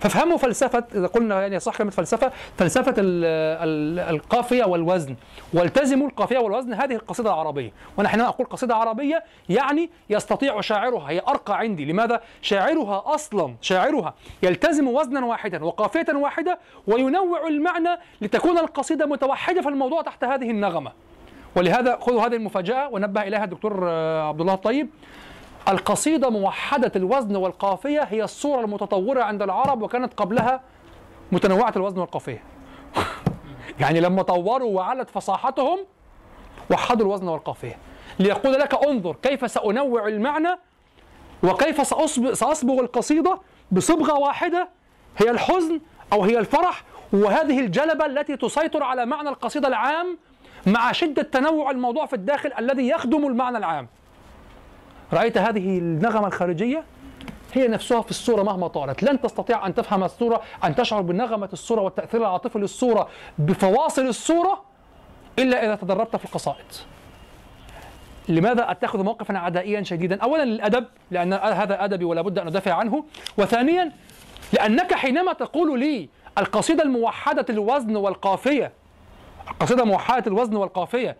فافهموا 0.00 0.36
فلسفة 0.36 0.84
إذا 0.94 1.06
قلنا 1.06 1.40
يعني 1.40 1.60
صح 1.60 1.76
كلمة 1.76 1.90
فلسفة 1.90 2.32
فلسفة 2.58 2.94
ال 2.98 3.24
ال 3.24 3.98
القافية 4.14 4.64
والوزن. 4.64 5.16
والتزموا 5.52 6.08
القافية 6.08 6.38
والوزن 6.38 6.74
هذه 6.74 6.94
القصيدة 6.94 7.30
العربية. 7.30 7.72
وأنا 7.96 8.08
حينما 8.08 8.28
أقول 8.28 8.46
قصيدة 8.46 8.74
عربية 8.74 9.24
يعني 9.48 9.90
يستطيع 10.10 10.60
شاعرها 10.60 11.10
هي 11.10 11.22
أرقى 11.28 11.58
عندي. 11.58 11.84
لماذا؟ 11.84 12.20
شاعرها 12.42 13.02
أصلا 13.06 13.54
شاعرها 13.60 14.14
يلتزم 14.42 14.88
وزنا 14.88 15.26
واحدا 15.26 15.64
وقافية 15.64 16.06
واحدة 16.14 16.58
وينوع 16.86 17.48
المعنى 17.48 17.98
لتكون 18.20 18.58
القصيدة 18.58 19.06
متوحدة 19.06 19.62
في 19.62 19.68
الموضوع 19.68 20.02
تحت 20.02 20.24
هذه 20.24 20.50
النغمة. 20.50 20.92
ولهذا 21.56 21.98
خذوا 22.00 22.26
هذه 22.26 22.36
المفاجأة 22.36 22.88
ونبه 22.88 23.22
إليها 23.22 23.44
الدكتور 23.44 23.88
عبد 24.28 24.40
الله 24.40 24.54
الطيب. 24.54 24.88
القصيدة 25.68 26.30
موحدة 26.30 26.92
الوزن 26.96 27.36
والقافية 27.36 28.00
هي 28.00 28.24
الصورة 28.24 28.60
المتطورة 28.60 29.22
عند 29.22 29.42
العرب 29.42 29.82
وكانت 29.82 30.14
قبلها 30.14 30.60
متنوعة 31.32 31.72
الوزن 31.76 31.98
والقافية. 31.98 32.42
يعني 33.80 34.00
لما 34.00 34.22
طوروا 34.22 34.76
وعلت 34.76 35.10
فصاحتهم 35.10 35.78
وحدوا 36.70 37.06
الوزن 37.06 37.28
والقافية. 37.28 37.78
ليقول 38.18 38.52
لك 38.52 38.84
انظر 38.84 39.16
كيف 39.22 39.50
سأنوع 39.50 40.08
المعنى 40.08 40.58
وكيف 41.42 41.86
سأصبغ, 42.36 42.80
القصيدة 42.80 43.40
بصبغة 43.72 44.18
واحدة 44.18 44.68
هي 45.16 45.30
الحزن 45.30 45.80
أو 46.12 46.22
هي 46.22 46.38
الفرح 46.38 46.82
وهذه 47.12 47.60
الجلبة 47.60 48.06
التي 48.06 48.36
تسيطر 48.36 48.82
على 48.82 49.06
معنى 49.06 49.28
القصيدة 49.28 49.68
العام 49.68 50.18
مع 50.66 50.92
شدة 50.92 51.22
تنوع 51.22 51.70
الموضوع 51.70 52.06
في 52.06 52.12
الداخل 52.12 52.52
الذي 52.58 52.88
يخدم 52.88 53.26
المعنى 53.26 53.58
العام. 53.58 53.88
رأيت 55.12 55.38
هذه 55.38 55.78
النغمة 55.78 56.26
الخارجية 56.26 56.84
هي 57.52 57.68
نفسها 57.68 58.02
في 58.02 58.10
الصورة 58.10 58.42
مهما 58.42 58.68
طالت. 58.68 59.02
لن 59.02 59.20
تستطيع 59.20 59.66
أن 59.66 59.74
تفهم 59.74 60.04
الصورة 60.04 60.42
أن 60.64 60.74
تشعر 60.74 61.00
بنغمة 61.00 61.48
الصورة 61.52 61.80
والتأثير 61.80 62.20
العاطفي 62.20 62.58
للصورة 62.58 63.08
بفواصل 63.38 64.06
الصورة 64.06 64.62
إلا 65.38 65.64
إذا 65.64 65.74
تدربت 65.74 66.16
في 66.16 66.24
القصائد. 66.24 66.64
لماذا 68.28 68.70
أتخذ 68.70 69.02
موقفا 69.02 69.38
عدائيا 69.38 69.82
شديدا؟ 69.82 70.22
أولا 70.22 70.44
للأدب 70.44 70.86
لأن 71.10 71.32
هذا 71.32 71.84
أدبي 71.84 72.04
ولا 72.04 72.22
بد 72.22 72.38
أن 72.38 72.46
أدافع 72.46 72.72
عنه. 72.72 73.04
وثانيا 73.38 73.92
لأنك 74.52 74.94
حينما 74.94 75.32
تقول 75.32 75.80
لي 75.80 76.08
القصيدة 76.38 76.82
الموحدة 76.82 77.46
الوزن 77.50 77.96
والقافية 77.96 78.72
القصيدة 79.50 79.84
موحدة 79.84 80.26
الوزن 80.26 80.56
والقافية 80.56 81.16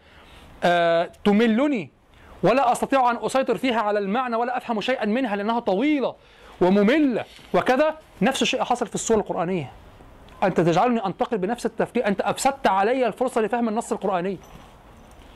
آه 0.65 1.11
تملني 1.25 1.91
ولا 2.43 2.73
أستطيع 2.73 3.11
أن 3.11 3.17
أسيطر 3.23 3.57
فيها 3.57 3.81
على 3.81 3.99
المعنى 3.99 4.37
ولا 4.37 4.57
أفهم 4.57 4.81
شيئا 4.81 5.07
منها 5.07 5.37
لأنها 5.37 5.61
طويلة 5.61 6.15
ومملة 6.61 7.25
وكذا 7.55 7.97
نفس 8.23 8.43
الشيء 8.43 8.65
حصل 8.65 8.87
في 8.87 8.95
السوره 8.95 9.19
القرآنية 9.19 9.73
أنت 10.43 10.61
تجعلني 10.61 11.07
أنتقل 11.07 11.39
بنفس 11.39 11.67
التفكير 11.67 12.07
أنت 12.07 12.21
أفسدت 12.21 12.67
علي 12.67 13.07
الفرصة 13.07 13.41
لفهم 13.41 13.69
النص 13.69 13.93
القرآني 13.93 14.39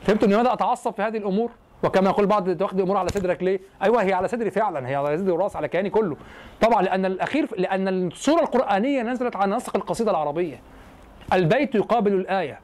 فهمتم 0.03 0.31
لماذا 0.31 0.53
أتعصب 0.53 0.93
في 0.93 1.01
هذه 1.01 1.17
الأمور 1.17 1.51
وكما 1.83 2.09
يقول 2.09 2.25
بعض 2.25 2.49
تاخذ 2.49 2.77
الأمور 2.77 2.97
على 2.97 3.09
صدرك 3.09 3.43
ليه؟ 3.43 3.59
أيوه 3.83 4.03
هي 4.03 4.13
على 4.13 4.27
صدري 4.27 4.51
فعلا 4.51 4.87
هي 4.89 4.95
على 4.95 5.17
صدري 5.17 5.31
ورأس 5.31 5.55
على 5.55 5.67
كياني 5.67 5.89
كله. 5.89 6.17
طبعا 6.61 6.81
لأن 6.81 7.05
الأخير 7.05 7.47
لأن 7.57 7.87
السوره 7.87 8.41
القرآنية 8.41 9.01
نزلت 9.01 9.35
على 9.35 9.55
نسق 9.55 9.75
القصيدة 9.75 10.11
العربية. 10.11 10.61
البيت 11.33 11.75
يقابل 11.75 12.13
الآية 12.13 12.59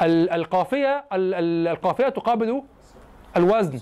والقافيه 0.00 1.04
القافية 1.12 2.08
تقابل 2.08 2.62
الوزن 3.38 3.80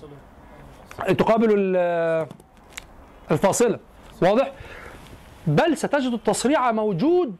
تقابل 1.17 1.47
ال- 1.57 2.27
الفاصلة 3.31 3.79
واضح؟ 4.21 4.51
بل 5.47 5.77
ستجد 5.77 6.13
التصريع 6.13 6.71
موجود 6.71 7.35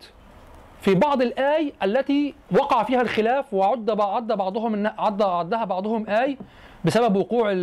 في 0.82 0.96
بعض 0.96 1.22
الآي 1.22 1.74
التي 1.84 2.34
وقع 2.52 2.84
فيها 2.84 3.02
الخلاف 3.02 3.54
وعد 3.54 3.90
عد 4.02 4.28
بعضهم 4.28 4.88
عد 4.88 5.22
عدها 5.22 5.64
بعضهم 5.66 6.10
آي 6.10 6.38
بسبب 6.86 7.16
وقوع 7.16 7.54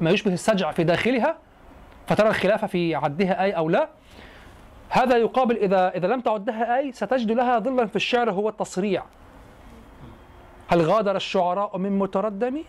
ما 0.00 0.10
يشبه 0.10 0.32
السجع 0.32 0.72
في 0.72 0.84
داخلها 0.84 1.36
فترى 2.06 2.28
الخلاف 2.28 2.64
في 2.64 2.94
عدها 2.94 3.42
آي 3.44 3.52
أو 3.52 3.68
لا. 3.68 3.88
هذا 4.88 5.16
يقابل 5.16 5.56
إذا 5.56 5.88
إذا 5.88 6.06
لم 6.06 6.20
تعدها 6.20 6.78
آي 6.78 6.92
ستجد 6.92 7.30
لها 7.32 7.58
ظلا 7.58 7.86
في 7.86 7.96
الشعر 7.96 8.30
هو 8.30 8.48
التصريع. 8.48 9.02
هل 10.68 10.80
غادر 10.82 11.16
الشعراء 11.16 11.78
من 11.78 11.98
متردم؟ 11.98 12.62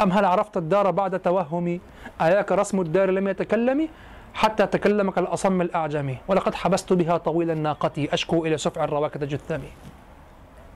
أم 0.00 0.12
هل 0.12 0.24
عرفت 0.24 0.56
الدار 0.56 0.90
بعد 0.90 1.20
توهم 1.20 1.80
أياك 2.20 2.52
رسم 2.52 2.80
الدار 2.80 3.10
لم 3.10 3.28
يتكلم 3.28 3.88
حتى 4.34 4.66
تكلمك 4.66 5.18
الأصم 5.18 5.60
الأعجمي. 5.60 6.18
ولقد 6.28 6.54
حبست 6.54 6.92
بها 6.92 7.16
طويل 7.16 7.50
الناقة. 7.50 8.08
أشكو 8.12 8.46
إلى 8.46 8.58
سفع 8.58 8.84
الرواكد 8.84 9.28
جثمي 9.28 9.68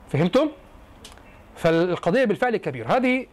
فهمتم؟ 0.09 0.49
فالقضية 1.57 2.25
بالفعل 2.25 2.57
كبيرة. 2.57 2.97
هذه 2.97 3.27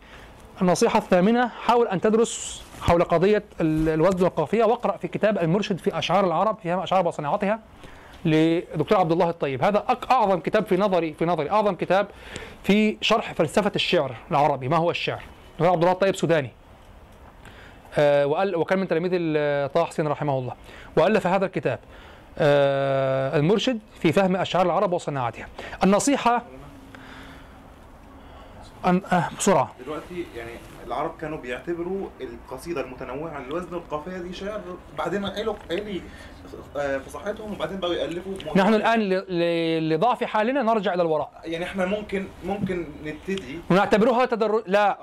النصيحة 0.61 0.99
الثامنة. 0.99 1.47
حاول 1.47 1.87
أن 1.87 2.01
تدرس 2.01 2.63
حول 2.81 3.03
قضية 3.03 3.43
ال- 3.61 3.89
الوزن 3.89 4.23
والقافية. 4.23 4.63
واقرأ 4.63 4.97
في 4.97 5.07
كتاب 5.07 5.37
المرشد 5.37 5.77
في 5.77 5.97
أشعار 5.97 6.27
العرب 6.27 6.57
في 6.63 6.83
أشعار 6.83 7.07
وصناعتها 7.07 7.59
لدكتور 8.25 8.97
عبد 8.97 9.11
الله 9.11 9.29
الطيب. 9.29 9.63
هذا 9.63 9.85
أعظم 10.11 10.39
كتاب 10.39 10.65
في 10.65 10.77
نظري 10.77 11.13
في 11.13 11.25
نظري. 11.25 11.49
أعظم 11.51 11.75
كتاب 11.75 12.07
في 12.63 12.97
شرح 13.01 13.33
فلسفة 13.33 13.71
الشعر 13.75 14.15
العربي. 14.31 14.67
ما 14.67 14.77
هو 14.77 14.91
الشعر؟ 14.91 15.23
دكتور 15.53 15.67
عبد 15.67 15.81
الله 15.81 15.93
الطيب 15.93 16.15
سوداني. 16.15 16.51
آه 17.97 18.25
وقال 18.25 18.55
وكان 18.55 18.79
من 18.79 18.87
تلاميذ 18.87 19.11
طه 19.67 19.85
حسين 19.85 20.07
رحمه 20.07 20.39
الله. 20.39 20.53
وألف 20.97 21.27
هذا 21.27 21.45
الكتاب 21.45 21.79
آه 22.37 23.37
المرشد 23.37 23.79
في 23.99 24.11
فهم 24.11 24.35
أشعار 24.35 24.65
العرب 24.65 24.93
وصناعتها. 24.93 25.47
النصيحه 25.83 26.43
أن 28.85 29.01
آه 29.11 29.29
بسرعة. 29.37 29.71
دلوقتي 29.85 30.25
يعني 30.35 30.51
العرب 30.87 31.17
كانوا 31.21 31.37
بيعتبروا 31.37 32.07
القصيدة 32.21 32.81
المتنوعة 32.81 33.37
الوزن 33.37 33.73
والقافيه 33.73 34.17
دي 34.17 34.33
شعر 34.33 34.61
بعدين 34.97 35.25
قالوا 35.25 35.55
قالي 35.69 36.01
آه، 36.77 36.97
فصاحتهم 36.97 37.51
وبعدين 37.53 37.79
بقوا 37.79 37.93
يألفوا 37.93 38.33
نحن 38.55 38.73
الآن 38.73 38.99
لضعف 39.89 40.23
حالنا 40.23 40.61
نرجع 40.61 40.93
إلى 40.93 41.01
الوراء. 41.01 41.31
يعني 41.43 41.65
إحنا 41.65 41.85
ممكن 41.85 42.27
ممكن 42.45 42.87
نبتدي. 43.03 43.59
ونعتبرها 43.71 44.25
تدرج 44.25 44.63
لا. 44.67 44.97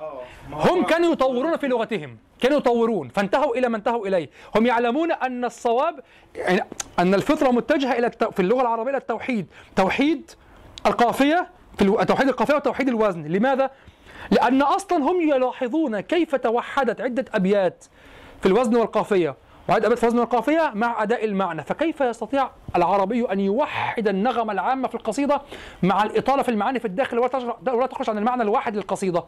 هو 0.53 0.75
هم 0.75 0.85
كانوا 0.85 1.13
يطورون 1.13 1.57
في 1.57 1.67
لغتهم. 1.69 2.17
كانوا 2.41 2.59
يطورون. 2.59 3.09
فانتهوا 3.09 3.57
إلى 3.57 3.69
ما 3.69 3.77
انتهوا 3.77 4.07
إليه. 4.07 4.31
هم 4.57 4.67
يعلمون 4.67 5.13
أن 5.13 5.45
الصواب 5.45 6.01
يعني 6.35 6.65
أن 6.99 7.15
الفطرة 7.15 7.51
متجهة 7.51 7.99
إلى 7.99 8.07
الت... 8.07 8.25
في 8.25 8.41
اللغة 8.41 8.61
العربية 8.61 8.91
إلى 8.91 8.99
التوحيد. 8.99 9.47
توحيد 9.77 10.31
القافية 10.87 11.49
في 11.77 11.83
ألو... 11.83 12.03
توحيد 12.03 12.29
القافية 12.29 12.55
وتوحيد 12.55 12.89
الوزن 12.89 13.23
لماذا؟ 13.27 13.71
لأن 14.31 14.63
أصلا 14.63 14.99
هم 14.99 15.21
يلاحظون 15.21 16.01
كيف 16.01 16.35
توحدت 16.35 17.01
عدة 17.01 17.25
أبيات 17.35 17.85
في 18.41 18.47
الوزن 18.47 18.77
والقافية. 18.77 19.35
وعدد 19.71 19.85
ابيات 19.85 19.99
في 19.99 20.05
الوزن 20.05 20.19
والقافيه 20.19 20.73
مع 20.75 21.03
أداء 21.03 21.25
المعنى. 21.25 21.63
فكيف 21.63 22.01
يستطيع 22.01 22.51
العربي 22.77 23.33
أن 23.33 23.41
يوحد 23.41 24.09
النغمة 24.09 24.53
العامة 24.53 24.89
في 24.89 24.95
القصيدة 24.95 25.43
مع 25.83 26.03
الإطالة 26.03 26.43
في 26.43 26.49
المعاني 26.49 26.79
في 26.79 26.85
الداخل؟ 26.85 27.19
ولا 27.67 27.87
تخرج 27.87 28.11
عن 28.11 28.19
المعنى 28.19 28.43
الواحد 28.43 28.77
للقصيدة. 28.77 29.25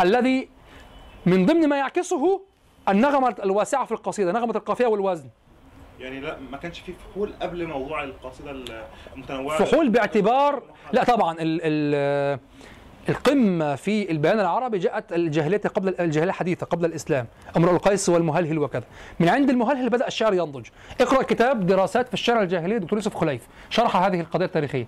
الذي 0.00 0.48
من 1.26 1.46
ضمن 1.46 1.68
ما 1.68 1.76
يعكسه 1.76 2.40
النغمة 2.88 3.36
الواسعة 3.44 3.84
في 3.84 3.92
القصيدة 3.92 4.32
نغمة 4.32 4.56
القافية 4.56 4.86
والوزن. 4.86 5.28
يعني 6.00 6.20
لا 6.20 6.36
ما 6.50 6.56
كانش 6.56 6.80
فيه 6.80 6.92
فحول 6.92 7.32
قبل 7.42 7.66
موضوع 7.66 8.04
القصيدة 8.04 8.50
المتنوعة. 9.14 9.58
فحول 9.58 9.88
باعتبار 9.88 10.62
لا 10.92 11.04
طبعا 11.04 11.36
ال 11.40 11.60
ال 11.62 12.38
القمة 13.08 13.74
في 13.74 14.10
البيان 14.10 14.40
العربي 14.40 14.78
جاءت 14.78 15.12
الجاهلية 15.12 15.60
قبل 15.74 15.94
الجاهلية 16.00 16.30
الحديثة 16.30 16.66
قبل 16.66 16.84
الإسلام. 16.84 17.26
امرؤ 17.56 17.72
القيس 17.72 18.08
والمهلهل 18.08 18.58
وكذا. 18.58 18.84
من 19.20 19.28
عند 19.28 19.50
المهلهل 19.50 19.88
بدأ 19.88 20.06
الشعر 20.06 20.34
ينضج. 20.34 20.66
اقرأ 21.00 21.22
كتاب 21.22 21.66
دراسات 21.66 22.08
في 22.08 22.14
الشعر 22.14 22.42
الجاهلي 22.42 22.78
دكتور 22.78 22.98
يوسف 22.98 23.14
خليف. 23.14 23.46
شرح 23.70 23.96
هذه 23.96 24.20
القضية 24.20 24.46
التاريخية. 24.46 24.86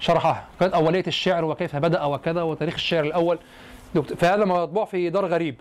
شرحها. 0.00 0.44
كانت 0.60 0.74
أولية 0.74 1.04
الشعر 1.06 1.44
وكيف 1.44 1.76
بدأ 1.76 2.04
وكذا 2.04 2.42
وتاريخ 2.42 2.74
الشعر 2.74 3.04
الأول. 3.04 3.38
فهذا 4.16 4.44
مطبوع 4.44 4.84
في 4.84 5.10
دار 5.10 5.26
غريب. 5.26 5.60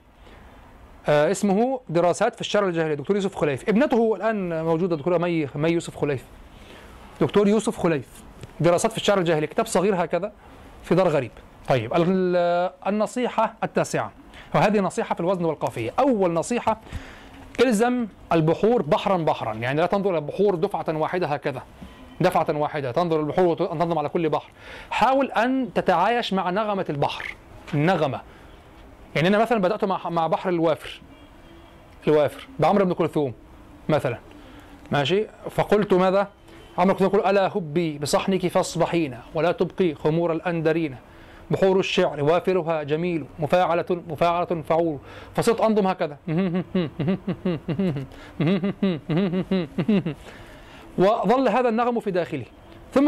آه 1.08 1.32
اسمه 1.32 1.80
دراسات 1.90 2.36
في 2.36 2.42
الشعر 2.42 2.68
الجاهلي 2.68 2.96
دكتور 2.96 3.16
يوسف 3.16 3.36
خليف. 3.36 3.70
ابنته 3.70 4.16
الآن 4.16 4.64
موجودة 4.66 4.96
دكتورة 4.96 5.18
مي 5.18 5.48
مي 5.56 5.70
يوسف 5.70 5.98
خليف. 5.98 6.24
دكتور 7.22 7.48
يوسف 7.48 7.78
خليف. 7.78 8.08
دراسات 8.60 8.92
في 8.92 8.98
الشعر 8.98 9.20
الجاهلي. 9.20 9.48
كتاب 9.48 9.66
صغير 9.66 10.04
هكذا 10.04 10.32
في 10.84 10.96
دار 10.96 11.08
غريب. 11.08 11.32
طيب 11.68 11.94
ال- 11.94 12.72
النصيحة 12.88 13.54
التاسعة. 13.64 14.12
وهذه 14.56 14.80
نصيحة 14.80 15.16
في 15.16 15.22
الوزن 15.22 15.46
والقافية. 15.46 15.94
أول 16.00 16.34
نصيحة 16.34 16.78
إلزم 17.60 18.08
البحور 18.34 18.82
بحرا 18.82 19.18
بحرا. 19.18 19.54
يعني 19.54 19.82
لا 19.82 19.86
تنظر 19.86 20.16
البحور 20.18 20.56
دفعة 20.56 20.86
واحدة 20.90 21.28
هكذا. 21.28 21.64
دفعة 22.22 22.46
واحدة. 22.50 22.92
تنظر 22.92 23.20
البحور 23.20 23.48
وتنظم 23.48 23.98
على 23.98 24.10
كل 24.10 24.30
بحر. 24.30 24.50
حاول 24.90 25.32
أن 25.32 25.74
تتعايش 25.76 26.34
مع 26.34 26.50
نغمة 26.50 26.86
البحر. 26.90 27.36
النغمة 27.74 28.22
يعني 29.16 29.28
أنا 29.28 29.38
مثلا 29.38 29.62
بدأت 29.62 29.86
مع 29.86 30.28
بحر 30.28 30.50
الوافر. 30.50 31.02
الوافر. 32.08 32.48
بعمرو 32.60 32.86
بن 32.86 32.94
كلثوم 32.94 33.34
مثلا. 33.90 34.18
ماشي؟ 34.92 35.28
فقلت 35.50 35.94
ماذا؟ 35.94 36.28
عمرو 36.78 36.94
كنت 36.96 37.02
يقول 37.02 37.26
ألا 37.26 37.48
هبي 37.58 37.98
بصحنك 37.98 38.48
فاصبحين 38.48 39.18
ولا 39.34 39.52
تبقي 39.52 39.94
خمور 39.96 40.32
الأندرين. 40.32 40.96
بحور 41.52 41.80
الشعر 41.80 42.24
وافرها 42.24 42.84
جميل 42.84 43.26
مفاعلة 43.40 43.86
مفاعلة 43.90 44.62
فعول. 44.62 44.98
فصرت 45.36 45.62
أنظم 45.62 45.88
هكذا. 45.88 46.18
وظل 50.98 51.48
هذا 51.50 51.70
النغم 51.70 52.00
في 52.00 52.12
داخلي. 52.12 52.46
ثم 52.94 53.08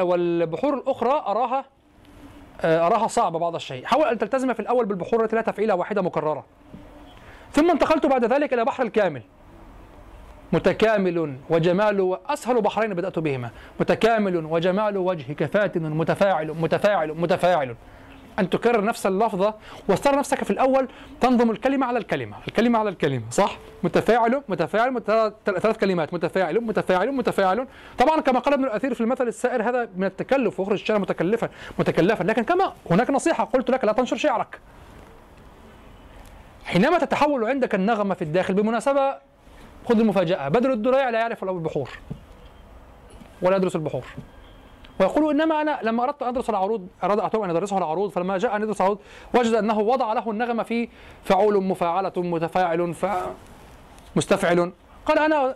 والبحور 0.00 0.74
الأخرى 0.74 1.22
أراها 1.26 1.64
آه، 2.60 2.86
أراها 2.86 3.06
صعبة 3.06 3.38
بعض 3.38 3.54
الشيء. 3.54 3.84
حاول 3.84 4.04
أن 4.04 4.18
تلتزم 4.18 4.52
في 4.52 4.60
الأول 4.60 4.86
بالبحور 4.86 5.24
التي 5.24 5.36
لا 5.36 5.42
تفعيلها 5.42 5.74
واحدة 5.74 6.02
مكررة. 6.02 6.44
ثم 7.52 7.70
انتقلت 7.70 8.06
بعد 8.06 8.24
ذلك 8.24 8.52
إلى 8.52 8.64
بحر 8.64 8.82
الكامل. 8.82 9.22
متكامل 10.52 11.36
وجمال 11.50 12.18
أسهل 12.26 12.62
بحرين 12.62 12.94
بدأت 12.94 13.18
بهما. 13.18 13.50
متكامل 13.80 14.36
وجمال 14.46 14.96
وجهك 14.96 15.44
فاتن 15.44 15.82
متفاعل 15.82 16.54
متفاعل 16.60 17.12
متفاعل. 17.12 17.76
أن 18.38 18.50
تكرر 18.50 18.84
نفس 18.84 19.06
اللفظة 19.06 19.54
واستر 19.88 20.18
نفسك 20.18 20.44
في 20.44 20.50
الأول 20.50 20.88
تنظم 21.20 21.50
الكلمة 21.50 21.86
على 21.86 21.98
الكلمة. 21.98 22.36
الكلمة 22.48 22.78
على 22.78 22.88
الكلمة 22.90 23.22
صح؟ 23.30 23.56
متفاعل 23.82 24.42
متفاعل 24.48 24.90
مت- 24.90 25.34
ثلاث 25.46 25.78
كلمات. 25.78 26.14
متفاعل 26.14 26.60
متفاعل 26.60 27.12
متفاعل. 27.12 27.66
طبعا 27.98 28.20
كما 28.20 28.38
قال 28.38 28.54
ابن 28.54 28.64
الأثير 28.64 28.94
في 28.94 29.00
المثل 29.00 29.28
السائر 29.28 29.68
هذا 29.68 29.88
من 29.96 30.04
التكلف 30.04 30.60
ويخرج 30.60 30.80
الشعر 30.80 30.98
متكلفا 30.98 31.48
متكلفا. 31.78 32.24
لكن 32.24 32.42
كما 32.42 32.72
هناك 32.90 33.10
نصيحة 33.10 33.44
قلت 33.44 33.70
لك 33.70 33.84
لا 33.84 33.92
تنشر 33.92 34.16
شعرك. 34.16 34.60
حينما 36.64 36.98
تتحول 36.98 37.44
عندك 37.44 37.74
النغمة 37.74 38.14
في 38.14 38.22
الداخل 38.22 38.54
بالمناسبة 38.54 39.27
خذ 39.88 40.00
المفاجأة. 40.00 40.48
بدر 40.48 40.72
الدريع 40.72 41.08
لا 41.08 41.18
يعرف 41.18 41.44
البحور 41.44 41.90
ولا 43.42 43.56
يدرس 43.56 43.76
البحور. 43.76 44.04
ويقول 45.00 45.30
إنما 45.30 45.62
أنا 45.62 45.78
لما 45.82 46.04
أردت 46.04 46.22
أن 46.22 46.28
أدرس 46.28 46.50
العروض 46.50 46.88
أراد 47.04 47.34
أن 47.34 47.50
ادرسه 47.50 47.78
العروض 47.78 48.10
فلما 48.10 48.38
جاء 48.38 48.56
أن 48.56 48.62
يدرس 48.62 48.80
العروض 48.80 48.98
وجد 49.34 49.54
أنه 49.54 49.78
وضع 49.78 50.12
له 50.12 50.30
النغمة 50.30 50.62
في 50.62 50.88
فعول 51.24 51.64
مفاعلة 51.64 52.12
متفاعل 52.16 52.94
ف 52.94 53.06
مستفعل. 54.16 54.72
قال 55.06 55.18
أنا 55.18 55.54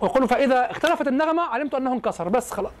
ويقول 0.00 0.28
فإذا 0.28 0.70
اختلفت 0.70 1.08
النغمة 1.08 1.42
علمت 1.42 1.74
أنه 1.74 1.92
انكسر. 1.92 2.28
بس 2.28 2.50
خلاص. 2.50 2.72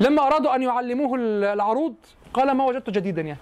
لما 0.00 0.26
أرادوا 0.26 0.54
أن 0.54 0.62
يعلموه 0.62 1.18
العروض 1.52 1.94
قال 2.34 2.50
ما 2.50 2.64
وجدت 2.64 2.90
جديدا 2.90 3.22
يعني. 3.22 3.40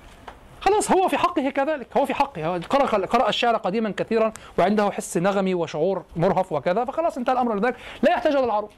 خلاص 0.60 0.90
هو 0.92 1.08
في 1.08 1.18
حقه 1.18 1.50
كذلك. 1.50 1.96
هو 1.96 2.06
في 2.06 2.14
حقه. 2.14 2.58
قرأ 2.58 3.06
قرأ 3.06 3.28
الشعر 3.28 3.56
قديما 3.56 3.94
كثيرا 3.96 4.32
وعنده 4.58 4.90
حس 4.90 5.16
نغمي 5.16 5.54
وشعور 5.54 6.04
مرهف 6.16 6.52
وكذا 6.52 6.84
فخلاص 6.84 7.16
انتهى 7.16 7.32
الأمر. 7.32 7.54
لذلك 7.54 7.76
لا 8.02 8.10
يحتاج 8.10 8.36
إلى 8.36 8.44
العروض. 8.44 8.70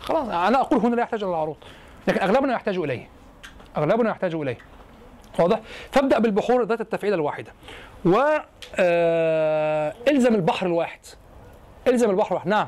خلاص 0.00 0.28
أنا 0.28 0.60
أقول 0.60 0.78
هنا 0.80 0.94
لا 0.94 1.02
يحتاج 1.02 1.22
إلى 1.22 1.30
العروض. 1.30 1.56
لكن 2.08 2.20
أغلبنا 2.20 2.52
يحتاج 2.52 2.76
إليه. 2.76 3.08
أغلبنا 3.76 4.10
يحتاج 4.10 4.34
إليه. 4.34 4.58
واضح؟ 5.38 5.60
فابدأ 5.92 6.18
بالبحور 6.18 6.64
ذات 6.64 6.80
التفعيلة 6.80 7.16
الواحدة. 7.16 7.52
و 8.04 8.16
آه، 8.76 9.94
إلزم 10.08 10.34
البحر 10.34 10.66
الواحد. 10.66 11.00
إلزم 11.88 12.10
البحر 12.10 12.30
الواحد. 12.30 12.48
نعم 12.48 12.66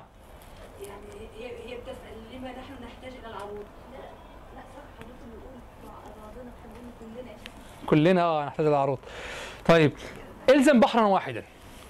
يعني 0.83 0.93
هي 1.39 1.47
هي 1.47 1.77
بتسأل 1.77 2.17
لما 2.35 2.49
نحن 2.49 2.85
نحتاج 2.85 3.13
إلى 3.19 3.29
العروض 3.29 3.65
لا 3.93 3.99
لا 4.55 4.63
صح 4.77 4.85
حضرتك 4.99 5.21
بنقول 5.25 5.59
مع 5.87 5.93
بعضنا 6.23 6.51
خلينا 6.63 7.33
كلنا 7.91 8.23
آه 8.23 8.53
العروض 8.59 8.99
طيب 9.67 9.93
إلزم 10.51 10.81
بحرا 10.81 11.03
واحدا. 11.03 11.45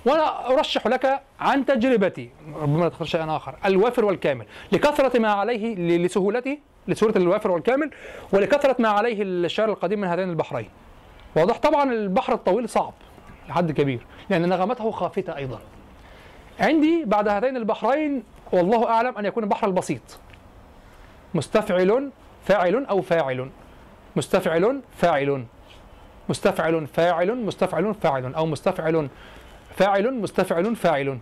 وأنا 0.06 0.50
أرشح 0.50 0.86
لك 0.86 1.22
عن 1.40 1.66
تجربتي 1.66 2.30
ربما 2.54 2.88
تختار 2.88 3.06
شيئا 3.06 3.36
آخر 3.36 3.54
الوافر 3.64 4.04
والكامل. 4.04 4.46
لكثرة 4.72 5.18
ما 5.18 5.32
عليه 5.32 5.74
لسهولته 5.98 6.58
لسهولة 6.88 7.16
الوافر 7.16 7.50
والكامل 7.50 7.90
ولكثرة 8.32 8.76
ما 8.78 8.88
عليه 8.88 9.22
الشعر 9.22 9.68
القديم 9.68 10.00
من 10.00 10.08
هذين 10.08 10.30
البحرين. 10.30 10.68
واضح 11.36 11.58
طبعا 11.58 11.92
البحر 11.92 12.32
الطويل 12.32 12.68
صعب 12.68 12.92
لحد 13.48 13.72
كبير 13.72 14.06
لأن 14.30 14.48
نغمته 14.48 14.90
خافتة 14.90 15.36
أيضا. 15.36 15.60
عندي 16.60 17.04
بعد 17.04 17.28
هذين 17.28 17.56
البحرين 17.56 18.22
والله 18.52 18.88
أعلم 18.88 19.18
أن 19.18 19.24
يكون 19.24 19.42
البحر 19.42 19.66
البسيط. 19.66 20.18
مستفعل 21.34 22.10
فاعل 22.44 22.84
أو 22.84 23.02
فاعل. 23.02 23.50
مستفعل 24.16 24.80
فاعل. 24.96 25.44
مستفعل 26.30 26.86
فاعل 26.86 27.44
مستفعل 27.44 27.94
فاعل 27.94 28.34
أو 28.34 28.46
مستفعل 28.46 29.08
فاعل 29.76 30.14
مستفعل 30.14 30.76
فاعل. 30.76 31.18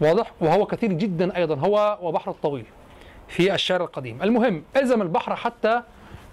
واضح؟ 0.00 0.32
وهو 0.40 0.66
كثير 0.66 0.92
جدا 0.92 1.36
أيضا 1.36 1.54
هو 1.54 1.98
وبحر 2.02 2.30
الطويل 2.30 2.64
في 3.28 3.54
الشعر 3.54 3.80
القديم. 3.80 4.22
المهم 4.22 4.62
الزم 4.76 5.02
البحر 5.02 5.36
حتى 5.36 5.82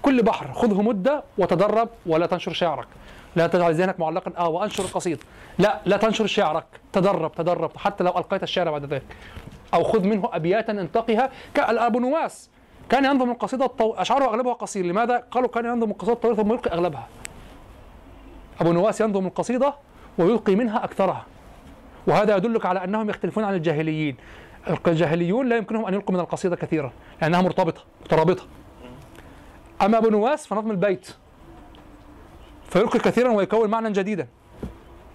كل 0.02 0.24
بحر 0.24 0.54
خذه 0.54 0.82
مدة 0.82 1.24
وتدرب 1.38 1.90
ولا 2.06 2.26
تنشر 2.26 2.54
شعرك. 2.54 2.88
لا 3.36 3.48
تجعل 3.48 3.74
ذهنك 3.74 4.00
معلقا 4.00 4.32
آه 4.38 4.50
وأنشر 4.50 4.84
القصيد 4.84 5.24
لا 5.60 5.82
لا 5.86 5.98
تنشر 5.98 6.26
شعرك. 6.26 6.66
تدرب 6.94 7.32
تدرب 7.32 7.72
حتى 7.78 8.04
لو 8.04 8.12
ألقيت 8.18 8.44
الشعر 8.44 8.72
بعد 8.72 8.86
ذلك. 8.86 9.16
أو 9.74 9.84
خذ 9.84 10.04
منه 10.04 10.30
أبياتا 10.34 10.72
انتقها. 10.72 11.30
كالابو 11.54 12.00
نواس 12.00 12.50
كان 12.90 13.06
ينظم 13.06 13.32
القصيدة 13.32 13.66
الطو... 13.66 13.94
أشعاره 13.94 14.26
أغلبها 14.26 14.54
قصير. 14.54 14.86
لماذا؟ 14.86 15.24
قالوا 15.32 15.50
كان 15.50 15.66
ينظم 15.66 15.92
القصيدة 15.92 16.14
الطويلة 16.14 16.44
ثم 16.44 16.52
يلقي 16.52 16.72
أغلبها. 16.72 17.08
أبو 18.62 18.72
نواس 18.72 19.02
ينظم 19.02 19.28
القصيدة 19.28 19.74
ويلقي 20.18 20.56
منها 20.56 20.84
أكثرها. 20.84 21.26
وهذا 22.08 22.36
يدلك 22.38 22.66
على 22.66 22.84
أنهم 22.84 23.10
يختلفون 23.10 23.44
عن 23.44 23.54
الجاهليين. 23.54 24.16
الجاهليون 24.88 25.50
لا 25.50 25.58
يمكنهم 25.58 25.86
أن 25.86 25.94
يلقوا 25.94 26.16
من 26.16 26.20
القصيدة 26.20 26.56
كثيرا 26.56 26.92
لأنها 27.22 27.42
مرتبطة 27.42 27.84
مترابطة. 28.06 28.44
أما 29.82 29.98
أبو 29.98 30.10
نواس 30.10 30.48
فنظم 30.48 30.72
البيت 30.72 31.10
فيلقي 32.70 33.00
كثيرا 33.00 33.32
ويكون 33.32 33.70
معنى 33.70 33.92
جديدا. 33.92 34.28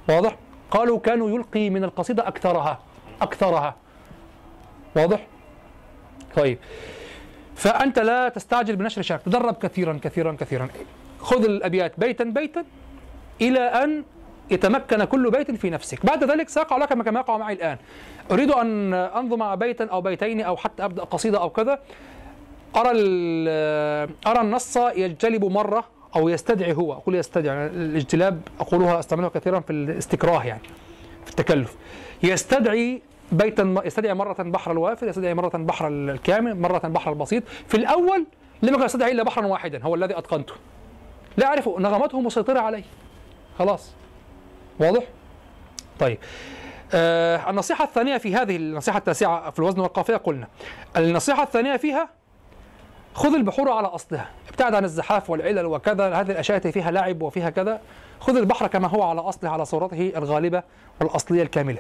واضح؟ 0.09 0.37
قالوا 0.71 0.99
كانوا 0.99 1.31
يلقي 1.31 1.71
من 1.71 1.85
القصيدة 1.85 2.29
أكثرها 2.29 2.79
أكثرها. 3.23 3.77
واضح؟ 4.97 5.27
طيب. 6.37 6.59
فأنت 7.57 7.99
لا 7.99 8.29
تستعجل 8.29 8.77
بنشر 8.77 9.03
شعرك 9.03 9.23
تدرب 9.23 9.55
كثيرا 9.55 9.99
كثيرا 10.03 10.37
كثيرا. 10.41 10.69
خذ 11.21 11.45
الأبيات 11.45 12.01
بيتا 12.01 12.25
بيتا. 12.25 12.65
إلى 13.43 13.61
أن 13.61 14.05
يتمكن 14.51 15.05
كل 15.05 15.31
بيت 15.31 15.51
في 15.51 15.71
نفسك. 15.71 16.07
بعد 16.07 16.25
ذلك 16.25 16.49
سيقع 16.49 16.77
لك 16.77 16.89
كما 16.89 17.21
يقع 17.21 17.37
معي 17.37 17.55
الآن. 17.55 17.77
أريد 18.31 18.51
أن 18.51 18.95
أنظم 18.95 19.57
بيتا 19.57 19.85
أو 19.85 20.01
بيتين 20.01 20.41
أو 20.41 20.57
حتى 20.57 20.85
أبدأ 20.85 21.05
قصيدة 21.05 21.41
أو 21.41 21.51
كذا. 21.51 21.79
أرى 22.77 22.91
ال- 22.91 24.11
أرى 24.27 24.41
النص 24.41 24.77
يجتلب 24.77 25.45
مرة 25.45 25.85
أو 26.17 26.29
يستدعي 26.29 26.73
هو. 26.73 26.93
أقول 26.93 27.15
يستدعي. 27.15 27.67
الاجتلاب 27.67 28.41
أقولها 28.61 28.99
أستعملها 28.99 29.29
كثيرا 29.29 29.61
في 29.61 29.73
الاستكراه 29.73 30.45
يعني 30.45 30.63
في 31.25 31.31
التكلف. 31.31 31.77
يستدعي 32.23 33.03
بيتا 33.33 33.83
يستدعي 33.85 34.15
مرة 34.15 34.43
بحر 34.43 34.73
الوافر 34.73 35.09
يستدعي 35.09 35.35
مرة 35.35 35.59
بحر 35.59 35.89
الكامل 35.89 36.61
مرة 36.61 36.79
بحر 36.79 37.13
البسيط. 37.13 37.43
في 37.69 37.77
الأول 37.77 38.27
لم 38.63 38.75
يكن 38.75 38.83
يستدعي 38.83 39.13
إلا 39.13 39.23
بحرا 39.23 39.47
واحدا 39.47 39.83
هو 39.83 39.95
الذي 39.95 40.19
أتقنته. 40.19 40.55
لا 41.37 41.47
أعرف 41.47 41.69
نغمته 41.69 42.21
مسيطرة 42.21 42.61
عليه. 42.61 42.83
خلاص. 43.59 43.91
واضح؟ 44.79 45.03
طيب. 45.99 46.19
آه 46.95 47.51
النصيحة 47.51 47.85
الثانية 47.85 48.19
في 48.19 48.35
هذه 48.37 48.57
النصيحة 48.57 48.99
التاسعة 48.99 49.51
في 49.51 49.59
الوزن 49.59 49.81
والقافية 49.81 50.17
قلنا. 50.17 50.49
النصيحة 50.97 51.43
الثانية 51.43 51.77
فيها 51.77 52.09
خذ 53.15 53.35
البحور 53.35 53.71
على 53.71 53.87
أصلها. 53.87 54.31
ابتعد 54.49 54.75
عن 54.75 54.85
الزحاف 54.85 55.31
والعلل 55.31 55.67
وكذا. 55.67 56.15
هذه 56.15 56.31
الأشياء 56.31 56.57
التي 56.57 56.73
فيها 56.73 56.91
لعب 56.91 57.23
وفيها 57.23 57.51
كذا. 57.51 57.81
خذ 58.21 58.37
البحر 58.37 58.67
كما 58.67 58.89
هو 58.89 59.03
على 59.03 59.21
أصله 59.21 59.51
على 59.51 59.65
صورته 59.65 60.13
الغالبة 60.17 60.63
والأصلية 61.01 61.43
الكاملة. 61.43 61.79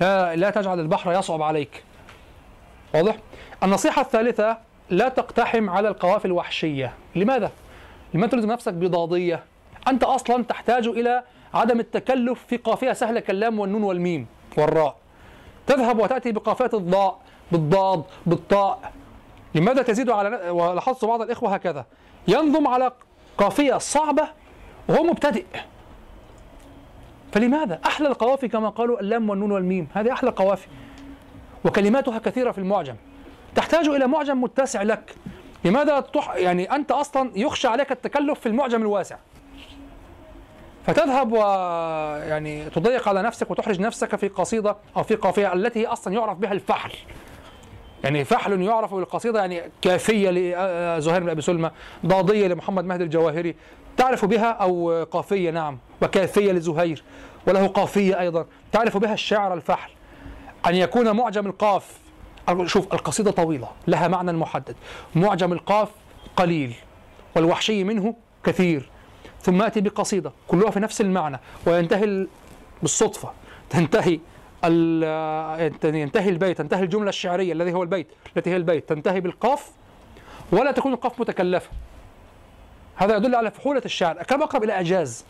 لا, 0.00 0.36
لا 0.36 0.50
تجعل 0.50 0.80
البحر 0.80 1.12
يصعب 1.12 1.42
عليك. 1.42 1.84
واضح؟ 2.94 3.16
النصيحة 3.62 4.02
الثالثة 4.02 4.58
لا 4.90 5.08
تقتحم 5.08 5.70
على 5.70 5.88
القوافي 5.88 6.24
الوحشية. 6.24 6.94
لماذا؟ 7.16 7.50
لماذا 8.14 8.30
تلزم 8.30 8.52
نفسك 8.52 8.72
بضادية؟ 8.72 9.44
أنت 9.88 10.04
أصلا 10.04 10.44
تحتاج 10.44 10.86
إلى 10.86 11.22
عدم 11.54 11.80
التكلف 11.80 12.44
في 12.48 12.56
قافية 12.56 12.92
سهلة 12.92 13.20
كاللام 13.20 13.58
والنون 13.58 13.82
والميم 13.82 14.26
والراء. 14.56 14.96
تذهب 15.66 15.98
وتأتي 15.98 16.32
بقافية 16.32 16.70
الضاء 16.74 17.18
بالضاد 17.52 18.04
بالطاء. 18.26 18.92
لماذا 19.54 19.82
تزيد 19.82 20.10
على 20.10 20.50
ولاحظت 20.50 21.04
بعض 21.04 21.22
الإخوة 21.22 21.54
هكذا. 21.54 21.86
ينظم 22.28 22.68
على 22.68 22.92
قافية 23.38 23.78
صعبة 23.78 24.28
وهو 24.88 25.02
مبتدئ. 25.02 25.44
فلماذا؟ 27.32 27.80
أحلى 27.86 28.08
القوافي 28.08 28.48
كما 28.48 28.68
قالوا 28.68 29.00
اللام 29.00 29.30
والنون 29.30 29.52
والميم. 29.52 29.88
هذه 29.94 30.12
أحلى 30.12 30.30
قوافي 30.30 30.66
وكلماتها 31.64 32.18
كثيرة 32.18 32.50
في 32.50 32.58
المعجم. 32.58 32.94
تحتاج 33.54 33.88
إلى 33.88 34.06
معجم 34.06 34.40
متسع 34.42 34.82
لك. 34.82 35.14
لماذا 35.64 36.00
تح... 36.00 36.34
يعني 36.34 36.74
أنت 36.74 36.92
أصلا 36.92 37.30
يخشى 37.34 37.68
عليك 37.68 37.92
التكلف 37.92 38.40
في 38.40 38.46
المعجم 38.46 38.82
الواسع؟ 38.82 39.16
فتذهب 40.86 41.32
ويعني 41.32 42.70
تضيق 42.70 43.08
على 43.08 43.22
نفسك 43.22 43.50
وتحرج 43.50 43.80
نفسك 43.80 44.16
في 44.16 44.28
قصيدة 44.28 44.76
أو 44.96 45.02
في 45.02 45.14
قافية 45.14 45.52
التي 45.52 45.80
هي 45.80 45.86
أصلا 45.86 46.14
يعرف 46.14 46.38
بها 46.38 46.52
الفحل. 46.52 46.92
يعني 48.04 48.24
فحل 48.24 48.62
يعرف 48.62 48.94
بالقصيدة 48.94 49.40
يعني 49.40 49.62
كافية 49.82 50.30
لزهير 50.30 51.22
بن 51.22 51.28
أبي 51.28 51.42
سلمى 51.42 51.70
ضادية 52.06 52.46
لمحمد 52.46 52.84
مهدي 52.84 53.04
الجواهري. 53.04 53.56
تعرف 53.96 54.24
بها 54.24 54.50
أو 54.50 55.04
قافية؟ 55.04 55.50
نعم. 55.50 55.78
وكافية 56.02 56.52
لزهير. 56.52 57.02
وله 57.46 57.66
قافية 57.66 58.20
أيضا. 58.20 58.46
تعرف 58.72 58.96
بها 58.96 59.14
الشعر 59.14 59.54
الفحل. 59.54 59.90
أن 60.66 60.74
يكون 60.74 61.16
معجم 61.16 61.46
القاف. 61.46 61.98
شوف 62.64 62.94
القصيدة 62.94 63.30
طويلة. 63.30 63.68
لها 63.86 64.08
معنى 64.08 64.32
محدد. 64.32 64.76
معجم 65.14 65.52
القاف 65.52 65.88
قليل. 66.36 66.74
والوحشي 67.36 67.84
منه 67.84 68.14
كثير. 68.44 68.91
ثم 69.42 69.62
يأتي 69.62 69.80
بقصيدة 69.80 70.32
كلها 70.48 70.70
في 70.70 70.80
نفس 70.80 71.00
المعنى 71.00 71.38
وينتهي 71.66 72.04
ال- 72.04 72.28
بالصدفة. 72.82 73.32
تنتهي 73.70 74.20
ينتهي 75.84 76.28
البيت 76.28 76.58
تنتهي 76.58 76.82
الجملة 76.82 77.08
الشعرية 77.08 77.52
الذي 77.52 77.72
هو 77.72 77.82
البيت 77.82 78.06
التي 78.36 78.50
هي 78.50 78.56
البيت. 78.56 78.88
تنتهي 78.88 79.20
بالقاف 79.20 79.70
ولا 80.52 80.72
تكون 80.72 80.92
القاف 80.92 81.20
متكلفة. 81.20 81.70
هذا 82.96 83.16
يدل 83.16 83.34
على 83.34 83.50
فحولة 83.50 83.82
الشعر 83.84 84.22
كما 84.22 84.44
أقرب 84.44 84.64
إلى 84.64 84.72
إعجاز. 84.72 85.24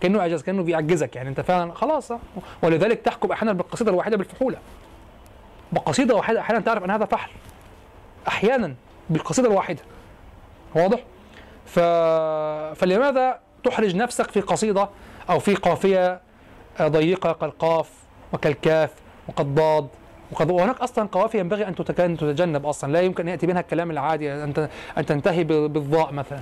كأنه 0.00 0.20
إعجاز 0.20 0.42
كأنه 0.42 0.62
بيعجزك. 0.62 1.16
يعني 1.16 1.28
أنت 1.28 1.40
فعلا 1.40 1.74
خلاص. 1.74 2.12
ولذلك 2.62 3.00
تحكم 3.00 3.32
أحيانا 3.32 3.52
بالقصيدة 3.52 3.90
الواحدة 3.90 4.16
بالفحولة. 4.16 4.58
بقصيدة 5.72 6.14
واحدة 6.14 6.40
أحيانا 6.40 6.60
تعرف 6.60 6.84
أن 6.84 6.90
هذا 6.90 7.04
فحل. 7.04 7.30
أحيانا 8.28 8.74
بالقصيدة 9.10 9.48
الواحدة. 9.48 9.82
واضح؟ 10.74 11.04
ف... 11.66 11.78
فلماذا 12.78 13.40
تحرج 13.64 13.96
نفسك 13.96 14.30
في 14.30 14.40
قصيدة 14.40 14.88
أو 15.30 15.38
في 15.38 15.54
قافية 15.54 16.20
ضيقة 16.82 17.32
كالقاف 17.32 17.90
وكالكاف 18.32 18.90
وكالضاد 19.28 19.88
وقد 20.32 20.50
وهناك 20.50 20.80
أصلا 20.80 21.08
قوافي 21.12 21.38
ينبغي 21.38 21.68
أن 21.68 21.74
تتجنب 21.74 22.66
أصلا. 22.66 22.92
لا 22.92 23.00
يمكن 23.00 23.22
أن 23.22 23.28
يأتي 23.28 23.46
منها 23.46 23.60
الكلام 23.60 23.90
العادي 23.90 24.32
أن 24.32 24.68
أن 24.98 25.06
تنتهي 25.06 25.44
بالضاء 25.44 26.12
مثلا. 26.12 26.40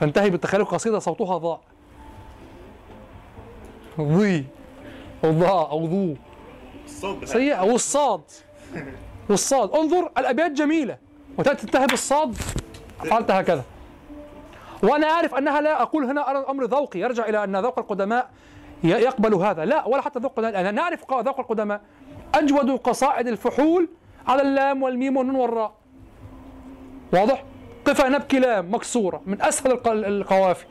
تنتهي 0.00 0.30
بالتخيل 0.30 0.64
قصيدة 0.64 0.98
صوتها 0.98 1.38
ضاء. 1.38 1.60
ضي 4.00 4.44
أو 5.24 5.30
ضاء 5.30 5.70
أو 5.70 5.86
ضو 5.86 6.14
سيئة. 7.24 7.62
والصاد 7.62 8.20
والصاد. 9.30 9.70
انظر 9.74 10.10
الأبيات 10.18 10.50
جميلة. 10.50 10.98
وتاتي 11.38 11.66
تنتهي 11.66 11.86
بالصاد. 11.86 12.34
فعلت 13.04 13.30
هكذا. 13.30 13.64
وأنا 14.82 15.06
أعرف 15.06 15.34
أنها 15.34 15.60
لا 15.60 15.82
أقول 15.82 16.04
هنا 16.04 16.30
أرى 16.30 16.44
أمر 16.48 16.64
ذوقي 16.64 17.00
يرجع 17.00 17.28
إلى 17.28 17.44
أن 17.44 17.56
ذوق 17.56 17.78
القدماء 17.78 18.30
يقبل 18.84 19.34
هذا. 19.34 19.64
لا 19.64 19.88
ولا 19.88 20.02
حتى 20.02 20.18
ذوق 20.18 20.38
القدماء 20.38 20.60
أنا 20.60 20.70
نعرف 20.70 21.04
ذوق 21.10 21.40
القدماء. 21.40 21.80
أجود 22.34 22.70
قصائد 22.70 23.28
الفحول 23.28 23.88
على 24.28 24.42
اللام 24.42 24.82
والميم 24.82 25.16
والنون 25.16 25.36
والراء. 25.36 25.72
واضح؟ 27.12 27.44
قفا 27.84 28.08
نبكي 28.08 28.38
لام 28.38 28.74
مكسورة 28.74 29.22
من 29.26 29.42
أسهل 29.42 29.72
الق- 29.72 29.88
القوافي. 29.88 30.66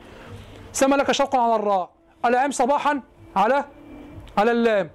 سما 0.72 0.96
لك 0.96 1.12
شوقا 1.12 1.40
على 1.40 1.56
الراء. 1.56 1.90
العم 2.26 2.52
صباحا 2.52 3.02
على 3.36 3.66
على 4.38 4.52
اللام. 4.52 4.90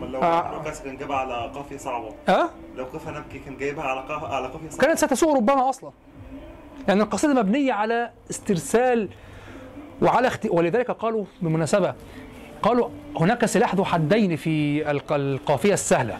لو 0.00 0.22
آه. 0.22 0.62
كان 0.84 0.96
جايبها 0.96 1.16
على 1.16 1.52
قافية 1.54 1.76
صعبة. 1.76 2.14
أه؟ 2.28 2.48
لو 2.76 2.84
قفا 2.84 3.10
نبكي 3.10 3.38
كان 3.38 3.56
جايبها 3.56 3.84
على 3.84 4.00
قاف 4.00 4.24
على 4.24 4.46
قافية 4.46 4.70
صعبة. 4.70 4.86
كانت 4.86 4.98
ستسوء 4.98 5.36
ربما 5.36 5.68
أصلا. 5.68 5.90
يعني 6.88 7.02
القصيدة 7.02 7.34
مبنية 7.34 7.72
على 7.72 8.10
استرسال 8.30 9.08
وعلى 10.02 10.28
اخت... 10.28 10.46
ولذلك 10.50 10.90
قالوا 10.90 11.24
بالمناسبه 11.42 11.94
قالوا 12.62 12.88
هناك 13.16 13.44
سلاح 13.46 13.74
ذو 13.74 13.84
حدين 13.84 14.36
في 14.36 14.90
الق- 14.90 15.12
القافية 15.12 15.72
السهلة. 15.72 16.18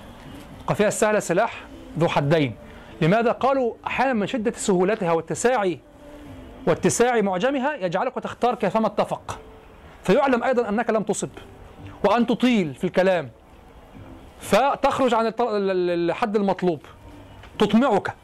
القافية 0.61 0.87
السهلة 0.89 1.19
سلاح 1.19 1.65
ذو 1.99 2.09
حدين. 2.09 2.55
لماذا؟ 3.01 3.33
قالوا 3.33 3.75
أحيانا 3.87 4.13
من 4.13 4.27
شدة 4.27 4.53
سهولتها 4.57 5.13
واتساع 5.13 5.75
واتساع 6.67 7.21
معجمها 7.21 7.75
يجعلك 7.75 8.15
تختار 8.15 8.55
كيفما 8.55 8.87
اتفق. 8.87 9.39
فيعلم 10.03 10.45
أيضا 10.45 10.69
أنك 10.69 10.91
لم 10.91 11.03
تصب 11.03 11.29
وأن 12.05 12.27
تطيل 12.27 12.75
في 12.75 12.85
الكلام. 12.85 13.31
فتخرج 14.41 15.15
عن 15.15 15.33
الحد 15.41 16.37
المطلوب. 16.37 16.81
تطمعك. 17.59 18.15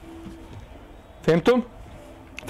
فهمتم؟ 1.22 1.62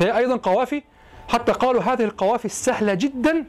فهي 0.00 0.16
أيضا 0.16 0.36
قوافي. 0.36 0.82
حتى 1.28 1.52
قالوا 1.52 1.82
هذه 1.82 2.04
القوافي 2.04 2.44
السهلة 2.44 2.94
جدا. 2.94 3.44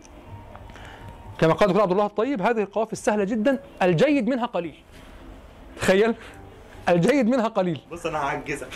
كما 1.39 1.53
قال 1.53 1.67
دكتور 1.67 1.81
عبد 1.81 1.91
الله 1.91 2.05
الطيب 2.05 2.41
هذه 2.41 2.61
القوافي 2.61 2.93
السهلة 2.93 3.23
جدا. 3.23 3.59
الجيد 3.81 4.27
منها 4.27 4.45
قليل. 4.45 4.75
تخيل. 5.81 6.15
الجيد 6.89 7.27
منها 7.27 7.47
قليل. 7.47 7.81
بص 7.91 8.05
أنا 8.05 8.17
هعجزك. 8.17 8.67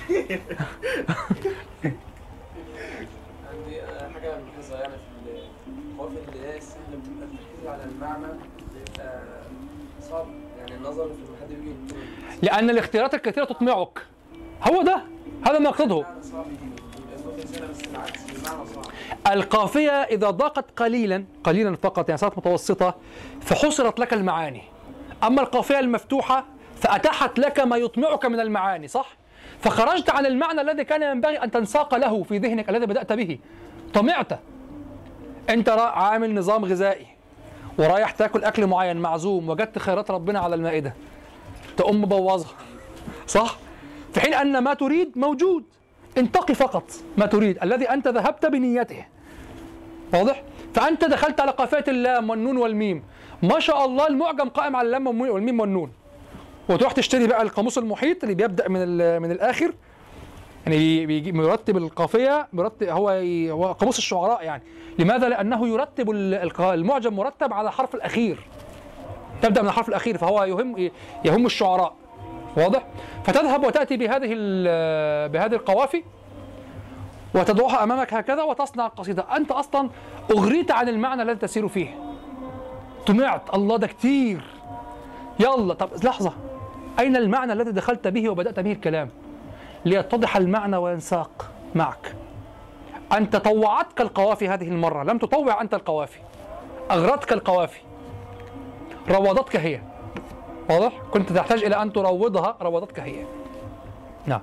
عندي 3.52 3.82
آه، 3.82 4.10
حاجة 4.14 4.38
ملاحظة 4.38 4.80
يعني 4.80 4.94
في 5.26 5.32
القوافي 5.92 6.16
اللي 6.34 6.48
هي 6.48 6.58
السهلة 6.58 6.84
بتبقى 6.98 7.26
التركيز 7.26 7.68
على 7.68 7.84
المعنى 7.84 8.34
بيبقى 8.74 9.22
صعب. 10.10 10.26
يعني 10.60 10.76
النظر 10.76 11.06
في 11.06 11.42
حد 11.42 11.50
بيجي 11.50 11.76
لأن 12.42 12.70
الاختيارات 12.70 13.14
الكثيرة 13.14 13.46
تطمعك. 13.46 14.00
هو 14.64 14.82
ده. 14.82 15.02
هذا 15.48 15.60
ما 15.60 15.70
أقصده 15.70 16.06
القافية 19.28 19.92
إذا 19.92 20.30
ضاقت 20.30 20.80
قليلا 20.80 21.26
قليلا 21.44 21.76
فقط 21.76 22.10
يعني 22.10 22.18
صارت 22.18 22.38
متوسطة 22.38 22.96
فحصرت 23.42 24.00
لك 24.00 24.14
المعاني. 24.14 24.62
أما 25.24 25.42
القافية 25.42 25.80
المفتوحة 25.80 26.46
فأتاحت 26.82 27.40
لك 27.40 27.60
ما 27.60 27.78
يطمعك 27.78 28.26
من 28.26 28.40
المعاني 28.40 28.88
صح؟ 28.88 29.18
فخرجت 29.60 30.10
عن 30.10 30.26
المعنى 30.26 30.62
الذي 30.62 30.84
كان 30.84 31.02
ينبغي 31.02 31.44
أن 31.44 31.52
تنساق 31.52 31.96
له 31.96 32.24
في 32.24 32.38
ذهنك 32.38 32.70
الذي 32.70 32.86
بدأت 32.86 33.14
به. 33.14 33.40
طمعت. 33.94 34.40
أنت 35.50 35.70
عامل 35.70 36.36
نظام 36.36 36.66
غذائي 36.66 37.08
ورايح 37.78 38.12
تاكل 38.12 38.44
أكل 38.44 38.68
معين 38.68 38.98
معزوم 38.98 39.50
وجدت 39.50 39.80
خيرات 39.80 40.12
ربنا 40.12 40.40
على 40.40 40.56
المائدة. 40.56 40.94
تقوم 41.78 42.02
مبوظها 42.02 42.52
صح؟ 43.28 43.58
في 44.14 44.20
حين 44.20 44.34
أن 44.34 44.58
ما 44.58 44.74
تريد 44.74 45.18
موجود. 45.18 45.64
انتقي 46.18 46.54
فقط 46.54 46.84
ما 47.18 47.26
تريد 47.26 47.58
الذي 47.64 47.86
أنت 47.90 48.08
ذهبت 48.08 48.46
بنيته. 48.46 49.06
واضح؟ 50.14 50.44
فأنت 50.74 51.06
دخلت 51.06 51.40
على 51.40 51.52
قافية 51.52 51.84
اللام 51.88 52.30
والنون 52.30 52.58
والميم. 52.58 53.04
ما 53.44 53.60
شاء 53.60 53.86
الله 53.86 54.08
المعجم 54.08 54.50
قائم 54.50 54.76
على 54.76 54.86
اللام 54.86 55.08
والميم- 55.08 55.60
والنون. 55.60 55.92
وتروح 56.70 56.92
تشتري 56.92 57.28
بقى 57.28 57.42
القاموس 57.42 57.78
المحيط 57.78 58.24
اللي 58.24 58.36
بيبدأ 58.36 58.70
من 58.70 58.88
من 59.22 59.32
الآخر. 59.32 59.74
يعني 60.66 61.06
بيجي 61.06 61.32
مرتب 61.32 61.78
القافية 61.78 62.48
مرتب 62.54 62.88
هو 62.88 63.10
هو 63.50 63.72
قاموس 63.72 63.98
الشعراء 63.98 64.44
يعني. 64.44 64.64
لماذا؟ 65.00 65.30
لأنه 65.30 65.68
يرتب 65.68 66.12
المعجم 66.60 67.14
مرتب 67.14 67.54
على 67.54 67.68
الحرف 67.68 67.96
الأخير. 67.96 68.40
تبدأ 69.42 69.62
من 69.62 69.68
الحرف 69.68 69.90
الأخير 69.90 70.18
فهو 70.18 70.44
يهم 70.44 70.90
يهم 71.26 71.46
الشعراء. 71.46 71.94
واضح؟ 72.58 72.86
فتذهب 73.24 73.64
وتأتي 73.64 73.98
بهذه 73.98 74.30
بهذه 75.28 75.54
القوافي 75.54 76.04
وتضعها 77.36 77.84
أمامك 77.84 78.14
هكذا 78.14 78.44
وتصنع 78.44 78.86
القصيده 78.86 79.26
أنت 79.36 79.52
أصلا 79.52 79.90
أغريت 80.32 80.72
عن 80.72 80.90
المعنى 80.90 81.22
الذي 81.22 81.36
تسير 81.36 81.68
فيه. 81.68 81.90
طمعت 83.08 83.54
الله 83.54 83.78
ده 83.78 83.88
كتير. 83.88 84.44
يلا 85.40 85.74
طب 85.74 85.90
لحظة. 86.04 86.34
أين 87.00 87.16
المعنى 87.16 87.54
الذي 87.54 87.72
دخلت 87.72 88.08
به 88.08 88.30
وبدأت 88.30 88.60
به 88.60 88.72
الكلام؟ 88.72 89.10
ليتضح 89.86 90.38
المعنى 90.38 90.78
وينساق 90.78 91.52
معك. 91.76 92.16
أنت 93.14 93.36
طوعتك 93.36 94.02
القوافي 94.02 94.50
هذه 94.50 94.68
المرة. 94.68 95.04
لم 95.04 95.18
تطوع 95.18 95.62
أنت 95.62 95.74
القوافي. 95.74 96.20
أغرتك 96.92 97.34
القوافي. 97.34 97.80
روضتك 99.10 99.56
هي. 99.56 99.82
واضح؟ 100.70 101.02
كنت 101.12 101.32
تحتاج 101.32 101.64
إلى 101.64 101.82
أن 101.82 101.94
تروضها 101.94 102.58
روضتك 102.62 103.00
هي. 103.00 103.26
نعم. 104.26 104.42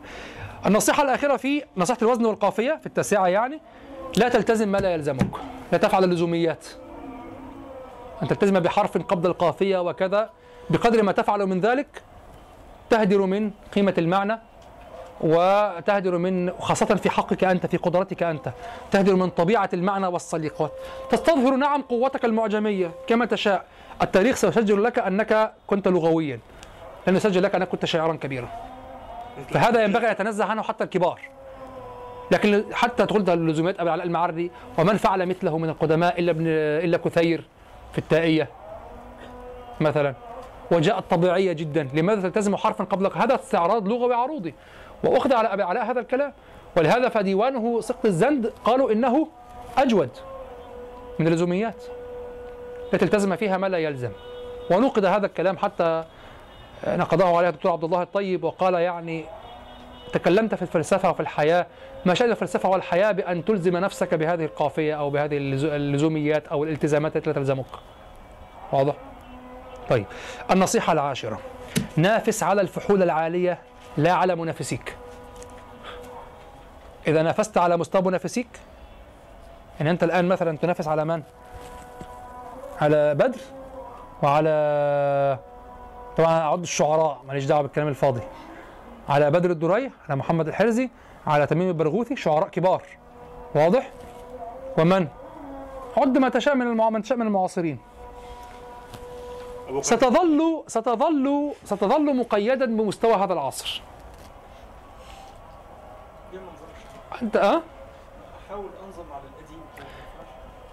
النصيحة 0.67 1.03
الأخيرة 1.03 1.37
في 1.37 1.63
نصيحة 1.77 1.99
الوزن 2.03 2.25
والقافية 2.25 2.79
في 2.81 2.87
التاسعة 2.87 3.27
يعني 3.27 3.61
لا 4.17 4.29
تلتزم 4.29 4.69
ما 4.69 4.79
لا 4.79 4.95
يلزمك. 4.95 5.31
لا 5.73 5.79
تفعل 5.79 6.05
اللزوميات. 6.05 6.67
أن 8.23 8.29
تلتزم 8.29 8.61
بحرف 8.61 8.99
قبل 8.99 9.27
القافية 9.31 9.79
وكذا. 9.79 10.31
بقدر 10.71 11.03
ما 11.03 11.13
تفعل 11.13 11.47
من 11.47 11.61
ذلك 11.61 12.03
تهدر 12.91 13.21
من 13.27 13.51
قيمة 13.75 13.95
المعنى 13.99 14.39
وتهدر 15.21 16.19
من 16.19 16.53
خاصة 16.61 16.87
في 16.87 17.11
حقك 17.11 17.45
أنت 17.45 17.67
في 17.67 17.77
قدرتك 17.77 18.23
أنت 18.23 18.53
تهدر 18.91 19.15
من 19.15 19.31
طبيعة 19.31 19.71
المعنى 19.73 20.07
والسليقة 20.07 20.71
تستظهر 21.11 21.57
نعم 21.57 21.83
قوتك 21.83 22.25
المعجمية 22.25 22.91
كما 23.07 23.25
تشاء. 23.25 23.65
التاريخ 24.03 24.37
سيسجل 24.37 24.85
لك 24.85 24.99
أنك 24.99 25.53
كنت 25.67 25.89
لغويا 25.89 26.39
لن 27.07 27.17
يسجل 27.17 27.43
لك 27.43 27.55
أنك 27.55 27.69
كنت 27.69 27.85
شاعرا 27.85 28.17
كبيرا. 28.17 28.49
فهذا 29.51 29.85
ينبغي 29.85 30.07
أن 30.07 30.13
يتنزه 30.13 30.45
عنه 30.45 30.63
حتى 30.63 30.85
الكبار. 30.85 31.21
لكن 32.31 32.65
حتى 32.73 33.07
تقول 33.07 33.25
ده 33.25 33.33
اللزوميات 33.35 33.81
أبي 33.81 33.91
علاء 33.91 34.07
المعري 34.07 34.51
ومن 34.79 34.97
فعل 34.97 35.27
مثله 35.27 35.59
من 35.59 35.69
القدماء 35.69 36.21
إلا 36.21 36.31
ابن 36.31 36.47
إلا 36.85 36.97
كثير 36.97 37.45
في 37.93 37.99
التائية 37.99 38.49
مثلا. 39.81 40.15
وجاءت 40.71 41.05
طبيعية 41.11 41.53
جدا. 41.53 41.89
لماذا 41.95 42.21
تلتزم 42.21 42.57
حرفا 42.57 42.85
قبل 42.85 43.11
هذا 43.15 43.35
استعراض 43.35 43.89
لغوي 43.89 44.15
عروضي؟ 44.15 44.55
وأخذ 45.05 45.33
على 45.33 45.49
أبي 45.49 45.63
علاء 45.63 45.91
هذا 45.91 46.01
الكلام. 46.01 46.33
ولهذا 46.77 47.09
فديوانه 47.09 47.81
سقط 47.81 48.07
الزند 48.07 48.53
قالوا 48.65 48.93
إنه 48.93 49.29
أجود 49.79 50.11
من 51.19 51.27
اللزوميات. 51.27 51.85
التي 52.95 53.05
التزم 53.05 53.37
فيها 53.37 53.57
ما 53.59 53.67
لا 53.67 53.79
يلزم 53.79 54.11
ونقد 54.71 55.05
هذا 55.05 55.27
الكلام 55.27 55.59
حتى 55.59 56.05
نقضه 56.87 57.37
عليه 57.39 57.49
الدكتور 57.49 57.73
عبد 57.73 57.85
الله 57.85 58.03
الطيب 58.03 58.45
وقال 58.45 58.75
يعني 58.75 59.25
تكلمت 60.13 60.55
في 60.55 60.63
الفلسفة 60.63 61.11
وفي 61.11 61.21
الحياة 61.21 61.67
ما 62.05 62.15
شأن 62.15 62.31
الفلسفة 62.31 62.69
والحياة 62.69 63.13
بأن 63.13 63.45
تلزم 63.45 63.77
نفسك 63.77 64.15
بهذه 64.15 64.45
القافية 64.45 64.95
أو 64.99 65.11
بهذه 65.11 65.37
اللزو- 65.39 65.73
اللزوميات 65.73 66.47
أو 66.49 66.65
الالتزامات 66.65 67.17
التي 67.17 67.31
لا 67.31 67.37
تلزمك 67.37 67.65
واضح؟ 68.73 68.95
طيب 69.91 70.05
النصيحة 70.51 70.93
العاشرة 70.93 71.39
نافس 71.97 72.43
على 72.43 72.61
الفحول 72.61 73.03
العالية 73.03 73.59
لا 73.97 74.13
على 74.13 74.35
منافسيك 74.37 74.97
إذا 77.07 77.23
نافست 77.23 77.59
على 77.59 77.77
مستوى 77.77 78.03
منافسيك 78.03 78.47
يعني 79.79 79.91
أنت 79.91 80.03
الآن 80.05 80.29
مثلا 80.29 80.57
تنافس 80.59 80.89
على 80.89 81.05
من؟ 81.05 81.23
على 82.83 83.15
بدر 83.15 83.41
وعلى 84.23 85.39
طبعا 86.17 86.41
أعد 86.41 86.61
الشعراء 86.63 87.21
ماليش 87.29 87.45
دعوة 87.45 87.63
بالكلام 87.63 87.89
الفاضي 87.89 88.21
على 89.09 89.31
بدر 89.31 89.51
الدري 89.51 89.91
على 90.09 90.17
محمد 90.17 90.49
الحرزي 90.49 90.91
على 91.27 91.47
تميم 91.47 91.69
البرغوثي 91.69 92.17
شعراء 92.17 92.49
كبار 92.49 92.83
واضح؟ 93.55 93.91
ومن؟ 94.79 95.09
عد 95.97 96.19
ما 96.19 96.29
تشاء 96.29 96.55
من 96.55 96.67
المع... 96.67 96.91
من 96.91 97.03
تشاء 97.03 97.19
من 97.19 97.27
المعاصرين. 97.27 97.79
ستظل 99.81 100.65
ستظل 100.67 101.53
ستظل 101.65 102.17
مقيدا 102.17 102.67
بمستوى 102.67 103.15
هذا 103.15 103.33
العصر؟ 103.33 103.83
أنت 107.23 107.37
آه 107.37 107.63
أحاول 108.47 108.71
أنظم 108.87 109.13
على 109.13 109.23
القديم 109.23 109.61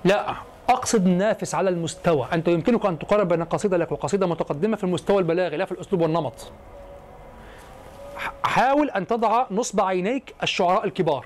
لا 0.03 0.33
أقصد 0.69 1.07
نافس 1.07 1.55
على 1.55 1.69
المستوى. 1.69 2.27
انت 2.33 2.47
يمكنك 2.47 2.85
أن 2.85 2.99
تقارن 2.99 3.23
بين 3.23 3.43
قصيدة 3.43 3.77
لك 3.77 3.91
وقصيدة 3.91 4.27
متقدمة 4.27 4.77
في 4.77 4.83
المستوى 4.83 5.19
البلاغي 5.19 5.57
لا 5.57 5.65
في 5.65 5.71
الأسلوب 5.71 6.01
والنمط. 6.01 6.51
حاول 8.43 8.89
أن 8.89 9.07
تضع 9.07 9.45
نصب 9.51 9.81
عينيك 9.81 10.35
الشعراء 10.43 10.85
الكبار. 10.85 11.25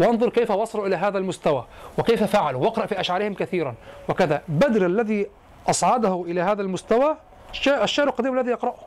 وانظر 0.00 0.28
كيف 0.28 0.50
وصلوا 0.50 0.86
إلى 0.86 0.96
هذا 0.96 1.18
المستوى 1.18 1.64
وكيف 1.98 2.22
فعلوا 2.22 2.64
واقرأ 2.64 2.86
في 2.86 3.00
أشعارهم 3.00 3.34
كثيرا. 3.34 3.74
وكذا. 4.08 4.42
بدر 4.48 4.86
الذي 4.86 5.26
أصعده 5.70 6.24
إلى 6.26 6.40
هذا 6.40 6.62
المستوى 6.62 7.16
الشاعر 7.66 8.08
القديم 8.08 8.38
الذي 8.38 8.50
يقرأه. 8.50 8.78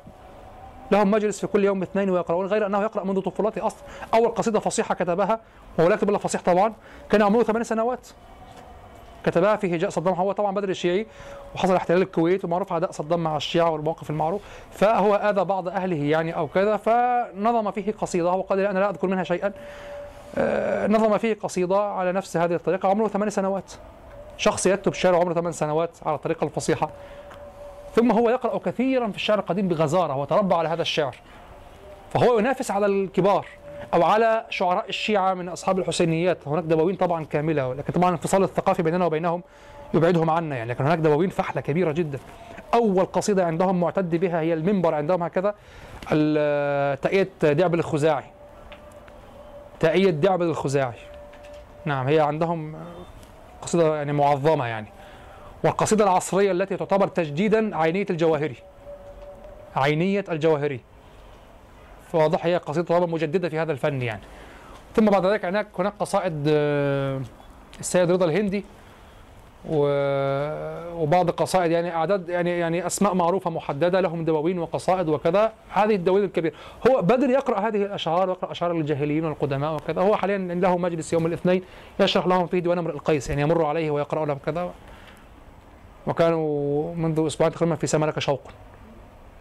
لهم 0.91 1.11
مجلس 1.11 1.39
في 1.39 1.47
كل 1.47 1.63
يوم 1.65 1.81
اثنين 1.81 2.09
ويقرؤون 2.09 2.45
غير 2.45 2.65
أنه 2.65 2.81
يقرأ 2.81 3.03
منذ 3.03 3.21
طفولته 3.21 3.67
أصلا. 3.67 3.81
أول 4.13 4.29
قصيدة 4.29 4.59
فصيحة 4.59 4.95
كتبها 4.95 5.39
وهو 5.77 5.87
لا 5.87 5.93
يكتب 5.95 6.09
إلا 6.09 6.17
فصيح 6.17 6.41
طبعا 6.41 6.73
كان 7.09 7.21
عمره 7.21 7.43
ثمان 7.43 7.63
سنوات. 7.63 8.07
كتبها 9.25 9.55
في 9.55 9.75
هجاء 9.75 9.89
صدام. 9.89 10.13
هو 10.13 10.31
طبعا 10.31 10.55
بدر 10.55 10.69
الشيعي 10.69 11.07
وحصل 11.55 11.75
احتلال 11.75 12.01
الكويت 12.01 12.45
ومعروف 12.45 12.73
عداء 12.73 12.91
صدام 12.91 13.23
مع 13.23 13.37
الشيعة 13.37 13.69
والموقف 13.69 14.09
المعروف 14.09 14.41
فهو 14.71 15.15
آذى 15.15 15.43
بعض 15.43 15.67
أهله 15.67 16.03
يعني 16.03 16.35
أو 16.35 16.47
كذا 16.47 16.77
فنظم 16.77 17.71
فيه 17.71 17.91
قصيدة. 17.91 18.31
وقال 18.31 18.59
أنا 18.59 18.79
لا 18.79 18.89
أذكر 18.89 19.07
منها 19.07 19.23
شيئا. 19.23 19.51
آه، 20.37 20.87
نظم 20.87 21.17
فيه 21.17 21.37
قصيدة 21.43 21.81
على 21.81 22.11
نفس 22.11 22.37
هذه 22.37 22.53
الطريقة. 22.53 22.89
عمره 22.89 23.07
ثمان 23.07 23.29
سنوات. 23.29 23.71
شخص 24.37 24.65
يكتب 24.65 24.93
شعر 24.93 25.15
عمره 25.15 25.33
ثمان 25.33 25.51
سنوات 25.51 25.89
على 26.05 26.15
الطريقة 26.15 26.45
الفصيحة. 26.45 26.89
ثم 27.95 28.11
هو 28.11 28.29
يقرأ 28.29 28.57
كثيرا 28.57 29.07
في 29.07 29.15
الشعر 29.15 29.39
القديم 29.39 29.67
بغزارة 29.67 30.17
وتربى 30.17 30.55
على 30.55 30.69
هذا 30.69 30.81
الشعر. 30.81 31.15
فهو 32.13 32.39
ينافس 32.39 32.71
على 32.71 32.85
الكبار. 32.85 33.45
أو 33.93 34.03
على 34.03 34.45
شعراء 34.49 34.89
الشيعة 34.89 35.33
من 35.33 35.49
أصحاب 35.49 35.79
الحسينيات. 35.79 36.47
هناك 36.47 36.63
دواوين 36.63 36.95
طبعا 36.95 37.25
كاملة 37.25 37.73
لكن 37.73 37.93
طبعا 37.93 38.09
الانفصال 38.09 38.43
الثقافي 38.43 38.83
بيننا 38.83 39.05
وبينهم 39.05 39.43
يبعدهم 39.93 40.29
عنا 40.29 40.55
يعني. 40.55 40.69
لكن 40.69 40.85
هناك 40.85 40.97
دواوين 40.97 41.29
فحلة 41.29 41.61
كبيرة 41.61 41.91
جدا. 41.91 42.19
أول 42.73 43.05
قصيدة 43.05 43.45
عندهم 43.45 43.79
معتد 43.79 44.15
بها 44.15 44.39
هي 44.39 44.53
المنبر 44.53 44.93
عندهم 44.93 45.23
هكذا 45.23 45.55
تأية 46.95 47.29
دعبل 47.43 47.79
الخزاعي. 47.79 48.23
تأية 49.79 50.09
دعبل 50.09 50.45
الخزاعي. 50.45 50.99
نعم 51.85 52.07
هي 52.07 52.19
عندهم 52.19 52.75
قصيدة 53.61 53.95
يعني 53.95 54.13
معظمة 54.13 54.67
يعني. 54.67 54.87
والقصيدة 55.63 56.03
العصرية 56.03 56.51
التي 56.51 56.77
تعتبر 56.77 57.07
تجديدا 57.07 57.77
عينية 57.77 58.05
الجواهري. 58.09 58.55
عينية 59.75 60.25
الجواهري. 60.29 60.79
واضح 62.15 62.45
هي 62.45 62.57
قصيدة 62.57 62.85
طبعا 62.87 63.05
مجددة 63.05 63.49
في 63.49 63.59
هذا 63.59 63.71
الفن 63.71 64.01
يعني. 64.01 64.21
ثم 64.95 65.05
بعد 65.05 65.25
ذلك 65.25 65.45
هناك 65.45 65.67
هناك 65.79 65.93
قصائد 65.99 66.45
آه، 66.47 67.21
السيد 67.79 68.11
رضا 68.11 68.25
الهندي 68.25 68.63
وبعض 69.69 71.29
القصائد 71.29 71.71
يعني 71.71 71.95
أعداد 71.95 72.29
يعني 72.29 72.59
يعني 72.59 72.87
أسماء 72.87 73.13
معروفة 73.13 73.49
محددة 73.49 73.99
لهم 74.01 74.25
دواوين 74.25 74.59
وقصائد 74.59 75.09
وكذا. 75.09 75.53
هذه 75.69 75.95
الدواوين 75.95 76.23
الكبيرة. 76.23 76.53
هو 76.89 77.01
بدر 77.01 77.29
يقرأ 77.29 77.59
هذه 77.59 77.77
الأشعار 77.77 78.29
ويقرأ 78.29 78.51
أشعار 78.51 78.71
الجاهليين 78.71 79.25
والقدماء 79.25 79.75
وكذا. 79.75 80.01
هو 80.01 80.15
حاليا 80.15 80.37
له 80.37 80.77
مجلس 80.77 81.13
يوم 81.13 81.25
الاثنين 81.25 81.63
يشرح 81.99 82.27
لهم 82.27 82.47
فيه 82.47 82.59
ديوان 82.59 82.77
امرئ 82.77 82.93
القيس 82.93 83.29
يعني 83.29 83.41
يمر 83.41 83.65
عليه 83.65 83.91
ويقرأ 83.91 84.25
لهم 84.25 84.37
كذا. 84.45 84.71
وكانوا 86.07 86.95
منذ 86.95 87.25
أسبوعين 87.25 87.53
تقريبا 87.53 87.75
في 87.75 87.87
سمرك 87.87 88.19
شوق. 88.19 88.41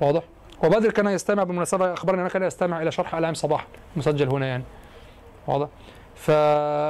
واضح؟ 0.01 0.23
وبدر 0.65 0.91
كان 0.91 1.07
يستمع 1.07 1.43
بالمناسبة 1.43 1.93
أخبرني 1.93 2.21
أنه 2.21 2.29
كان 2.29 2.43
يستمع 2.43 2.83
إلى 2.83 2.93
شرح 2.93 3.15
ألام 3.15 3.35
صباح 3.35 3.67
مسجل 3.97 4.29
هنا 4.29 4.47
يعني. 4.47 4.65
واضح. 5.47 5.69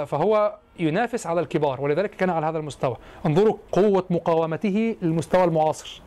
فهو 0.06 0.56
ينافس 0.78 1.26
على 1.26 1.40
الكبار 1.40 1.80
ولذلك 1.80 2.10
كان 2.10 2.30
على 2.30 2.46
هذا 2.46 2.58
المستوى. 2.58 2.96
انظروا 3.26 3.56
قوة 3.72 4.04
مقاومته 4.10 4.96
للمستوى 5.02 5.44
المعاصر. 5.44 6.02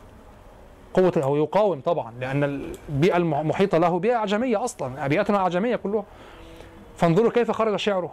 قوة 0.93 1.13
هو 1.17 1.35
يقاوم 1.35 1.79
طبعا 1.81 2.13
لأن 2.19 2.43
البيئة 2.43 3.17
المحيطة 3.17 3.77
له 3.77 3.99
بيئة 3.99 4.15
أعجمية 4.15 4.63
أصلا 4.63 5.07
بيئتنا 5.07 5.37
أعجمية 5.37 5.75
كلها. 5.75 6.03
فانظروا 6.97 7.31
كيف 7.31 7.51
خرج 7.51 7.75
شعره. 7.75 8.11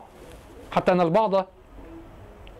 حتى 0.73 0.93
أن 0.93 1.01
البعض 1.01 1.47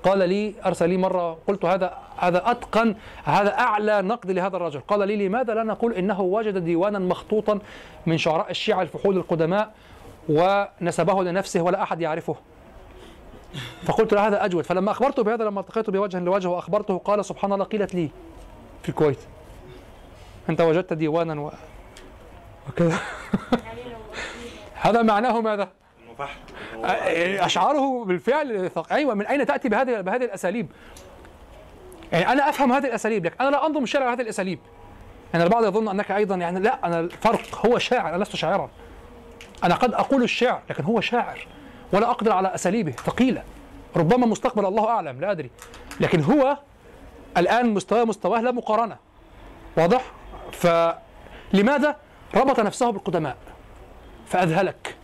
قال 0.03 0.29
لي 0.29 0.55
أرسل 0.67 0.89
لي 0.89 0.97
مرة 0.97 1.39
قلت 1.47 1.65
هذا 1.65 1.99
هذا 2.19 2.51
أتقن 2.51 2.95
هذا 3.25 3.59
أعلى 3.59 4.03
نقد 4.03 4.31
لهذا 4.31 4.57
الرجل. 4.57 4.81
قال 4.81 5.09
لي 5.09 5.29
لماذا 5.29 5.55
لا 5.55 5.63
نقول 5.63 5.95
إنه 5.95 6.21
وجد 6.21 6.65
ديوانا 6.65 6.99
مخطوطا 6.99 7.59
من 8.07 8.19
شعراء 8.19 8.51
الشيعة 8.51 8.83
الفحول 8.83 9.17
القدماء 9.17 9.75
ونسبه 10.29 11.23
لنفسه 11.23 11.61
ولا 11.63 11.83
أحد 11.83 12.01
يعرفه؟ 12.01 12.37
فقلت 13.83 14.13
له 14.13 14.27
هذا 14.27 14.45
أجود. 14.45 14.65
فلما 14.65 14.91
أخبرته 14.91 15.23
بهذا 15.23 15.45
لما 15.45 15.61
التقيته 15.61 15.93
بوجه 15.93 16.19
لوجه 16.19 16.49
وأخبرته 16.49 16.99
قال 16.99 17.25
سبحان 17.25 17.53
الله 17.53 17.65
قيلت 17.65 17.95
لي 17.95 18.11
في 18.83 18.89
الكويت 18.89 19.19
أنت 20.49 20.61
وجدت 20.61 20.93
ديوانا 20.93 21.41
و... 21.41 21.53
وكذا. 22.69 22.99
هذا 24.85 25.03
معناه 25.03 25.41
ماذا؟ 25.41 25.69
فحل 26.27 26.39
إنه 26.75 26.83
هو- 26.83 26.87
يعني 26.87 27.47
أشعاره 27.47 28.05
بالفعل 28.05 28.71
أيوه 28.93 29.15
من 29.15 29.27
أين 29.27 29.47
تأتي 29.47 29.69
بهذه 29.69 30.01
بهذه 30.01 30.25
الأساليب؟ 30.25 30.69
يعني 32.13 32.33
أنا 32.33 32.49
أفهم 32.49 32.73
هذه 32.73 32.87
الأساليب 32.87 33.25
لكن 33.27 33.37
أنا 33.41 33.51
لا 33.51 33.67
انظم 33.67 33.83
الشعر 33.83 34.03
على 34.03 34.13
هذه 34.17 34.21
الأساليب. 34.23 34.59
يعني 35.33 35.45
البعض 35.45 35.65
يظن 35.65 35.89
أنك 35.89 36.11
أيضا 36.11 36.35
يعني 36.37 36.61
لا 36.61 36.87
أنا 36.87 37.01
الفرق 37.01 37.67
هو 37.67 37.79
شاعر 37.79 38.15
أنا 38.15 38.23
لست 38.23 38.37
شاعرا. 38.37 38.71
أنا 39.65 39.75
قد 39.75 39.95
أقول 39.95 40.23
الشعر 40.23 40.61
لكن 40.71 40.85
هو 40.85 41.01
شاعر 41.01 41.47
ولا 41.93 42.11
أقدر 42.11 42.33
على 42.33 42.55
أساليبه 42.55 42.91
ثقيلة. 42.93 43.43
ربما 43.97 44.27
مستقبل 44.27 44.67
الله 44.67 44.89
أعلم 44.89 45.21
لا 45.21 45.31
أدري. 45.31 45.51
لكن 46.01 46.23
هو 46.25 46.57
الآن 47.37 47.75
مستواه 47.75 48.05
مستواه 48.05 48.41
لا 48.41 48.51
مقارنة. 48.51 48.97
واضح؟ 49.77 50.05
فلماذا 50.53 51.97
ربط 52.35 52.61
نفسه 52.61 52.91
بالقدماء؟ 52.91 53.37
فأذهلك. 54.27 54.97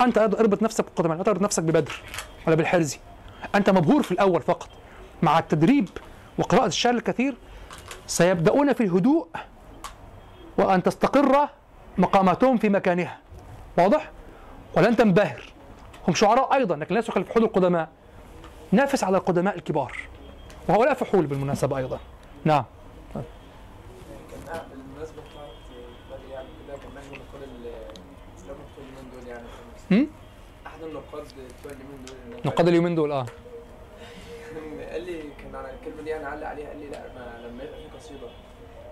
أنت 0.00 0.18
اربط 0.18 0.62
نفسك 0.62 0.84
بالقدماء 0.84 1.16
لا 1.16 1.22
تربط 1.22 1.42
نفسك 1.42 1.62
ببدر 1.62 2.02
ولا 2.46 2.56
بالحرزي. 2.56 2.98
أنت 3.54 3.70
مبهور 3.70 4.02
في 4.02 4.12
الأول 4.12 4.42
فقط. 4.42 4.68
مع 5.22 5.38
التدريب 5.38 5.88
وقراءة 6.38 6.66
الشعر 6.66 6.94
الكثير 6.94 7.34
سيبدأون 8.06 8.72
في 8.72 8.82
الهدوء 8.84 9.26
وأن 10.58 10.82
تستقر 10.82 11.48
مقاماتهم 11.98 12.56
في 12.56 12.68
مكانها. 12.68 13.18
واضح؟ 13.78 14.10
ولن 14.76 14.96
تنبهر. 14.96 15.42
هم 16.08 16.14
شعراء 16.14 16.54
أيضا 16.54 16.76
لكن 16.76 16.94
ليسوا 16.94 17.14
كالفحول 17.14 17.44
القدماء. 17.44 17.88
نافس 18.72 19.04
على 19.04 19.16
القدماء 19.16 19.56
الكبار. 19.56 19.98
وهؤلاء 20.68 20.94
فحول 20.94 21.26
بالمناسبة 21.26 21.76
أيضا. 21.78 21.98
نعم 22.44 22.64
كان 23.14 23.22
أع- 24.46 24.58
بالمناسبة 24.70 25.22
بتاعت 25.22 25.48
بدري 26.10 26.30
يعني 26.32 26.48
كده 26.66 26.76
كان 26.76 26.90
نجم 26.90 27.22
نقاد 27.22 27.42
الإسلام 27.42 28.56
بتوع 28.56 28.84
اليومين 28.84 29.10
دول 29.12 29.28
يعني 29.28 29.46
هم؟ 29.94 30.06
أحد 30.66 30.82
النقاد 30.82 31.22
بتوع 31.22 31.72
اليومين 31.72 32.04
دول. 32.06 32.16
نقاد 32.44 32.68
اليومين 32.68 32.94
دول 32.94 33.12
آه. 33.12 33.26
قال 34.92 35.02
لي 35.06 35.22
كان 35.42 35.54
على 35.54 35.70
الكلمة 35.74 36.02
دي 36.02 36.16
أنا 36.16 36.28
علق 36.28 36.46
عليها 36.46 36.68
قال 36.68 36.78
لي 36.78 36.86
لا 36.88 36.98
ما 37.14 37.46
لما 37.48 37.62
يبقى 37.64 37.76
في 37.76 37.96
قصيدة 37.96 38.26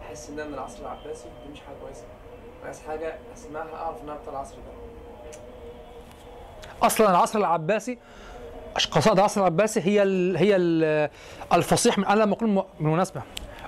أحس 0.02 0.30
إن 0.30 0.38
أنا 0.38 0.48
من 0.48 0.54
العصر 0.54 0.80
العباسي 0.80 1.24
دي 1.46 1.52
مش 1.52 1.60
حاجة 1.60 1.76
كويسة. 1.82 2.04
عايز 2.64 2.80
حاجة 2.80 3.18
أسمعها 3.34 3.74
أعرف 3.74 4.02
إنها 4.02 4.16
بتاع 4.16 4.32
العصر 4.32 4.54
ده. 4.54 4.72
أصلا 6.86 7.10
العصر 7.10 7.38
العباسي 7.38 7.98
قصائد 8.90 9.18
العصر 9.18 9.40
العباسي 9.40 9.80
هي 9.80 10.02
ال 10.02 10.36
هي 10.36 10.56
ال 10.56 11.10
الفصيح 11.52 11.98
من 11.98 12.04
أنا 12.04 12.22
لما 12.22 12.34
أقول 12.34 12.64
بالمناسبة 12.80 13.22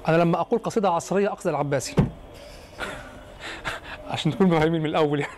أنا 0.08 0.16
لما 0.16 0.40
أقول 0.40 0.60
قصيدة 0.60 0.90
عصرية 0.90 1.32
أقصد 1.32 1.48
العباسي. 1.48 1.94
عشان 4.10 4.32
تكون 4.32 4.50
فاهمين 4.50 4.80
من 4.80 4.86
الأول 4.86 5.20
يعني. 5.20 5.32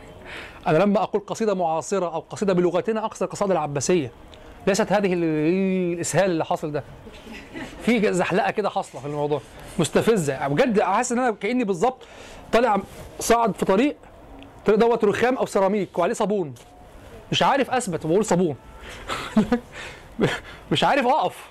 أنا 0.66 0.78
لما 0.78 1.02
أقول 1.02 1.22
قصيدة 1.26 1.54
معاصرة 1.54 2.14
أو 2.14 2.20
قصيدة 2.30 2.52
بلغتنا 2.52 3.04
أقصد 3.04 3.22
القصائد 3.22 3.50
العباسية. 3.50 4.10
ليست 4.66 4.92
هذه 4.92 5.12
ال- 5.12 5.24
الإسهال 5.94 6.30
اللي 6.30 6.44
حاصل 6.44 6.72
ده. 6.72 6.84
في 7.82 8.12
زحلقة 8.12 8.50
كده 8.50 8.70
حاصلة 8.70 9.00
في 9.00 9.06
الموضوع. 9.06 9.40
مستفزة. 9.78 10.48
بجد 10.48 10.80
حاسس 10.80 11.12
إن 11.12 11.18
أنا 11.18 11.30
كأني 11.30 11.64
بالظبط 11.64 12.02
طالع 12.52 12.80
صاعد 13.20 13.54
في 13.56 13.64
طريق 13.64 13.96
الطريق 14.58 14.78
دوت 14.78 15.04
رخام 15.04 15.36
أو 15.36 15.46
سيراميك 15.46 15.98
وعليه 15.98 16.14
صابون. 16.14 16.54
مش 17.32 17.42
عارف 17.42 17.70
أثبت 17.70 18.04
وبقول 18.04 18.24
صابون. 18.24 18.56
مش 20.72 20.84
عارف 20.84 21.06
أقف. 21.06 21.50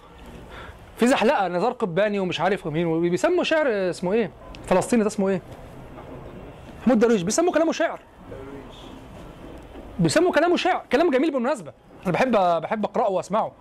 في 0.97 1.07
زحلقة 1.07 1.47
نزار 1.47 1.71
قباني 1.71 2.19
ومش 2.19 2.39
عارف 2.39 2.67
مين 2.67 3.09
بيسموا 3.09 3.43
شعر 3.43 3.67
اسمه 3.69 4.13
إيه؟ 4.13 4.31
فلسطيني 4.67 5.01
ده 5.03 5.07
اسمه 5.07 5.29
إيه؟ 5.29 5.41
محمود 6.81 6.99
درويش. 6.99 7.21
بيسموا 7.21 7.53
كلامه 7.53 7.71
شعر. 7.71 7.99
بيسموا 9.99 10.31
كلامه 10.31 10.55
شعر 10.57 10.85
كلام 10.91 11.11
جميل 11.11 11.31
بالمناسبة. 11.31 11.73
أنا 12.03 12.11
بحب 12.11 12.31
بحب 12.61 12.85
أقرأه 12.85 13.09
وأسمعه. 13.09 13.51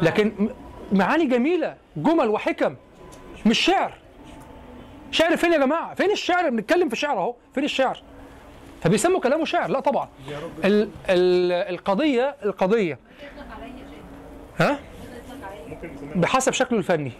لكن 0.00 0.50
معاني 0.92 1.26
جميلة 1.26 1.76
جمل 1.96 2.28
وحكم 2.28 2.76
مش 3.46 3.58
شعر. 3.58 3.94
شعر 5.10 5.36
فين 5.36 5.52
يا 5.52 5.58
جماعة؟ 5.58 5.94
فين 5.94 6.10
الشعر؟ 6.10 6.50
بنتكلم 6.50 6.88
في 6.88 6.96
شعر 6.96 7.18
أهو. 7.18 7.34
فين 7.54 7.64
الشعر؟ 7.64 8.02
فبيسموا 8.82 9.20
كلامه 9.20 9.44
شعر 9.44 9.70
لا 9.70 9.80
طبعا. 9.80 10.08
ال 10.64 10.88
ال 11.08 11.52
القضية 11.52 12.36
القضية. 12.44 12.98
ها؟ 14.58 14.78
بحسب 16.14 16.52
شكله 16.52 16.78
الفني. 16.78 17.12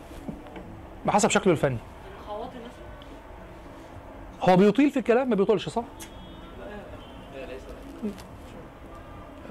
بحسب 1.06 1.30
شكله 1.30 1.52
الفني. 1.52 1.78
هو 4.40 4.56
بيطيل 4.56 4.90
في 4.90 4.98
الكلام؟ 4.98 5.28
ما 5.28 5.34
بيطولش 5.34 5.68
صح؟ 5.68 5.84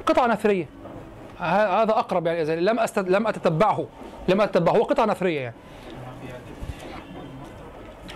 قطعة 0.05 0.27
نثرية 0.27 0.65
ه- 1.39 1.81
هذا 1.83 1.91
أقرب 1.91 2.27
يعني 2.27 2.41
إذا 2.41 2.55
لم 2.55 2.79
أست... 2.79 2.99
لم 2.99 3.27
أتتبعه 3.27 3.85
لم 4.27 4.41
أتتبعه 4.41 4.73
هو 4.73 4.83
قطعة 4.83 5.05
نثرية 5.05 5.39
يعني. 5.41 5.55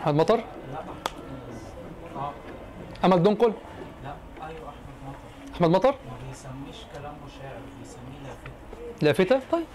أحمد 0.02 0.16
مطر 0.16 0.44
أمل 3.06 3.24
دنقل؟ 3.24 3.54
لا 4.04 4.14
أيوه 4.48 4.70
أحمد 4.70 4.96
مطر. 5.08 5.56
أحمد 5.56 5.70
مطر 5.70 5.92
ما 5.92 6.28
بيسميش 6.30 6.86
كلامه 6.94 7.16
شعر 7.42 7.60
بيسميه 7.80 8.28
لافته 8.28 8.52
لافتة 9.02 9.40
طيب 9.52 9.66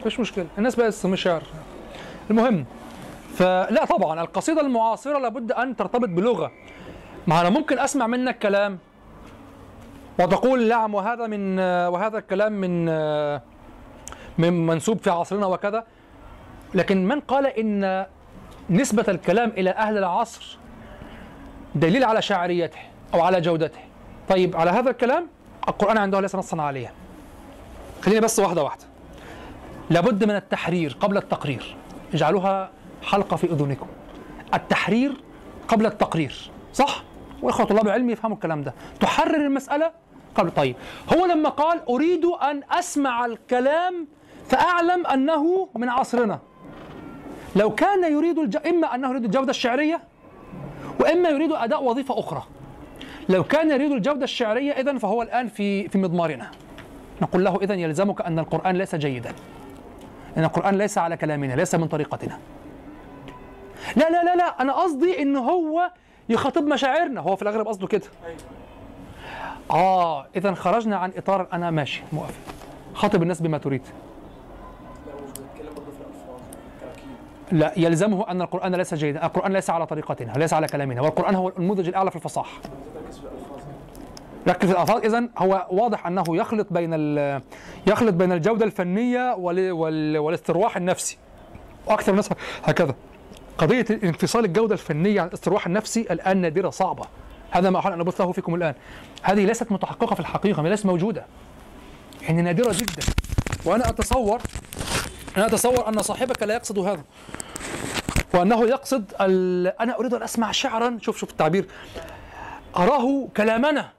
مفيش 0.00 0.20
مشكلة. 0.20 0.46
الناس 0.58 0.74
بقى 0.76 0.90
تسميه 0.90 1.16
شعر. 1.16 1.42
المهم 2.30 2.64
فلا 3.34 3.84
طبعا 3.84 4.20
القصيدة 4.20 4.60
المعاصرة 4.60 5.18
لابد 5.18 5.52
أن 5.52 5.76
ترتبط 5.76 6.08
بلغة. 6.08 6.52
ما 7.26 7.40
أنا 7.40 7.50
ممكن 7.50 7.78
أسمع 7.78 8.06
منك 8.06 8.38
كلام 8.38 8.78
وتقول 10.18 10.68
نعم 10.68 10.94
وهذا 10.94 11.26
من 11.26 11.58
وهذا 11.60 12.18
الكلام 12.18 12.52
من 12.52 12.84
من 14.38 14.66
منسوب 14.66 14.98
في 14.98 15.10
عصرنا 15.10 15.46
وكذا. 15.46 15.84
لكن 16.74 17.08
من 17.08 17.20
قال 17.20 17.46
إن 17.46 18.06
نسبة 18.70 19.04
الكلام 19.08 19.50
إلى 19.50 19.70
أهل 19.70 19.98
العصر 19.98 20.58
دليل 21.74 22.04
على 22.04 22.22
شاعريته 22.22 22.78
أو 23.14 23.20
على 23.20 23.40
جودته؟ 23.40 23.80
طيب 24.28 24.56
على 24.56 24.70
هذا 24.70 24.90
الكلام 24.90 25.28
القرآن 25.68 25.98
عنده 25.98 26.20
ليس 26.20 26.34
نصا 26.34 26.62
عليه 26.62 26.92
خليني 28.02 28.20
بس 28.20 28.38
واحدة 28.38 28.62
واحدة. 28.62 28.84
لابد 29.90 30.24
من 30.24 30.36
التحرير 30.36 30.96
قبل 31.00 31.16
التقرير. 31.16 31.76
اجعلوها 32.14 32.70
حلقة 33.02 33.36
في 33.36 33.46
أذنكم. 33.46 33.86
التحرير 34.54 35.12
قبل 35.68 35.86
التقرير 35.86 36.50
صح؟ 36.72 37.02
وإخوة 37.42 37.66
طلاب 37.66 37.86
العلم 37.86 38.10
يفهموا 38.10 38.36
الكلام 38.36 38.62
ده. 38.62 38.74
تحرر 39.00 39.46
المسألة 39.46 40.03
قبل. 40.34 40.50
طيب 40.50 40.76
هو 41.16 41.26
لما 41.26 41.48
قال 41.48 41.80
أريد 41.88 42.24
أن 42.24 42.62
أسمع 42.70 43.26
الكلام 43.26 44.06
فأعلم 44.48 45.06
أنه 45.06 45.68
من 45.74 45.88
عصرنا. 45.88 46.38
لو 47.56 47.74
كان 47.74 48.12
يريد 48.12 48.38
الج... 48.38 48.56
إما 48.66 48.94
أنه 48.94 49.08
يريد 49.08 49.24
الجودة 49.24 49.50
الشعرية 49.50 50.00
وإما 51.00 51.28
يريد 51.28 51.52
أداء 51.52 51.84
وظيفة 51.84 52.18
أخرى. 52.18 52.42
لو 53.28 53.44
كان 53.44 53.70
يريد 53.70 53.92
الجودة 53.92 54.24
الشعرية 54.24 54.72
إذن 54.72 54.98
فهو 54.98 55.22
الآن 55.22 55.48
في 55.48 55.88
في 55.88 55.98
مضمارنا. 55.98 56.50
نقول 57.22 57.44
له 57.44 57.58
إذن 57.62 57.78
يلزمك 57.78 58.20
أن 58.20 58.38
القرآن 58.38 58.76
ليس 58.76 58.94
جيدا. 58.94 59.32
أن 60.36 60.44
القرآن 60.44 60.78
ليس 60.78 60.98
على 60.98 61.16
كلامنا 61.16 61.54
ليس 61.54 61.74
من 61.74 61.88
طريقتنا. 61.88 62.38
لا 63.96 64.10
لا 64.10 64.24
لا 64.24 64.36
لا 64.36 64.62
أنا 64.62 64.72
قصدي 64.72 65.22
إن 65.22 65.36
هو 65.36 65.90
يخاطب 66.28 66.66
مشاعرنا 66.66 67.20
هو 67.20 67.36
في 67.36 67.42
الأغلب 67.42 67.68
قصده 67.68 67.86
كده. 67.86 68.06
آه 69.70 70.26
إذا 70.36 70.54
خرجنا 70.54 70.96
عن 70.96 71.12
إطار 71.16 71.46
أنا 71.52 71.70
ماشي 71.70 72.02
موافق. 72.12 72.34
خاطب 72.94 73.22
الناس 73.22 73.42
بما 73.42 73.58
تريد. 73.58 73.82
لا 77.52 77.72
يلزمه 77.76 78.30
أن 78.30 78.42
القرآن 78.42 78.74
ليس 78.74 78.94
جيدا 78.94 79.26
القرآن 79.26 79.52
ليس 79.52 79.70
على 79.70 79.86
طريقتنا 79.86 80.32
ليس 80.32 80.52
على 80.52 80.66
كلامنا 80.66 81.02
والقرآن 81.02 81.34
هو 81.34 81.48
النموذج 81.48 81.88
الأعلى 81.88 82.10
في 82.10 82.16
الالفاظ 82.16 82.46
ركز 84.48 84.66
في 84.66 84.72
الألفاظ. 84.72 85.04
اذا 85.04 85.28
هو 85.38 85.66
واضح 85.70 86.06
أنه 86.06 86.24
يخلط 86.28 86.66
بين 86.70 86.92
يخلط 87.86 88.14
بين 88.14 88.32
الجودة 88.32 88.64
الفنية 88.64 89.34
وال 89.34 89.72
وال 89.72 90.18
والاسترواح 90.18 90.76
النفسي. 90.76 91.18
وأكثر 91.86 92.12
الناس 92.12 92.30
هكذا. 92.64 92.94
قضية 93.58 93.86
انفصال 94.04 94.44
الجودة 94.44 94.72
الفنية 94.72 95.20
عن 95.20 95.26
الاسترواح 95.26 95.66
النفسي 95.66 96.00
الآن 96.00 96.36
نادرة 96.36 96.70
صعبة. 96.70 97.04
هذا 97.54 97.70
ما 97.70 97.78
أحاول 97.78 97.94
أن 97.94 98.00
أبثه 98.00 98.32
فيكم 98.32 98.54
الآن. 98.54 98.74
هذه 99.22 99.44
ليست 99.44 99.72
متحققة 99.72 100.14
في 100.14 100.20
الحقيقة 100.20 100.62
ما 100.62 100.68
ليست 100.68 100.86
موجودة. 100.86 101.26
يعني 102.22 102.42
نادرة 102.42 102.72
جدا. 102.72 103.02
وأنا 103.64 103.88
أتصور 103.88 104.40
أنا 105.36 105.46
أتصور 105.46 105.88
أن 105.88 106.02
صاحبك 106.02 106.42
لا 106.42 106.54
يقصد 106.54 106.78
هذا. 106.78 107.04
وأنه 108.34 108.64
يقصد 108.64 109.12
ال... 109.20 109.66
أنا 109.66 109.98
أريد 109.98 110.14
أن 110.14 110.22
أسمع 110.22 110.50
شعرا. 110.50 110.98
شوف 111.00 111.18
شوف 111.18 111.30
التعبير. 111.30 111.66
أراه 112.76 113.28
كلامنا. 113.36 113.90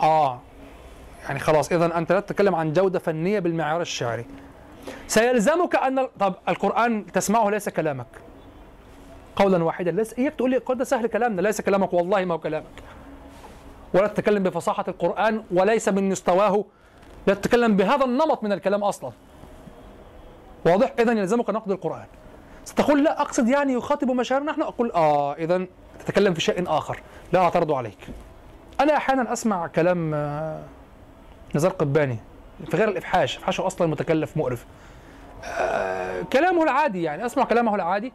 آه. 0.00 0.40
يعني 1.24 1.38
خلاص 1.38 1.72
اذا 1.72 1.98
أنت 1.98 2.12
لا 2.12 2.20
تتكلم 2.20 2.54
عن 2.54 2.72
جودة 2.72 2.98
فنية 2.98 3.38
بالمعيار 3.38 3.80
الشعري. 3.80 4.26
سيلزمك 5.06 5.74
ال- 5.74 6.08
طب 6.18 6.34
القرآن 6.48 7.06
تسمعه 7.12 7.50
ليس 7.50 7.68
كلامك. 7.68 8.06
قولا 9.38 9.64
واحدا. 9.64 9.90
ليس 9.90 10.18
اياك 10.18 10.34
تقول 10.34 10.50
لي 10.50 10.60
ده 10.68 10.84
سهل 10.84 11.06
كلامنا. 11.06 11.40
ليس 11.40 11.60
كلامك 11.60 11.92
والله 11.92 12.24
ما 12.24 12.34
هو 12.34 12.38
كلامك. 12.38 12.64
ولا 13.94 14.06
تتكلم 14.06 14.42
بفصاحة 14.42 14.84
القرآن 14.88 15.42
وليس 15.50 15.88
من 15.88 16.08
مستواه 16.08 16.64
لا 17.26 17.34
تتكلم 17.34 17.76
بهذا 17.76 18.04
النمط 18.04 18.44
من 18.44 18.52
الكلام 18.52 18.84
أصلا. 18.84 19.10
واضح؟ 20.66 20.92
اذا 20.98 21.12
يلزمك 21.12 21.50
نقد 21.50 21.70
القرآن. 21.70 22.04
ستقول 22.64 23.04
لا 23.04 23.20
أقصد 23.20 23.48
يعني 23.48 23.72
يخاطب 23.72 24.10
مشاعرنا 24.10 24.52
نحن 24.52 24.62
أقول 24.62 24.92
آه 24.92 25.34
اذا 25.34 25.66
تتكلم 26.06 26.34
في 26.34 26.40
شيء 26.40 26.64
آخر. 26.66 27.00
لا 27.32 27.40
اعترض 27.40 27.72
عليك. 27.72 27.98
أنا 28.80 28.96
أحيانا 28.96 29.32
أسمع 29.32 29.66
كلام 29.66 30.14
آه، 30.14 30.60
نزار 31.54 31.72
قباني 31.72 32.16
في 32.70 32.76
غير 32.76 32.88
الإفحاش. 32.88 33.36
إفحاشه 33.36 33.66
أصلا 33.66 33.86
متكلف 33.86 34.36
مقرف. 34.36 34.66
آه، 35.44 36.22
كلامه 36.22 36.62
العادي 36.62 37.02
يعني 37.02 37.26
أسمع 37.26 37.44
كلامه 37.44 37.74
العادي. 37.74 38.12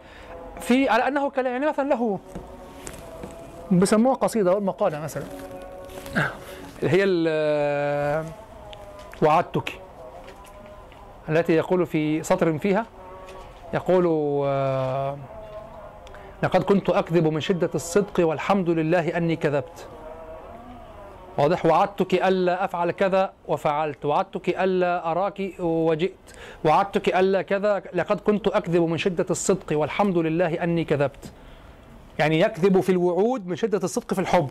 في 0.59 0.89
على 0.89 1.07
أنه 1.07 1.29
كلام 1.29 1.53
يعني 1.53 1.65
مثلا 1.65 1.89
له 1.89 2.19
بيسموها 3.71 4.15
قصيدة 4.15 4.51
أو 4.51 4.59
مقالة 4.59 4.99
مثلا. 4.99 5.23
اللي 6.83 6.91
هي 6.91 7.03
وعدتك. 9.21 9.73
التي 11.29 11.53
يقول 11.53 11.85
في 11.85 12.23
سطر 12.23 12.57
فيها 12.57 12.85
يقول 13.73 14.05
آه، 14.45 15.17
لقد 16.43 16.63
كنت 16.63 16.89
أكذب 16.89 17.27
من 17.27 17.41
شدة 17.41 17.69
الصدق 17.75 18.27
والحمد 18.27 18.69
لله 18.69 19.17
أني 19.17 19.35
كذبت. 19.35 19.87
واضح 21.37 21.65
وعدتك 21.65 22.13
ألا 22.13 22.65
أفعل 22.65 22.91
كذا 22.91 23.33
وفعلت. 23.47 24.05
وعدتك 24.05 24.49
ألا 24.49 25.11
أراك 25.11 25.53
وجئت. 25.59 26.13
وعدتك 26.65 27.15
ألا 27.15 27.41
كذا 27.41 27.83
لقد 27.93 28.19
كنت 28.19 28.47
أكذب 28.47 28.81
من 28.81 28.97
شدة 28.97 29.25
الصدق 29.29 29.77
والحمد 29.79 30.17
لله 30.17 30.63
أني 30.63 30.83
كذبت. 30.85 31.31
يعني 32.19 32.39
يكذب 32.39 32.79
في 32.81 32.91
الوعود 32.91 33.47
من 33.47 33.55
شدة 33.55 33.79
الصدق 33.83 34.13
في 34.13 34.21
الحب 34.21 34.49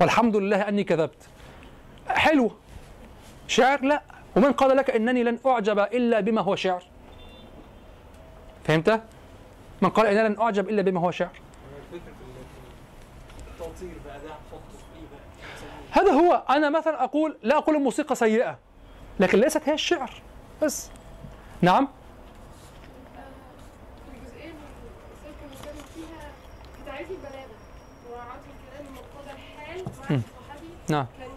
والحمد 0.00 0.36
لله 0.36 0.68
أني 0.68 0.84
كذبت. 0.84 1.28
حلو. 2.08 2.52
شعر؟ 3.48 3.84
لا. 3.84 4.02
ومن 4.36 4.52
قال 4.52 4.76
لك 4.76 4.90
إنني 4.90 5.22
لن 5.22 5.38
أعجب 5.46 5.78
إلا 5.78 6.20
بما 6.20 6.40
هو 6.40 6.56
شعر. 6.56 6.84
فهمت؟ 8.64 9.00
من 9.82 9.88
قال 9.90 10.06
إنني 10.06 10.28
لن 10.28 10.40
أعجب 10.40 10.68
إلا 10.68 10.82
بما 10.82 11.00
هو 11.00 11.10
شعر 11.10 11.28
بقى 14.04 14.18
ده 14.20 14.28
هنحطه 14.28 14.78
في 14.78 14.84
إيه 14.96 15.06
بقى؟ 15.10 15.74
هذا 15.94 16.12
هو 16.12 16.42
أنا 16.50 16.70
مثلا 16.70 17.04
أقول 17.04 17.36
لا 17.42 17.58
أقول 17.58 17.76
الموسيقى 17.76 18.14
سيئة 18.14 18.58
لكن 19.20 19.40
ليست 19.40 19.68
هي 19.68 19.74
الشعر 19.74 20.10
بس. 20.62 20.90
نعم؟ 21.62 21.88
نعم. 30.90 31.06
كان 31.18 31.30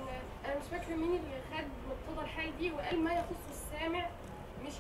أنا 0.46 0.56
مش 0.56 0.66
فاكرة 0.72 0.96
مين 0.96 1.10
اللي 1.10 1.42
خد 1.52 1.64
مقتضى 1.90 2.26
الحال 2.26 2.58
دي 2.60 2.72
وقال 2.72 3.00
ما 3.04 3.14
يخص 3.14 3.30
السامع 3.52 4.06
مش. 4.66 4.74
مش 4.74 4.80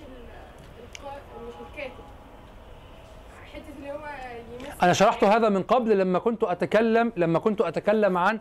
الكاتب. 1.71 2.03
حتة 3.53 3.63
اللي 3.77 3.91
هو 3.91 4.05
أنا 4.83 4.93
شرحت 4.93 5.23
هذا 5.23 5.49
من 5.49 5.63
قبل 5.63 5.97
لما 5.97 6.19
كنت 6.19 6.43
أتكلم 6.43 7.13
لما 7.17 7.39
كنت 7.39 7.61
أتكلم 7.61 8.17
عن 8.17 8.39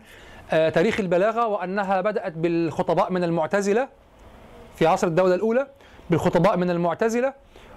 تاريخ 0.51 1.01
البلاغة 1.01 1.47
وأنها 1.47 2.01
بدأت 2.01 2.33
بالخطباء 2.33 3.13
من 3.13 3.25
المعتزلة 3.25 3.89
في 4.77 4.87
عصر 4.87 5.07
الدولة 5.07 5.35
الأولى 5.35 5.67
بالخطباء 6.11 6.57
من 6.57 6.71
المعتزلة 6.71 7.35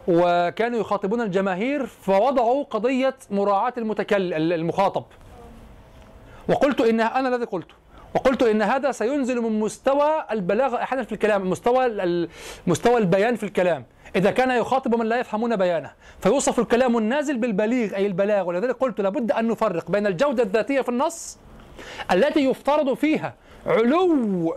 وكانوا 0.07 0.80
يخاطبون 0.80 1.22
الجماهير 1.22 1.85
فوضعوا 1.85 2.64
قضية 2.64 3.15
مراعاة 3.31 3.73
المتكلم 3.77 4.33
المخاطب. 4.33 5.03
وقلت 6.49 6.81
إن 6.81 7.01
أنا 7.01 7.35
الذي 7.35 7.45
قلته. 7.45 7.75
وقلت 8.15 8.43
إن 8.43 8.61
هذا 8.61 8.91
سينزل 8.91 9.41
من 9.41 9.59
مستوى 9.59 10.25
البلاغة 10.31 10.83
أحيانا 10.83 11.03
في 11.03 11.11
الكلام 11.11 11.49
مستوى 11.49 12.27
مستوى 12.67 12.98
البيان 12.98 13.35
في 13.35 13.43
الكلام. 13.43 13.85
إذا 14.15 14.31
كان 14.31 14.51
يخاطب 14.51 14.95
من 14.95 15.06
لا 15.06 15.19
يفهمون 15.19 15.56
بيانه 15.56 15.91
فيوصف 16.19 16.59
الكلام 16.59 16.98
النازل 16.98 17.38
بالبليغ 17.38 17.95
أي 17.95 18.06
البلاغ 18.06 18.48
ولذلك 18.48 18.75
قلت 18.75 19.01
لابد 19.01 19.31
أن 19.31 19.48
نفرق 19.48 19.91
بين 19.91 20.07
الجودة 20.07 20.43
الذاتية 20.43 20.81
في 20.81 20.89
النص 20.89 21.38
التي 22.11 22.40
يفترض 22.40 22.93
فيها 22.93 23.33
علو 23.66 24.56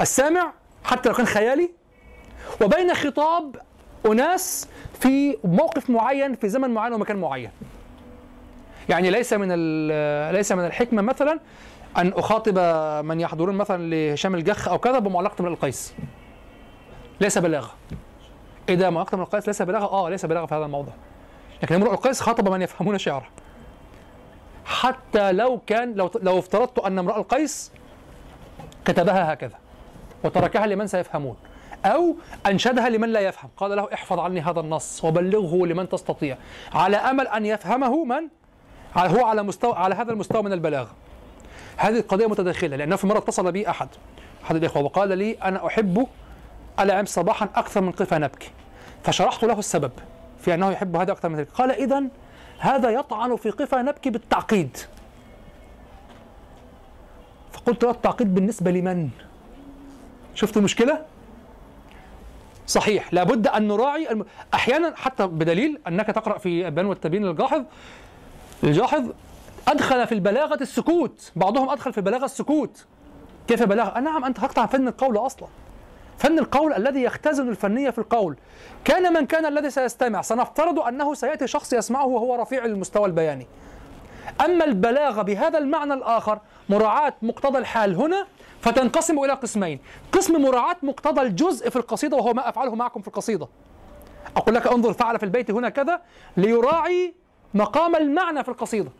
السامع 0.00 0.52
حتى 0.84 1.08
لو 1.08 1.14
كان 1.14 1.26
خيالي 1.26 1.70
وبين 2.62 2.94
خطاب 2.94 3.56
أناس 4.06 4.68
في 5.00 5.38
موقف 5.44 5.90
معين 5.90 6.34
في 6.34 6.48
زمن 6.48 6.70
معين 6.70 6.92
ومكان 6.92 7.16
معين. 7.16 7.50
يعني 8.88 9.10
ليس 9.10 9.32
من 9.32 9.48
ليس 10.32 10.52
من 10.52 10.64
الحكمة 10.64 11.02
مثلا 11.02 11.40
أن 11.96 12.12
أخاطب 12.16 12.58
من 13.04 13.20
يحضرون 13.20 13.54
مثلا 13.54 13.90
لهشام 13.90 14.34
الجخ 14.34 14.68
أو 14.68 14.78
كذا 14.78 14.98
بمعلقة 14.98 15.42
من 15.42 15.48
القيس. 15.48 15.94
ليس 17.20 17.38
بلاغة. 17.38 17.70
إذا 18.68 18.90
معلقة 18.90 19.16
من 19.16 19.22
القيس 19.22 19.46
ليس 19.46 19.62
بلاغة؟ 19.62 19.84
آه 19.84 20.10
ليس 20.10 20.26
بلاغة 20.26 20.46
في 20.46 20.54
هذا 20.54 20.64
الموضع 20.64 20.92
لكن 21.62 21.74
امرؤ 21.74 21.92
القيس 21.92 22.20
خاطب 22.20 22.48
من 22.48 22.62
يفهمون 22.62 22.98
شعره. 22.98 23.26
حتى 24.64 25.32
لو 25.32 25.60
كان 25.66 25.94
لو 25.94 26.10
لو 26.22 26.38
افترضت 26.38 26.78
أن 26.78 26.98
امرؤ 26.98 27.16
القيس 27.16 27.72
كتبها 28.84 29.32
هكذا 29.32 29.58
وتركها 30.24 30.66
لمن 30.66 30.86
سيفهمون 30.86 31.36
أو 31.84 32.16
أنشدها 32.46 32.88
لمن 32.88 33.08
لا 33.08 33.20
يفهم. 33.20 33.50
قال 33.56 33.76
له 33.76 33.88
احفظ 33.94 34.18
عني 34.18 34.40
هذا 34.40 34.60
النص 34.60 35.04
وبلغه 35.04 35.66
لمن 35.66 35.88
تستطيع. 35.88 36.36
على 36.74 36.96
أمل 36.96 37.28
أن 37.28 37.46
يفهمه 37.46 38.04
من؟ 38.04 38.28
هو 38.96 39.26
على 39.26 39.42
مستوى 39.42 39.74
على 39.74 39.94
هذا 39.94 40.12
المستوى 40.12 40.42
من 40.42 40.52
البلاغة. 40.52 40.90
هذه 41.76 41.98
القضية 41.98 42.26
متداخلة 42.26 42.76
لأنه 42.76 42.96
في 42.96 43.06
مرة 43.06 43.18
اتصل 43.18 43.52
بي 43.52 43.70
أحد. 43.70 43.88
أحد 44.44 44.56
الإخوة 44.56 44.82
وقال 44.82 45.18
لي 45.18 45.32
أنا 45.32 45.66
أحب 45.66 46.06
ألعب 46.80 47.06
صباحا 47.06 47.48
أكثر 47.54 47.80
من 47.80 47.92
قفا 47.92 48.18
نبكي. 48.18 48.50
فشرحت 49.04 49.44
له 49.44 49.58
السبب 49.58 49.92
في 50.38 50.54
أنه 50.54 50.70
يحب 50.70 50.96
هذا 50.96 51.12
أكثر 51.12 51.28
من 51.28 51.36
ذلك. 51.36 51.48
قال 51.54 51.70
اذا 51.70 52.02
هذا 52.62 52.90
يطعن 52.90 53.36
في 53.36 53.50
قفا 53.50 53.82
نبكي 53.82 54.10
بالتعقيد. 54.10 54.76
فقلت 57.52 57.84
له 57.84 57.90
التعقيد 57.90 58.34
بالنسبة 58.34 58.70
لمن؟ 58.70 59.08
شفت 60.34 60.56
المشكلة 60.56 61.04
صحيح 62.66 63.14
لابد 63.14 63.46
أن 63.46 63.68
نراعي 63.68 64.10
الم... 64.10 64.24
أحيانا 64.54 64.96
حتى 64.96 65.26
بدليل 65.26 65.80
أنك 65.88 66.06
تقرأ 66.06 66.38
في 66.38 66.66
البيان 66.66 66.86
والتبيين 66.86 67.24
للجاحظ 67.24 67.64
الجاحظ 68.64 69.10
أدخل 69.68 70.06
في 70.06 70.12
البلاغة 70.14 70.62
السكوت 70.62 71.32
بعضهم 71.36 71.70
أدخل 71.70 71.92
في 71.92 71.98
البلاغه 71.98 72.24
السكوت. 72.24 72.86
كيف 73.48 73.62
بلاغة؟ 73.62 73.96
آه 73.96 74.00
نعم 74.00 74.24
أنت 74.24 74.36
تقطع 74.36 74.66
فن 74.66 74.88
القول 74.88 75.16
أصلا. 75.16 75.48
فن 76.18 76.38
القول 76.38 76.72
الذي 76.72 77.02
يختزن 77.02 77.48
الفنية 77.48 77.90
في 77.90 77.98
القول. 77.98 78.36
كان 78.84 79.12
من 79.12 79.26
كان 79.26 79.46
الذي 79.46 79.70
سيستمع. 79.70 80.22
سنفترض 80.22 80.78
أنه 80.78 81.14
سيأتي 81.14 81.46
شخص 81.46 81.72
يسمعه 81.72 82.06
وهو 82.06 82.34
رفيع 82.34 82.64
المستوى 82.64 83.06
البياني. 83.06 83.46
أما 84.44 84.64
البلاغة 84.64 85.22
بهذا 85.22 85.58
المعنى 85.58 85.94
الآخر 85.94 86.38
مراعاة 86.68 87.14
مقتضى 87.22 87.58
الحال 87.58 87.94
هنا 87.94 88.26
فتنقسم 88.60 89.18
إلى 89.24 89.32
قسمين. 89.32 89.78
قسم 90.12 90.42
مراعاة 90.42 90.76
مقتضى 90.82 91.20
الجزء 91.20 91.70
في 91.70 91.76
القصيدة 91.76 92.16
وهو 92.16 92.32
ما 92.32 92.48
أفعله 92.48 92.74
معكم 92.74 93.00
في 93.00 93.08
القصيدة. 93.08 93.48
أقول 94.36 94.54
لك 94.54 94.66
انظر 94.66 94.92
فعل 94.92 95.18
في 95.18 95.24
البيت 95.24 95.50
هنا 95.50 95.68
كذا 95.68 96.00
ليراعي 96.36 97.14
مقام 97.54 97.96
المعنى 97.96 98.42
في 98.42 98.48
القصيدة. 98.48 98.90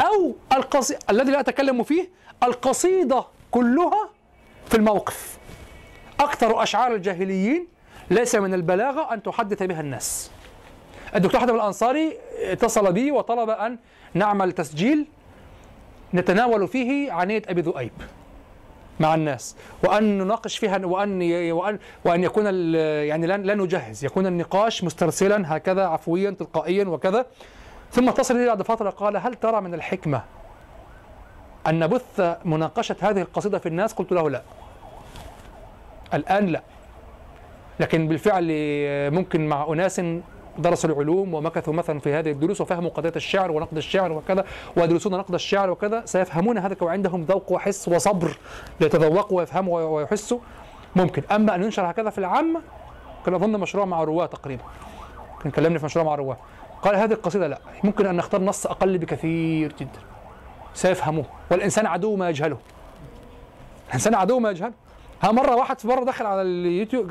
أو 0.00 0.34
القصي... 0.52 0.96
الذي 1.10 1.32
لا 1.32 1.40
أتكلم 1.40 1.82
فيه 1.82 2.10
القصيدة 2.42 3.24
كلها 3.50 4.10
في 4.66 4.76
الموقف. 4.76 5.38
أكثر 6.20 6.62
أشعار 6.62 6.94
الجاهليين 6.94 7.66
ليس 8.10 8.34
من 8.34 8.54
البلاغة 8.54 9.14
أن 9.14 9.22
تحدث 9.22 9.62
بها 9.62 9.80
الناس. 9.80 10.30
الدكتور 11.14 11.40
حاتم 11.40 11.54
الأنصاري 11.54 12.18
اتصل 12.42 12.92
بي 12.92 13.10
وطلب 13.10 13.50
أن 13.50 13.78
نعمل 14.14 14.52
تسجيل 14.52 15.06
نتناول 16.14 16.68
فيه 16.68 17.12
عنيه 17.12 17.42
أبي 17.48 17.60
ذؤيب 17.60 17.92
مع 19.00 19.14
الناس 19.14 19.56
وأن 19.84 20.18
نناقش 20.18 20.58
فيها 20.58 20.86
وأن 20.86 21.52
وأن 21.52 21.78
وأن 22.04 22.24
يكون 22.24 22.74
يعني 22.74 23.26
لا 23.26 23.54
نجهز 23.54 24.04
يكون 24.04 24.26
النقاش 24.26 24.84
مسترسلا 24.84 25.56
هكذا 25.56 25.86
عفويا 25.86 26.30
تلقائيا 26.30 26.84
وكذا. 26.84 27.26
ثم 27.92 28.08
اتصل 28.08 28.34
بي 28.34 28.46
بعد 28.46 28.62
فترة 28.62 28.90
قال 28.90 29.16
هل 29.16 29.34
ترى 29.34 29.60
من 29.60 29.74
الحكمة 29.74 30.22
أن 31.66 31.78
نبث 31.78 32.36
مناقشة 32.44 32.96
هذه 33.00 33.20
القصيدة 33.20 33.58
في 33.58 33.66
الناس؟ 33.66 33.92
قلت 33.92 34.12
له 34.12 34.30
لا. 34.30 34.42
الآن 36.14 36.46
لا. 36.46 36.62
لكن 37.80 38.08
بالفعل 38.08 38.48
ممكن 39.10 39.46
مع 39.46 39.66
أناس 39.68 40.00
درسوا 40.58 40.90
العلوم 40.90 41.34
ومكثوا 41.34 41.72
مثلا 41.72 42.00
في 42.00 42.12
هذه 42.12 42.30
الدروس 42.30 42.60
وفهموا 42.60 42.90
قضية 42.90 43.12
الشعر 43.16 43.50
ونقد 43.50 43.76
الشعر 43.76 44.12
وكذا 44.12 44.44
ويدرسون 44.76 45.12
نقد 45.12 45.34
الشعر 45.34 45.70
وكذا 45.70 46.02
سيفهمون 46.04 46.58
هذا 46.58 46.76
وعندهم 46.80 47.22
ذوق 47.22 47.52
وحس 47.52 47.88
وصبر 47.88 48.36
ليتذوقوا 48.80 49.38
ويفهموا 49.38 49.80
ويحسوا. 49.80 50.38
ممكن. 50.96 51.22
أما 51.30 51.54
أن 51.54 51.62
ينشر 51.62 51.90
هكذا 51.90 52.10
في 52.10 52.18
العامه 52.18 52.60
كان 53.26 53.34
أظن 53.34 53.60
مشروع 53.60 53.84
مع 53.84 54.04
رواه 54.04 54.26
تقريبا. 54.26 54.62
كان 55.42 55.52
كلمني 55.52 55.78
في 55.78 55.84
مشروع 55.84 56.04
مع 56.04 56.14
رواه. 56.14 56.36
قال 56.82 56.96
هذه 56.96 57.12
القصيدة 57.12 57.46
لا. 57.46 57.58
ممكن 57.84 58.06
أن 58.06 58.16
نختار 58.16 58.40
نص 58.40 58.66
أقل 58.66 58.98
بكثير 58.98 59.72
جدا. 59.80 60.00
سيفهموه. 60.74 61.24
والإنسان 61.50 61.86
عدو 61.86 62.16
ما 62.16 62.28
يجهله. 62.30 62.58
الإنسان 63.88 64.14
عدو 64.14 64.38
ما 64.38 64.50
يجهله. 64.50 64.72
ها 65.22 65.32
مرة 65.32 65.56
واحد 65.56 65.80
في 65.80 65.88
مرة 65.88 66.04
دخل 66.04 66.26
على 66.26 66.42
اليوتيوب 66.42 67.10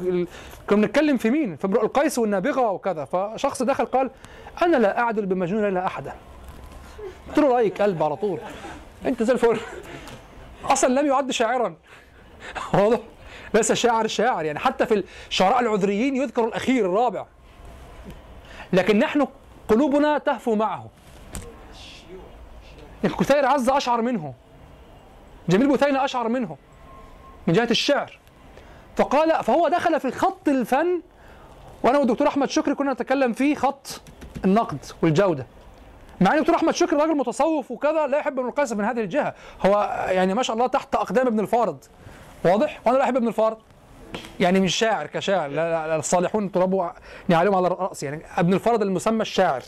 كنا 0.69 0.81
بنتكلم 0.81 1.17
في 1.17 1.29
مين؟ 1.29 1.55
في 1.55 1.65
امرؤ 1.65 1.83
القيس 1.83 2.19
والنابغة 2.19 2.71
وكذا. 2.71 3.05
فشخص 3.05 3.63
دخل 3.63 3.85
قال 3.85 4.11
أنا 4.61 4.77
لا 4.77 4.99
أعدل 4.99 5.25
بمجنون 5.25 5.67
إلا 5.67 5.85
أحدا. 5.85 6.15
قلت 7.27 7.39
له 7.39 7.53
رأيك 7.53 7.81
قلب 7.81 8.03
على 8.03 8.15
طول. 8.15 8.39
أنت 9.05 9.23
زي 9.23 9.33
الفل. 9.33 9.57
أصلا 10.65 11.01
لم 11.01 11.07
يعد 11.07 11.31
شاعرا. 11.31 11.75
واضح. 12.73 12.99
ليس 13.53 13.71
شاعر 13.71 14.07
شاعر. 14.07 14.45
يعني 14.45 14.59
حتى 14.59 14.85
في 14.85 15.03
الشعراء 15.29 15.59
العذريين 15.59 16.15
يذكر 16.15 16.45
الأخير 16.45 16.85
الرابع. 16.85 17.25
لكن 18.73 18.99
نحن 18.99 19.27
قلوبنا 19.67 20.17
تهفو 20.17 20.55
معه. 20.55 20.89
الكثير 23.05 23.45
عز 23.45 23.69
أشعر 23.69 24.01
منه. 24.01 24.33
جميل 25.49 25.67
بثينه 25.67 26.05
أشعر 26.05 26.27
منه. 26.27 26.57
من 27.47 27.53
جهة 27.53 27.67
الشعر. 27.71 28.19
فقال 28.95 29.43
فهو 29.43 29.67
دخل 29.67 29.99
في 29.99 30.11
خط 30.11 30.47
الفن 30.47 31.01
وأنا 31.83 31.97
والدكتور 31.97 32.27
أحمد 32.27 32.49
شكري 32.49 32.75
كنا 32.75 32.93
نتكلم 32.93 33.33
فيه 33.33 33.55
خط 33.55 34.01
النقد 34.45 34.85
والجودة. 35.01 35.45
مع 36.21 36.31
إن 36.31 36.37
الدكتور 36.37 36.55
أحمد 36.55 36.75
شكري 36.75 36.99
راجل 36.99 37.17
متصوف 37.17 37.71
وكذا 37.71 38.07
لا 38.07 38.17
يحب 38.17 38.39
ابن 38.39 38.47
القيس 38.47 38.71
من 38.71 38.85
هذه 38.85 38.99
الجهة. 38.99 39.33
هو 39.65 40.05
يعني 40.09 40.33
ما 40.33 40.43
شاء 40.43 40.55
الله 40.55 40.67
تحت 40.67 40.95
أقدام 40.95 41.27
ابن 41.27 41.39
الفارض. 41.39 41.77
واضح؟ 42.45 42.79
وأنا 42.85 42.97
لا 42.97 43.03
أحب 43.03 43.17
ابن 43.17 43.27
الفارض. 43.27 43.57
يعني 44.39 44.59
مش 44.59 44.75
شاعر 44.75 45.07
كشاعر 45.07 45.49
لا, 45.49 45.87
لا 45.87 45.95
الصالحون 45.95 46.51
تربوا 46.51 46.89
نعالهم 47.27 47.55
على 47.55 47.67
راسي 47.67 48.05
يعني 48.05 48.21
ابن 48.37 48.53
الفارض 48.53 48.81
المسمى 48.81 49.21
الشاعر. 49.21 49.61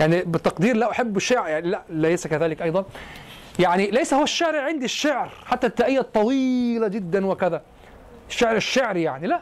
يعني 0.00 0.22
بالتقدير 0.22 0.76
لا 0.76 0.90
أحب 0.90 1.16
الشعر 1.16 1.48
يعني 1.48 1.70
لا 1.70 1.82
ليس 1.88 2.26
كذلك 2.26 2.62
أيضا. 2.62 2.84
يعني 3.58 3.90
ليس 3.90 4.14
هو 4.14 4.22
الشعر 4.22 4.56
عندي 4.56 4.84
الشعر 4.84 5.30
حتى 5.46 5.66
التائية 5.66 6.00
الطويلة 6.00 6.88
جدا 6.88 7.26
وكذا. 7.26 7.62
الشعر 8.28 8.56
الشعر 8.56 8.96
يعني 8.96 9.26
لا. 9.26 9.40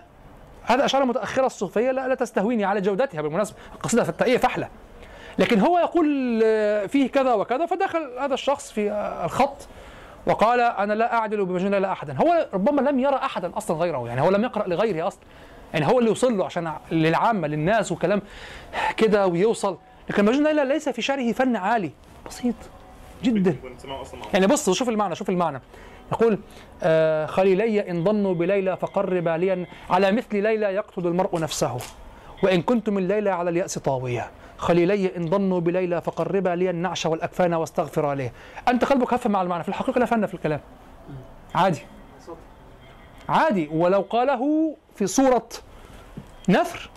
هذا 0.62 0.84
أشعار 0.84 1.04
متأخرة 1.04 1.46
الصوفية 1.46 1.90
لا 1.90 2.08
لا 2.08 2.14
تستهويني 2.14 2.64
على 2.64 2.80
جودتها 2.80 3.22
بالمناسبة. 3.22 3.56
القصيدة 3.74 4.02
في 4.02 4.08
التائية 4.08 4.38
فحلة 4.38 4.68
لكن 5.38 5.60
هو 5.60 5.78
يقول 5.78 6.40
آه، 6.44 6.86
فيه 6.86 7.10
كذا 7.10 7.32
وكذا 7.32 7.66
فدخل 7.66 8.18
هذا 8.20 8.34
الشخص 8.34 8.72
في 8.72 8.90
آه، 8.90 9.24
الخط 9.24 9.68
وقال 10.26 10.60
أنا 10.60 10.92
لا 10.92 11.14
أعدل 11.14 11.44
بمجنون 11.44 11.74
لا 11.74 11.92
احدا. 11.92 12.16
هو 12.16 12.48
ربما 12.54 12.80
لم 12.90 12.98
يرى 12.98 13.16
احدا 13.16 13.52
أصلا 13.56 13.76
غيره 13.76 14.08
يعني 14.08 14.20
هو 14.20 14.30
لم 14.30 14.44
يقرأ 14.44 14.68
لغيره 14.68 15.06
أصلا. 15.06 15.20
يعني 15.72 15.86
هو 15.86 15.98
اللي 15.98 16.10
يوصل 16.10 16.38
له 16.38 16.44
عشان 16.44 16.72
للعامة 16.92 17.48
للناس 17.48 17.92
وكلام 17.92 18.22
كده 18.96 19.26
ويوصل. 19.26 19.78
لكن 20.10 20.24
مجنون 20.24 20.68
ليس 20.68 20.88
في 20.88 21.02
شعره 21.02 21.32
فن 21.32 21.56
عالي. 21.56 21.90
بسيط. 22.26 22.54
جدا. 23.22 23.56
يعني 24.34 24.46
بص 24.46 24.70
شوف 24.70 24.88
المعنى 24.88 25.14
شوف 25.14 25.30
المعنى. 25.30 25.60
يقول 26.12 26.38
آه 26.82 27.26
خليلي 27.26 27.90
إن 27.90 28.04
ضنوا 28.04 28.34
بليلى 28.34 28.76
فقرب 28.76 29.28
ليا 29.28 29.66
على 29.90 30.12
مثل 30.12 30.42
ليلى 30.42 30.66
يقتل 30.66 31.06
المرء 31.06 31.40
نفسه. 31.40 31.76
وإن 32.42 32.62
كنت 32.62 32.90
من 32.90 33.08
ليلى 33.08 33.30
على 33.30 33.50
اليأس 33.50 33.78
طاوية 33.78 34.30
خليلي 34.58 35.16
إن 35.16 35.24
ضنوا 35.24 35.60
بليلى 35.60 36.00
فقرب 36.00 36.48
لي 36.48 36.70
النعش 36.70 37.06
والأكفان 37.06 37.54
واستغفر 37.54 38.06
عليه. 38.06 38.32
أنت 38.68 38.84
قلبك 38.84 39.14
هف 39.14 39.26
مع 39.26 39.42
المعنى. 39.42 39.62
في 39.62 39.68
الحقيقة 39.68 39.98
لا 39.98 40.06
فن 40.06 40.26
في 40.26 40.34
الكلام. 40.34 40.60
عادي. 41.54 41.80
عادي. 43.28 43.68
ولو 43.72 44.00
قاله 44.00 44.74
في 44.94 45.06
صورة 45.06 45.48
نثر 46.48 46.90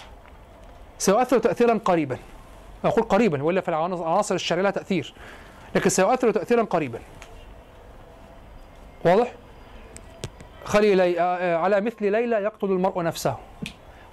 سيؤثر 0.97 1.39
تأثيرا 1.39 1.79
قريبا. 1.85 2.17
أقول 2.85 3.03
قريبا 3.03 3.43
وإلا 3.43 3.61
في 3.61 3.69
العناصر 3.69 4.35
الشرعية 4.35 4.63
لها 4.63 4.71
تأثير. 4.71 5.13
لكن 5.75 5.89
سيؤثر 5.89 6.31
تأثيرا 6.31 6.63
قريبا. 6.63 6.99
واضح؟ 9.05 9.33
خليلي 10.65 11.19
آه، 11.19 11.23
آه، 11.23 11.57
على 11.57 11.81
مثل 11.81 12.11
ليلى 12.11 12.35
يقتل 12.35 12.67
المرء 12.67 13.03
نفسه. 13.03 13.37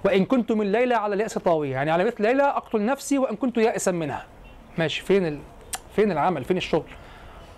وإن 0.03 0.25
كنت 0.25 0.51
من 0.51 0.71
ليلى 0.71 0.95
على 0.95 1.15
اليأس 1.15 1.37
طاوية 1.37 1.71
يعني 1.71 1.91
على 1.91 2.03
مثل 2.03 2.23
ليلى 2.23 2.43
أقتل 2.43 2.85
نفسي 2.85 3.17
وإن 3.17 3.35
كنت 3.35 3.57
يائسا 3.57 3.91
منها. 3.91 4.25
ماشي 4.77 5.01
فين 5.01 5.25
ال... 5.25 5.39
فين 5.95 6.11
العمل؟ 6.11 6.43
فين 6.43 6.57
الشغل؟ 6.57 6.83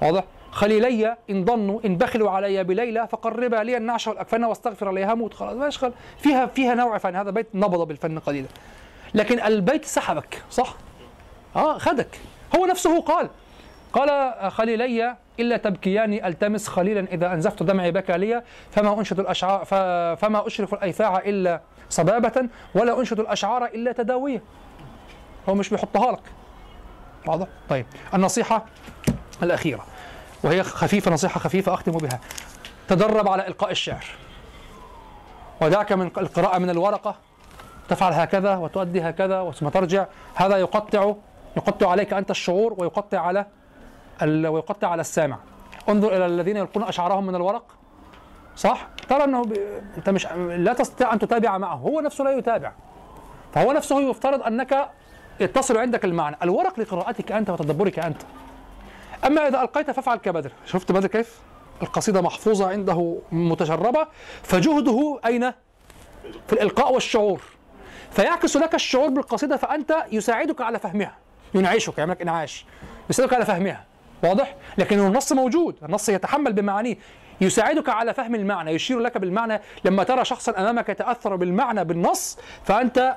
واضح؟ 0.02 0.24
خليلي 0.52 1.18
إن 1.30 1.46
ضنوا 1.46 1.80
إن 1.86 1.98
بخلوا 1.98 2.32
علي 2.32 2.64
بليلى 2.64 3.08
فقربا 3.08 3.56
لي 3.56 3.78
النعش 3.78 4.08
والأكفان 4.08 4.44
واستغفر 4.44 4.88
عليها 4.88 5.14
موت 5.14 5.34
خلاص 5.34 5.54
ماشي 5.54 5.80
خلاص. 5.80 5.94
فيها 6.18 6.46
فيها 6.46 6.76
نوع 6.76 6.98
فن. 6.98 7.16
هذا 7.16 7.32
بيت 7.32 7.48
نبض 7.54 7.88
بالفن 7.88 8.20
قليلا. 8.20 8.48
لكن 9.14 9.40
البيت 9.40 9.86
سحبك 9.86 10.42
صح؟ 10.52 10.76
آه 11.56 11.78
خدك. 11.78 12.20
هو 12.56 12.66
نفسه 12.66 13.02
قال 13.02 13.30
قال 13.94 14.52
خليلي 14.52 15.16
إلا 15.40 15.58
تبكيان 15.58 16.14
ألتمس 16.14 16.68
خليلا 16.68 17.08
إذا 17.12 17.34
أنزفت 17.34 17.64
دمعي 17.64 17.92
بكى 17.92 18.18
لي 18.18 18.44
فما 18.72 19.00
أنشد 19.00 19.20
الأشعار 19.20 19.66
فما 20.16 20.48
أشرف 20.48 20.74
الأيفاع 20.74 21.18
إلا 21.18 21.62
صبابة 21.90 22.50
ولا 22.76 23.00
أنشد 23.00 23.20
الأشعار 23.20 23.66
إلا 23.66 23.92
تداوية. 23.92 24.42
هو 25.50 25.56
مش 25.56 25.70
بيحطها 25.70 26.12
لك. 26.12 26.22
واضح؟ 27.28 27.48
طيب. 27.70 27.86
النصيحة 28.14 28.66
الأخيرة 29.44 29.86
وهي 30.44 30.64
خفيفة 30.64 31.12
نصيحة 31.12 31.40
خفيفة 31.40 31.74
أختم 31.74 31.92
بها. 31.92 32.20
تدرب 32.88 33.28
على 33.28 33.48
إلقاء 33.48 33.72
الشعر. 33.72 34.06
ودعك 35.62 35.92
من 35.92 36.06
القراءة 36.06 36.58
من 36.58 36.70
الورقة. 36.70 37.16
تفعل 37.90 38.14
هكذا 38.14 38.56
وتؤدي 38.56 39.02
هكذا 39.02 39.52
ثم 39.52 39.70
ترجع. 39.70 40.06
هذا 40.36 40.58
يقطع 40.58 41.14
يقطع 41.58 41.90
عليك 41.90 42.14
أنت 42.14 42.32
الشعور 42.32 42.76
ويقطع 42.78 43.20
على 43.20 43.46
ويقطع 44.22 44.88
على 44.88 45.02
السامع. 45.02 45.38
انظر 45.90 46.16
إلى 46.16 46.26
الذين 46.26 46.58
يلقون 46.58 46.84
أشعارهم 46.84 47.26
من 47.26 47.36
الورق. 47.36 47.64
صح؟ 48.56 48.88
ترى 49.10 49.24
أنه 49.24 49.44
ب... 49.44 49.54
أنت 49.98 50.10
مش 50.10 50.28
لا 50.58 50.74
تستطيع 50.74 51.14
أن 51.14 51.20
تتابع 51.20 51.58
معه. 51.58 51.76
هو 51.76 52.00
نفسه 52.00 52.24
لا 52.24 52.32
يتابع. 52.32 52.72
فهو 53.54 53.72
نفسه 53.72 54.02
يفترض 54.02 54.44
أنك 54.44 54.90
يتصل 55.40 55.78
عندك 55.78 56.06
المعنى. 56.06 56.38
الورق 56.44 56.80
لقراءتك 56.80 57.32
أنت 57.32 57.50
وتدبرك 57.50 58.00
أنت. 58.00 58.22
أما 59.26 59.48
إذا 59.48 59.62
ألقيت 59.62 59.92
فافعل 59.92 60.18
كبدر. 60.18 60.52
شفت 60.66 60.92
بدر 60.92 61.08
كيف؟ 61.08 61.40
القصيدة 61.82 62.22
محفوظة 62.22 62.70
عنده 62.70 63.18
متشربة. 63.32 64.08
فجهده 64.44 65.20
أين؟ 65.26 65.52
في 66.48 66.54
الإلقاء 66.54 66.94
والشعور. 66.94 67.42
فيعكس 68.12 68.58
لك 68.58 68.76
الشعور 68.76 69.10
بالقصيدة 69.10 69.58
فأنت 69.58 69.96
يساعدك 70.12 70.62
على 70.62 70.80
فهمها. 70.80 71.16
ينعشك 71.54 71.98
يعمل 71.98 72.12
لك 72.12 72.22
إنعاش. 72.22 72.66
يساعدك 73.10 73.34
على 73.34 73.46
فهمها. 73.46 73.84
واضح؟ 74.24 74.56
لكن 74.78 75.00
النص 75.00 75.32
موجود 75.32 75.76
النص 75.84 76.10
يتحمل 76.10 76.54
بمعانيه 76.54 76.96
يساعدك 77.42 77.90
على 77.90 78.14
فهم 78.14 78.36
المعنى 78.36 78.72
يشير 78.72 79.00
لك 79.00 79.18
بالمعنى 79.18 79.62
لما 79.86 80.04
ترى 80.04 80.26
شخصا 80.26 80.52
أمامك 80.58 80.90
يتأثر 80.90 81.36
بالمعنى 81.36 81.84
بالنص 81.86 82.38
فأنت 82.66 83.16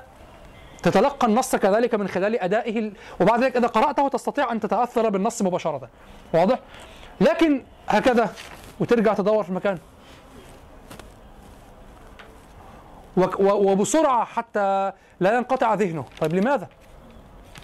تتلقى 0.83 1.27
النص 1.27 1.55
كذلك 1.55 1.95
من 1.95 2.07
خلال 2.07 2.39
أدائه 2.39 2.91
وبعد 3.21 3.43
ذلك 3.43 3.57
إذا 3.57 3.67
قرأته 3.67 4.07
تستطيع 4.07 4.51
أن 4.51 4.59
تتأثر 4.59 5.09
بالنص 5.09 5.41
مباشرة 5.41 5.89
واضح؟ 6.33 6.59
لكن 7.21 7.63
هكذا 7.89 8.33
وترجع 8.79 9.13
تدور 9.13 9.43
في 9.43 9.51
مكان 9.51 9.77
وك- 13.17 13.39
و- 13.39 13.71
وبسرعة 13.71 14.25
حتى 14.25 14.91
لا 15.19 15.35
ينقطع 15.37 15.73
ذهنه 15.73 16.05
طيب 16.21 16.33
لماذا؟ 16.33 16.67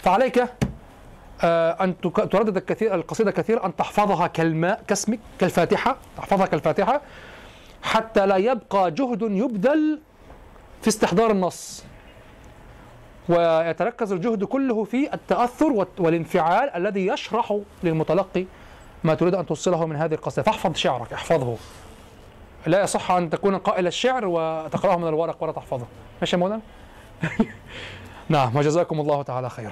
فعليك 0.03 0.45
أن 1.43 2.01
تك- 2.01 2.31
تردد 2.31 2.57
الكثير 2.57 2.95
القصيدة 2.95 3.31
كثير 3.31 3.65
أن 3.65 3.75
تحفظها 3.75 4.27
كالماء 4.27 4.83
كاسمك 4.87 5.19
كالفاتحة 5.39 5.97
تحفظها 6.17 6.45
كالفاتحة 6.45 7.01
حتى 7.83 8.25
لا 8.25 8.37
يبقى 8.37 8.91
جهد 8.91 9.21
يبذل 9.21 9.99
في 10.81 10.87
استحضار 10.87 11.31
النص. 11.31 11.83
ويتركز 13.29 14.11
الجهد 14.11 14.43
كله 14.43 14.83
في 14.83 15.13
التأثر 15.13 15.85
والانفعال 15.99 16.69
الذي 16.69 17.07
يشرح 17.07 17.59
للمتلقي 17.83 18.45
ما 19.03 19.13
تريد 19.13 19.35
أن 19.35 19.45
توصله 19.45 19.85
من 19.85 19.95
هذه 19.95 20.13
القصيدة. 20.13 20.43
فاحفظ 20.43 20.75
شعرك 20.75 21.13
احفظه. 21.13 21.57
لا 22.67 22.83
يصح 22.83 23.11
أن 23.11 23.29
تكون 23.29 23.57
قائل 23.57 23.87
الشعر 23.87 24.25
وتقرأه 24.25 24.97
من 24.97 25.07
الورق 25.07 25.43
ولا 25.43 25.51
تحفظه. 25.51 25.85
ماشي 26.21 26.35
يا 26.35 26.39
مولانا؟ 26.41 26.61
نعم 28.29 28.55
وجزاكم 28.57 28.99
الله 28.99 29.21
تعالى 29.21 29.49
خيرا. 29.49 29.71